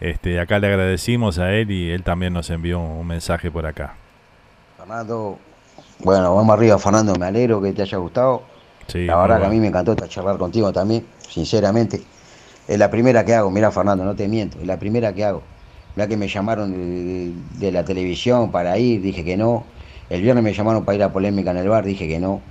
[0.00, 3.94] Este, acá le agradecimos a él y él también nos envió un mensaje por acá.
[4.84, 5.40] Fernando,
[6.00, 7.16] bueno, vamos arriba, Fernando.
[7.16, 8.50] Me alegro que te haya gustado.
[8.88, 12.06] Sí, la verdad que a mí me encantó esta charlar contigo también, sinceramente.
[12.66, 15.44] Es la primera que hago, mira Fernando, no te miento, es la primera que hago.
[15.94, 17.32] Mira que me llamaron de,
[17.66, 19.68] de la televisión para ir, dije que no.
[20.10, 22.42] El viernes me llamaron para ir a polémica en el bar, dije que no,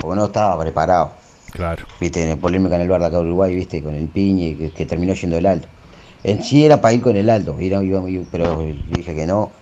[0.00, 1.16] porque no estaba preparado.
[1.52, 1.86] Claro.
[2.00, 4.72] Viste, en polémica en el bar de acá de Uruguay, viste, con el piñe que,
[4.72, 5.68] que terminó yendo el alto.
[6.22, 7.80] En sí era para ir con el alto, ir a-
[8.30, 9.57] pero dije que no.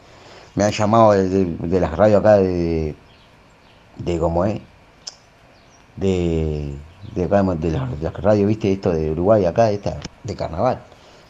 [0.56, 2.98] Me han llamado de, de- las radios acá de,
[3.96, 4.62] de cómo es,
[5.94, 10.86] de, de, acá, de las, radios, viste, esto de Uruguay acá, esta, de carnaval.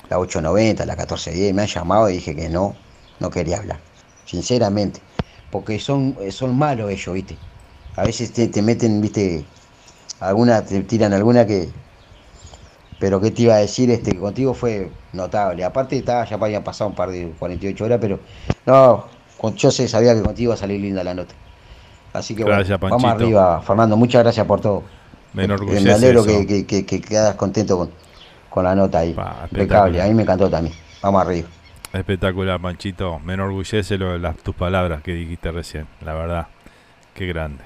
[0.09, 2.83] La 890, la 1410, me han llamado y dije que no,
[3.19, 3.83] no quería hablar,
[4.25, 5.03] sinceramente.
[5.51, 7.41] Porque son, son malos ellos, viste.
[7.95, 9.49] A veces te, te meten, viste,
[10.21, 11.75] alguna, te tiran alguna que.
[12.99, 15.65] Pero qué te iba a decir, este, contigo fue notable.
[15.65, 18.23] Aparte estaba, ya había pasado un par de 48 horas, pero
[18.65, 19.16] no,
[19.57, 21.35] yo sé, sabía que contigo iba a salir linda la nota.
[22.13, 24.85] Así que Gracias, bueno, vamos arriba, Fernando, muchas gracias por todo.
[25.33, 27.91] Me Eh, enorgullece Me alegro que, que, que, que quedas contento con,
[28.49, 29.23] con la nota ahí.
[29.51, 30.01] Impecable, espectacular.
[30.01, 30.75] a mí me encantó también.
[31.03, 31.49] Vamos arriba.
[31.93, 33.19] Espectacular, Panchito.
[33.21, 36.47] Me enorgullece lo las, tus palabras que dijiste recién, la verdad.
[37.15, 37.65] Qué grande.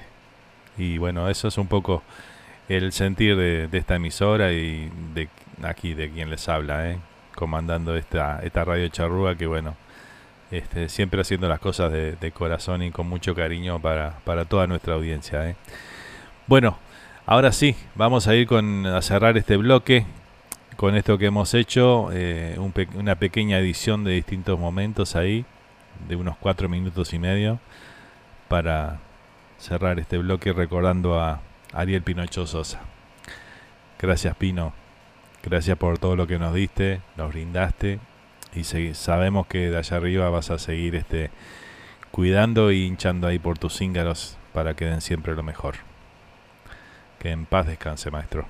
[0.77, 2.03] Y bueno, eso es un poco
[2.69, 5.27] el sentir de, de esta emisora y de
[5.63, 6.99] aquí, de quien les habla, ¿eh?
[7.35, 9.75] comandando esta, esta radio charrúa que bueno,
[10.51, 14.95] este, siempre haciendo las cosas de, corazón y con mucho cariño para, para toda nuestra
[14.95, 15.49] audiencia.
[15.49, 15.55] ¿eh?
[16.45, 16.77] Bueno,
[17.25, 20.05] ahora sí, vamos a ir con, a cerrar este bloque
[20.75, 22.57] con esto que hemos hecho, eh,
[22.95, 25.45] una pequeña edición de distintos momentos ahí,
[26.07, 27.59] de unos cuatro minutos y medio,
[28.47, 28.99] para
[29.59, 32.81] cerrar este bloque recordando a Ariel Pinocho Sosa.
[33.99, 34.73] Gracias Pino,
[35.43, 37.99] gracias por todo lo que nos diste, nos brindaste
[38.53, 41.31] y sabemos que de allá arriba vas a seguir este
[42.11, 45.75] cuidando y hinchando ahí por tus cíngaros para que den siempre lo mejor.
[47.19, 48.45] Que en paz descanse, maestro.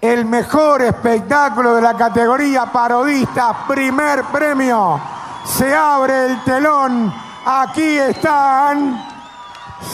[0.00, 4.98] El mejor espectáculo de la categoría parodista, primer premio.
[5.44, 7.12] Se abre el telón.
[7.44, 9.04] Aquí están.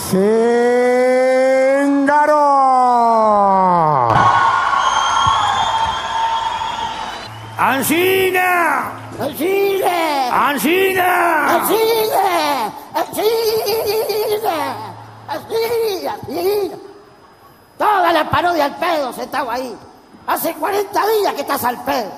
[0.09, 0.37] Sengaro.
[7.77, 8.91] ¡Ancina!
[9.21, 10.29] ¡Alcine!
[10.31, 11.55] ¡Ancina!
[11.57, 12.73] ¡Alcine!
[12.95, 14.49] ¡Alcine!
[15.27, 16.09] ¡Alcine!
[16.09, 16.77] ¡Alcine!
[17.77, 19.77] Toda la parodia al pedo se estaba ahí.
[20.25, 22.11] Hace 40 días que estás al pedo.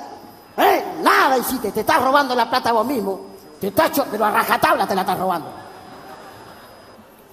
[0.55, 0.85] ¿Eh?
[1.01, 3.19] Nada hiciste, te estás robando la plata vos mismo.
[3.59, 5.51] Te estás pero a rajatabla te la estás robando.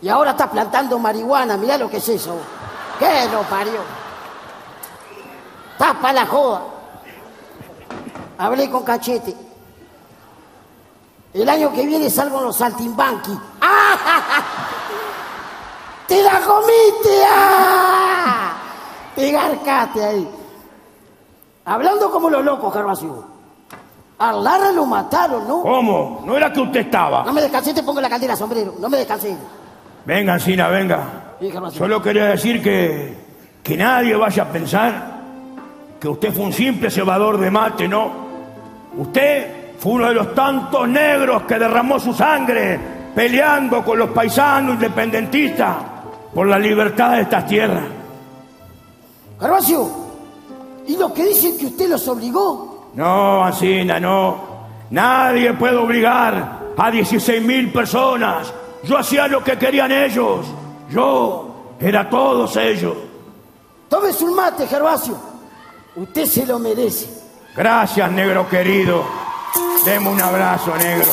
[0.02, 2.36] Y ahora estás plantando marihuana, mirá lo que es eso.
[2.98, 3.82] ¿Qué lo parió?
[5.74, 6.75] Estás pa' la joda.
[8.38, 9.34] Hablé con Cachete.
[11.34, 13.38] El año que viene salgo en los saltimbanqui.
[13.60, 13.96] ¡Ah!
[16.08, 17.22] ¡Te la comiste!
[17.30, 18.52] ¡Ah!
[19.14, 20.28] Te garcaste ahí.
[21.64, 23.24] Hablando como los locos, Gervasio.
[24.18, 25.62] Al Lara lo mataron, ¿no?
[25.62, 26.22] ¿Cómo?
[26.24, 27.24] ¿No era que usted estaba?
[27.24, 28.74] No me descansé, te pongo la caldera, sombrero.
[28.78, 29.36] No me descansé.
[30.06, 31.34] Venga, Ancina, venga.
[31.40, 31.52] Sí.
[31.76, 33.18] Solo quería decir que,
[33.62, 35.16] que nadie vaya a pensar
[36.00, 38.25] que usted fue un simple cebador de mate, ¿no?
[38.96, 42.78] Usted fue uno de los tantos negros que derramó su sangre
[43.14, 45.76] peleando con los paisanos independentistas
[46.34, 47.84] por la libertad de estas tierras.
[49.40, 49.90] Gervasio,
[50.86, 52.90] ¿y los que dicen que usted los obligó?
[52.94, 54.56] No, Ancina, no.
[54.90, 58.52] Nadie puede obligar a 16 mil personas.
[58.84, 60.46] Yo hacía lo que querían ellos.
[60.90, 62.96] Yo era todos ellos.
[63.88, 65.16] Tómese un mate, Gervasio.
[65.96, 67.25] Usted se lo merece.
[67.56, 69.02] Gracias, negro querido.
[69.84, 71.08] Deme un abrazo, negro.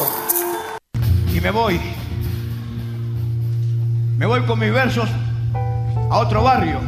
[1.33, 1.79] Y me voy.
[4.17, 5.09] Me voy con mis versos
[6.09, 6.79] a otro barrio,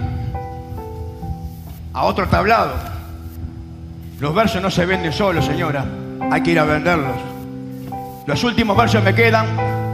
[1.93, 2.73] a otro tablado.
[4.19, 5.85] Los versos no se venden solos, señora.
[6.31, 7.15] Hay que ir a venderlos.
[8.25, 9.45] Los últimos versos me quedan,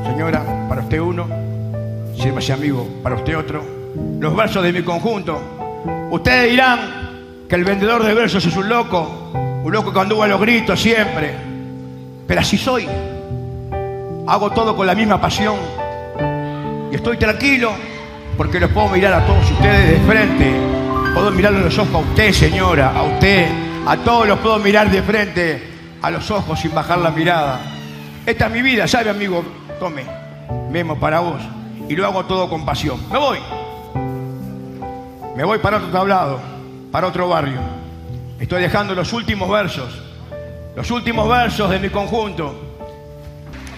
[0.05, 1.27] señora, para usted uno.
[2.19, 3.63] Sírvase amigo, para usted otro.
[4.19, 5.39] Los versos de mi conjunto.
[6.09, 9.20] Ustedes dirán que el vendedor de versos es un loco,
[9.63, 11.35] un loco que anduvo a los gritos siempre.
[12.27, 12.87] Pero así soy.
[14.27, 15.55] Hago todo con la misma pasión.
[16.91, 17.71] Y estoy tranquilo
[18.37, 20.53] porque los puedo mirar a todos ustedes de frente.
[21.13, 23.47] Puedo mirarlo en los ojos a usted, señora, a usted.
[23.85, 25.61] A todos los puedo mirar de frente,
[26.01, 27.59] a los ojos sin bajar la mirada.
[28.25, 29.43] Esta es mi vida, ¿sabe, amigo?
[29.79, 30.05] Tome,
[30.69, 31.41] memo para vos.
[31.89, 32.99] Y lo hago todo con pasión.
[33.11, 33.39] Me voy.
[35.35, 36.39] Me voy para otro tablado,
[36.91, 37.80] para otro barrio.
[38.41, 40.01] Estoy dejando los últimos versos,
[40.75, 42.79] los últimos versos de mi conjunto.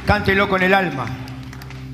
[0.05, 1.05] Cántelo con el alma,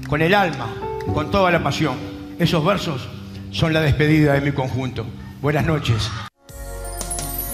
[0.08, 0.68] con el alma,
[1.12, 1.96] con toda la pasión.
[2.38, 3.10] Esos versos
[3.50, 5.04] son la despedida de mi conjunto.
[5.42, 6.12] Buenas noches.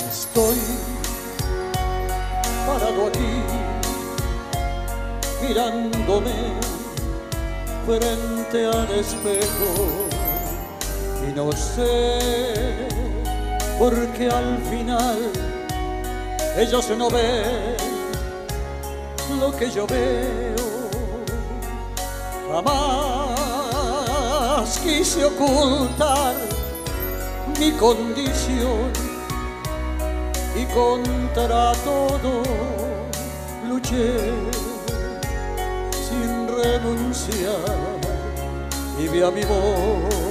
[0.06, 0.58] Estoy
[2.68, 3.42] parado aquí,
[5.48, 6.34] mirándome
[7.85, 10.10] frente al espejo
[11.26, 12.94] y no sé
[13.77, 15.17] por qué al final
[16.57, 17.75] ellos no ven
[19.39, 20.55] lo que yo veo.
[22.51, 23.35] Jamás
[24.79, 26.35] quise ocultar
[27.59, 28.91] mi condición
[30.55, 32.43] y contra todo
[33.67, 34.19] luché
[36.07, 37.99] sin renunciar
[38.99, 40.24] y vi a mi modo.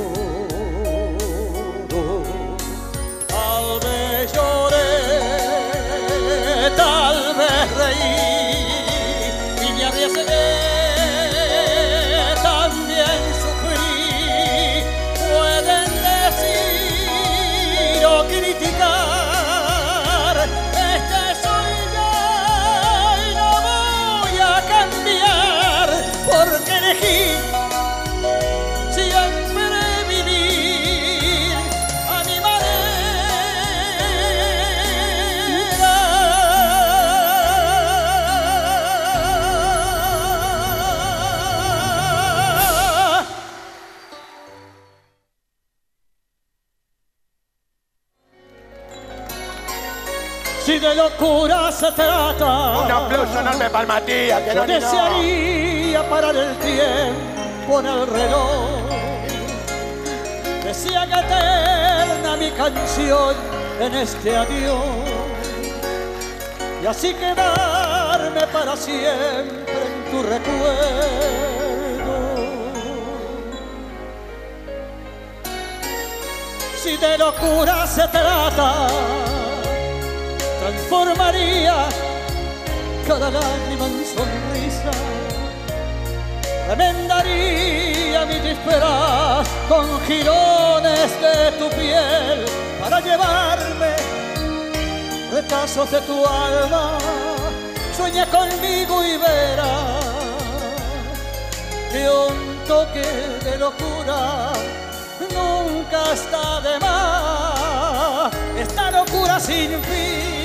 [50.94, 52.78] De locura se trata.
[52.84, 54.62] Un aplauso enorme para Matías, que no.
[54.62, 58.68] desearía parar el tiempo en el reloj.
[60.62, 63.34] Decía que eterna mi canción
[63.80, 64.84] en este adiós.
[66.82, 71.54] Y así quedarme para siempre en tu recuerdo.
[76.82, 78.86] Si de locura se trata,
[80.64, 81.88] transformaría
[83.06, 84.92] cada lágrima en sonrisa.
[86.68, 92.46] Remendaría mi disperaz con jirones de tu piel
[92.80, 93.92] para llevarme
[95.32, 96.96] retazos de tu alma.
[97.94, 100.04] Sueña conmigo y verás
[101.92, 103.06] que un toque
[103.44, 104.50] de locura
[105.30, 108.32] nunca está de más.
[108.58, 110.43] Esta locura sin fin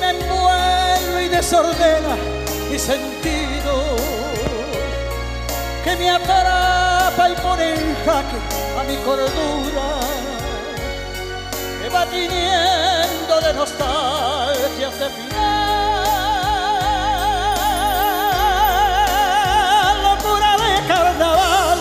[0.00, 2.16] me envuelve y desordena
[2.70, 3.96] mi sentido,
[5.84, 8.36] que me atrapa y pone en jaque
[8.78, 9.88] a mi cordura,
[11.82, 15.60] que va tiñendo de nostalgia este final.
[20.02, 21.78] Locura de carnaval,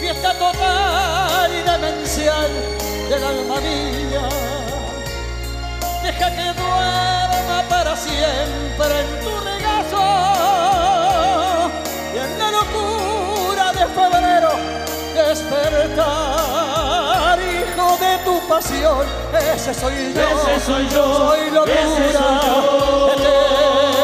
[0.00, 2.50] fiesta total y demencial
[3.08, 4.57] del alma mía.
[6.08, 10.04] Deja que duerma para siempre en tu regazo.
[12.14, 14.52] Y en la locura de febrero
[15.14, 15.98] despertar,
[17.38, 19.04] hijo de tu pasión.
[19.54, 21.74] Ese soy yo, Ese soy yo, soy locura.
[21.74, 23.97] Ese soy yo.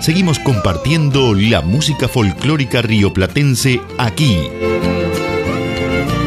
[0.00, 4.38] Seguimos compartiendo la música folclórica rioplatense aquí.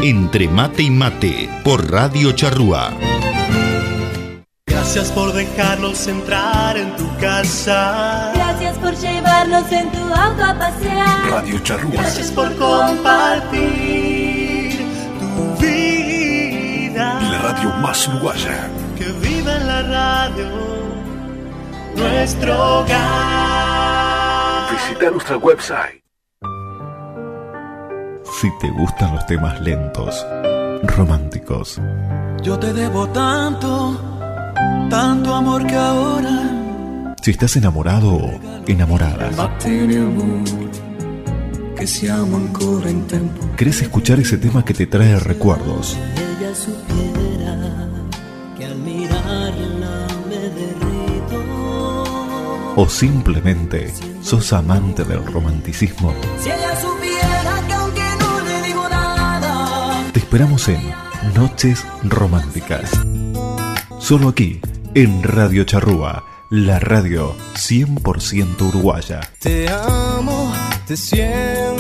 [0.02, 2.94] Entre mate y mate por Radio Charrúa.
[4.68, 8.32] Gracias por dejarnos entrar en tu casa.
[8.36, 11.30] Gracias por llevarnos en tu auto a pasear.
[11.30, 11.94] Radio Charrúa.
[11.94, 13.60] Gracias por compartir
[15.20, 17.20] tu vida.
[17.22, 18.70] La radio más uruguaya.
[18.98, 20.86] Que viva en la radio
[21.96, 23.55] nuestro hogar.
[24.76, 26.04] Visita nuestra website.
[28.42, 30.26] Si te gustan los temas lentos,
[30.84, 31.80] románticos,
[32.44, 33.98] Yo te debo tanto,
[34.90, 39.32] tanto amor que ahora si estás enamorado o enamorada.
[43.56, 45.98] ¿querés escuchar ese tema que te trae recuerdos?
[46.18, 47.58] ella supiera
[48.58, 51.44] que al mirarla me derrito.
[52.76, 53.94] ¿O simplemente
[54.26, 56.14] sos amante del romanticismo?
[56.40, 60.82] Si ella supiera que aunque no le digo nada, Te esperamos en
[61.36, 62.90] Noches Románticas.
[64.00, 64.60] Solo aquí,
[64.96, 69.22] en Radio Charrúa, la radio 100% uruguaya.
[69.40, 70.52] Te amo,
[70.88, 71.75] te siento.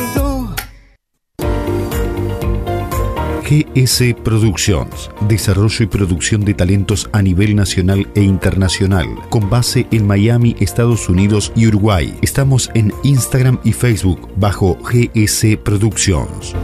[3.45, 10.07] GS Productions, desarrollo y producción de talentos a nivel nacional e internacional, con base en
[10.07, 12.17] Miami, Estados Unidos y Uruguay.
[12.23, 16.55] Estamos en Instagram y Facebook bajo GS Productions.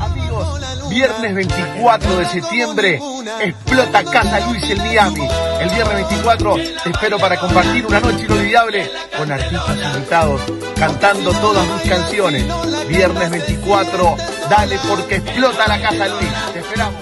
[0.00, 3.00] Amigos, viernes 24 de septiembre
[3.42, 5.51] explota Casa Luis en Miami.
[5.62, 10.42] El viernes 24 te espero para compartir una noche inolvidable con artistas invitados
[10.76, 12.44] cantando todas tus canciones.
[12.88, 14.16] Viernes 24,
[14.50, 16.52] dale porque explota la Casa Luis.
[16.52, 17.01] Te esperamos.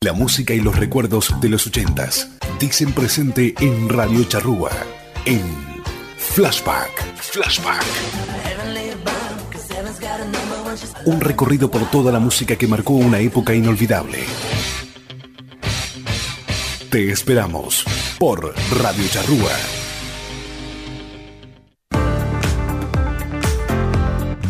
[0.00, 4.70] La música y los recuerdos de los ochentas dicen presente en Radio Charrúa,
[5.26, 5.42] en
[6.16, 6.90] Flashback.
[7.16, 7.84] Flashback.
[11.04, 14.18] Un recorrido por toda la música que marcó una época inolvidable.
[16.90, 17.84] Te esperamos
[18.18, 19.52] por Radio Charrúa.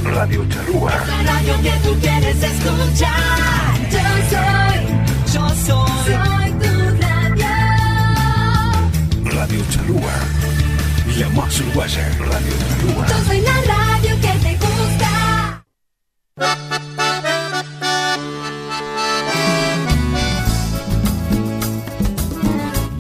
[0.04, 0.92] Radio Charrúa.
[1.08, 3.74] La radio que tú quieres escuchar.
[3.96, 4.80] Yo soy,
[5.34, 7.54] yo soy, soy tu radio.
[9.24, 10.39] Radio Charrúa.
[11.20, 13.08] La más uruguaya, Radio Charrúa.
[13.10, 15.66] Yo soy la radio que te gusta.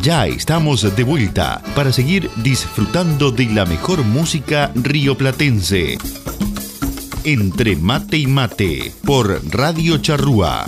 [0.01, 5.98] Ya estamos de vuelta para seguir disfrutando de la mejor música rioplatense.
[7.23, 10.65] Entre mate y mate por Radio Charrúa.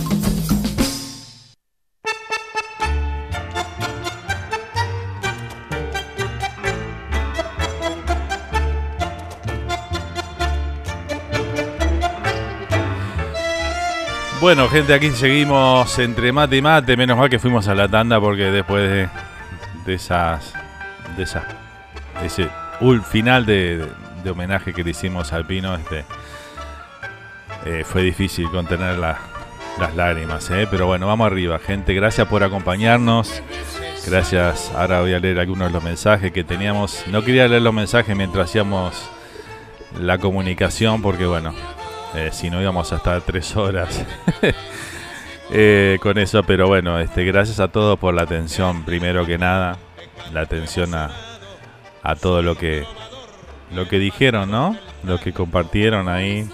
[14.42, 16.96] Bueno, gente, aquí seguimos entre mate y mate.
[16.96, 19.08] Menos mal que fuimos a la tanda porque después
[19.86, 20.52] de, esas.
[21.16, 21.44] de esas.
[22.24, 22.48] ese
[23.08, 23.86] final de,
[24.28, 26.04] homenaje que le hicimos al Pino, este.
[27.66, 29.18] eh, fue difícil contener la-
[29.78, 30.66] las lágrimas, ¿eh?
[30.68, 31.94] Pero bueno, vamos arriba, gente.
[31.94, 33.40] Gracias por acompañarnos.
[34.04, 34.72] Gracias.
[34.76, 37.04] Ahora voy a leer algunos de los mensajes que teníamos.
[37.06, 39.08] No quería leer los mensajes mientras hacíamos
[40.00, 41.54] la comunicación porque, bueno,
[42.14, 44.04] eh, si no íbamos a estar tres horas
[45.50, 46.42] eh, con eso.
[46.42, 49.78] Pero bueno, este, gracias a todos por la atención, primero que nada.
[50.32, 51.10] La atención a,
[52.02, 52.84] a todo lo que,
[53.72, 54.76] lo que dijeron, ¿no?
[55.04, 56.48] Lo que compartieron ahí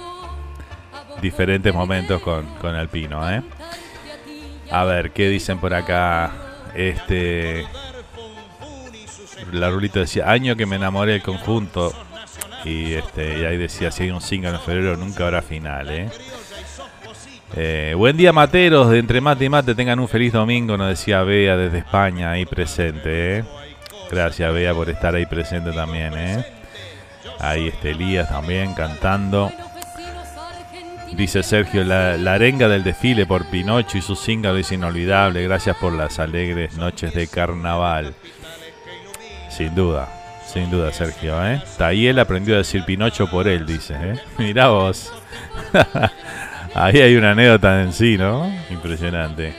[1.20, 3.42] diferentes momentos con, con el Pino, ¿eh?
[4.70, 6.32] A ver, ¿qué dicen por acá?
[6.74, 7.66] Este.
[9.52, 11.92] La Rulito decía, año que me enamoré del conjunto.
[12.64, 16.08] Y este y ahí decía, si hay un single en febrero, nunca habrá final, ¿eh?
[17.56, 21.22] Eh, buen día, materos, de entre mate y mate, tengan un feliz domingo, nos decía
[21.22, 23.44] Bea desde España, ahí presente, ¿eh?
[24.10, 26.44] Gracias, Bea, por estar ahí presente también, ¿eh?
[27.38, 29.52] Ahí este Elías también cantando.
[31.12, 35.42] Dice Sergio, la, la arenga del desfile por Pinocho y su single es inolvidable.
[35.44, 38.14] Gracias por las alegres noches de carnaval.
[39.48, 40.17] Sin duda,
[40.48, 41.44] sin duda, Sergio.
[41.46, 41.62] ¿eh?
[41.76, 43.94] Tayel aprendió a decir Pinocho por él, dice.
[43.94, 44.20] ¿eh?
[44.38, 45.12] Mirá vos.
[46.74, 48.50] Ahí hay una anécdota en sí, ¿no?
[48.70, 49.54] Impresionante.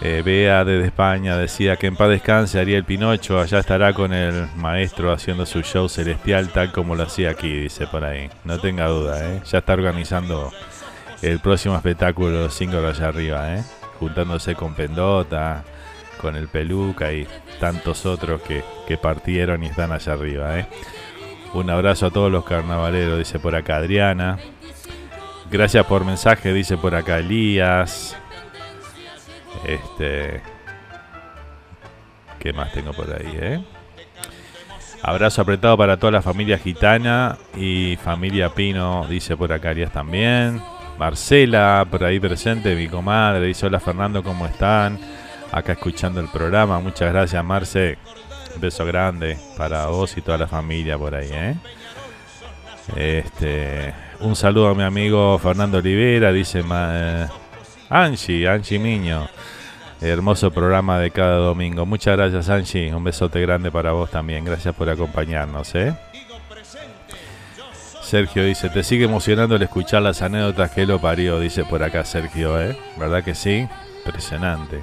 [0.00, 3.40] Eh, Bea desde España decía que en paz descanse Ariel Pinocho.
[3.40, 7.86] Allá estará con el maestro haciendo su show celestial tal como lo hacía aquí, dice
[7.86, 8.28] por ahí.
[8.44, 9.40] No tenga duda, ¿eh?
[9.48, 10.50] Ya está organizando
[11.22, 13.62] el próximo espectáculo single allá arriba, ¿eh?
[14.00, 15.62] Juntándose con Pendota,
[16.22, 17.26] con el Peluca y
[17.60, 18.62] tantos otros que,
[18.96, 20.66] partieron y están allá arriba, ¿eh?
[21.54, 24.38] Un abrazo a todos los carnavaleros, dice por acá Adriana.
[25.50, 28.14] Gracias por mensaje, dice por acá Elías.
[29.66, 30.42] Este.
[32.38, 33.64] ¿Qué más tengo por ahí, eh?
[35.02, 40.62] Abrazo apretado para toda la familia gitana y familia Pino, dice por acá Arias también.
[40.98, 44.98] Marcela, por ahí presente, mi comadre, dice hola Fernando, ¿cómo están?
[45.52, 47.98] Acá escuchando el programa, muchas gracias Marce.
[48.54, 51.54] Un beso grande para vos y toda la familia por ahí, ¿eh?
[52.96, 57.26] Este, un saludo a mi amigo Fernando Olivera, dice eh,
[57.88, 59.28] Angie, Angie Miño.
[60.00, 61.86] Hermoso programa de cada domingo.
[61.86, 62.92] Muchas gracias, Angie.
[62.92, 64.44] Un besote grande para vos también.
[64.44, 65.94] Gracias por acompañarnos, ¿eh?
[68.02, 72.04] Sergio dice, te sigue emocionando el escuchar las anécdotas que lo parió, dice por acá
[72.04, 72.76] Sergio, ¿eh?
[72.98, 73.66] ¿Verdad que sí?
[74.04, 74.82] Impresionante.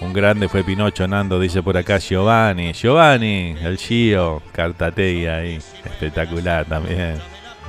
[0.00, 2.72] Un grande fue Pinocho Nando, dice por acá Giovanni.
[2.72, 5.58] Giovanni, el Gio, Cartategui ahí.
[5.84, 7.16] Espectacular también.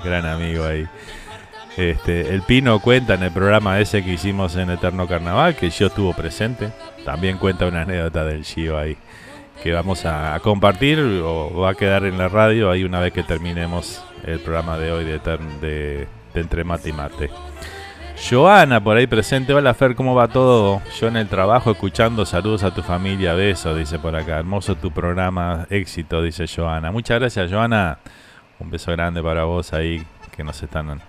[0.04, 0.86] Gran amigo ahí.
[1.78, 5.88] Este, el Pino cuenta en el programa ese que hicimos en Eterno Carnaval, que yo
[5.88, 6.70] estuvo presente.
[7.06, 8.98] También cuenta una anécdota del Gio ahí.
[9.64, 13.24] Que vamos a, compartir o va a quedar en la radio ahí una vez que
[13.24, 15.20] terminemos el programa de hoy de,
[15.62, 17.30] de Entre Mate y Mate.
[18.18, 19.54] Joana por ahí presente.
[19.54, 20.82] Hola Fer, ¿cómo va todo?
[21.00, 24.40] Yo en el trabajo escuchando saludos a tu familia, besos, dice por acá.
[24.40, 26.92] Hermoso tu programa, éxito, dice Joana.
[26.92, 28.00] Muchas gracias, Joana.
[28.60, 30.04] Un beso grande para vos ahí
[30.36, 31.00] que nos están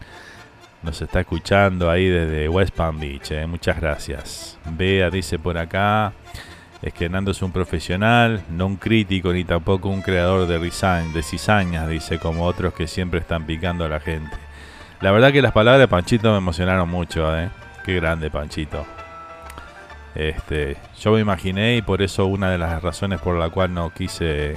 [0.82, 3.32] nos está escuchando ahí desde West Palm Beach.
[3.32, 3.46] eh.
[3.46, 4.58] Muchas gracias.
[4.64, 6.12] Bea dice por acá.
[6.80, 11.22] Es que Nando es un profesional, no un crítico ni tampoco un creador de, de
[11.24, 14.30] cizañas, dice, como otros que siempre están picando a la gente.
[15.00, 17.50] La verdad que las palabras de Panchito me emocionaron mucho, ¿eh?
[17.84, 18.84] Qué grande Panchito.
[20.14, 23.90] Este, yo me imaginé y por eso una de las razones por la cual no
[23.94, 24.56] quise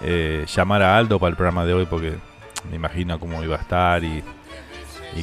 [0.00, 2.16] eh, llamar a Aldo para el programa de hoy porque
[2.68, 4.24] me imagino cómo iba a estar y,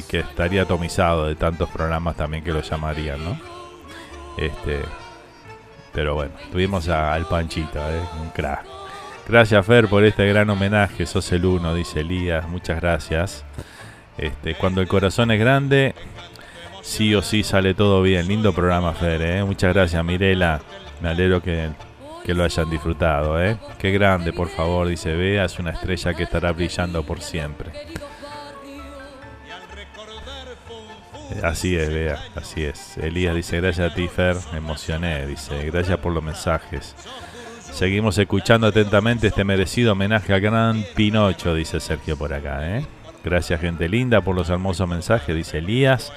[0.08, 3.38] que estaría atomizado de tantos programas también que lo llamarían, ¿no?
[4.38, 4.80] Este,
[5.92, 8.00] pero bueno, tuvimos al Panchito, ¿eh?
[8.22, 8.64] un crack.
[9.28, 13.44] Gracias Fer por este gran homenaje, sos el uno, dice Elías, muchas gracias.
[14.20, 15.94] Este, cuando el corazón es grande,
[16.82, 18.28] sí o sí sale todo bien.
[18.28, 19.22] Lindo programa, Fer.
[19.22, 19.44] ¿eh?
[19.44, 20.60] Muchas gracias, Mirela.
[21.00, 21.70] Me alegro que,
[22.22, 23.56] que lo hayan disfrutado, ¿eh?
[23.78, 27.70] Qué grande, por favor, dice Bea, es una estrella que estará brillando por siempre.
[31.42, 32.98] Así es, Bea, así es.
[32.98, 36.94] Elías dice, gracias a ti, Fer, me emocioné, dice, gracias por los mensajes.
[37.72, 42.84] Seguimos escuchando atentamente este merecido homenaje al gran Pinocho, dice Sergio por acá, ¿eh?
[43.24, 46.12] Gracias, gente linda, por los hermosos mensajes, dice Elías.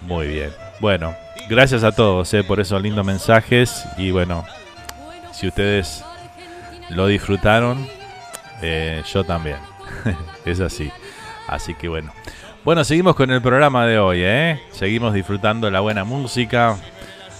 [0.00, 0.50] Muy bien.
[0.80, 1.14] Bueno,
[1.48, 2.42] gracias a todos ¿eh?
[2.42, 3.86] por esos lindos mensajes.
[3.98, 4.44] Y bueno,
[5.32, 6.04] si ustedes
[6.90, 7.86] lo disfrutaron,
[8.62, 9.58] eh, yo también.
[10.44, 10.90] es así.
[11.46, 12.12] Así que bueno.
[12.64, 14.62] Bueno, seguimos con el programa de hoy, ¿eh?
[14.70, 16.76] Seguimos disfrutando la buena música.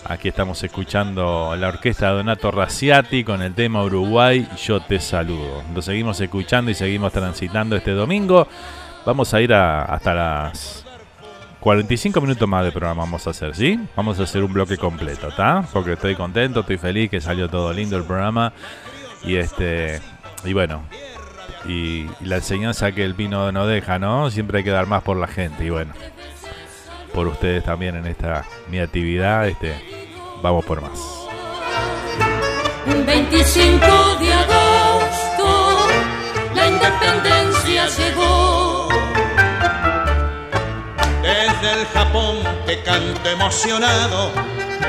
[0.05, 5.63] Aquí estamos escuchando la orquesta de Donato Raciati con el tema Uruguay, Yo te saludo.
[5.73, 8.49] Lo seguimos escuchando y seguimos transitando este domingo.
[9.05, 10.85] Vamos a ir hasta las
[11.61, 13.79] 45 minutos más de programa vamos a hacer, ¿sí?
[13.97, 15.65] Vamos a hacer un bloque completo, ¿está?
[15.73, 18.53] Porque estoy contento, estoy feliz que salió todo lindo el programa.
[19.25, 20.01] Y este
[20.45, 20.83] y bueno,
[21.67, 24.31] y, la enseñanza que el vino no deja, ¿no?
[24.31, 25.93] Siempre hay que dar más por la gente y bueno,
[27.15, 29.75] por ustedes también en esta mi actividad, este
[30.43, 30.99] vamos por más.
[33.07, 34.12] 25
[41.63, 44.33] Desde el Japón te canto emocionado,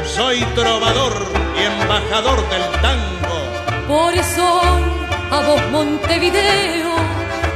[0.08, 1.14] soy trovador
[1.56, 3.88] y embajador del tango.
[3.88, 4.60] Por eso
[5.30, 6.96] a vos Montevideo,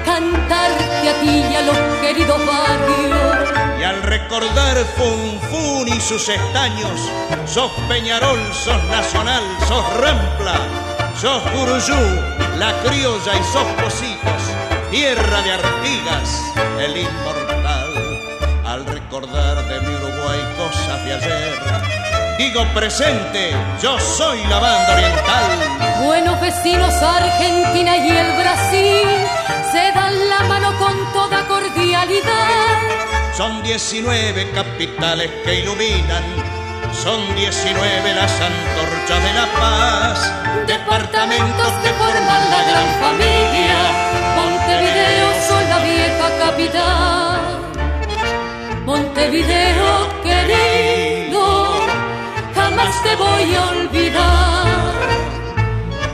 [0.05, 3.79] cantarte a ti y a los queridos barrios.
[3.79, 7.09] Y al recordar Funfun y sus estaños,
[7.47, 10.59] sos Peñarol, sos Nacional, sos Rampla,
[11.19, 12.19] sos Guruyú,
[12.59, 14.43] la criolla y sos Positos,
[14.91, 17.56] tierra de Artigas, el inmortal.
[19.09, 21.57] Recordar de mi Uruguay cosas de ayer,
[22.37, 26.03] digo presente, yo soy la banda oriental.
[26.03, 29.07] Buenos vecinos Argentina y el Brasil
[29.71, 32.81] se dan la mano con toda cordialidad.
[33.33, 36.23] Son 19 capitales que iluminan,
[36.91, 40.33] son 19 las antorchas de la paz.
[40.67, 43.77] Departamentos que forman la gran familia,
[44.35, 47.26] Montevideo son la vieja capital.
[48.88, 49.91] Montevideo
[50.24, 51.43] querido
[52.56, 54.67] jamás te voy a olvidar.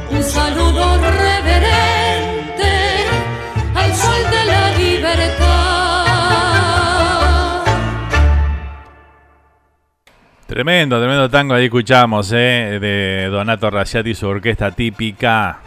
[0.10, 2.74] Un saludo reverente
[3.76, 5.54] al sol de la libertad.
[10.48, 12.80] Tremendo, tremendo tango ahí escuchamos, ¿eh?
[12.82, 15.60] de Donato Raciati su orquesta típica.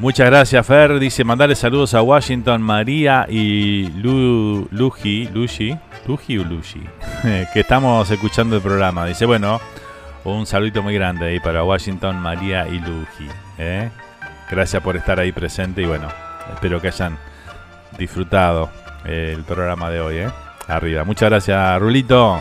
[0.00, 0.98] Muchas gracias, Fer.
[1.00, 6.82] Dice, mandarle saludos a Washington, María y Lu, Luji, Luji, o Luji,
[7.52, 9.06] que estamos escuchando el programa.
[9.06, 9.60] Dice, bueno,
[10.24, 13.28] un saludito muy grande ahí para Washington, María y Luji.
[13.58, 13.90] ¿eh?
[14.48, 16.06] Gracias por estar ahí presente y bueno,
[16.54, 17.18] espero que hayan
[17.98, 18.70] disfrutado
[19.04, 20.16] el programa de hoy.
[20.18, 20.30] ¿eh?
[20.68, 21.02] Arriba.
[21.02, 22.40] Muchas gracias, Rulito.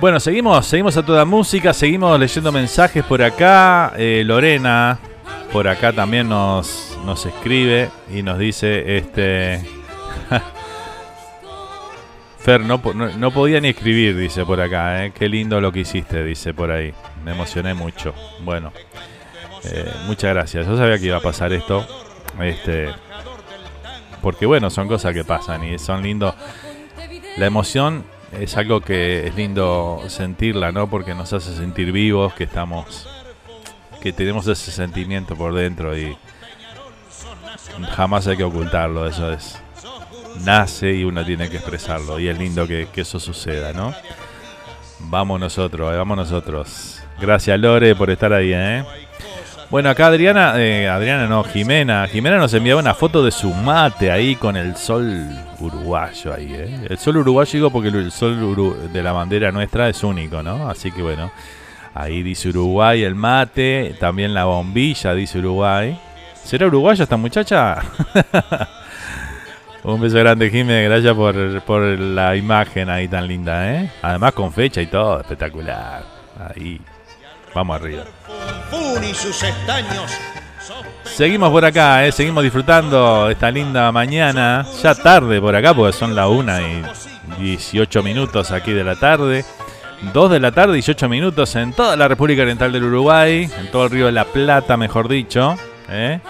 [0.00, 3.92] Bueno, seguimos, seguimos a toda música, seguimos leyendo mensajes por acá.
[3.96, 4.96] Eh, Lorena,
[5.52, 9.60] por acá también nos, nos escribe y nos dice, este...
[12.38, 15.12] Fer, no, no, podía ni escribir, dice por acá, ¿eh?
[15.12, 16.94] Qué lindo lo que hiciste, dice por ahí.
[17.24, 18.14] Me emocioné mucho.
[18.42, 18.72] Bueno,
[19.64, 20.64] eh, muchas gracias.
[20.64, 21.84] Yo sabía que iba a pasar esto.
[22.40, 22.90] Este,
[24.22, 26.36] porque bueno, son cosas que pasan y son lindos.
[27.36, 30.88] La emoción es algo que es lindo sentirla, ¿no?
[30.88, 33.08] Porque nos hace sentir vivos, que estamos,
[34.00, 36.16] que tenemos ese sentimiento por dentro y
[37.94, 39.60] jamás hay que ocultarlo, eso es,
[40.44, 43.94] nace y uno tiene que expresarlo y es lindo que, eso suceda, ¿no?
[45.00, 47.02] Vamos nosotros, vamos nosotros.
[47.20, 48.84] Gracias Lore por estar ahí, ¿eh?
[49.70, 52.06] Bueno, acá Adriana, eh, Adriana no, Jimena.
[52.08, 55.28] Jimena nos enviaba una foto de su mate ahí con el sol
[55.60, 56.86] uruguayo ahí, ¿eh?
[56.88, 60.70] El sol uruguayo digo porque el sol de la bandera nuestra es único, ¿no?
[60.70, 61.30] Así que bueno,
[61.92, 66.00] ahí dice Uruguay el mate, también la bombilla dice Uruguay.
[66.42, 67.82] ¿Será uruguaya esta muchacha?
[69.84, 73.90] Un beso grande, Jimena, gracias por, por la imagen ahí tan linda, ¿eh?
[74.00, 76.04] Además con fecha y todo, espectacular.
[76.56, 76.80] Ahí,
[77.54, 78.17] vamos arriba
[79.02, 80.10] y sus estaños.
[81.04, 84.66] Seguimos por acá, eh, seguimos disfrutando esta linda mañana.
[84.82, 86.82] Ya tarde por acá, porque son la 1 y
[87.42, 89.44] 18 minutos aquí de la tarde.
[90.12, 93.84] 2 de la tarde, 18 minutos en toda la República Oriental del Uruguay, en todo
[93.84, 95.56] el río de la Plata, mejor dicho.
[95.88, 96.20] Eh.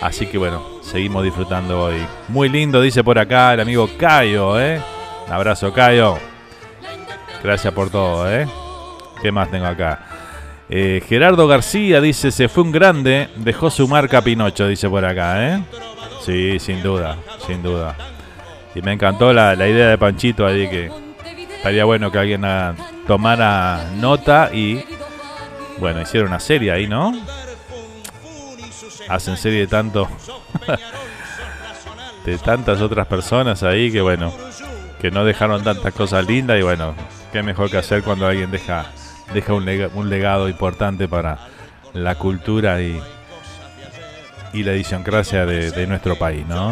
[0.00, 1.96] Así que bueno, seguimos disfrutando hoy.
[2.28, 4.60] Muy lindo, dice por acá el amigo Cayo.
[4.60, 4.80] ¿eh?
[5.28, 6.16] abrazo, Cayo.
[7.42, 8.26] Gracias por todo.
[9.20, 10.07] ¿Qué más tengo acá?
[10.70, 15.54] Eh, Gerardo García dice, se fue un grande, dejó su marca Pinocho, dice por acá,
[15.54, 15.62] ¿eh?
[16.24, 17.16] Sí, sin duda,
[17.46, 17.96] sin duda.
[18.74, 20.90] Y me encantó la, la idea de Panchito ahí que
[21.56, 22.74] estaría bueno que alguien ah,
[23.06, 24.84] tomara nota y,
[25.78, 27.12] bueno, hiciera una serie ahí, ¿no?
[29.08, 30.06] Hacen serie de tanto,
[32.26, 34.34] de tantas otras personas ahí que, bueno,
[35.00, 36.94] que no dejaron tantas cosas lindas y, bueno,
[37.32, 38.92] qué mejor que hacer cuando alguien deja
[39.32, 41.38] deja un, lega- un legado importante para
[41.92, 43.00] la cultura y,
[44.52, 46.70] la idiosincrasia de, nuestro país, ¿no?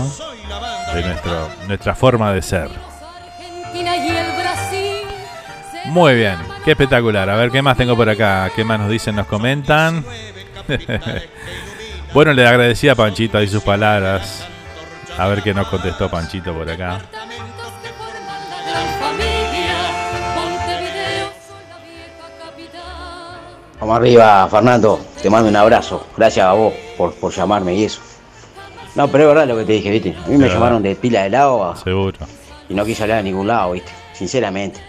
[0.94, 2.68] De nuestro, nuestra forma de ser.
[5.86, 7.28] Muy bien, qué espectacular.
[7.30, 10.04] A ver qué más tengo por acá, qué más nos dicen, nos comentan.
[12.12, 14.44] bueno, le agradecía a Panchito ahí sus palabras.
[15.18, 17.00] A ver qué nos contestó Panchito por acá.
[23.80, 25.00] Vamos arriba, Fernando.
[25.20, 26.06] Te mando un abrazo.
[26.16, 28.00] Gracias a vos por, por llamarme y eso.
[28.94, 30.16] No, pero es verdad lo que te dije, ¿viste?
[30.24, 32.16] A mí me llamaron de pila de lado Seguro.
[32.68, 33.92] y no quise hablar a ningún lado, ¿viste?
[34.14, 34.80] Sinceramente.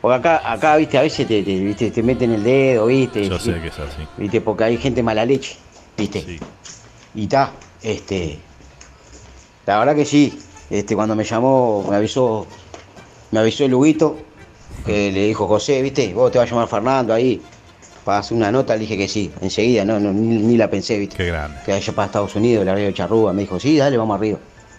[0.00, 0.96] Porque acá, acá ¿viste?
[0.96, 1.90] A veces te, te, ¿viste?
[1.90, 3.28] te meten el dedo, ¿viste?
[3.28, 4.06] Yo sé que es así.
[4.16, 4.40] ¿Viste?
[4.40, 5.56] Porque hay gente mala leche,
[5.96, 6.40] ¿viste?
[7.14, 8.38] Y está, este.
[9.66, 10.38] La verdad que sí.
[10.70, 12.46] Este, cuando me llamó, me avisó,
[13.30, 14.16] me avisó el Huguito,
[14.86, 16.14] que le dijo José, ¿viste?
[16.14, 17.42] Vos te vas a llamar Fernando ahí
[18.04, 20.98] para hacer una nota, le dije que sí, enseguida, no, no ni, ni la pensé,
[20.98, 21.16] ¿viste?
[21.16, 21.58] Qué grande.
[21.64, 24.38] Que vaya para Estados Unidos, la radio Charrúa, me dijo, sí, dale, vamos arriba.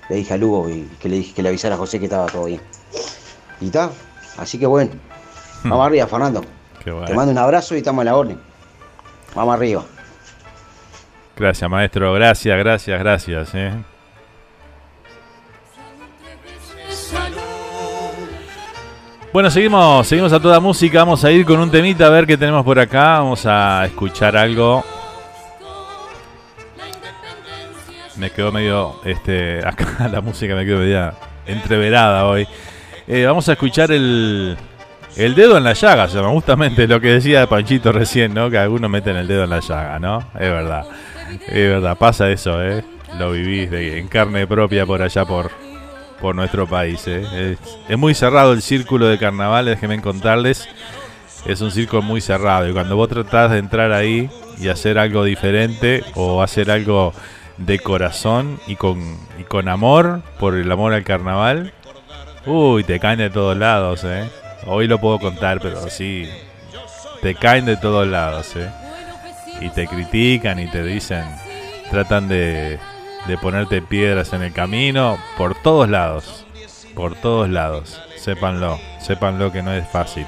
[0.09, 2.27] Le dije a Lugo y que le dije que le avisara a José que estaba
[2.27, 2.61] todo bien.
[3.59, 3.89] Y está,
[4.37, 4.91] así que bueno.
[5.63, 6.43] Vamos arriba, Fernando.
[6.83, 7.07] Qué bueno.
[7.07, 8.39] Te mando un abrazo y estamos a la orden.
[9.33, 9.83] Vamos arriba.
[11.35, 12.13] Gracias, maestro.
[12.13, 13.55] Gracias, gracias, gracias.
[13.55, 13.94] ¿eh?
[19.35, 20.99] Bueno, seguimos, seguimos a toda música.
[20.99, 23.19] Vamos a ir con un temita a ver qué tenemos por acá.
[23.19, 24.81] Vamos a escuchar algo.
[28.15, 31.15] Me quedó medio, este, acá la música me quedó media
[31.45, 32.47] entreverada hoy.
[33.09, 34.55] Eh, vamos a escuchar el,
[35.17, 38.49] el dedo en la llaga, se llama justamente lo que decía Panchito recién, ¿no?
[38.49, 40.19] Que algunos meten el dedo en la llaga, ¿no?
[40.35, 40.85] Es verdad,
[41.45, 42.85] es verdad, pasa eso, ¿eh?
[43.19, 45.51] Lo vivís de- en carne propia por allá por,
[46.21, 47.57] por nuestro país, ¿eh?
[47.87, 50.67] Es, muy cerrado el círculo de carnaval, déjenme contarles.
[51.45, 54.29] Es un círculo muy cerrado y cuando vos tratás de entrar ahí
[54.59, 57.13] y hacer algo diferente o hacer algo
[57.57, 58.99] de corazón y con,
[59.39, 61.71] y con amor, por el amor al carnaval,
[62.45, 64.27] uy, te caen de todos lados, ¿eh?
[64.65, 66.27] Hoy lo puedo contar, pero sí,
[67.21, 68.69] te caen de todos lados, ¿eh?
[69.61, 71.23] Y te critican y te dicen,
[71.91, 72.79] tratan de,
[73.27, 76.45] de ponerte piedras en el camino, por todos lados,
[76.93, 80.25] por todos lados, sépanlo, sépanlo que no es fácil.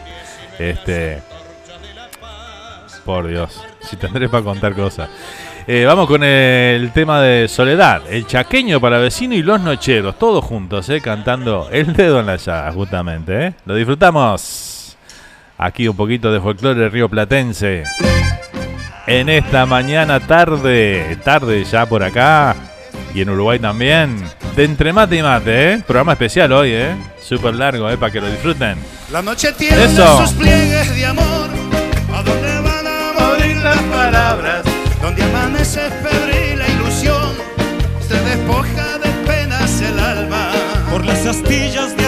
[0.57, 1.21] Este,
[3.05, 5.09] por Dios, si tendré para contar cosas.
[5.67, 10.43] Eh, vamos con el tema de Soledad, el chaqueño para vecino y los nocheros, todos
[10.43, 13.47] juntos, eh, cantando El dedo en la llaga, justamente.
[13.47, 13.53] Eh.
[13.65, 14.97] Lo disfrutamos.
[15.57, 17.83] Aquí un poquito de folclore río platense.
[19.07, 22.55] En esta mañana tarde, tarde ya por acá
[23.17, 24.23] y en Uruguay también.
[24.55, 25.83] De entre mate y mate, ¿eh?
[25.85, 26.95] Programa especial hoy, ¿eh?
[27.19, 27.97] Súper largo, ¿eh?
[27.97, 28.77] Para que lo disfruten.
[29.11, 30.21] La noche tiene Eso.
[30.21, 31.49] sus pliegues de amor,
[32.13, 34.63] a donde van a morir las palabras,
[35.01, 37.33] donde amanece febril la ilusión,
[38.07, 40.51] se despoja de penas el alma.
[40.91, 42.06] Por las astillas de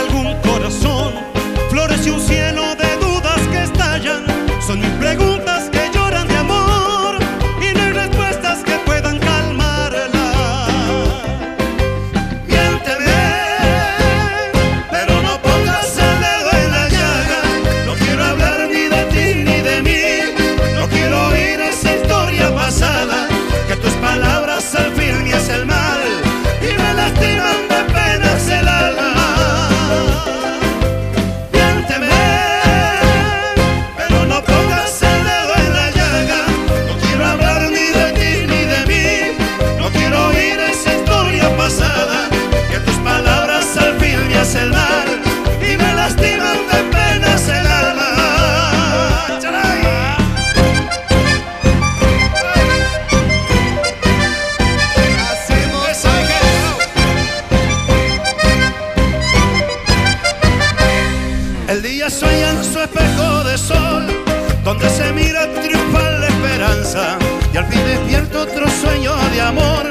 [64.79, 67.17] que se mira triunfar la esperanza
[67.53, 69.85] y al fin despierto otro sueño de amor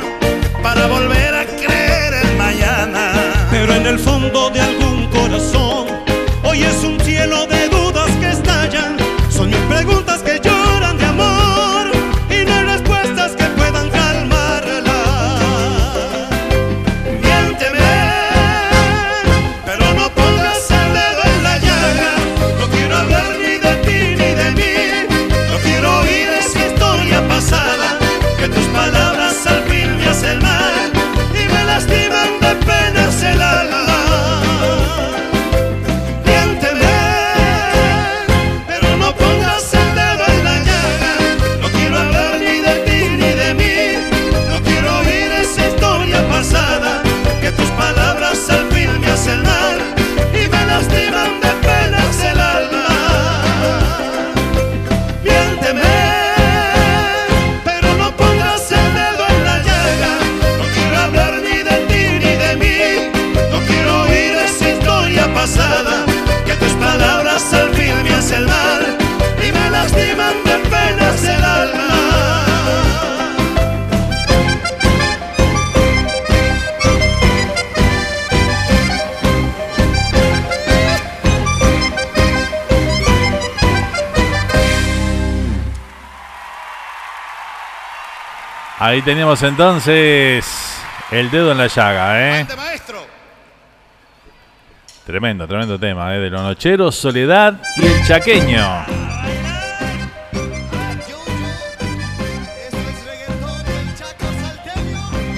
[0.62, 3.12] para volver a creer en mañana.
[3.50, 4.77] Pero en el fondo de algún
[88.89, 90.47] Ahí teníamos entonces
[91.10, 92.47] el dedo en la llaga, ¿eh?
[95.05, 96.18] Tremendo, tremendo tema, ¿eh?
[96.20, 98.86] De los nocheros, Soledad y el chaqueño.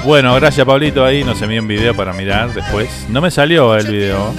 [0.04, 3.06] Bueno, gracias Pablito ahí, nos envió un video para mirar después.
[3.08, 4.32] No me salió el video.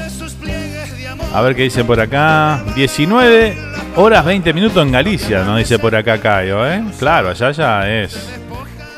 [1.33, 2.63] A ver qué dicen por acá.
[2.75, 3.57] 19
[3.97, 6.81] horas 20 minutos en Galicia, nos dice por acá Cayo, ¿eh?
[6.97, 8.40] Claro, allá ya es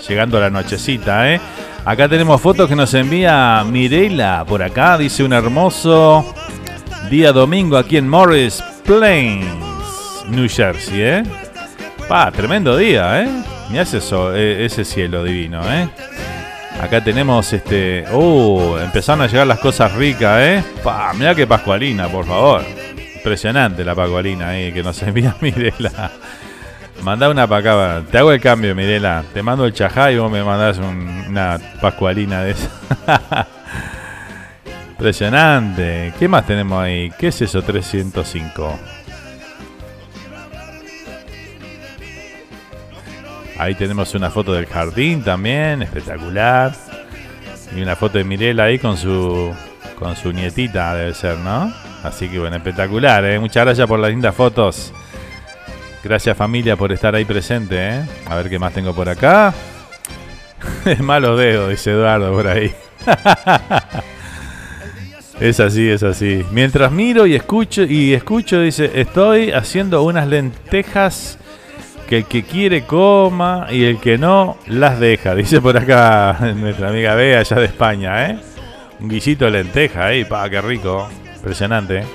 [0.08, 1.40] llegando la nochecita, ¿eh?
[1.86, 4.98] Acá tenemos fotos que nos envía Mirela por acá.
[4.98, 6.34] Dice un hermoso
[7.10, 9.46] día domingo aquí en Morris Plains,
[10.30, 11.24] New Jersey, ¿eh?
[12.08, 13.28] Pa, tremendo día, ¿eh?
[13.70, 15.88] Mirá ese, so- eh, ese cielo divino, ¿eh?
[16.82, 18.04] Acá tenemos este.
[18.12, 20.64] Uh, empezaron a llegar las cosas ricas, ¿eh?
[20.84, 22.64] Pa, mirá que Pascualina, por favor.
[23.16, 26.12] Impresionante la Pascualina ahí que nos envía Mirela.
[27.02, 28.06] Mandá una para acá.
[28.10, 29.24] Te hago el cambio, Mirela.
[29.34, 32.70] Te mando el chajá y vos me mandás un- una Pascualina de esa.
[34.92, 36.14] Impresionante.
[36.18, 37.12] ¿Qué más tenemos ahí?
[37.18, 38.80] ¿Qué es eso 305?
[43.58, 46.74] Ahí tenemos una foto del jardín también, espectacular.
[47.76, 49.54] Y una foto de Mirela ahí con su
[50.00, 51.74] con su nietita, debe ser, ¿no?
[52.04, 53.40] Así que bueno, espectacular, ¿eh?
[53.40, 54.94] Muchas gracias por las lindas fotos.
[56.04, 58.06] Gracias familia por estar ahí presente, ¿eh?
[58.26, 59.54] A ver qué más tengo por acá.
[61.00, 62.74] Malos dedos, dice Eduardo por ahí.
[65.40, 66.44] es así, es así.
[66.52, 71.40] Mientras miro y escucho, y escucho, dice, estoy haciendo unas lentejas
[72.08, 75.36] que el que quiere coma y el que no las deja.
[75.36, 78.40] Dice por acá nuestra amiga Bea allá de España, ¿eh?
[79.00, 81.08] Un guisito de lenteja, ahí, pa, qué rico.
[81.38, 82.00] Impresionante.
[82.00, 82.06] ¿eh?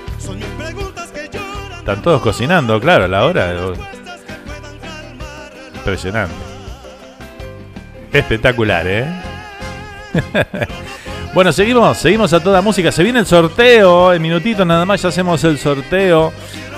[1.89, 3.51] Están todos cocinando, claro, a la hora.
[5.73, 6.35] Impresionante.
[8.13, 9.07] Espectacular, ¿eh?
[11.33, 12.91] bueno, seguimos, seguimos a toda música.
[12.91, 16.31] Se viene el sorteo, en minutitos nada más ya hacemos el sorteo.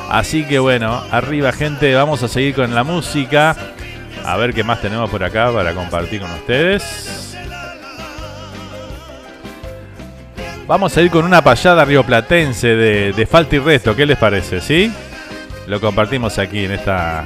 [0.09, 3.57] Así que bueno, arriba gente, vamos a seguir con la música.
[4.23, 7.30] A ver qué más tenemos por acá para compartir con ustedes.
[10.67, 13.95] Vamos a ir con una payada rioplatense de, de falta y resto.
[13.95, 14.61] ¿Qué les parece?
[14.61, 14.91] ¿Sí?
[15.67, 17.25] Lo compartimos aquí en esta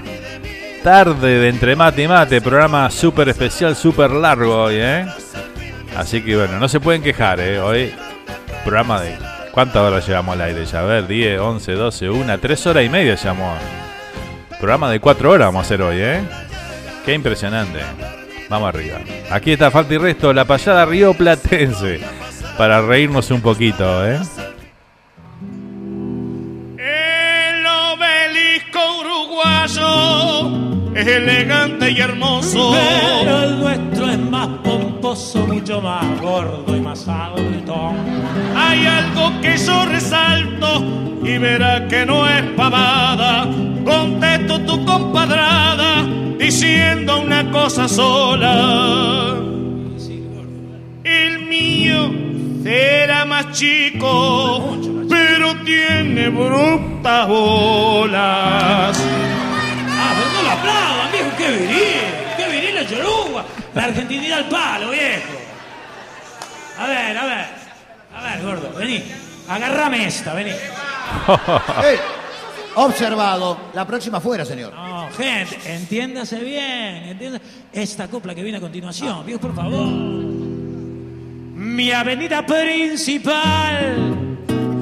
[0.83, 2.41] tarde de entre mate y mate.
[2.41, 5.05] Programa súper especial, súper largo hoy, ¿eh?
[5.97, 7.59] Así que bueno, no se pueden quejar, ¿eh?
[7.59, 7.93] Hoy,
[8.63, 9.17] programa de.
[9.51, 10.81] ¿Cuántas horas llevamos al aire ya?
[10.81, 13.57] A ver, 10, 11, 12, 1, 3 horas y media llevamos.
[14.59, 16.21] Programa de 4 horas vamos a hacer hoy, ¿eh?
[17.05, 17.79] Qué impresionante.
[18.49, 18.99] Vamos arriba.
[19.31, 21.99] Aquí está Falta y Resto, la payada Río Platense.
[22.57, 24.19] Para reírnos un poquito, ¿eh?
[26.77, 32.71] El obelisco uruguayo es elegante y hermoso.
[32.71, 37.93] Pero el nuestro es más pomposo, mucho más gordo y más alto.
[38.55, 40.83] Hay algo que yo resalto
[41.23, 43.49] y verá que no es pavada.
[43.83, 46.05] Contesto tu compadrada
[46.39, 49.34] diciendo una cosa sola.
[52.65, 54.75] Será más chico,
[55.07, 58.97] pero tiene brutas bolas.
[59.87, 62.01] Ah, pero no lo aplaudan, viejo, qué viril,
[62.35, 63.45] qué viril la choruga.
[63.75, 65.33] La argentinidad al palo, viejo.
[66.79, 67.45] A ver, a ver,
[68.15, 69.03] a ver, gordo, vení,
[69.47, 70.49] agarrame esta, vení.
[71.83, 71.97] Ey,
[72.73, 73.59] observado.
[73.75, 74.73] La próxima fuera, señor.
[74.73, 77.45] No, gente, entiéndase bien, entiéndase.
[77.71, 80.34] Esta copla que viene a continuación, viejo, por favor.
[81.65, 84.37] Mi avenida principal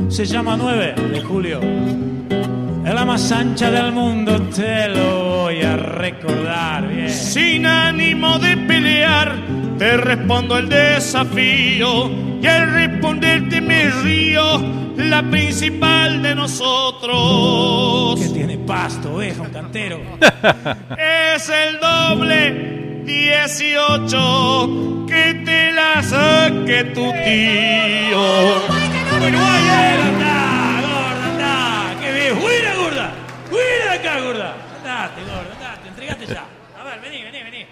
[0.10, 1.62] se llama 9 de julio.
[2.86, 7.10] Es la más ancha del mundo, te lo voy a recordar bien.
[7.10, 9.34] Sin ánimo de pelear,
[9.80, 14.44] te respondo el desafío y al responderte me río,
[14.98, 18.20] la principal de nosotros.
[18.20, 20.02] Que tiene pasto, oveja, un cantero.
[21.00, 28.24] es el doble 18 que te la saque tu tío.
[29.16, 29.64] Uruguay,
[30.08, 30.36] anda,
[30.82, 31.54] gorda, anda.
[32.02, 33.08] Qué bien, fuera, gorda.
[33.50, 34.50] Fuera de acá, gorda.
[34.78, 36.44] Andate, gorda, andate, entregate ya.
[36.80, 37.66] A ver, vení, vení, vení.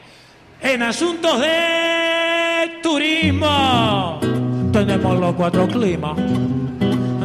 [0.62, 4.20] En asuntos de turismo
[4.72, 6.16] tenemos los cuatro climas.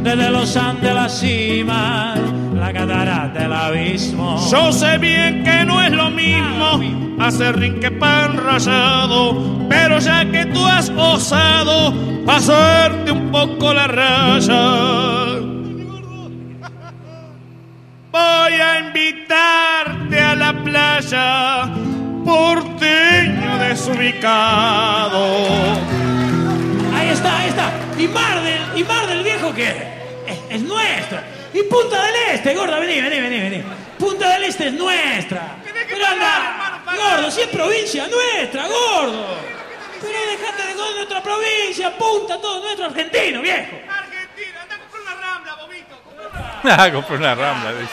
[0.07, 2.15] Desde los Andes la cima,
[2.55, 4.39] la catarata del abismo.
[4.53, 6.81] Yo sé bien que no es lo mismo
[7.19, 11.93] hacer rin que pan rayado, pero ya que tú has osado
[12.25, 15.41] pasarte un poco la raya,
[18.13, 21.65] voy a invitarte a la playa
[22.25, 25.27] porteño de desubicado.
[26.95, 27.73] Ahí está, ahí está.
[27.99, 29.96] Y Mar del, y Mar del Viejo que
[30.57, 31.25] es, es nuestra.
[31.55, 33.65] Y Punta del Este, gorda, vení, vení, vení, vení.
[33.99, 35.57] Punta del Este es nuestra.
[35.89, 39.27] Pero anda, gordo, si es provincia nuestra, gordo.
[40.01, 43.77] Pero dejate de con nuestra provincia, punta, todo nuestro argentino, viejo.
[46.69, 47.73] Ah, compré una rambla.
[47.75, 47.93] dice.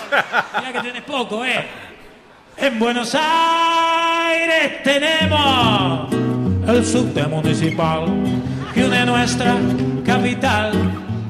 [0.58, 1.64] Mirá que tenés poco, eh.
[2.58, 6.11] En Buenos Aires tenemos
[6.67, 8.06] el subte municipal
[8.74, 9.56] que une nuestra
[10.06, 10.72] capital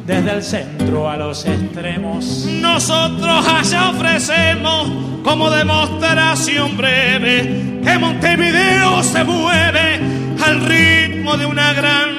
[0.05, 2.45] desde el centro a los extremos.
[2.45, 4.91] Nosotros allá ofrecemos
[5.23, 9.99] como demostración breve que Montevideo se mueve
[10.43, 12.09] al ritmo de una gran.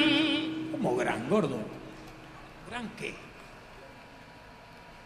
[0.71, 1.57] ¿Cómo gran, gordo?
[2.69, 3.13] ¿Gran qué?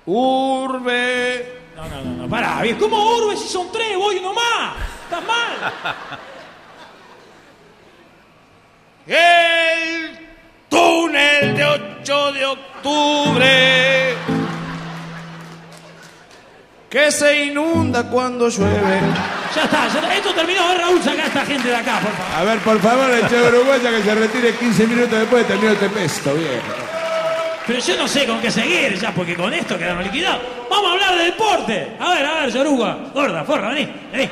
[0.06, 1.60] Urbe.
[1.76, 2.80] No, no, no, no, pará, viejo.
[2.80, 3.98] ¿Cómo urbe si son tres?
[3.98, 4.76] Voy uno más.
[5.04, 5.74] Estás mal.
[9.08, 10.29] El
[10.70, 14.16] túnel de 8 de octubre
[16.90, 19.00] que se inunda cuando llueve.
[19.56, 20.16] Ya está, ya está.
[20.16, 20.64] Esto terminó.
[20.64, 22.36] A ver, Raúl, saca a esta gente de acá, por favor.
[22.36, 25.74] A ver, por favor, el Che Uruguaya que se retire 15 minutos después de terminar
[25.74, 26.90] este pesto, viejo.
[27.68, 30.42] Pero yo no sé con qué seguir ya, porque con esto quedaron liquidados.
[30.70, 31.98] Vamos a hablar de deporte.
[32.00, 32.98] A ver, a ver, Yoruga.
[33.14, 34.30] Gorda, forra, vení, vení.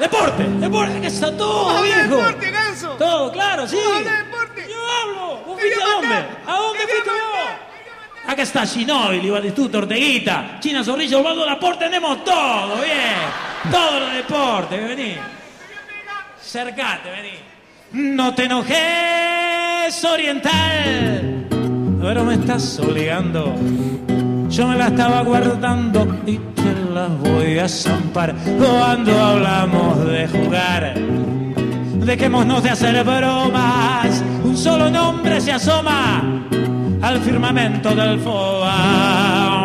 [0.00, 2.16] Deporte, deporte, que está todo, viejo.
[2.16, 2.88] deporte, Ganso.
[2.92, 3.76] Todo, claro, sí.
[3.76, 4.66] A de deporte.
[4.68, 5.42] Yo hablo.
[5.46, 6.14] ¿Vos fuiste a dónde?
[6.46, 8.30] ¿A dónde fuiste vos?
[8.32, 13.70] Acá está Ginóbili, Batistuta, Orteguita, China Zorrilla, Osvaldo Laporte, tenemos todo, bien.
[13.70, 15.16] Todo los deportes, vení.
[16.40, 18.14] Cercate, vení.
[18.14, 21.46] No te enojes, Oriental.
[22.00, 23.54] Pero me estás obligando.
[24.48, 26.38] Yo me la estaba guardando y
[27.08, 30.94] voy a zampar cuando hablamos de jugar.
[32.04, 34.22] Dejémonos de hacer bromas.
[34.44, 36.22] Un solo nombre se asoma
[37.02, 39.60] al firmamento del FOA.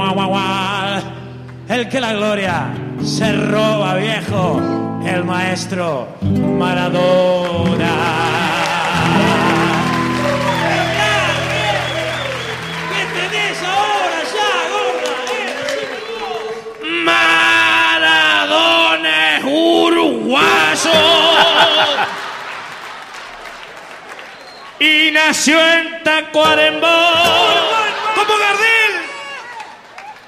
[1.68, 2.68] El que la gloria
[3.04, 4.62] se roba, viejo.
[5.06, 8.45] El maestro Maradona.
[20.36, 20.92] Uruguayo
[24.80, 26.88] y nació en Tacuarembó.
[28.16, 28.96] Como Gardel.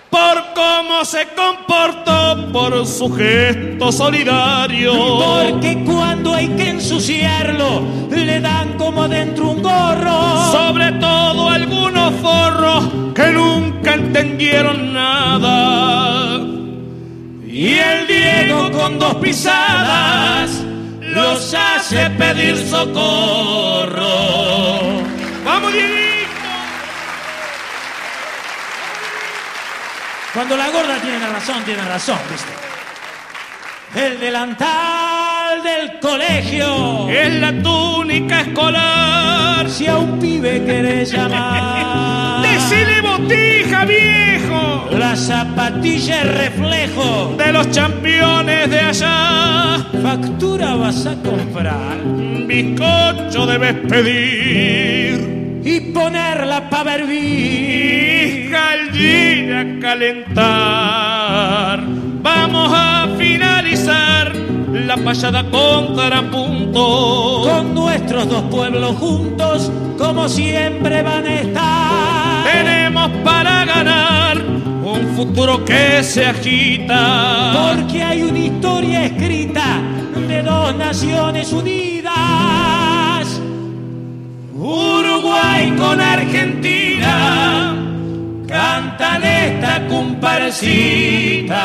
[0.10, 4.94] Por cómo se comportó por su gesto solidario.
[4.94, 10.52] Porque cuando hay que ensuciarlo, le dan como dentro un gorro.
[10.52, 16.57] sobre todo algunos forros que nunca entendieron nada
[17.58, 20.52] y el Diego con dos pisadas
[21.02, 24.06] los hace pedir socorro.
[25.44, 26.28] ¡Vamos, Dieguito!
[30.36, 34.06] Cuando la gorda tiene razón, tiene razón, ¿viste?
[34.06, 37.10] El delantal del colegio.
[37.10, 39.70] Es la túnica escolar.
[39.70, 42.42] Si a un pibe querés llamar.
[42.42, 44.90] ¡Decile botija, viejo!
[44.92, 47.36] La zapatilla es reflejo.
[47.38, 49.78] De los campeones de allá.
[50.02, 51.98] Factura vas a comprar.
[52.48, 55.62] Bizcocho debes pedir.
[55.64, 58.48] Y ponerla para hervir.
[58.48, 61.80] Y gallina calentar.
[62.22, 63.08] Vamos a
[64.88, 67.44] la payada contrapunto.
[67.44, 72.46] Con nuestros dos pueblos juntos, como siempre van a estar.
[72.52, 77.52] Tenemos para ganar un futuro que se agita.
[77.54, 79.82] Porque hay una historia escrita
[80.28, 83.42] de dos naciones unidas.
[84.56, 87.76] Uruguay con Argentina
[88.48, 91.58] cantan esta comparsita.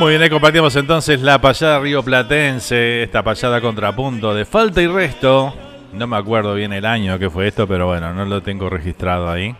[0.00, 5.54] Muy bien, compartimos entonces la payada Río Platense, esta payada contrapunto de falta y resto.
[5.92, 9.30] No me acuerdo bien el año que fue esto, pero bueno, no lo tengo registrado
[9.30, 9.54] ahí.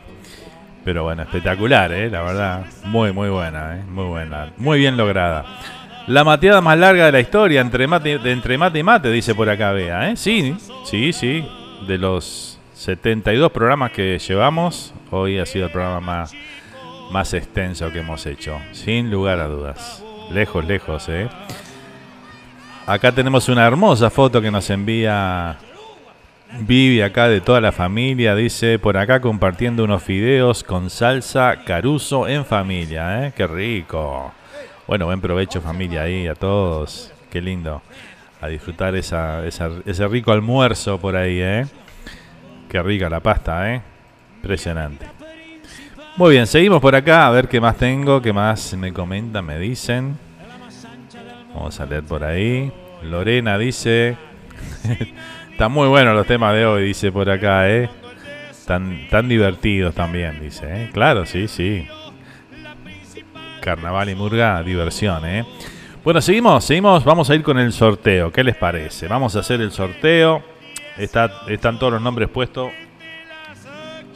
[0.83, 2.09] Pero bueno, espectacular, ¿eh?
[2.09, 2.65] la verdad.
[2.85, 3.85] Muy, muy buena, ¿eh?
[3.87, 4.51] muy buena.
[4.57, 5.45] Muy bien lograda.
[6.07, 9.49] La mateada más larga de la historia, entre mate, entre mate y mate, dice por
[9.49, 10.11] acá, vea.
[10.11, 10.17] ¿eh?
[10.17, 11.47] Sí, sí, sí.
[11.87, 16.33] De los 72 programas que llevamos, hoy ha sido el programa más,
[17.13, 18.59] más extenso que hemos hecho.
[18.73, 20.03] Sin lugar a dudas.
[20.33, 21.29] Lejos, lejos, ¿eh?
[22.87, 25.59] Acá tenemos una hermosa foto que nos envía
[26.59, 32.27] Vivi acá de toda la familia, dice por acá compartiendo unos fideos con salsa caruso
[32.27, 33.33] en familia, ¿eh?
[33.37, 34.33] Qué rico.
[34.91, 37.13] Bueno, buen provecho familia ahí a todos.
[37.31, 37.81] Qué lindo.
[38.41, 41.65] A disfrutar esa, ese rico almuerzo por ahí, ¿eh?
[42.69, 43.83] Qué rica la pasta, ¿eh?
[44.39, 45.07] Impresionante.
[46.17, 49.61] Muy bien, seguimos por acá a ver qué más tengo, qué más me comentan, me
[49.61, 50.19] dicen.
[51.55, 52.73] Vamos a leer por ahí.
[53.05, 54.17] Lorena dice...
[55.53, 57.89] Están muy buenos los temas de hoy, dice por acá, ¿eh?
[58.67, 60.91] Tan, tan divertidos también, dice, ¿eh?
[60.93, 61.87] Claro, sí, sí.
[63.61, 65.45] Carnaval y murga, diversión, ¿eh?
[66.03, 69.07] Bueno, seguimos, seguimos, vamos a ir con el sorteo, ¿qué les parece?
[69.07, 70.43] Vamos a hacer el sorteo.
[70.97, 72.71] Está, están todos los nombres puestos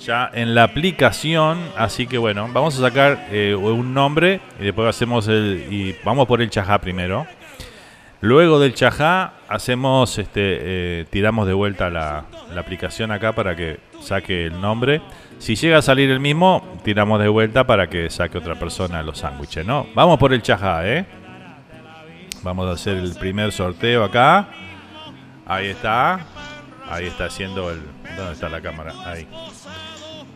[0.04, 4.88] ya en la aplicación, así que bueno, vamos a sacar eh, un nombre y después
[4.88, 5.66] hacemos el...
[5.70, 7.26] y vamos por el chajá primero.
[8.20, 12.24] Luego del chajá hacemos, este, eh, tiramos de vuelta la,
[12.54, 15.00] la aplicación acá para que saque el nombre.
[15.38, 19.18] Si llega a salir el mismo, tiramos de vuelta para que saque otra persona los
[19.18, 19.86] sándwiches, ¿no?
[19.94, 21.04] Vamos por el chajá, ¿eh?
[22.42, 24.48] Vamos a hacer el primer sorteo acá.
[25.46, 26.20] Ahí está.
[26.90, 27.80] Ahí está haciendo el...
[28.16, 28.92] ¿Dónde está la cámara?
[29.06, 29.26] Ahí.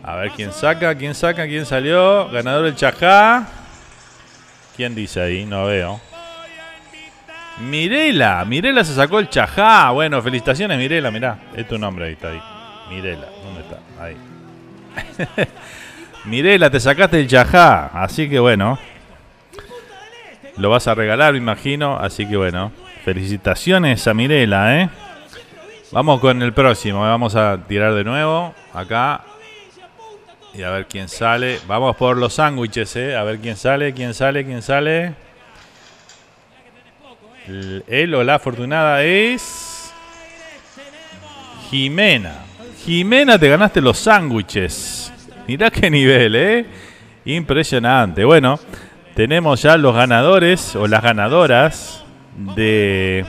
[0.02, 2.28] A ver quién saca, quién saca, quién salió.
[2.30, 3.46] Ganador del chajá.
[4.76, 5.44] ¿Quién dice ahí?
[5.44, 6.00] No veo.
[7.60, 9.90] Mirela, Mirela se sacó el chajá.
[9.90, 11.38] Bueno, felicitaciones Mirela, mirá.
[11.54, 12.42] Es tu nombre ahí, está ahí.
[12.88, 13.78] Mirela, ¿dónde está?
[14.02, 14.16] Ahí.
[16.24, 17.86] Mirela, te sacaste el chajá.
[17.86, 18.78] Así que bueno.
[20.56, 21.96] Lo vas a regalar, me imagino.
[21.98, 22.72] Así que bueno.
[23.04, 24.90] Felicitaciones a Mirela, ¿eh?
[25.92, 27.04] Vamos con el próximo.
[27.06, 27.08] ¿eh?
[27.08, 28.54] Vamos a tirar de nuevo.
[28.74, 29.22] Acá.
[30.54, 31.60] Y a ver quién sale.
[31.66, 33.16] Vamos por los sándwiches, ¿eh?
[33.16, 35.14] A ver quién sale, quién sale, quién sale.
[37.86, 39.92] El- o la afortunada es.
[41.70, 42.47] Jimena.
[42.88, 45.12] Jimena, te ganaste los sándwiches.
[45.46, 46.64] Mirá qué nivel, ¿eh?
[47.26, 48.24] Impresionante.
[48.24, 48.58] Bueno,
[49.14, 52.02] tenemos ya los ganadores o las ganadoras
[52.56, 53.26] de.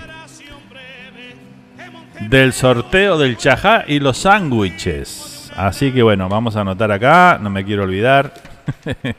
[2.30, 5.52] Del sorteo del chajá y los sándwiches.
[5.58, 7.38] Así que bueno, vamos a anotar acá.
[7.42, 8.34] No me quiero olvidar.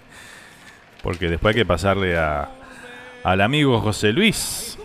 [1.03, 2.49] Porque después hay que pasarle a,
[3.25, 4.79] al amigo José Luis.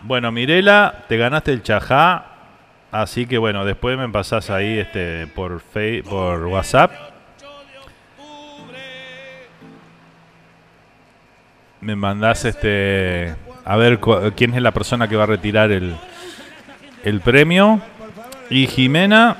[0.00, 2.35] Bueno, Mirela, te ganaste el chajá.
[2.90, 6.92] Así que bueno, después me pasás ahí este por Face, por WhatsApp.
[11.80, 13.34] Me mandás este
[13.64, 14.00] a ver
[14.34, 15.96] quién es la persona que va a retirar el,
[17.04, 17.80] el premio.
[18.48, 19.36] Y Jimena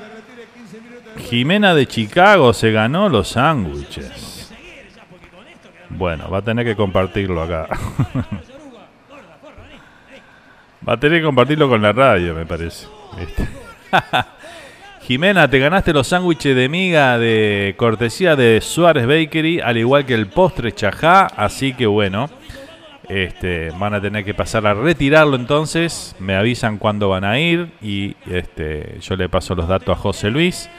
[1.17, 4.53] Jimena de Chicago se ganó los sándwiches.
[5.89, 7.67] Bueno, va a tener que compartirlo acá.
[10.87, 12.87] va a tener que compartirlo con la radio, me parece.
[13.19, 13.47] Este.
[15.01, 20.13] Jimena, te ganaste los sándwiches de miga de cortesía de Suárez Bakery, al igual que
[20.13, 22.29] el postre chajá, así que bueno,
[23.07, 27.71] este, van a tener que pasar a retirarlo entonces, me avisan cuándo van a ir
[27.81, 30.69] y este, yo le paso los datos a José Luis,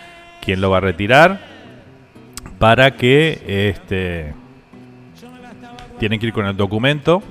[0.42, 1.40] quien lo va a retirar,
[2.58, 4.34] para que este,
[5.98, 7.22] tienen que ir con el documento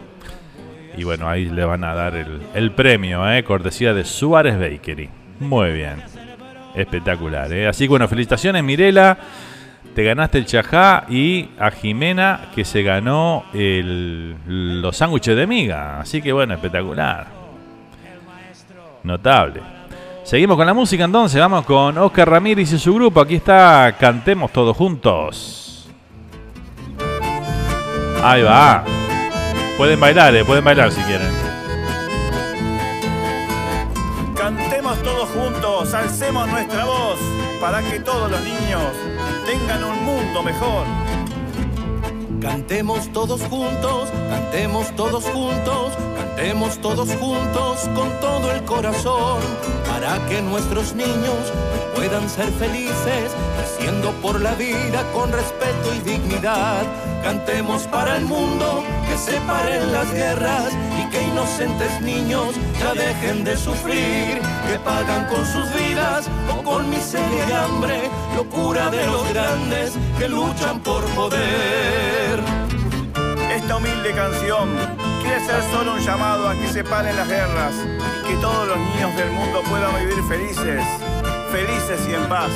[0.98, 3.43] y bueno, ahí le van a dar el, el premio, ¿eh?
[3.43, 5.09] cortesía de Suárez Bakery.
[5.40, 6.03] Muy bien.
[6.76, 7.67] Espectacular, ¿eh?
[7.67, 9.17] Así que bueno, felicitaciones Mirela.
[9.95, 14.35] Te ganaste el chajá y a Jimena que se ganó el-
[14.82, 16.00] los sándwiches de miga.
[16.00, 17.26] Así que bueno, espectacular.
[19.03, 19.61] Notable.
[20.24, 21.40] Seguimos con la música entonces.
[21.40, 23.22] Vamos con Oscar Ramírez y su grupo.
[23.22, 25.90] Aquí está Cantemos todos juntos.
[28.22, 28.84] Ahí va.
[29.78, 31.32] Pueden bailar, eh, pueden bailar si quieren.
[34.36, 37.20] Cantemos todos juntos, alcemos nuestra voz
[37.62, 38.82] para que todos los niños
[39.46, 40.86] tengan un mundo mejor.
[42.42, 49.42] Cantemos todos juntos, cantemos todos juntos, cantemos todos juntos con todo el corazón,
[49.88, 51.54] para que nuestros niños
[51.96, 53.32] puedan ser felices,
[53.78, 56.84] creciendo por la vida con respeto y dignidad.
[57.24, 63.44] Cantemos para el mundo, que se paren las guerras y que inocentes niños ya dejen
[63.44, 69.28] de sufrir, que pagan con sus vidas o con miseria y hambre, locura de los
[69.34, 72.42] grandes que luchan por poder.
[73.52, 74.70] Esta humilde canción
[75.22, 78.78] quiere ser solo un llamado a que se paren las guerras y que todos los
[78.78, 80.84] niños del mundo puedan vivir felices,
[81.52, 82.52] felices y en paz.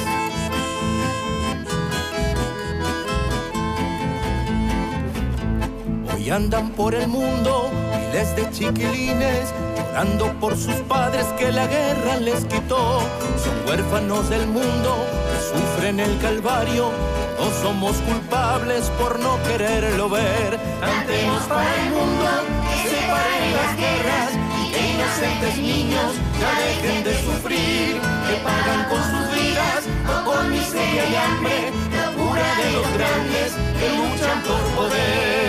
[6.22, 12.18] Hoy andan por el mundo miles de chiquilines llorando por sus padres que la guerra
[12.18, 13.00] les quitó.
[13.44, 16.92] Son huérfanos del mundo que sufren el calvario.
[17.38, 20.60] Todos somos culpables por no quererlo ver.
[20.80, 22.30] Cantemos para el mundo
[22.70, 28.00] que se paren las guerras y que inocentes niños ya dejen de sufrir.
[28.28, 33.54] Que pagan con sus vidas o con miseria y hambre la cura de los grandes
[33.80, 35.41] que luchan por poder.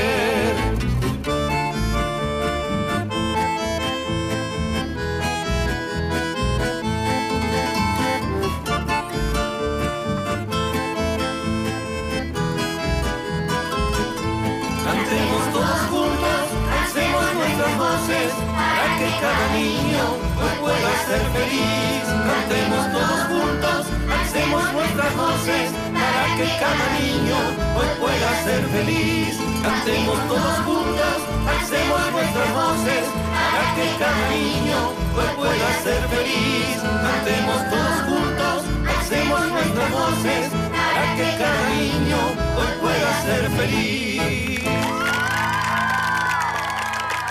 [21.12, 22.04] Ser feliz.
[22.32, 23.80] Cantemos todos juntos,
[24.16, 27.38] alcemos nuestras voces para que cada niño
[27.76, 29.36] hoy pueda ser feliz.
[29.62, 31.16] Cantemos todos juntos,
[31.52, 33.04] alcemos nuestras voces
[33.36, 34.78] para que cada niño
[35.16, 36.76] hoy pueda ser feliz.
[37.06, 38.56] Cantemos todos juntos,
[38.96, 40.42] alcemos nuestras voces
[40.72, 42.20] para que cada niño
[42.56, 44.62] hoy pueda ser feliz.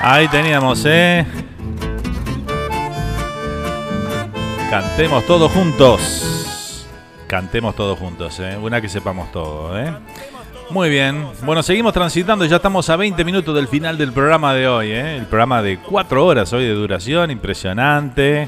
[0.03, 1.25] Ahí teníamos, ¿eh?
[4.71, 6.87] Cantemos todos juntos.
[7.27, 8.55] Cantemos todos juntos, ¿eh?
[8.55, 9.91] Una que sepamos todo, ¿eh?
[10.69, 11.27] Muy bien.
[11.43, 12.45] Bueno, seguimos transitando.
[12.45, 15.17] Ya estamos a 20 minutos del final del programa de hoy, ¿eh?
[15.17, 17.31] El programa de 4 horas hoy de duración.
[17.31, 18.47] Impresionante.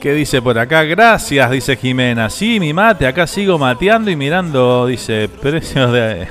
[0.00, 0.82] ¿Qué dice por acá?
[0.84, 2.30] Gracias, dice Jimena.
[2.30, 6.26] Sí, mi mate, acá sigo mateando y mirando, dice, precios de,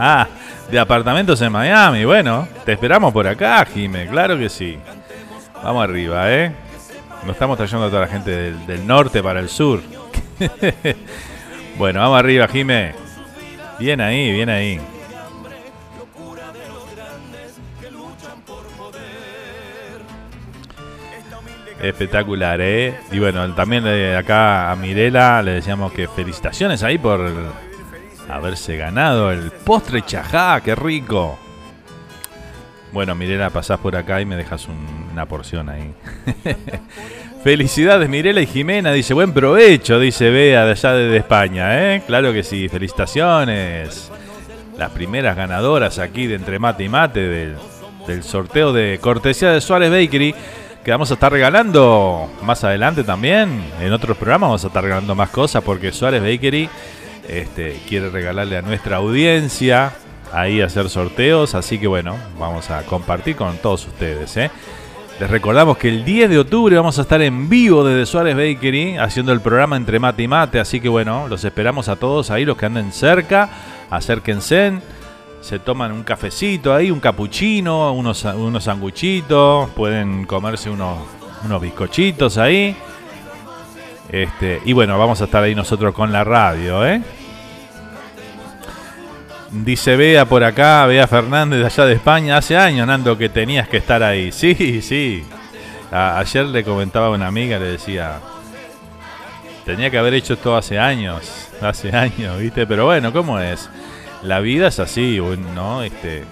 [0.70, 2.04] de apartamentos en Miami.
[2.04, 4.78] Bueno, te esperamos por acá, Jime, claro que sí.
[5.62, 6.63] Vamos arriba, ¿eh?
[7.26, 9.80] Nos estamos trayendo a toda la gente del, del norte para el sur.
[11.78, 12.94] bueno, vamos arriba, Jime.
[13.78, 14.80] Bien ahí, bien ahí.
[21.80, 22.94] Espectacular, ¿eh?
[23.10, 23.86] Y bueno, también
[24.16, 27.30] acá a Mirela le decíamos que felicitaciones ahí por
[28.30, 31.38] haberse ganado el postre chajá, qué rico.
[32.94, 35.92] Bueno, Mirela, pasás por acá y me dejas un- una porción ahí.
[37.44, 42.02] Felicidades Mirela y Jimena, dice buen provecho, dice Bea de allá de España, ¿eh?
[42.06, 44.10] Claro que sí, felicitaciones.
[44.78, 47.56] Las primeras ganadoras aquí de Entre Mate y Mate del,
[48.06, 50.34] del sorteo de cortesía de Suárez Bakery
[50.84, 53.60] que vamos a estar regalando más adelante también.
[53.80, 56.68] En otros programas vamos a estar regalando más cosas porque Suárez Bakery
[57.28, 59.92] este, quiere regalarle a nuestra audiencia
[60.34, 61.54] ahí hacer sorteos.
[61.54, 64.36] Así que bueno, vamos a compartir con todos ustedes.
[64.36, 64.50] ¿eh?
[65.20, 68.96] Les recordamos que el 10 de octubre vamos a estar en vivo desde Suárez Bakery
[68.96, 70.60] haciendo el programa Entre Mate y Mate.
[70.60, 73.48] Así que bueno, los esperamos a todos ahí, los que anden cerca.
[73.90, 74.80] Acérquense.
[75.40, 79.70] Se toman un cafecito ahí, un capuchino, unos, unos sanguchitos.
[79.70, 80.98] Pueden comerse unos,
[81.44, 82.74] unos bizcochitos ahí.
[84.08, 87.02] Este, y bueno, vamos a estar ahí nosotros con la radio, ¿eh?
[89.62, 92.36] Dice Bea por acá, Bea Fernández de allá de España.
[92.36, 94.32] Hace años, Nando, que tenías que estar ahí.
[94.32, 95.24] Sí, sí.
[95.92, 98.18] A- ayer le comentaba a una amiga, le decía,
[99.64, 101.48] tenía que haber hecho esto hace años.
[101.60, 102.66] Hace años, ¿viste?
[102.66, 103.70] Pero bueno, ¿cómo es?
[104.22, 105.20] La vida es así,
[105.54, 105.82] ¿no?
[105.84, 106.24] Este,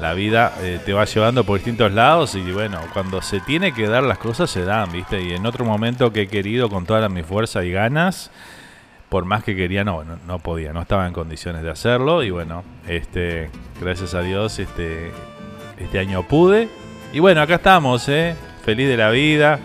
[0.00, 3.86] la vida eh, te va llevando por distintos lados y bueno, cuando se tiene que
[3.86, 5.22] dar las cosas se dan, ¿viste?
[5.22, 8.30] Y en otro momento que he querido con toda mi fuerza y ganas,
[9.12, 12.64] por más que quería, no, no, podía, no estaba en condiciones de hacerlo y bueno,
[12.88, 15.12] este, gracias a Dios, este,
[15.76, 16.70] este año pude
[17.12, 18.34] y bueno, acá estamos, ¿eh?
[18.64, 19.60] Feliz de la vida,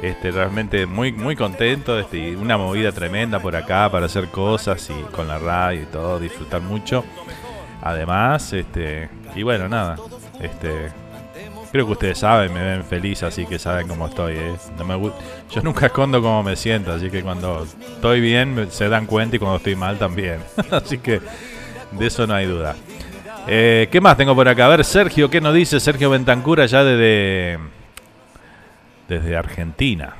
[0.00, 4.94] este, realmente muy, muy contento, este, una movida tremenda por acá para hacer cosas y
[5.12, 7.04] con la radio y todo, disfrutar mucho.
[7.82, 9.96] Además, este, y bueno, nada,
[10.40, 10.90] este,
[11.70, 14.34] creo que ustedes saben, me ven feliz, así que saben cómo estoy.
[14.34, 14.56] ¿eh?
[14.78, 15.12] No me,
[15.50, 19.38] yo nunca escondo cómo me siento, así que cuando estoy bien se dan cuenta y
[19.38, 20.40] cuando estoy mal también.
[20.70, 21.20] así que
[21.92, 22.76] de eso no hay duda.
[23.48, 24.66] Eh, ¿Qué más tengo por acá?
[24.66, 27.58] A ver, Sergio, ¿qué nos dice Sergio Bentancura ya desde,
[29.08, 30.14] desde Argentina?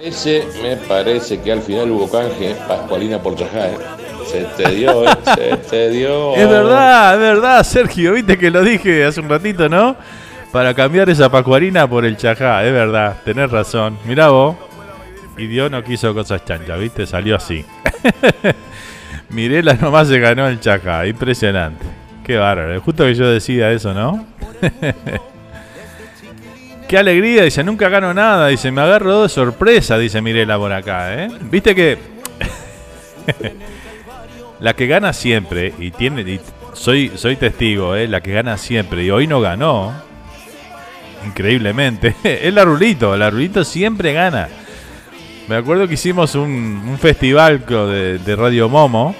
[0.00, 3.68] Parece, me parece que al final hubo canje Pascualina por Chajá.
[3.68, 3.76] ¿eh?
[4.24, 5.14] Se te dio, ¿eh?
[5.34, 6.34] se te dio.
[6.36, 9.96] Es verdad, es verdad, Sergio, viste que lo dije hace un ratito, ¿no?
[10.52, 13.98] Para cambiar esa pacuarina por el chajá, es verdad, tenés razón.
[14.06, 14.56] Mirá vos,
[15.36, 17.66] y Dios no quiso cosas chanchas, viste, salió así.
[19.28, 21.84] Mirela nomás se ganó el chajá, impresionante.
[22.24, 24.24] Qué bárbaro, justo que yo decida eso, ¿no?
[26.90, 31.14] Qué alegría, dice, nunca gano nada, dice, me agarro de sorpresa, dice Mirela por acá,
[31.14, 31.28] ¿eh?
[31.42, 31.96] Viste que
[34.58, 36.40] la que gana siempre y tiene
[36.72, 38.08] soy, soy testigo, ¿eh?
[38.08, 39.04] la que gana siempre.
[39.04, 39.92] Y hoy no ganó.
[41.24, 42.16] Increíblemente.
[42.24, 43.16] es la Rulito.
[43.16, 44.48] La Rulito siempre gana.
[45.46, 49.14] Me acuerdo que hicimos un, festival de, de Radio Momo.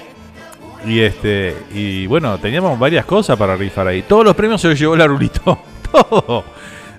[0.85, 4.01] Y este y bueno, teníamos varias cosas para rifar ahí.
[4.01, 5.57] Todos los premios se los llevó la Rulito.
[5.89, 6.43] Todo.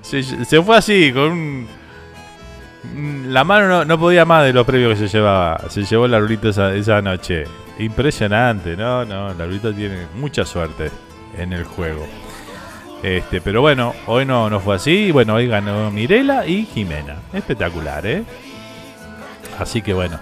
[0.03, 1.69] Se, se fue así, con un,
[3.29, 5.61] La mano no, no podía más de los premios que se llevaba.
[5.69, 7.45] Se llevó la Rulito esa, esa noche.
[7.79, 10.91] Impresionante, no, no, la Rulito tiene mucha suerte
[11.39, 12.07] en el juego.
[13.03, 15.11] Este, pero bueno, hoy no, no fue así.
[15.11, 17.17] Bueno, hoy ganó Mirela y Jimena.
[17.33, 18.25] Espectacular, ¿eh?
[19.59, 20.21] Así que bueno.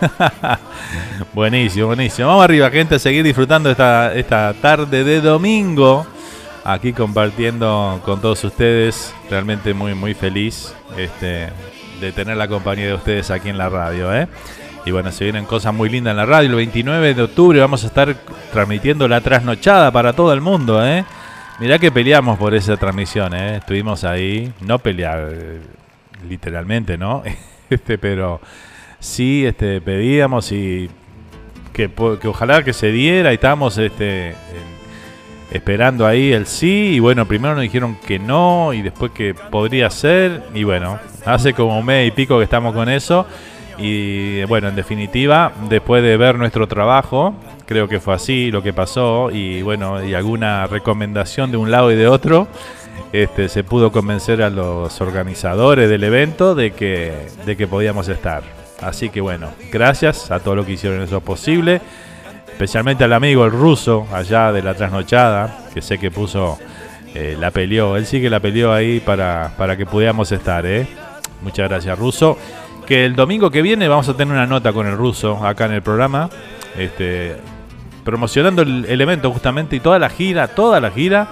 [1.32, 2.28] buenísimo, buenísimo.
[2.28, 6.06] Vamos arriba, gente, a seguir disfrutando esta, esta tarde de domingo.
[6.68, 9.14] Aquí compartiendo con todos ustedes.
[9.30, 11.48] Realmente muy, muy feliz este,
[12.00, 14.26] de tener la compañía de ustedes aquí en la radio, ¿eh?
[14.84, 16.48] Y bueno, se vienen cosas muy lindas en la radio.
[16.50, 18.16] El 29 de octubre vamos a estar
[18.52, 21.04] transmitiendo la trasnochada para todo el mundo, ¿eh?
[21.60, 23.58] Mirá que peleamos por esa transmisión, ¿eh?
[23.58, 25.60] Estuvimos ahí, no pelear eh,
[26.28, 27.22] literalmente, ¿no?
[27.70, 28.40] este, pero
[28.98, 30.90] sí este, pedíamos y
[31.72, 31.88] que,
[32.20, 34.75] que ojalá que se diera y estábamos este, en-
[35.50, 39.90] esperando ahí el sí y bueno, primero nos dijeron que no y después que podría
[39.90, 43.26] ser y bueno, hace como mes y pico que estamos con eso
[43.78, 47.34] y bueno, en definitiva, después de ver nuestro trabajo,
[47.66, 51.92] creo que fue así lo que pasó y bueno, y alguna recomendación de un lado
[51.92, 52.48] y de otro,
[53.12, 58.42] este, se pudo convencer a los organizadores del evento de que, de que podíamos estar.
[58.80, 61.80] Así que bueno, gracias a todo lo que hicieron eso posible,
[62.56, 66.58] especialmente al amigo el ruso allá de la trasnochada, que sé que puso,
[67.14, 70.88] eh, la peleó, él sí que la peleó ahí para, para que pudiéramos estar, ¿eh?
[71.42, 72.38] Muchas gracias ruso.
[72.86, 75.72] Que el domingo que viene vamos a tener una nota con el ruso acá en
[75.72, 76.30] el programa,
[76.78, 77.36] este,
[78.04, 81.28] promocionando el, el evento justamente y toda la gira, toda la gira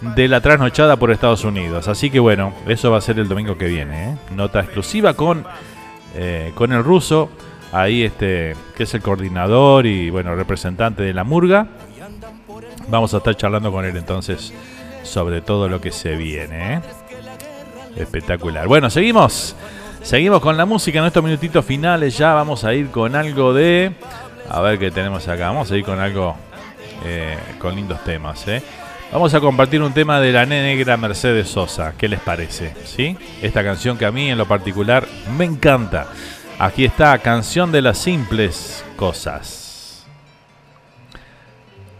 [0.00, 1.88] de la trasnochada por Estados Unidos.
[1.88, 4.10] Así que bueno, eso va a ser el domingo que viene.
[4.10, 4.16] ¿eh?
[4.36, 5.44] Nota exclusiva con,
[6.54, 7.28] con el ruso,
[7.72, 11.66] ahí este, que es el coordinador y bueno, representante de la murga.
[12.88, 14.52] Vamos a estar charlando con él entonces
[15.02, 16.74] sobre todo lo que se viene.
[16.74, 16.80] ¿eh?
[17.96, 18.66] Espectacular.
[18.68, 19.56] Bueno, seguimos.
[20.02, 22.16] Seguimos con la música en estos minutitos finales.
[22.16, 23.92] Ya vamos a ir con algo de.
[24.48, 25.48] A ver qué tenemos acá.
[25.48, 26.36] Vamos a ir con algo.
[27.04, 28.46] eh, con lindos temas.
[28.48, 28.62] ¿eh?
[29.12, 31.94] Vamos a compartir un tema de la negra Mercedes Sosa.
[31.96, 32.74] ¿Qué les parece?
[32.84, 33.16] ¿Sí?
[33.42, 36.06] Esta canción que a mí en lo particular me encanta.
[36.62, 40.06] Aquí está, Canción de las Simples Cosas.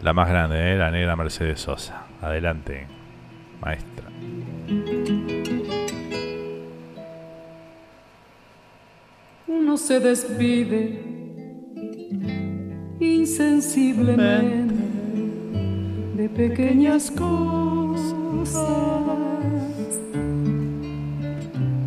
[0.03, 0.77] La más grande, ¿eh?
[0.77, 2.03] la negra Mercedes Sosa.
[2.21, 2.85] Adelante,
[3.59, 4.05] maestra.
[9.47, 11.01] uno se despide
[12.99, 14.75] insensiblemente
[16.17, 18.53] de pequeñas cosas.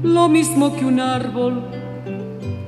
[0.03, 1.84] Lo mismo que un árbol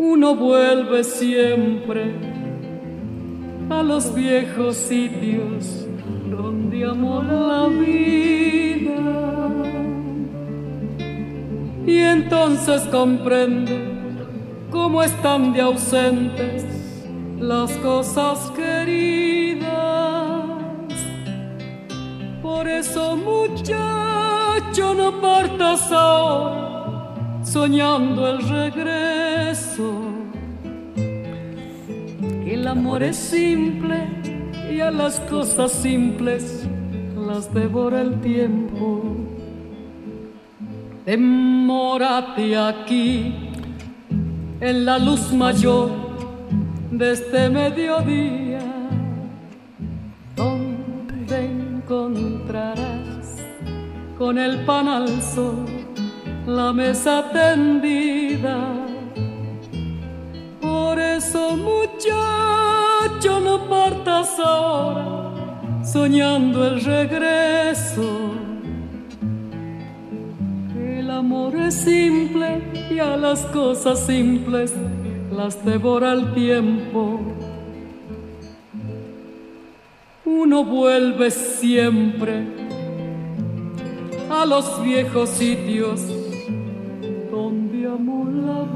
[0.00, 2.14] Uno vuelve siempre
[3.68, 5.88] a los viejos sitios
[6.30, 8.94] donde amó la vida.
[11.84, 13.76] Y entonces comprende
[14.70, 16.64] cómo están de ausentes
[17.40, 19.66] las cosas queridas.
[22.40, 26.77] Por eso, muchacho, no partas ahora
[27.52, 30.02] soñando el regreso.
[32.46, 34.06] El amor es simple
[34.70, 36.68] y a las cosas simples
[37.16, 39.02] las devora el tiempo.
[41.06, 43.34] Demórate aquí
[44.60, 45.90] en la luz mayor
[46.90, 48.60] de este mediodía,
[50.36, 53.36] donde encontrarás
[54.18, 55.77] con el pan al sol
[56.48, 58.58] la mesa tendida.
[60.60, 68.32] Por eso, muchacho, no partas ahora soñando el regreso.
[70.74, 74.72] El amor es simple y a las cosas simples
[75.30, 77.20] las devora el tiempo.
[80.24, 82.44] uno vuelve siempre
[84.30, 86.17] a los viejos sitios
[87.88, 88.68] amó la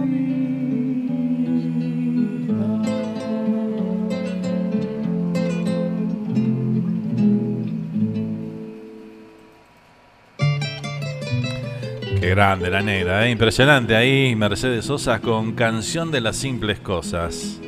[12.21, 13.31] Qué grande la negra, ¿eh?
[13.31, 17.61] impresionante ahí Mercedes Sosa con Canción de las Simples Cosas.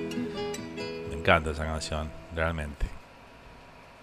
[1.11, 2.87] Me encanta esa canción, realmente.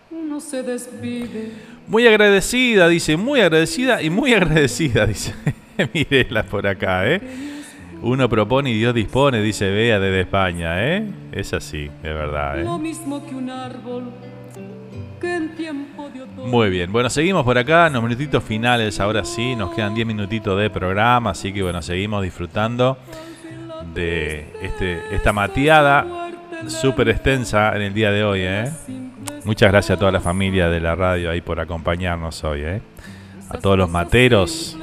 [0.09, 1.53] Uno se despide.
[1.87, 5.33] Muy agradecida, dice, muy agradecida y muy agradecida, dice.
[5.93, 7.21] Mirela por acá, ¿eh?
[8.01, 11.07] Uno propone y Dios dispone, dice Bea desde España, ¿eh?
[11.31, 12.63] Es así, es verdad, ¿eh?
[12.63, 14.11] Lo mismo que un árbol
[15.19, 16.47] que en tiempo de otoño.
[16.47, 20.07] Muy bien, bueno, seguimos por acá, en los minutitos finales, ahora sí, nos quedan 10
[20.07, 22.97] minutitos de programa, así que bueno, seguimos disfrutando
[23.93, 26.07] de este, esta mateada
[26.67, 28.71] súper extensa en el día de hoy, ¿eh?
[29.43, 32.81] Muchas gracias a toda la familia de la radio ahí por acompañarnos hoy, ¿eh?
[33.49, 34.77] A todos los materos,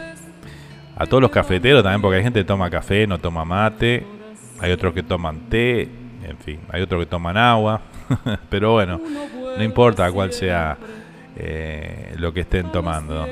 [0.99, 4.05] a todos los cafeteros también, porque hay gente que toma café, no toma mate,
[4.59, 7.81] hay otros que toman té, en fin, hay otros que toman agua,
[8.51, 9.01] pero bueno,
[9.57, 10.77] no importa cuál sea
[11.37, 13.29] eh, lo que estén tomando,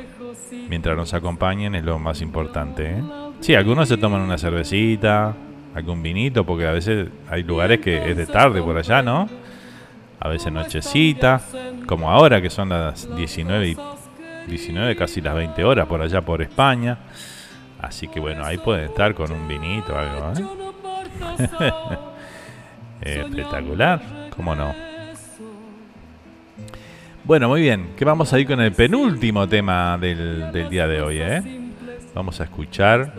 [0.68, 2.86] mientras nos acompañen es lo más importante.
[2.86, 3.02] ¿eh?
[3.40, 5.34] Sí, algunos se toman una cervecita,
[5.74, 9.28] algún vinito, porque a veces hay lugares que es de tarde por allá, ¿no?
[10.20, 11.42] A veces nochecita,
[11.84, 13.76] como ahora que son las 19 y
[14.48, 16.96] 19, casi las 20 horas por allá por España.
[17.80, 21.70] Así que bueno, ahí pueden estar con un vinito o algo, ¿eh?
[23.00, 24.00] Espectacular,
[24.34, 24.74] ¿cómo no?
[27.24, 31.02] Bueno, muy bien, que vamos a ir con el penúltimo tema del, del día de
[31.02, 31.42] hoy, ¿eh?
[32.14, 33.12] Vamos a escuchar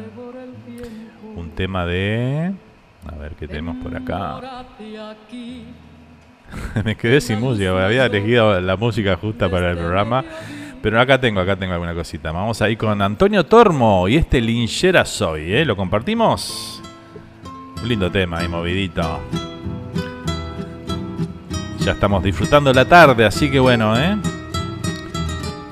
[1.36, 2.52] un tema de...
[3.06, 4.42] A ver qué tenemos por acá.
[6.84, 10.24] Me quedé sin música, había elegido la música justa para el programa.
[10.88, 12.32] Pero acá tengo, acá tengo alguna cosita.
[12.32, 15.66] Vamos a ir con Antonio Tormo y este Linchera Soy, ¿eh?
[15.66, 16.82] ¿Lo compartimos?
[17.82, 19.20] Un lindo tema ahí, movidito.
[21.80, 24.16] Ya estamos disfrutando la tarde, así que bueno, ¿eh?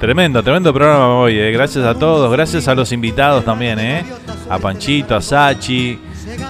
[0.02, 1.50] Tremendo, tremendo programa hoy, ¿eh?
[1.50, 4.04] Gracias a todos, gracias a los invitados también, ¿eh?
[4.50, 5.98] A Panchito, a Sachi,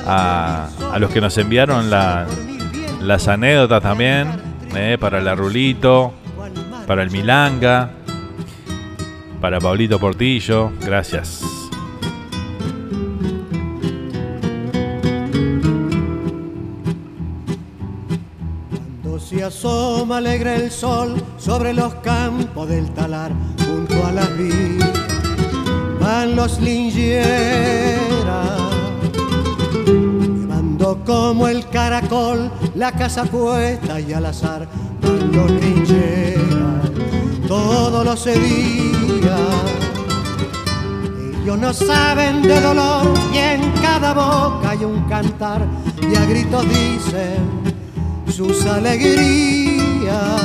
[0.07, 2.25] a, a los que nos enviaron la,
[2.99, 4.27] las anécdotas también,
[4.75, 4.97] ¿eh?
[4.99, 6.15] Para la Rulito,
[6.87, 7.91] para el Milanga,
[9.41, 11.41] para Pablito Portillo, gracias.
[19.01, 23.31] Cuando se asoma alegre el sol sobre los campos del talar,
[23.65, 24.91] junto a la vida
[25.99, 27.25] van los lingeras,
[29.85, 34.67] llevando como el caracol la casa puesta y al azar
[35.01, 35.51] van los
[37.47, 39.39] todos los días.
[41.41, 45.67] Ellos no saben de dolor y en cada boca hay un cantar
[46.01, 47.75] y a gritos dicen
[48.31, 50.41] sus alegrías.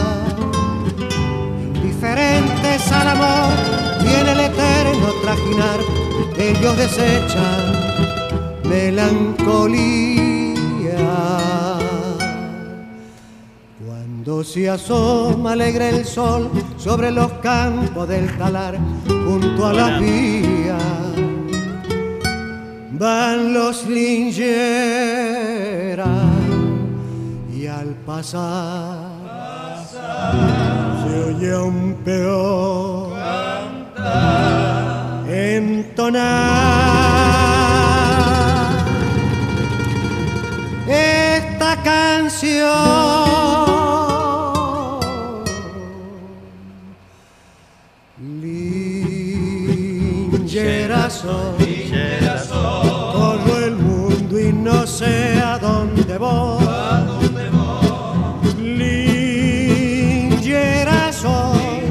[1.74, 3.54] Indiferentes al amor
[4.04, 5.80] y el eterno trajinar,
[6.38, 7.80] ellos desechan
[8.64, 10.39] melancolía.
[14.22, 18.76] Cuando se asoma alegre el sol sobre los campos del talar,
[19.08, 20.76] junto a la vía,
[22.90, 24.36] van los lingeras
[27.50, 29.08] y al pasar
[29.88, 33.16] se oye un peor
[35.30, 36.60] entonar
[40.86, 43.29] esta canción.
[51.20, 51.92] Soy,
[52.50, 56.64] corro el mundo y no sé a dónde voy.
[58.78, 59.92] Linchera
[61.12, 61.82] soy,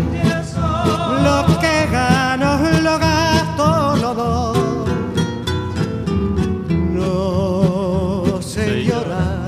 [1.23, 4.59] lo que gano lo gasto, lo doy.
[6.95, 9.45] No sé llorar,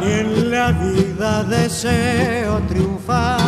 [0.00, 3.43] ni en la vida deseo triunfar.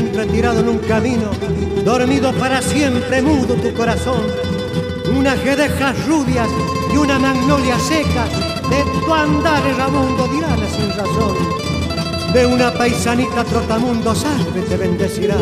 [0.00, 1.30] Encuentres tirado en un camino,
[1.84, 4.22] dormido para siempre, mudo tu corazón,
[5.16, 6.48] unas guedejas rubias
[6.92, 8.24] y una magnolia seca,
[8.70, 11.60] de tu andar errabundo dirá la sin razón
[12.32, 15.36] de una paisanita trotamundo salve te bendecirá.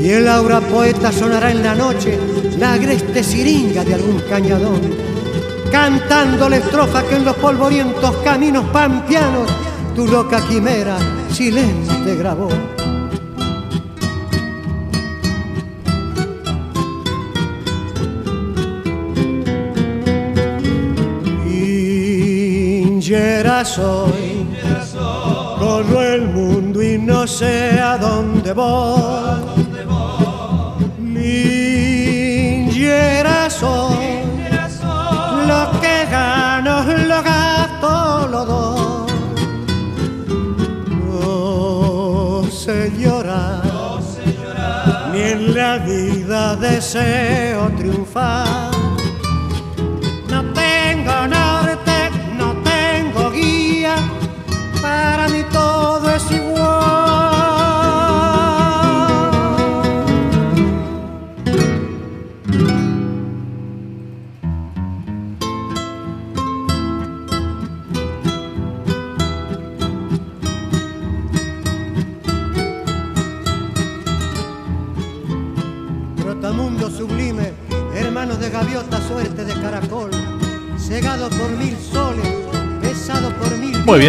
[0.00, 2.18] Y el aura poeta sonará en la noche
[2.58, 4.80] la agreste siringa de algún cañadón,
[5.70, 9.50] cantando la estrofa que en los polvorientos caminos pampianos
[9.94, 10.96] tu loca quimera
[11.30, 12.48] silente grabó.
[23.64, 24.46] Soy,
[25.58, 29.66] corro el mundo y no sé a dónde voy.
[30.98, 32.40] Minjera
[33.50, 34.22] soy,
[35.46, 39.12] lo que gano lo gasto lo doy.
[41.04, 43.62] No sé llorar,
[45.12, 48.49] ni en la vida deseo triunfar.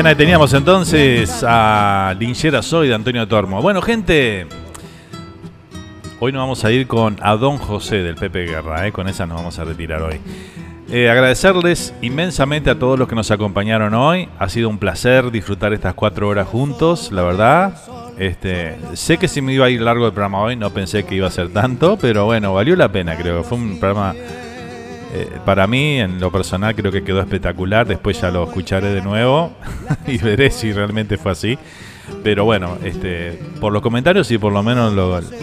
[0.02, 3.62] Bien, ahí teníamos entonces a Linchera Soy de Antonio Tormo.
[3.62, 4.48] Bueno, gente,
[6.20, 8.92] hoy nos vamos a ir con a Don José del Pepe Guerra, ¿eh?
[8.92, 10.20] con esa nos vamos a retirar hoy.
[10.90, 14.28] Eh, agradecerles inmensamente a todos los que nos acompañaron hoy.
[14.40, 17.74] Ha sido un placer disfrutar estas cuatro horas juntos, la verdad.
[18.18, 21.14] Este, sé que si me iba a ir largo el programa hoy, no pensé que
[21.14, 23.44] iba a ser tanto, pero bueno, valió la pena, creo.
[23.44, 24.16] Fue un programa,
[25.14, 27.86] eh, para mí, en lo personal, creo que quedó espectacular.
[27.88, 29.52] Después ya lo escucharé de nuevo
[30.08, 31.58] y veré si realmente fue así.
[32.24, 34.94] Pero bueno, este, por los comentarios y por lo menos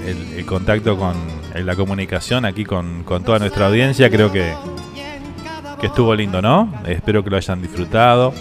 [0.07, 1.15] el, contacto con
[1.55, 4.55] la comunicación aquí con, con toda nuestra audiencia, creo que,
[5.81, 6.73] que estuvo lindo, ¿no?
[6.87, 8.33] Espero que lo hayan disfrutado.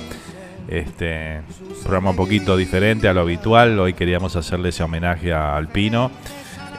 [0.67, 1.41] Este
[1.83, 3.79] programa un poquito diferente a lo habitual.
[3.79, 6.11] Hoy queríamos hacerle ese homenaje a Alpino,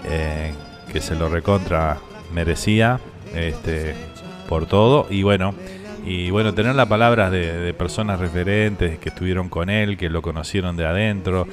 [0.04, 0.52] eh,
[0.92, 1.98] que se lo recontra
[2.34, 3.00] merecía
[3.34, 3.94] este,
[4.48, 5.06] por todo.
[5.10, 5.54] Y bueno,
[6.04, 10.22] y bueno, tener las palabras de, de personas referentes que estuvieron con él, que lo
[10.22, 11.46] conocieron de adentro,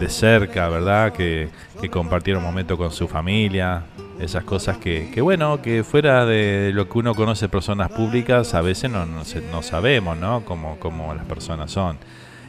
[0.00, 1.12] de cerca, ¿verdad?
[1.12, 1.48] Que,
[1.90, 3.82] compartieron momentos con su familia.
[4.20, 8.60] Esas cosas que, que bueno, que fuera de lo que uno conoce personas públicas, a
[8.60, 10.44] veces no, no, no sabemos, ¿no?
[10.44, 11.96] Cómo, cómo las personas son.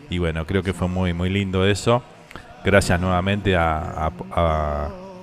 [0.10, 2.04] Y bueno, creo que fue muy, muy lindo eso.
[2.66, 4.12] Gracias nuevamente a-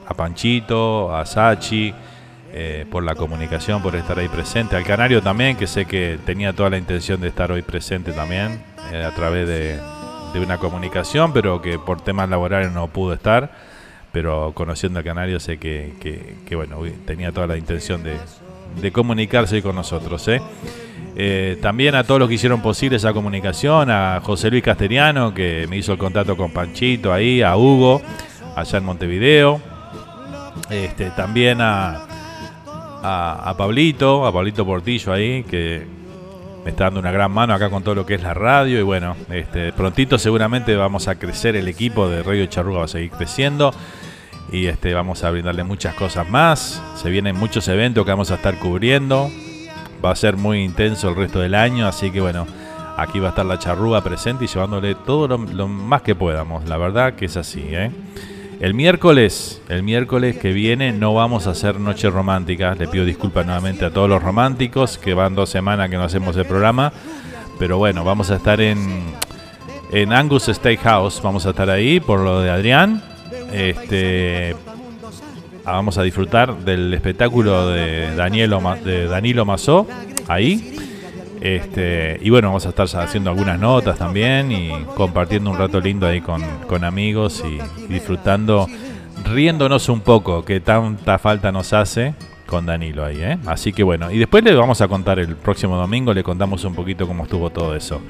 [0.08, 1.92] a Panchito, a Sachi,
[2.60, 4.74] eh, por la comunicación, por estar ahí presente.
[4.74, 8.60] Al Canario también, que sé que tenía toda la intención de estar hoy presente también,
[8.92, 9.78] eh, a través de,
[10.34, 13.50] de una comunicación, pero que por temas laborales no pudo estar.
[14.10, 18.16] Pero conociendo al Canario sé que, que- bueno, tenía toda la intención de,
[18.80, 20.26] de comunicarse con nosotros.
[20.28, 21.58] ¿eh?
[21.62, 25.76] También a todos los que hicieron posible esa comunicación, a José Luis Casteriano, que me
[25.76, 28.00] hizo el contacto con Panchito ahí, a Hugo,
[28.56, 29.60] allá en Montevideo.
[30.70, 32.07] Este, también a,
[33.08, 35.86] a, Pablito, a Pablito Portillo ahí, que
[36.64, 38.78] me está dando una gran mano acá con todo lo que es la radio.
[38.78, 42.88] Y bueno, este, prontito seguramente vamos a crecer el equipo de Radio Charruga, va a
[42.88, 43.72] seguir creciendo.
[44.50, 46.82] Y este, vamos a brindarle muchas cosas más.
[46.96, 49.30] Se vienen muchos eventos que vamos a estar cubriendo.
[50.04, 52.46] Va a ser muy intenso el resto del año, así que bueno,
[52.96, 56.68] aquí va a estar la charrúa presente y llevándole todo lo, lo más que podamos.
[56.68, 57.90] La verdad que es así, ¿eh?
[58.60, 62.74] El miércoles, el miércoles que viene no vamos a hacer noche romántica.
[62.74, 66.36] Le pido disculpas nuevamente a todos los románticos que van dos semanas que no hacemos
[66.36, 66.92] el programa.
[67.58, 69.14] Pero bueno, vamos a estar en,
[69.92, 71.22] en Angus Steakhouse.
[71.22, 73.00] Vamos a estar ahí por lo de Adrián.
[73.52, 74.56] Este,
[75.64, 79.86] ah, vamos a disfrutar del espectáculo de Danielo, Ma- de Danilo Mazó
[80.26, 80.74] ahí.
[81.40, 86.06] Este, y bueno, vamos a estar haciendo algunas notas también y compartiendo un rato lindo
[86.06, 87.58] ahí con, amigos y,
[87.92, 88.66] disfrutando,
[89.24, 92.14] riéndonos un poco, que tanta falta nos hace
[92.46, 93.38] con Danilo ahí, ¿eh?
[93.46, 96.74] Así que bueno, y después le vamos a contar el próximo domingo, le contamos un
[96.74, 98.00] poquito cómo estuvo todo eso.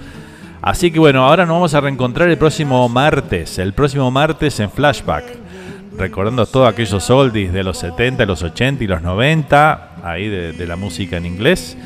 [0.63, 4.71] Así que bueno, ahora nos vamos a reencontrar el próximo martes, el próximo martes en
[4.71, 5.25] Flashback.
[5.97, 10.67] Recordando todos aquellos oldies de los 70, los 80 y los 90, ahí de, de
[10.67, 11.77] la música en inglés.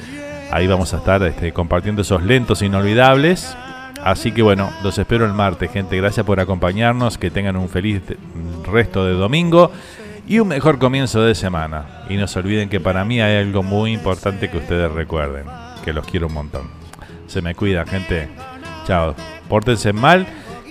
[0.52, 3.56] Ahí vamos a estar este, compartiendo esos lentos inolvidables.
[4.04, 5.96] Así que bueno, los espero el martes, gente.
[5.96, 7.18] Gracias por acompañarnos.
[7.18, 8.02] Que tengan un feliz
[8.70, 9.72] resto de domingo
[10.28, 12.04] y un mejor comienzo de semana.
[12.08, 15.46] Y no se olviden que para mí hay algo muy importante que ustedes recuerden.
[15.84, 16.68] Que los quiero un montón.
[17.26, 18.28] Se me cuida, gente.
[18.86, 19.14] Chao.
[19.48, 20.26] Pórtense mal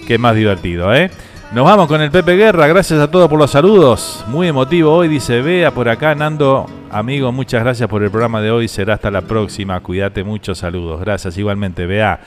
[0.07, 1.11] Qué más divertido, ¿eh?
[1.53, 4.23] Nos vamos con el Pepe Guerra, gracias a todos por los saludos.
[4.29, 6.65] Muy emotivo hoy, dice Bea por acá, Nando.
[6.89, 8.69] Amigo, muchas gracias por el programa de hoy.
[8.69, 9.77] Será hasta la próxima.
[9.81, 11.01] Cuídate mucho, saludos.
[11.01, 12.21] Gracias igualmente, Bea.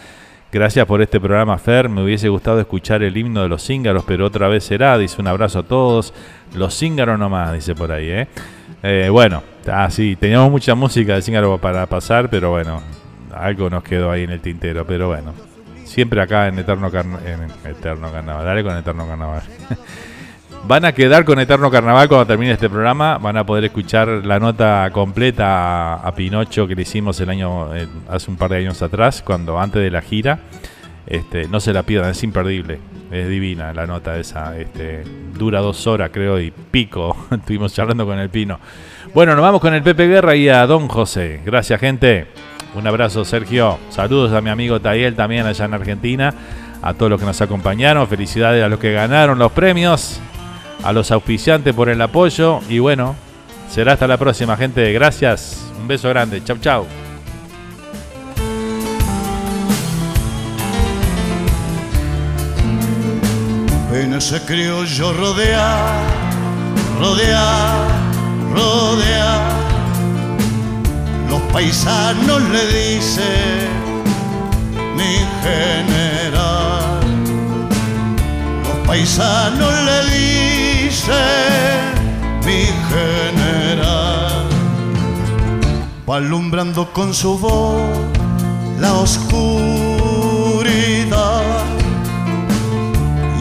[0.52, 1.88] Gracias por este programa, Fer.
[1.88, 4.98] Me hubiese gustado escuchar el himno de los cíngaros, pero otra vez será.
[4.98, 6.12] Dice un abrazo a todos.
[6.54, 8.28] Los cíngaros nomás, dice por ahí, ¿eh?
[8.82, 12.82] eh bueno, ah, sí, teníamos mucha música de cíngaro para pasar, pero bueno,
[13.34, 15.53] algo nos quedó ahí en el tintero, pero bueno.
[15.84, 18.44] Siempre acá en Eterno, en Eterno Carnaval.
[18.44, 19.42] Dale con Eterno Carnaval.
[20.66, 23.18] Van a quedar con Eterno Carnaval cuando termine este programa.
[23.18, 27.68] Van a poder escuchar la nota completa a, Pinocho que le hicimos el año
[28.08, 30.38] hace un par de años atrás, cuando antes de la gira.
[31.06, 32.80] Este, no se la pierdan, es imperdible.
[33.10, 34.58] Es divina la nota esa.
[34.58, 35.04] Este,
[35.34, 37.14] dura dos horas, creo, y pico.
[37.30, 38.58] Estuvimos charlando con el Pino.
[39.12, 41.42] Bueno, nos vamos con el Pepe Guerra y a Don José.
[41.44, 42.26] Gracias, gente.
[42.74, 43.78] Un abrazo, Sergio.
[43.90, 46.34] Saludos a mi amigo Tayel también allá en Argentina.
[46.82, 48.06] A todos los que nos acompañaron.
[48.08, 50.20] Felicidades a los que ganaron los premios.
[50.82, 52.60] A los auspiciantes por el apoyo.
[52.68, 53.14] Y bueno,
[53.70, 54.92] será hasta la próxima, gente.
[54.92, 55.70] Gracias.
[55.80, 56.42] Un beso grande.
[56.44, 56.86] Chau, chau.
[63.92, 64.40] En ese
[71.28, 73.68] los paisanos le dicen
[74.96, 77.00] mi general.
[78.62, 81.14] Los paisanos le dicen
[82.44, 84.46] mi general.
[86.08, 87.80] Va alumbrando con su voz
[88.78, 89.44] la oscuridad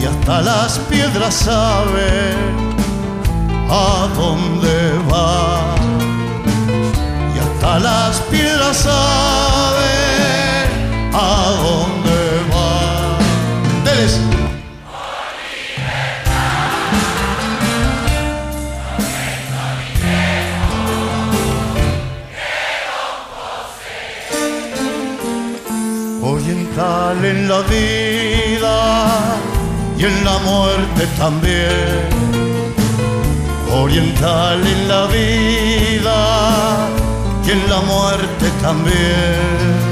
[0.00, 2.54] y hasta las piedras saben
[3.68, 5.53] a dónde va
[7.78, 9.94] las piedras sabe
[11.12, 12.18] a dónde
[12.52, 13.18] va.
[13.84, 14.20] Deles.
[26.22, 29.36] Oriental en la vida
[29.98, 32.08] y en la muerte también.
[33.70, 37.03] Oriental en la vida
[37.46, 39.84] y en la muerte también.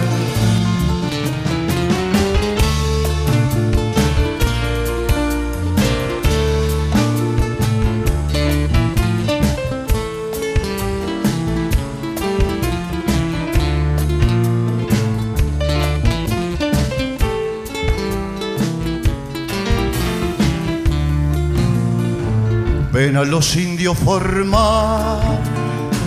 [22.93, 25.52] Ven a los indios formar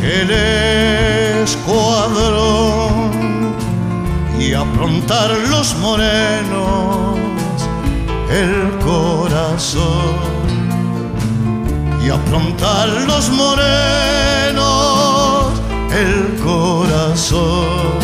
[0.05, 0.29] el
[1.43, 3.11] escuadrón
[4.39, 7.15] y aprontar los morenos
[8.29, 10.35] el corazón
[12.05, 13.65] y aprontar los morenos
[15.91, 17.95] el corazón.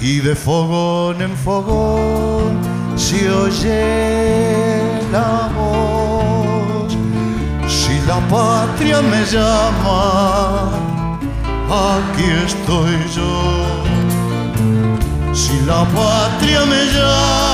[0.00, 2.58] Y de fogón en fogón
[2.96, 4.98] se oye
[5.56, 6.47] voz si
[8.08, 9.98] la patria me llama
[11.86, 13.32] aquí estoy yo.
[15.34, 17.47] Si la patria me llama,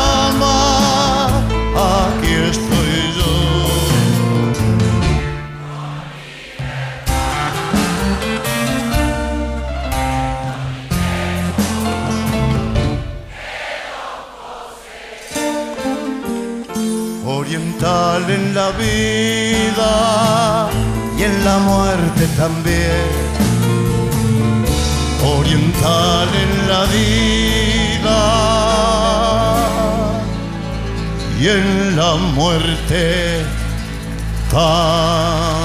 [17.54, 20.68] Oriental en la vida
[21.16, 23.34] y en la muerte también
[25.22, 28.22] oriental en la vida
[31.38, 33.44] y en la muerte
[34.50, 35.64] también.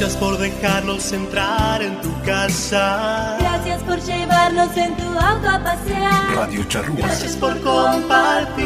[0.00, 3.36] Gracias por dejarnos entrar en tu casa.
[3.38, 6.36] Gracias por llevarnos en tu auto a pasear.
[6.36, 6.96] Radio Charrúa.
[7.00, 8.64] Gracias por compartir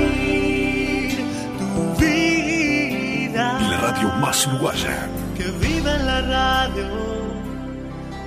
[1.59, 3.59] tu vida.
[3.69, 5.09] La radio más uruguaya.
[5.37, 6.87] Que viva en la radio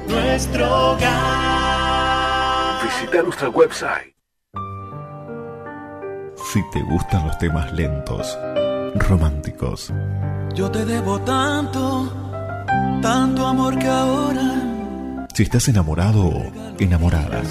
[0.09, 2.83] nuestro hogar.
[2.83, 4.13] Visita nuestra website.
[6.51, 8.37] Si te gustan los temas lentos,
[8.95, 9.93] románticos,
[10.53, 12.26] Yo te debo tanto,
[13.01, 14.67] tanto amor que ahora
[15.37, 17.43] si estás enamorado o enamorada.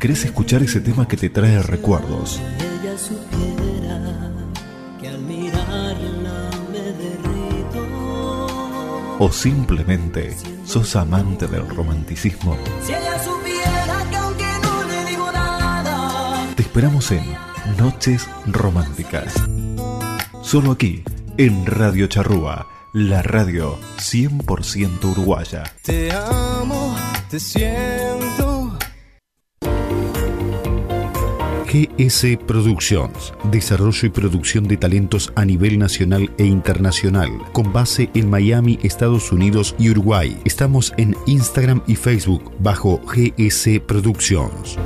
[0.00, 2.40] ¿querés escuchar ese tema que te trae recuerdos?
[9.18, 12.56] ¿O simplemente sos amante del romanticismo?
[16.56, 17.36] Te esperamos en
[17.76, 19.34] Noches Románticas.
[20.48, 21.02] Solo aquí,
[21.36, 25.62] en Radio Charrúa, la radio 100% uruguaya.
[25.82, 26.96] te amo,
[27.28, 28.78] te siento.
[31.70, 38.30] GS Productions, desarrollo y producción de talentos a nivel nacional e internacional, con base en
[38.30, 40.40] Miami, Estados Unidos y Uruguay.
[40.46, 44.78] Estamos en Instagram y Facebook bajo GS Productions.